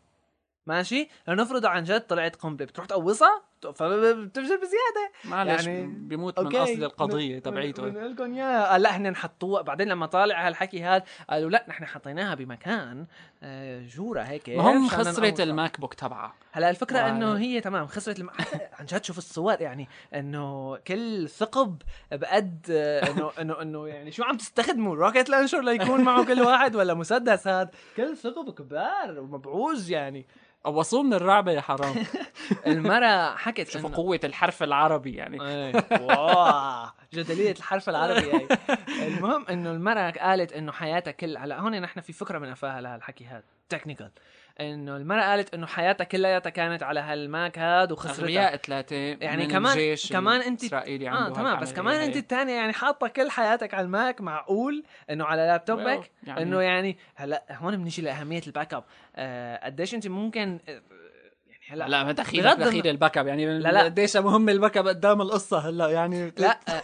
ماشي؟ 0.67 1.09
لنفرض 1.29 1.67
عن 1.67 1.85
جد 1.85 2.01
طلعت 2.01 2.37
قنبلة 2.37 2.67
بتروح 2.67 2.87
تقوصها؟ 2.87 3.43
فبتفجر 3.67 4.57
بزيادة. 4.57 5.11
معلش 5.25 5.67
يعني- 5.67 5.87
بيموت 5.87 6.41
من 6.41 6.57
اصل 6.57 6.85
القضية 6.85 7.39
تبعيته. 7.39 7.83
من 7.83 7.95
لكم 8.07 8.35
يا 8.35 8.71
قال 8.73 8.83
لا 8.83 8.91
إحنا 8.91 9.11
نحطوها. 9.11 9.63
بعدين 9.63 9.89
لما 9.89 10.07
طالع 10.07 10.47
هالحكي 10.49 10.83
هذا 10.83 11.05
قالوا 11.31 11.51
لا 11.51 11.65
نحن 11.69 11.85
حطيناها 11.87 12.35
بمكان 12.35 13.07
آه، 13.43 13.83
جورة 13.87 14.21
هيك. 14.21 14.49
مشان 14.49 14.89
خسرت. 14.89 15.41
ال 15.41 15.81
MacBook 15.81 15.95
تبعها 15.95 16.35
هلا 16.53 16.71
الفكرة 16.71 16.97
وعلى- 16.99 17.05
إنه 17.05 17.39
هي 17.39 17.61
تمام 17.61 17.87
خسرت 17.87 18.19
الم... 18.19 18.31
عن 18.79 18.87
جد 18.87 19.05
شوف 19.05 19.19
الصور 19.19 19.61
يعني 19.61 19.89
إنه 20.15 20.77
كل 20.77 21.29
ثقب 21.29 21.83
بقد 22.13 22.67
آه، 22.71 23.11
إنه 23.11 23.31
إنه 23.41 23.63
إنه 23.63 23.89
يعني 23.89 24.13
شو 24.13 24.25
عم 24.25 24.37
تستخدموا 24.37 24.95
rocket 24.97 25.31
launcher 25.31 25.61
ليكون 25.61 26.01
معه 26.01 26.25
كل 26.25 26.41
واحد 26.41 26.77
ولا 26.77 26.95
مسدس 26.95 27.49
هذا؟ 27.49 27.71
كل 27.97 28.17
ثقب 28.17 28.51
كبار 28.55 29.21
ومبعوز 29.21 29.91
يعني. 29.91 30.27
قوصوه 30.65 31.03
من 31.03 31.15
الرعبه 31.15 31.53
يا 31.53 31.61
حرام. 31.61 31.95
المرة 32.67 33.37
حكت 33.37 33.69
شوفوا 33.71 33.91
إنه- 33.91 33.95
قوة 33.95 34.21
الحرف 34.25 34.63
العربي 34.63 35.15
يعني. 35.15 35.43
إيه. 35.43 35.73
wow. 36.03 36.87
جدلية 37.15 37.51
الحرف 37.53 37.89
العربي 37.89 38.33
هي 38.33 38.49
المهم 39.09 39.47
إنه 39.51 39.71
المرأة 39.71 40.11
قالت 40.11 40.53
إنه 40.53 40.73
حياتها 40.73 41.11
كل 41.11 41.37
هلا 41.37 41.61
هون 41.61 41.81
نحن 41.81 42.01
في 42.01 42.13
فكرة 42.13 42.39
من 42.39 42.49
افاها 42.49 42.81
لهالحكي 42.81 43.27
هذا. 43.27 43.43
technical 43.69 44.11
إنه 44.61 44.97
المرأة 44.97 45.23
قالت 45.23 45.55
إنه 45.55 45.67
حياتها 45.67 46.05
كلياتها 46.05 46.51
كانت 46.51 46.83
على 46.83 47.01
هال 47.01 47.24
Mac 47.24 47.59
هذا 47.59 47.93
وخسرتها. 47.93 48.21
اغبياء 48.23 48.57
ثلاثة 48.57 48.97
يعني 48.97 49.43
من 49.43 49.51
كمان 49.51 49.73
الجيش 49.73 50.13
كمان 50.13 50.41
انت 50.41 50.61
الإسرائيلي 50.63 51.11
آه 51.11 51.29
تمام 51.29 51.61
بس 51.61 51.73
كمان. 51.73 52.01
أنت 52.01 52.17
الثانية 52.17 52.53
يعني 52.53 52.73
حاطة 52.73 53.09
كل 53.09 53.31
حياتك 53.31 53.75
على 53.75 53.85
ال 53.85 53.94
Mac 53.94 54.21
معقول 54.21 54.85
إنه 55.11 55.25
على 55.25 55.43
لابتوبك؟ 55.47 56.05
Well، 56.05 56.29
يعني- 56.29 56.43
إنه 56.43 56.61
يعني 56.61 56.99
هلأ 57.15 57.45
هون 57.51 57.77
بنيجي 57.77 58.03
لأهمية 58.03 58.43
ال 58.47 58.75
backup. 58.75 58.85
آه 59.17 59.65
قديش 59.67 59.95
أنت 59.95 60.07
ممكن 60.09 60.59
هلا. 61.71 61.89
لا 61.89 62.05
ما 62.05 62.13
دخيل 62.13 62.43
بغض 62.45 62.59
دخيل 62.61 62.81
الن- 62.81 62.91
ال 62.91 63.19
backup. 63.19 63.27
يعني 63.27 63.59
لا، 63.59 63.69
لا. 63.69 63.83
قديش 63.85 64.17
مهم 64.17 64.49
ال 64.49 64.77
backup 64.77 64.89
قدام 64.89 65.21
القصة 65.23 65.59
هلا؟ 65.59 65.89
يعني 65.91 66.33
لا 66.39 66.59
آه، 66.69 66.83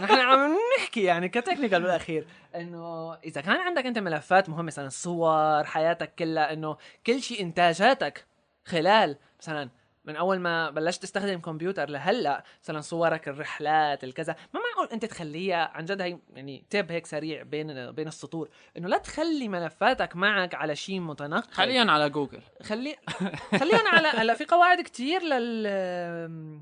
نحن 0.00 0.14
عم 0.14 0.56
نحكي 0.78 1.02
يعني 1.02 1.28
ك 1.28 1.33
technical 1.33 1.82
بالأخير. 1.82 2.24
إنه 2.54 3.14
إذا 3.14 3.40
كان 3.40 3.56
عندك 3.56 3.86
أنت 3.86 3.98
ملفات 3.98 4.48
مهمة 4.48 4.62
مثلا 4.62 4.88
صور 4.88 5.64
حياتك 5.64 6.14
كلها 6.14 6.52
إنه 6.52 6.76
كل 7.06 7.22
شيء 7.22 7.42
إنتاجاتك 7.42 8.24
خلال 8.66 9.16
مثلا 9.40 9.70
من 10.08 10.16
أول 10.16 10.38
ما 10.38 10.70
بلشت 10.70 11.02
تستخدم 11.02 11.40
كمبيوتر 11.40 11.90
لهلأ 11.90 12.44
مثلا 12.62 12.80
صورك 12.80 13.28
الرحلات 13.28 14.04
الكذا. 14.04 14.36
ما 14.54 14.60
معقول 14.60 14.92
أنت 14.92 15.04
تخليها؟ 15.04 15.70
عن 15.74 15.84
جد 15.84 16.00
هي 16.00 16.18
يعني 16.34 16.64
tip 16.70 16.92
هيك 16.92 17.06
سريع 17.06 17.42
بين 17.42 17.90
بين 17.90 18.08
السطور. 18.08 18.48
إنه 18.76 18.88
لا 18.88 18.98
تخلي 18.98 19.48
ملفاتك 19.48 20.16
معك 20.16 20.54
على 20.54 20.76
شيء 20.76 21.00
متنقل. 21.00 21.54
حاليا 21.54 21.90
على 21.90 22.10
جوجل. 22.10 22.40
خلي 22.62 22.96
خلينا 23.60 23.88
على 23.88 24.08
هلأ 24.08 24.34
في 24.34 24.44
قواعد 24.44 24.80
كتير 24.80 25.22
لل 25.22 26.60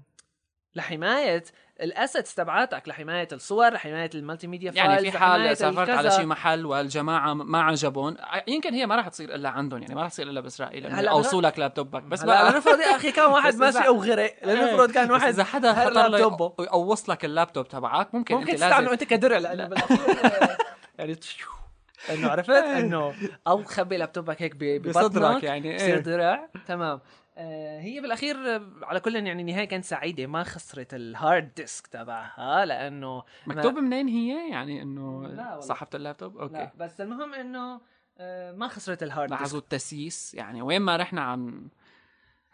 لحماية. 0.75 1.45
ال 1.81 1.88
assets 1.88 2.35
تبعاتك 2.35 2.89
لحماية 2.89 3.29
الصور 3.33 3.71
لحماية 3.73 4.11
ال 4.15 4.47
multimedia 4.47 4.73
يعني 4.73 5.11
في 5.11 5.19
حال 5.19 5.57
سافرت 5.57 5.91
على. 5.91 6.11
شي 6.11 6.25
محل 6.27 6.67
والجماعة 6.67 7.35
ما 7.35 7.63
عجبهم 7.63 8.17
يمكن 8.49 8.75
هي 8.75 8.87
ما 8.87 8.97
راح 8.97 9.09
تصير 9.09 9.35
إلا 9.35 9.49
عندهم 9.49 9.83
يعني 9.83 9.95
ما 9.95 10.03
راح 10.03 10.11
تصير 10.11 10.29
إلا 10.31 10.41
بإسرائيل 10.41 10.87
هلا 10.87 11.11
قوصوا 11.11 11.43
لك 11.43 11.59
لابتوبك 11.59 12.03
بس 12.03 12.23
بقى 12.23 12.53
لنفرض 12.53 12.81
يا 12.81 12.97
أخي 12.97 13.13
كان 13.13 13.27
واحد 13.27 13.55
ماشي 13.57 13.87
أو 13.87 14.03
غرق 14.03 14.35
لنفرض 14.45 14.91
كان 14.91 15.11
واحد 15.11 15.29
إذا 15.29 15.45
حدا 15.45 15.73
خطر 15.75 15.91
له 15.91 16.07
لابتوبه. 16.09 16.65
يقوص 16.65 17.11
لك 17.11 17.25
اللابتوب 17.25 17.69
تبعك 17.69 18.15
ممكن, 18.15 18.35
ممكن 18.35 18.47
أنت 18.49 18.55
تستعمله 18.57 18.79
لازم 18.81 18.93
انت 18.93 19.05
كدرع 19.05 19.39
لأنه 19.39 19.63
يعني. 20.99 21.17
انه 22.11 22.29
عرفت 22.29 22.51
إنه 22.51 23.15
أو 23.47 23.65
خبي 23.65 23.97
لابتوبك 23.97 24.43
هيك 24.43 24.57
ب- 24.57 24.83
بصدرك 24.89 25.13
ببطنك 25.23 25.43
يعني 25.45 25.77
بصير 25.77 25.95
إيه 25.95 26.01
درع 26.01 26.49
تمام 26.67 27.01
هي 27.81 28.01
بالأخير 28.01 28.37
آه، 28.57 28.71
على 28.83 29.01
كل 29.01 29.15
يعني 29.17 29.43
النهايه 29.43 29.65
كانت 29.65 29.85
سعيدة 29.85 30.27
ما 30.27 30.43
خسرت 30.45 30.95
ال 30.95 31.07
hard 31.07 31.55
disk 31.55 31.87
تبعها 31.87 32.65
لأنه 32.65 33.23
مكتوب 33.47 33.75
منين 33.75 34.09
هي؟ 34.09 34.51
يعني 34.51 34.83
إنه 34.83 35.27
لا. 35.27 35.61
صحفه 35.61 35.97
اللابتوب؟ 35.97 36.37
لا 36.37 36.43
أوكي. 36.43 36.71
بس 36.77 37.01
المهم 37.01 37.35
إنه 37.35 37.81
آه، 38.19 38.53
ما 38.53 38.69
خسرت 38.69 39.03
ال 39.03 39.08
hard 39.08 39.29
disk 39.29 39.41
لاحظوا 39.41 39.61
التسييس 39.61 40.35
يعني 40.35 40.63
وين 40.63 40.83
ما 40.83 40.97
رحنا 40.97 41.21
عن 41.21 41.69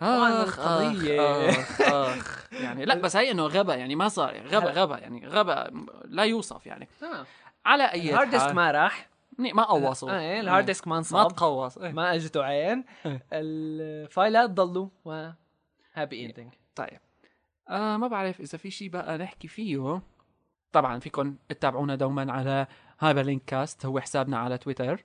آخ 0.03 0.59
القضية. 0.59 1.51
آخ 1.51 1.81
آخ. 1.81 2.53
يعني 2.53 2.85
لا 2.85 2.95
بس 2.95 3.17
هي 3.17 3.31
إنه 3.31 3.47
غبا 3.47 3.75
يعني 3.75 3.97
ما 3.97 4.09
صار 4.09 4.47
غبا. 4.47 4.71
غبا 4.71 4.99
يعني 4.99 5.27
غبا 5.27 5.87
لا 6.05 6.23
يوصف 6.23 6.67
يعني. 6.67 6.89
تمام. 7.01 7.25
على 7.67 7.85
أي 7.85 8.11
ال 8.11 8.15
hard 8.15 8.31
disk 8.31 8.51
ما 8.51 8.71
راح. 8.71 9.12
ما 9.53 9.63
قوصوا. 9.63 10.11
آه، 10.11 10.21
إيه، 10.21 10.41
ال 10.41 10.46
hard 10.46 10.67
disk 10.67 10.89
ما 10.89 10.93
ما 10.93 10.99
انصاب. 10.99 11.33
تقوص 11.33 11.79
إيه. 11.79 11.93
ما 11.93 12.15
اجته 12.15 12.45
عين. 12.45 12.85
إيه. 13.07 13.27
الفايلات 13.33 14.51
ضلوا 14.51 14.89
و 15.05 15.29
happy 15.95 16.27
ending 16.27 16.53
طيب. 16.75 17.01
آه 17.69 17.97
ما 17.97 18.09
بعرف 18.09 18.41
إذا 18.41 18.59
في 18.59 18.71
شيء 18.71 18.89
بقى 18.89 19.19
نحكي 19.19 19.49
فيه. 19.49 20.01
طبعا 20.73 20.99
فيكم 20.99 21.37
تتابعونا 21.49 21.95
دوما 21.95 22.33
على 22.33 22.67
Hyperlink 23.01 23.45
Cast 23.45 23.87
هو 23.87 24.01
حسابنا 24.01 24.39
على 24.39 24.59
تويتر. 24.59 25.05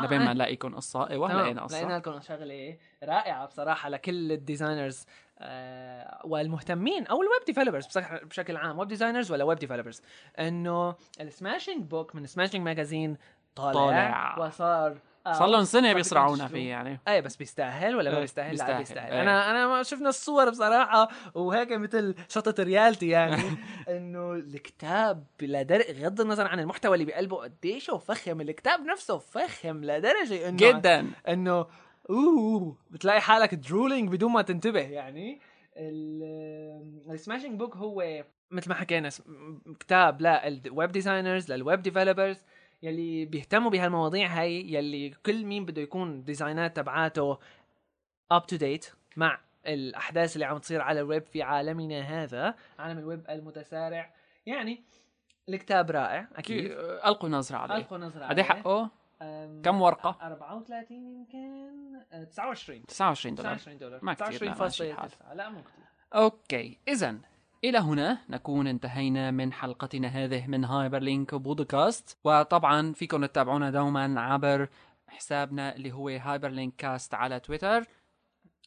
لبين 0.00 0.18
ما 0.18 0.32
نلاقيكم 0.32 0.74
قصه 0.74 1.10
أيوه 1.10 1.28
لقينا 1.28 1.42
لقينا 1.42 1.62
قصه 1.62 1.96
لكم 1.96 2.20
شغلة 2.20 2.76
رائعة 3.02 3.46
بصراحة 3.46 3.88
لكل 3.88 4.32
ال 4.32 4.39
designers 4.39 5.06
آه 5.38 6.20
والمهتمين 6.24 7.06
أو 7.06 7.22
ال 7.22 7.27
web 7.27 7.44
developers 7.46 7.98
بشكل 8.22 8.56
عام 8.56 8.78
web 8.78 8.88
designers 8.88 9.32
ولا 9.32 9.44
web 9.44 9.58
developers 9.58 10.02
إنه 10.38 10.94
ال 11.20 11.27
Smashing 11.27 11.84
Book 11.84 12.14
من 12.14 12.26
Smashing 12.26 12.64
Magazine 12.64 13.16
طالع, 13.58 13.72
طالع. 13.72 14.46
وصار 14.46 14.98
صار 15.32 15.48
لهم 15.48 15.64
سنة 15.64 15.92
بيصرعونا. 15.92 16.46
فيه 16.46 16.70
يعني 16.70 17.00
إيه 17.08 17.20
بس 17.20 17.36
بيستاهل 17.36 17.96
ولا 17.96 18.10
ما 18.10 18.16
إيه، 18.16 18.20
بيستاهل؟ 18.20 18.46
لا 18.46 18.52
بيستاهل. 18.52 18.78
بيستاهل 18.78 19.12
إيه. 19.12 19.22
أنا 19.22 19.50
أنا 19.50 19.66
ما 19.66 19.82
شفنا 19.82 20.08
الصور 20.08 20.50
بصراحة 20.50 21.08
وهيك 21.34 21.72
مثل 21.72 22.14
شطة 22.28 22.62
reality 22.62 23.08
يعني 23.08 23.42
إنه 23.88 24.32
الكتاب 24.32 25.24
لدرجه 25.42 25.92
بغض 25.92 26.20
النظر 26.20 26.46
عن 26.48 26.60
المحتوى 26.60 26.94
اللي 26.94 27.04
بقلبه 27.04 27.36
قديش 27.36 27.90
فخم 27.90 28.40
الكتاب 28.40 28.80
نفسه 28.80 29.18
فخم 29.18 29.84
لدرجه 29.84 30.48
إنه 30.48 30.56
جدا 30.56 31.10
إنه 31.28 31.66
أوه 32.10 32.76
بتلاقي 32.90 33.20
حالك 33.20 33.54
drooling 33.54 34.08
بدون 34.12 34.32
ما 34.32 34.42
تنتبه 34.42 34.80
يعني 34.80 35.40
ال 37.10 37.15
Smashing 37.15 37.58
Book 37.58 37.76
هو 37.76 38.24
مثل 38.50 38.68
ما 38.68 38.74
حكينا 38.74 39.08
كتاب 39.80 40.22
لل 40.22 40.50
web 40.50 40.92
designers 40.92 41.52
لل 41.52 41.64
web 41.64 41.82
developers 41.82 42.36
يلي 42.82 43.24
بيهتموا 43.24 43.70
بهالمواضيع 43.70 44.26
هاي 44.26 44.72
يلي 44.72 45.10
كل 45.10 45.44
مين 45.44 45.64
بده 45.64 45.82
يكون 45.82 46.24
ديزاينات 46.24 46.76
تبعاته 46.76 47.38
up 48.30 48.46
to 48.46 48.56
date 48.56 48.86
مع 49.16 49.40
الأحداث 49.66 50.34
اللي 50.34 50.44
عم 50.44 50.58
تصير 50.58 50.80
على 50.80 51.00
الويب 51.00 51.26
في 51.26 51.42
عالمنا 51.42 52.00
هذا 52.00 52.54
عالم 52.78 52.98
الويب 52.98 53.30
المتسارع. 53.30 54.14
يعني 54.46 54.84
الكتاب 55.48 55.90
رائع 55.90 56.28
أكيد. 56.36 56.70
ألقوا 57.06 57.28
نظرة 57.28 57.56
عليه. 57.56 57.76
ألقوا 57.76 57.98
نظرة 57.98 58.24
عليه. 58.24 58.42
حقه؟ 58.42 58.90
كم 59.62 59.80
ورقة؟ 59.80 60.18
34 60.22 60.96
يمكن. 61.06 61.96
أه، 62.12 62.24
29 62.24 62.86
29 62.86 63.34
دولار. 63.34 63.54
29 63.56 63.78
دولار. 63.78 64.00
ما 64.04 64.16
لا، 64.20 64.28
الحال. 64.28 64.70
29.9 64.70 65.34
لا 65.34 65.48
مو 65.48 65.62
كثير 65.62 65.84
okay 66.14 66.78
اذا 66.88 67.18
إلى 67.64 67.78
هنا 67.78 68.18
نكون 68.28 68.66
انتهينا 68.66 69.30
من 69.30 69.52
حلقتنا 69.52 70.08
هذه 70.08 70.46
من 70.46 70.64
Hyperlink 70.64 71.34
Podcast 71.34 72.18
وطبعا 72.24 72.92
فيكم 72.92 73.26
تتابعونا 73.26 73.70
دوما 73.70 74.20
عبر 74.20 74.68
حسابنا 75.08 75.76
اللي 75.76 75.92
هو 75.92 76.08
Hyperlink 76.08 76.74
Cast 76.76 77.14
على 77.14 77.40
تويتر. 77.40 77.84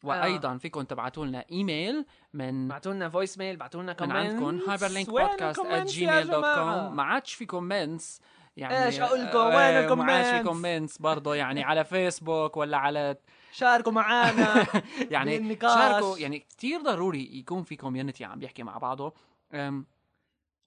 وأيضا 0.03 0.57
فيكم 0.57 0.81
تبعتوا 0.81 1.25
لنا 1.25 1.45
إيميل 1.51 2.05
من 2.33 2.67
بعتوا 2.67 2.93
لنا 2.93 3.09
voicemail 3.09 3.57
بعتوا 3.57 3.83
لنا 3.83 3.91
من 3.91 3.97
comment 3.97 4.15
عندكم 4.15 4.71
Hyperlink 4.71 5.09
Podcast 5.09 5.61
at 5.61 5.93
gmail.com 5.95 6.93
ما 6.93 7.03
عادش 7.03 7.33
في 7.33 7.45
comments 7.45 8.21
يعني 8.57 8.85
إيش 8.85 8.99
أقول 8.99 9.25
لكم؟ 9.25 9.37
آه، 9.37 9.45
وين 9.45 9.97
ما 9.97 10.13
عادش 10.13 10.27
في 10.27 10.37
ال 10.37 10.38
comments؟ 10.38 10.47
comments 10.47 10.97
برضه. 10.97 11.35
يعني 11.35 11.63
على 11.63 11.83
فيسبوك 11.83 12.57
ولا 12.57 12.77
على 12.77 13.15
شاركوا 13.51 13.91
معنا 13.91 14.65
يعني 15.11 15.37
بالنقاش. 15.37 15.73
شاركوا 15.73 16.17
يعني 16.17 16.39
كتير 16.39 16.81
ضروري 16.81 17.37
يكون 17.39 17.63
في 17.63 17.75
community 17.75 18.25
عم 18.25 18.39
بيحكي 18.39 18.63
مع 18.63 18.77
بعضه. 18.77 19.13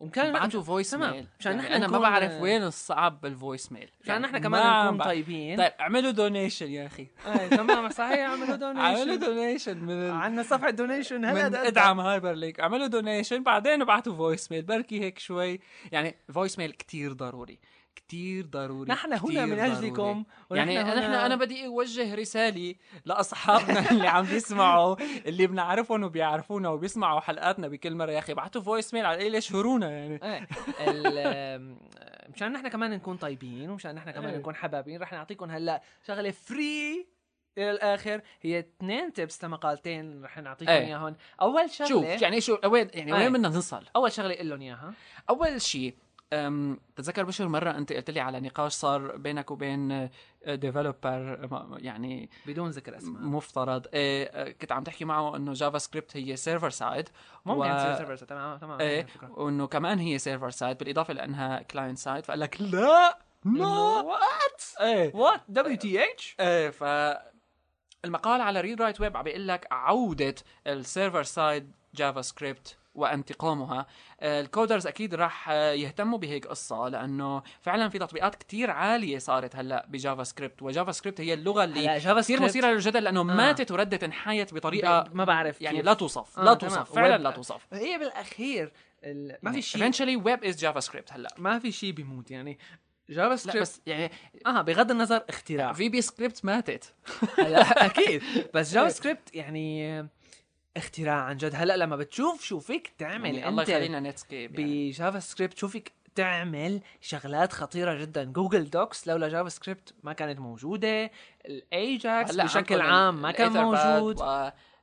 ومكان 0.00 0.32
بعتوا 0.32 0.62
voice. 0.62 0.94
mail 0.94 1.26
مشان 1.40 1.52
يعني 1.52 1.62
نحن 1.62 1.72
أنا 1.72 1.86
ما 1.86 1.98
بعرف 1.98 2.32
وين 2.32 2.62
الصعب 2.62 3.20
بال 3.20 3.72
voicemail 3.72 3.90
عشان 4.02 4.20
نحن 4.20 4.32
ما 4.32 4.38
كمان 4.38 4.62
عم 4.62 4.94
نكون 4.94 5.06
طيبين. 5.06 5.56
طيب 5.58 5.72
اعملوا 5.80 6.10
donation 6.10 6.70
يا 6.70 6.86
أخي. 6.86 7.06
أي 7.26 7.48
تمام 7.48 7.88
صحيح 7.88 8.18
اعملوا 8.18 8.72
اعملوا 8.80 9.16
donation 9.16 9.18
donation 9.18 9.78
من 9.78 9.90
ال... 9.90 10.10
عندنا 10.10 10.42
صفحة 10.42 10.70
donation 10.70 11.24
هلا 11.24 11.48
من. 11.48 11.54
إدعم 11.54 12.00
Hyperlink 12.00 12.60
اعملوا 12.60 12.86
donation 12.86 13.42
بعدين 13.42 13.82
ابعتوا 13.82 14.16
voicemail 14.16 14.62
بركي 14.62 15.00
هيك 15.00 15.18
شوي. 15.18 15.60
يعني 15.92 16.16
voicemail 16.32 16.72
كتير 16.72 17.12
ضروري. 17.12 17.58
كتير 17.96 18.46
ضروري 18.46 18.90
نحن 18.90 19.12
هنا 19.12 19.46
من. 19.46 19.58
أجلكم 19.58 20.24
يعني 20.50 20.78
نحن 20.82 20.88
هنا- 20.88 21.26
أنا 21.26 21.36
بدي 21.36 21.66
أوجه 21.66 22.14
رسالة 22.14 22.74
لأصحابنا 23.04 23.84
اللي 23.90 24.08
عم 24.08 24.24
بيسمعوا 24.24 24.96
اللي 25.26 25.46
بنعرفهم 25.46 26.02
وبيعرفونا 26.02 26.68
وبيسمعوا 26.68 27.20
حلقاتنا 27.20 27.68
بكل 27.68 27.94
مرة 27.94 28.10
يا 28.12 28.18
أخي 28.18 28.32
ابعتوا 28.32 28.60
voicemail 28.60 29.06
على 29.06 29.18
إيه 29.18 29.28
ليش 29.28 29.52
هرونا 29.54 29.90
يعني 29.90 30.20
آم، 30.88 31.78
مشان 32.34 32.52
نحن 32.52 32.68
كمان 32.68 32.90
نكون 32.90 33.16
طيبين 33.16 33.70
ومشان 33.70 33.94
نحن 33.94 34.10
كمان 34.10 34.30
إيه. 34.30 34.38
نكون 34.38 34.54
حبابين 34.54 35.00
رح 35.02 35.12
نعطيكم 35.12 35.50
هلأ 35.50 35.82
شغلة 36.06 36.30
free 36.30 37.06
إلى 37.58 37.70
الآخر 37.70 38.20
هي 38.42 38.58
اثنين 38.58 39.12
tips 39.12 39.44
لمقالتين 39.44 40.24
رح 40.24 40.38
نعطيكم 40.38 40.70
إيه. 40.70 40.86
إياهم 40.86 41.16
أول 41.42 41.70
شغلة 41.70 41.88
شوف 41.88 42.04
يعني 42.22 42.40
شو 42.40 42.58
وين 42.64 42.90
يعني 42.94 43.12
إيه. 43.16 43.18
وين 43.18 43.32
بدنا 43.32 43.48
نوصل 43.48 43.84
أول 43.96 44.12
شغلة 44.12 44.34
قل 44.34 44.48
لهم 44.48 44.60
إياها 44.60 44.92
أول 45.30 45.60
شيء 45.60 45.94
أم 46.34 46.78
تتذكر 46.96 47.24
بشر 47.24 47.48
مرة 47.48 47.70
أنت 47.70 47.92
قلت 47.92 48.10
لي 48.10 48.20
على 48.20 48.40
نقاش 48.40 48.72
صار 48.72 49.16
بينك 49.16 49.50
وبين 49.50 50.10
developer 50.46 51.38
يعني 51.78 52.30
بدون 52.46 52.70
ذكر 52.70 52.96
أسماء. 52.96 53.22
مفترض. 53.22 53.86
إيه، 53.94 54.24
آه، 54.26 54.50
كنت 54.50 54.72
عم 54.72 54.84
تحكي 54.84 55.04
معه 55.04 55.36
إنه 55.36 55.52
JavaScript 55.52 56.16
هي 56.16 56.36
server 56.36 56.70
side 56.70 57.08
ممكن 57.46 57.70
و- 57.70 57.74
تصير 57.78 57.96
server 57.96 58.16
تمام 58.16 58.58
تمام 58.58 58.80
إيه 58.80 58.98
عندي 59.00 59.12
فكرة. 59.12 59.30
وإنه 59.38 59.66
كمان 59.66 59.98
هي 59.98 60.18
server 60.18 60.50
side 60.50 60.78
بالإضافة 60.78 61.12
لأنها 61.14 61.62
client 61.62 61.98
side 61.98 62.24
فقال 62.24 62.40
لك 62.40 62.60
لا 62.60 63.18
لا 63.44 63.66
وات 64.00 64.62
إيه. 64.80 65.14
وات 65.16 65.40
دبليو 65.48 65.76
تي 65.76 66.04
اتش 66.12 66.36
إيه 66.40 66.70
ف 66.70 66.84
المقال 68.04 68.40
على 68.40 68.60
ReadWriteWeb 68.60 69.16
عم 69.16 69.22
بيقول 69.24 69.48
لك 69.48 69.66
عودة 69.70 70.34
ال 70.66 71.22
server 71.22 71.72
side 71.94 72.22
JavaScript 72.22 72.76
وانتقامها. 72.94 73.86
آه، 74.20 74.40
ال 74.40 74.47
coders 74.47 74.86
أكيد 74.86 75.14
راح 75.14 75.48
آه، 75.50 75.72
يهتموا 75.72 76.18
بهيك 76.18 76.46
قصة 76.46 76.88
لأنه 76.88 77.42
فعلا 77.62 77.88
في 77.88 77.98
تطبيقات 77.98 78.34
كتير 78.34 78.70
عالية 78.70 79.18
صارت 79.18 79.56
هلأ 79.56 79.86
ب 79.88 80.24
JavaScript 80.24 80.62
و 80.62 80.92
JavaScript 80.92 81.20
هي 81.20 81.34
اللغة 81.34 81.64
اللي 81.64 81.84
Java 81.98 82.20
كثير 82.20 82.22
سكريبت 82.22 82.42
مثيرة 82.42 82.66
للجدل 82.66 83.02
لأنه 83.04 83.22
ماتت 83.22 83.70
وردت 83.72 84.04
انحيت 84.04 84.54
بطريقة 84.54 85.04
ما 85.12 85.24
بعرف 85.24 85.62
يعني 85.62 85.76
كيف. 85.76 85.86
لا 85.86 85.94
توصف 85.94 86.38
آه، 86.38 86.44
لا. 86.44 86.54
توصف 86.54 86.92
فعلا 86.94 87.12
ويب- 87.12 87.20
لا 87.20 87.30
توصف. 87.30 87.66
هي 87.72 87.98
بالأخير 87.98 88.72
ال- 89.04 89.38
ما 89.42 89.52
في 89.52 89.62
شيء 89.62 89.90
eventually 89.92 90.24
web 90.24 90.40
is 90.52 90.60
JavaScript 90.60 91.12
هلأ. 91.12 91.34
ما 91.38 91.58
في 91.58 91.72
شيء 91.72 91.92
بيموت 91.92 92.30
يعني 92.30 92.58
JavaScript 93.10 93.60
بس 93.62 93.80
يعني 93.86 94.10
آه 94.46 94.62
بغض 94.62 94.90
النظر 94.90 95.22
اختراع. 95.28 95.72
VBScript 95.72 96.44
ماتت. 96.44 96.94
هلأ 97.38 97.86
أكيد. 97.86 98.22
بس 98.54 98.74
JavaScript 98.74 99.34
يعني 99.34 100.08
اختراع 100.76 101.14
عن 101.14 101.36
جد. 101.36 101.52
هلا 101.54 101.76
لما 101.76 101.96
بتشوف 101.96 102.42
شو 102.42 102.58
فيك 102.60 102.92
تعمل 102.98 103.34
يعني 103.34 103.48
الله 103.48 103.62
يخلينا 103.62 104.00
Netscape 104.00 104.58
يعني. 104.58 104.90
ب 104.90 105.20
JavaScript 105.20 105.58
شو 105.58 105.68
فيك 105.68 105.92
تعمل 106.14 106.80
شغلات 107.00 107.52
خطيرة 107.52 107.94
جدا. 107.94 108.24
Google 108.24 108.70
Docs 108.70 109.08
لولا 109.08 109.28
JavaScript 109.28 109.94
ما 110.02 110.12
كانت 110.12 110.40
موجودة. 110.40 111.10
الايجاكس 111.46 112.36
بشكل 112.36 112.80
عام 112.80 113.22
ما 113.22 113.30
كان 113.30 113.52
موجود. 113.52 114.22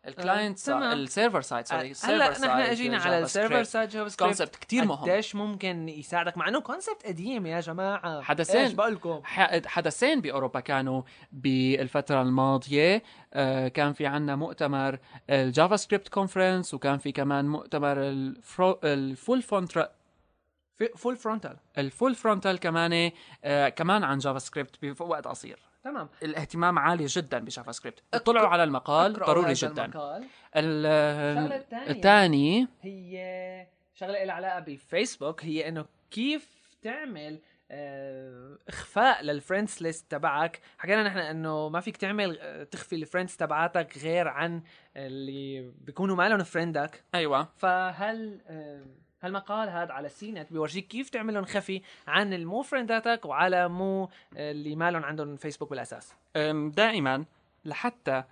ال 0.07 0.15
client. 0.15 0.69
ال 0.69 0.80
server 0.80 1.41
side 1.41 1.65
sorry 1.65 1.93
هلا 2.03 2.30
نحن 2.30 2.44
اجينا 2.44 2.98
على 2.98 3.19
ال 3.19 3.63
server 3.63 3.89
side 3.89 4.09
JavaScript 4.09 4.19
concept 4.19 4.55
كثير 4.56 4.86
مهم. 4.86 4.98
قديش 4.98 5.36
ممكن 5.36 5.90
يساعدك 5.90 6.38
مع 6.38 6.48
إنه 6.48 6.61
concept 6.61 7.05
قديم 7.06 7.45
يا 7.45 7.60
جماعة. 7.60 8.22
حدثين. 8.22 8.61
إيش 8.61 9.65
حدثين 9.65 10.22
بأوروبا 10.22 10.60
كانوا 10.60 11.02
بالفترة 11.32 12.22
الماضية. 12.22 13.03
آه، 13.34 13.68
كان 13.68 13.94
في 13.94 14.06
عنا 14.06 14.36
مؤتمر 14.36 14.99
ال 15.30 15.76
JavaScript 15.76 16.07
conference 16.07 16.73
وكان 16.73 16.98
في 16.98 17.11
كمان 17.11 17.45
مؤتمر 17.48 17.98
الفرو 17.98 18.80
ال 18.84 18.95
Full 18.95 19.41
فونتر 19.41 19.90
Full 20.95 21.18
Frontal 21.18 21.57
ال 21.77 21.85
Full 21.85 22.15
Frontal 22.15 22.59
كمان 22.60 23.11
آه، 23.44 23.69
كمان 23.69 24.03
عن 24.03 24.18
JavaScript 24.18 24.85
بوقت 24.86 25.28
قصير. 25.28 25.70
تمام. 25.83 26.09
الاهتمام 26.23 26.79
عالي 26.79 27.05
جدا 27.05 27.39
ب 27.39 27.72
JavaScript. 27.72 28.03
اطلعوا 28.13 28.47
على 28.47 28.63
المقال 28.63 29.13
ضروري 29.13 29.53
جدا. 29.53 29.85
المقال. 29.85 30.23
ال- 30.55 30.85
الشغلة 30.85 31.55
الثانية. 31.55 31.89
الثاني 31.91 32.67
هي 32.81 33.67
شغلة 33.93 34.23
لها 34.23 34.33
علاقة 34.35 34.59
بفيسبوك 34.59 35.45
هي 35.45 35.67
إنه 35.67 35.85
كيف 36.11 36.47
تعمل 36.81 37.39
آه، 37.73 38.57
إخفاء 38.69 39.23
للفريندز 39.23 39.77
ليست 39.83 40.11
تبعك. 40.11 40.59
حكينا 40.77 41.03
نحن 41.03 41.17
إنه 41.17 41.69
ما 41.69 41.79
فيك 41.79 41.97
تعمل 41.97 42.37
آه، 42.41 42.63
تخفي 42.63 42.95
الفريندز 42.95 43.35
تبعاتك 43.35 43.97
غير 43.97 44.27
عن 44.27 44.61
اللي 44.97 45.71
بيكونوا 45.81 46.15
مالهم 46.15 46.43
فريندك 46.43 47.03
أيوه. 47.15 47.49
فهل 47.57 48.41
هالمقال 49.22 49.69
هذا 49.69 49.93
على 49.93 50.10
سينت 50.10 50.53
بيورجيك 50.53 50.88
كيف 50.88 51.10
تعملهم 51.10 51.45
خفي 51.45 51.81
عن 52.07 52.34
المو 52.34 52.61
فرينداتك 52.61 53.26
وعلى 53.26 53.69
مو 53.69 54.10
اللي 54.35 54.76
مالهم 54.76 55.03
عندهم 55.03 55.35
فيسبوك 55.35 55.69
بالأساس. 55.69 56.14
دائما 56.76 57.26
لحتى 57.65 58.23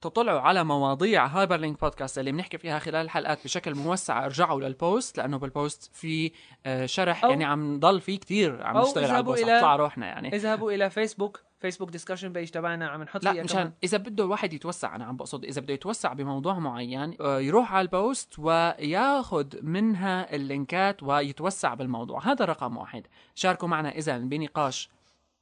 تطلعوا 0.00 0.40
على 0.40 0.64
مواضيع 0.64 1.26
هايبر 1.26 1.56
لينك 1.56 1.80
بودكاست 1.80 2.18
اللي 2.18 2.32
بنحكي 2.32 2.58
فيها 2.58 2.78
خلال 2.78 3.04
الحلقات 3.04 3.44
بشكل 3.44 3.74
موسع 3.74 4.24
ارجعوا 4.24 4.60
للبوست 4.60 5.18
لأنه 5.18 5.38
بالبوست 5.38 5.90
في 5.94 6.32
آه، 6.66 6.86
شرح 6.86 7.24
يعني 7.24 7.44
عم 7.44 7.80
ضل 7.80 8.00
في 8.00 8.16
كتير 8.16 8.62
عم 8.62 8.78
نشتغل 8.78 9.04
على 9.04 9.18
البوست 9.18 9.42
نطلع 9.42 9.76
روحنا 9.76 10.06
يعني. 10.06 10.28
اذهبوا 10.36 10.72
إلى 10.72 10.90
فيسبوك 10.90 11.47
فيسبوك 11.58 11.90
discussion 11.90 12.32
page 12.32 12.48
تبعنا 12.48 12.88
عم 12.88 13.02
نحط 13.02 13.24
لا 13.24 13.42
مشان. 13.42 13.72
إذا 13.84 13.98
بده 13.98 14.24
الواحد 14.24 14.52
يتوسع 14.52 14.96
أنا 14.96 15.04
عم 15.04 15.16
بقصد 15.16 15.44
إذا 15.44 15.60
بده 15.60 15.74
يتوسع 15.74 16.12
بموضوع 16.12 16.58
معين 16.58 17.16
آه، 17.20 17.40
يروح 17.40 17.72
على 17.72 17.82
البوست 17.82 18.38
وياخذ 18.38 19.46
منها 19.62 20.34
ال 20.34 20.45
links 20.45 21.02
ويتوسع 21.02 21.74
بالموضوع. 21.74 22.26
هذا 22.26 22.44
رقم 22.44 22.76
واحد. 22.76 23.06
شاركوا 23.34 23.68
معنا 23.68 23.88
إذا 23.88 24.18
بنقاش 24.18 24.90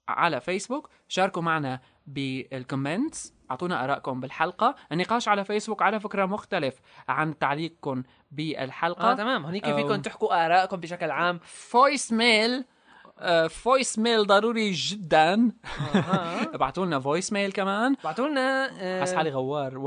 على 0.09 0.41
فيسبوك 0.41 0.91
شاركوا 1.09 1.43
معنا 1.43 1.81
بال 2.07 2.32
comments 2.32 3.35
أعطونا 3.51 3.85
آرائكم 3.85 4.21
بالحلقة. 4.21 4.75
النقاش 4.93 5.29
على 5.29 5.45
فيسبوك 5.45 5.83
على 5.83 6.01
فكرة 6.01 6.27
مختلف 6.27 6.81
عن 7.09 7.39
تعليقكم 7.39 8.03
بالحلقة. 8.31 9.11
آه 9.11 9.15
تمام. 9.15 9.45
هونيك 9.45 9.75
فيكم 9.75 10.03
تحكوا 10.03 10.47
آرائكم 10.47 10.77
بشكل 10.77 11.11
عام. 11.11 11.41
voicemail 11.45 12.65
voicemail 13.49 14.27
ضروري 14.27 14.73
جدا. 14.73 15.53
ابعتوا 16.55 16.87
لنا 16.87 17.01
voicemail 17.01 17.53
كمان. 17.53 17.97
بعتوا 18.05 18.29
لنا 18.29 18.71
حس 19.03 19.15
حالي 19.15 19.31
غوار. 19.31 19.79
و 19.79 19.85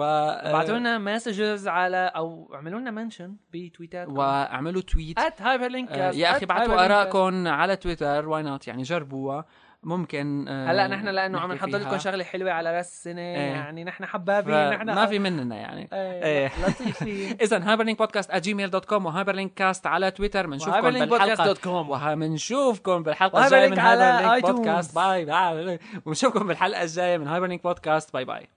بعتوا 0.53 0.77
لنا 0.77 0.97
messages 0.97 1.67
على 1.67 2.11
أو 2.15 2.51
اعملوا 2.55 2.79
لنا 2.79 2.91
mention 2.91 3.35
بتويتات. 3.53 4.07
واعملوا 4.07 4.81
tweet 4.81 5.19
at 5.19 5.41
هايبر 5.41 5.67
لينك 5.67 5.91
آه، 5.91 6.11
يا 6.11 6.31
أخي 6.31 6.45
بعتوا 6.45 6.85
ارائكم 6.85 7.47
على 7.47 7.75
تويتر 7.75 8.29
why 8.29 8.43
not 8.43 8.67
يعني 8.67 8.83
جربوها. 8.83 9.45
ممكن 9.83 10.47
آه، 10.47 10.71
هلا 10.71 10.87
نحن 10.87 11.07
لأنه 11.07 11.39
عم 11.39 11.51
نحضر 11.51 11.79
فيها. 11.79 11.87
لكم 11.87 11.97
شغلة 11.97 12.23
حلوة 12.23 12.51
على 12.51 12.77
راس 12.77 12.91
السنة 12.91 13.21
إيه. 13.21 13.37
يعني 13.37 13.83
نحن 13.83 14.05
حبابين 14.05 14.69
نحن 14.69 14.85
ما 14.85 15.05
في 15.05 15.19
مننا 15.19 15.55
يعني 15.55 15.89
إيه 15.93 16.23
إيه. 16.23 16.51
لطيفين 16.67 17.37
اذا 17.41 17.69
هايبر 17.69 17.83
لينك 17.83 17.97
بودكاست 17.97 18.35
جيميل 18.35 18.69
dot 18.69 18.85
com 18.85 19.05
وهايبر 19.05 19.35
لينك 19.35 19.53
كاست 19.53 19.87
على 19.87 20.11
تويتر 20.11 20.47
بنشوفكم 20.47 20.71
وهايبرلينك 20.71 21.09
بالحلقة 21.09 21.27
بودكاست 21.27 21.47
dot 21.49 21.63
com. 21.63 21.89
وبنشوفكم 21.89 23.03
بالحلقة 23.03 23.45
الجاية 23.45 23.69
من 23.69 23.79
على 23.79 24.03
هايبر 24.03 24.21
لينك 24.21 24.33
آيتونز. 24.33 24.55
بودكاست 24.55 24.95
bye 24.95 25.25
bye 25.25 25.79
ونشوفكم 26.05 26.47
بالحلقة 26.47 26.83
الجاية 26.83 27.17
من 27.17 27.27
هايبر 27.27 27.47
لينك 27.47 27.63
بودكاست 27.63 28.13
bye 28.13 28.25
bye 28.25 28.49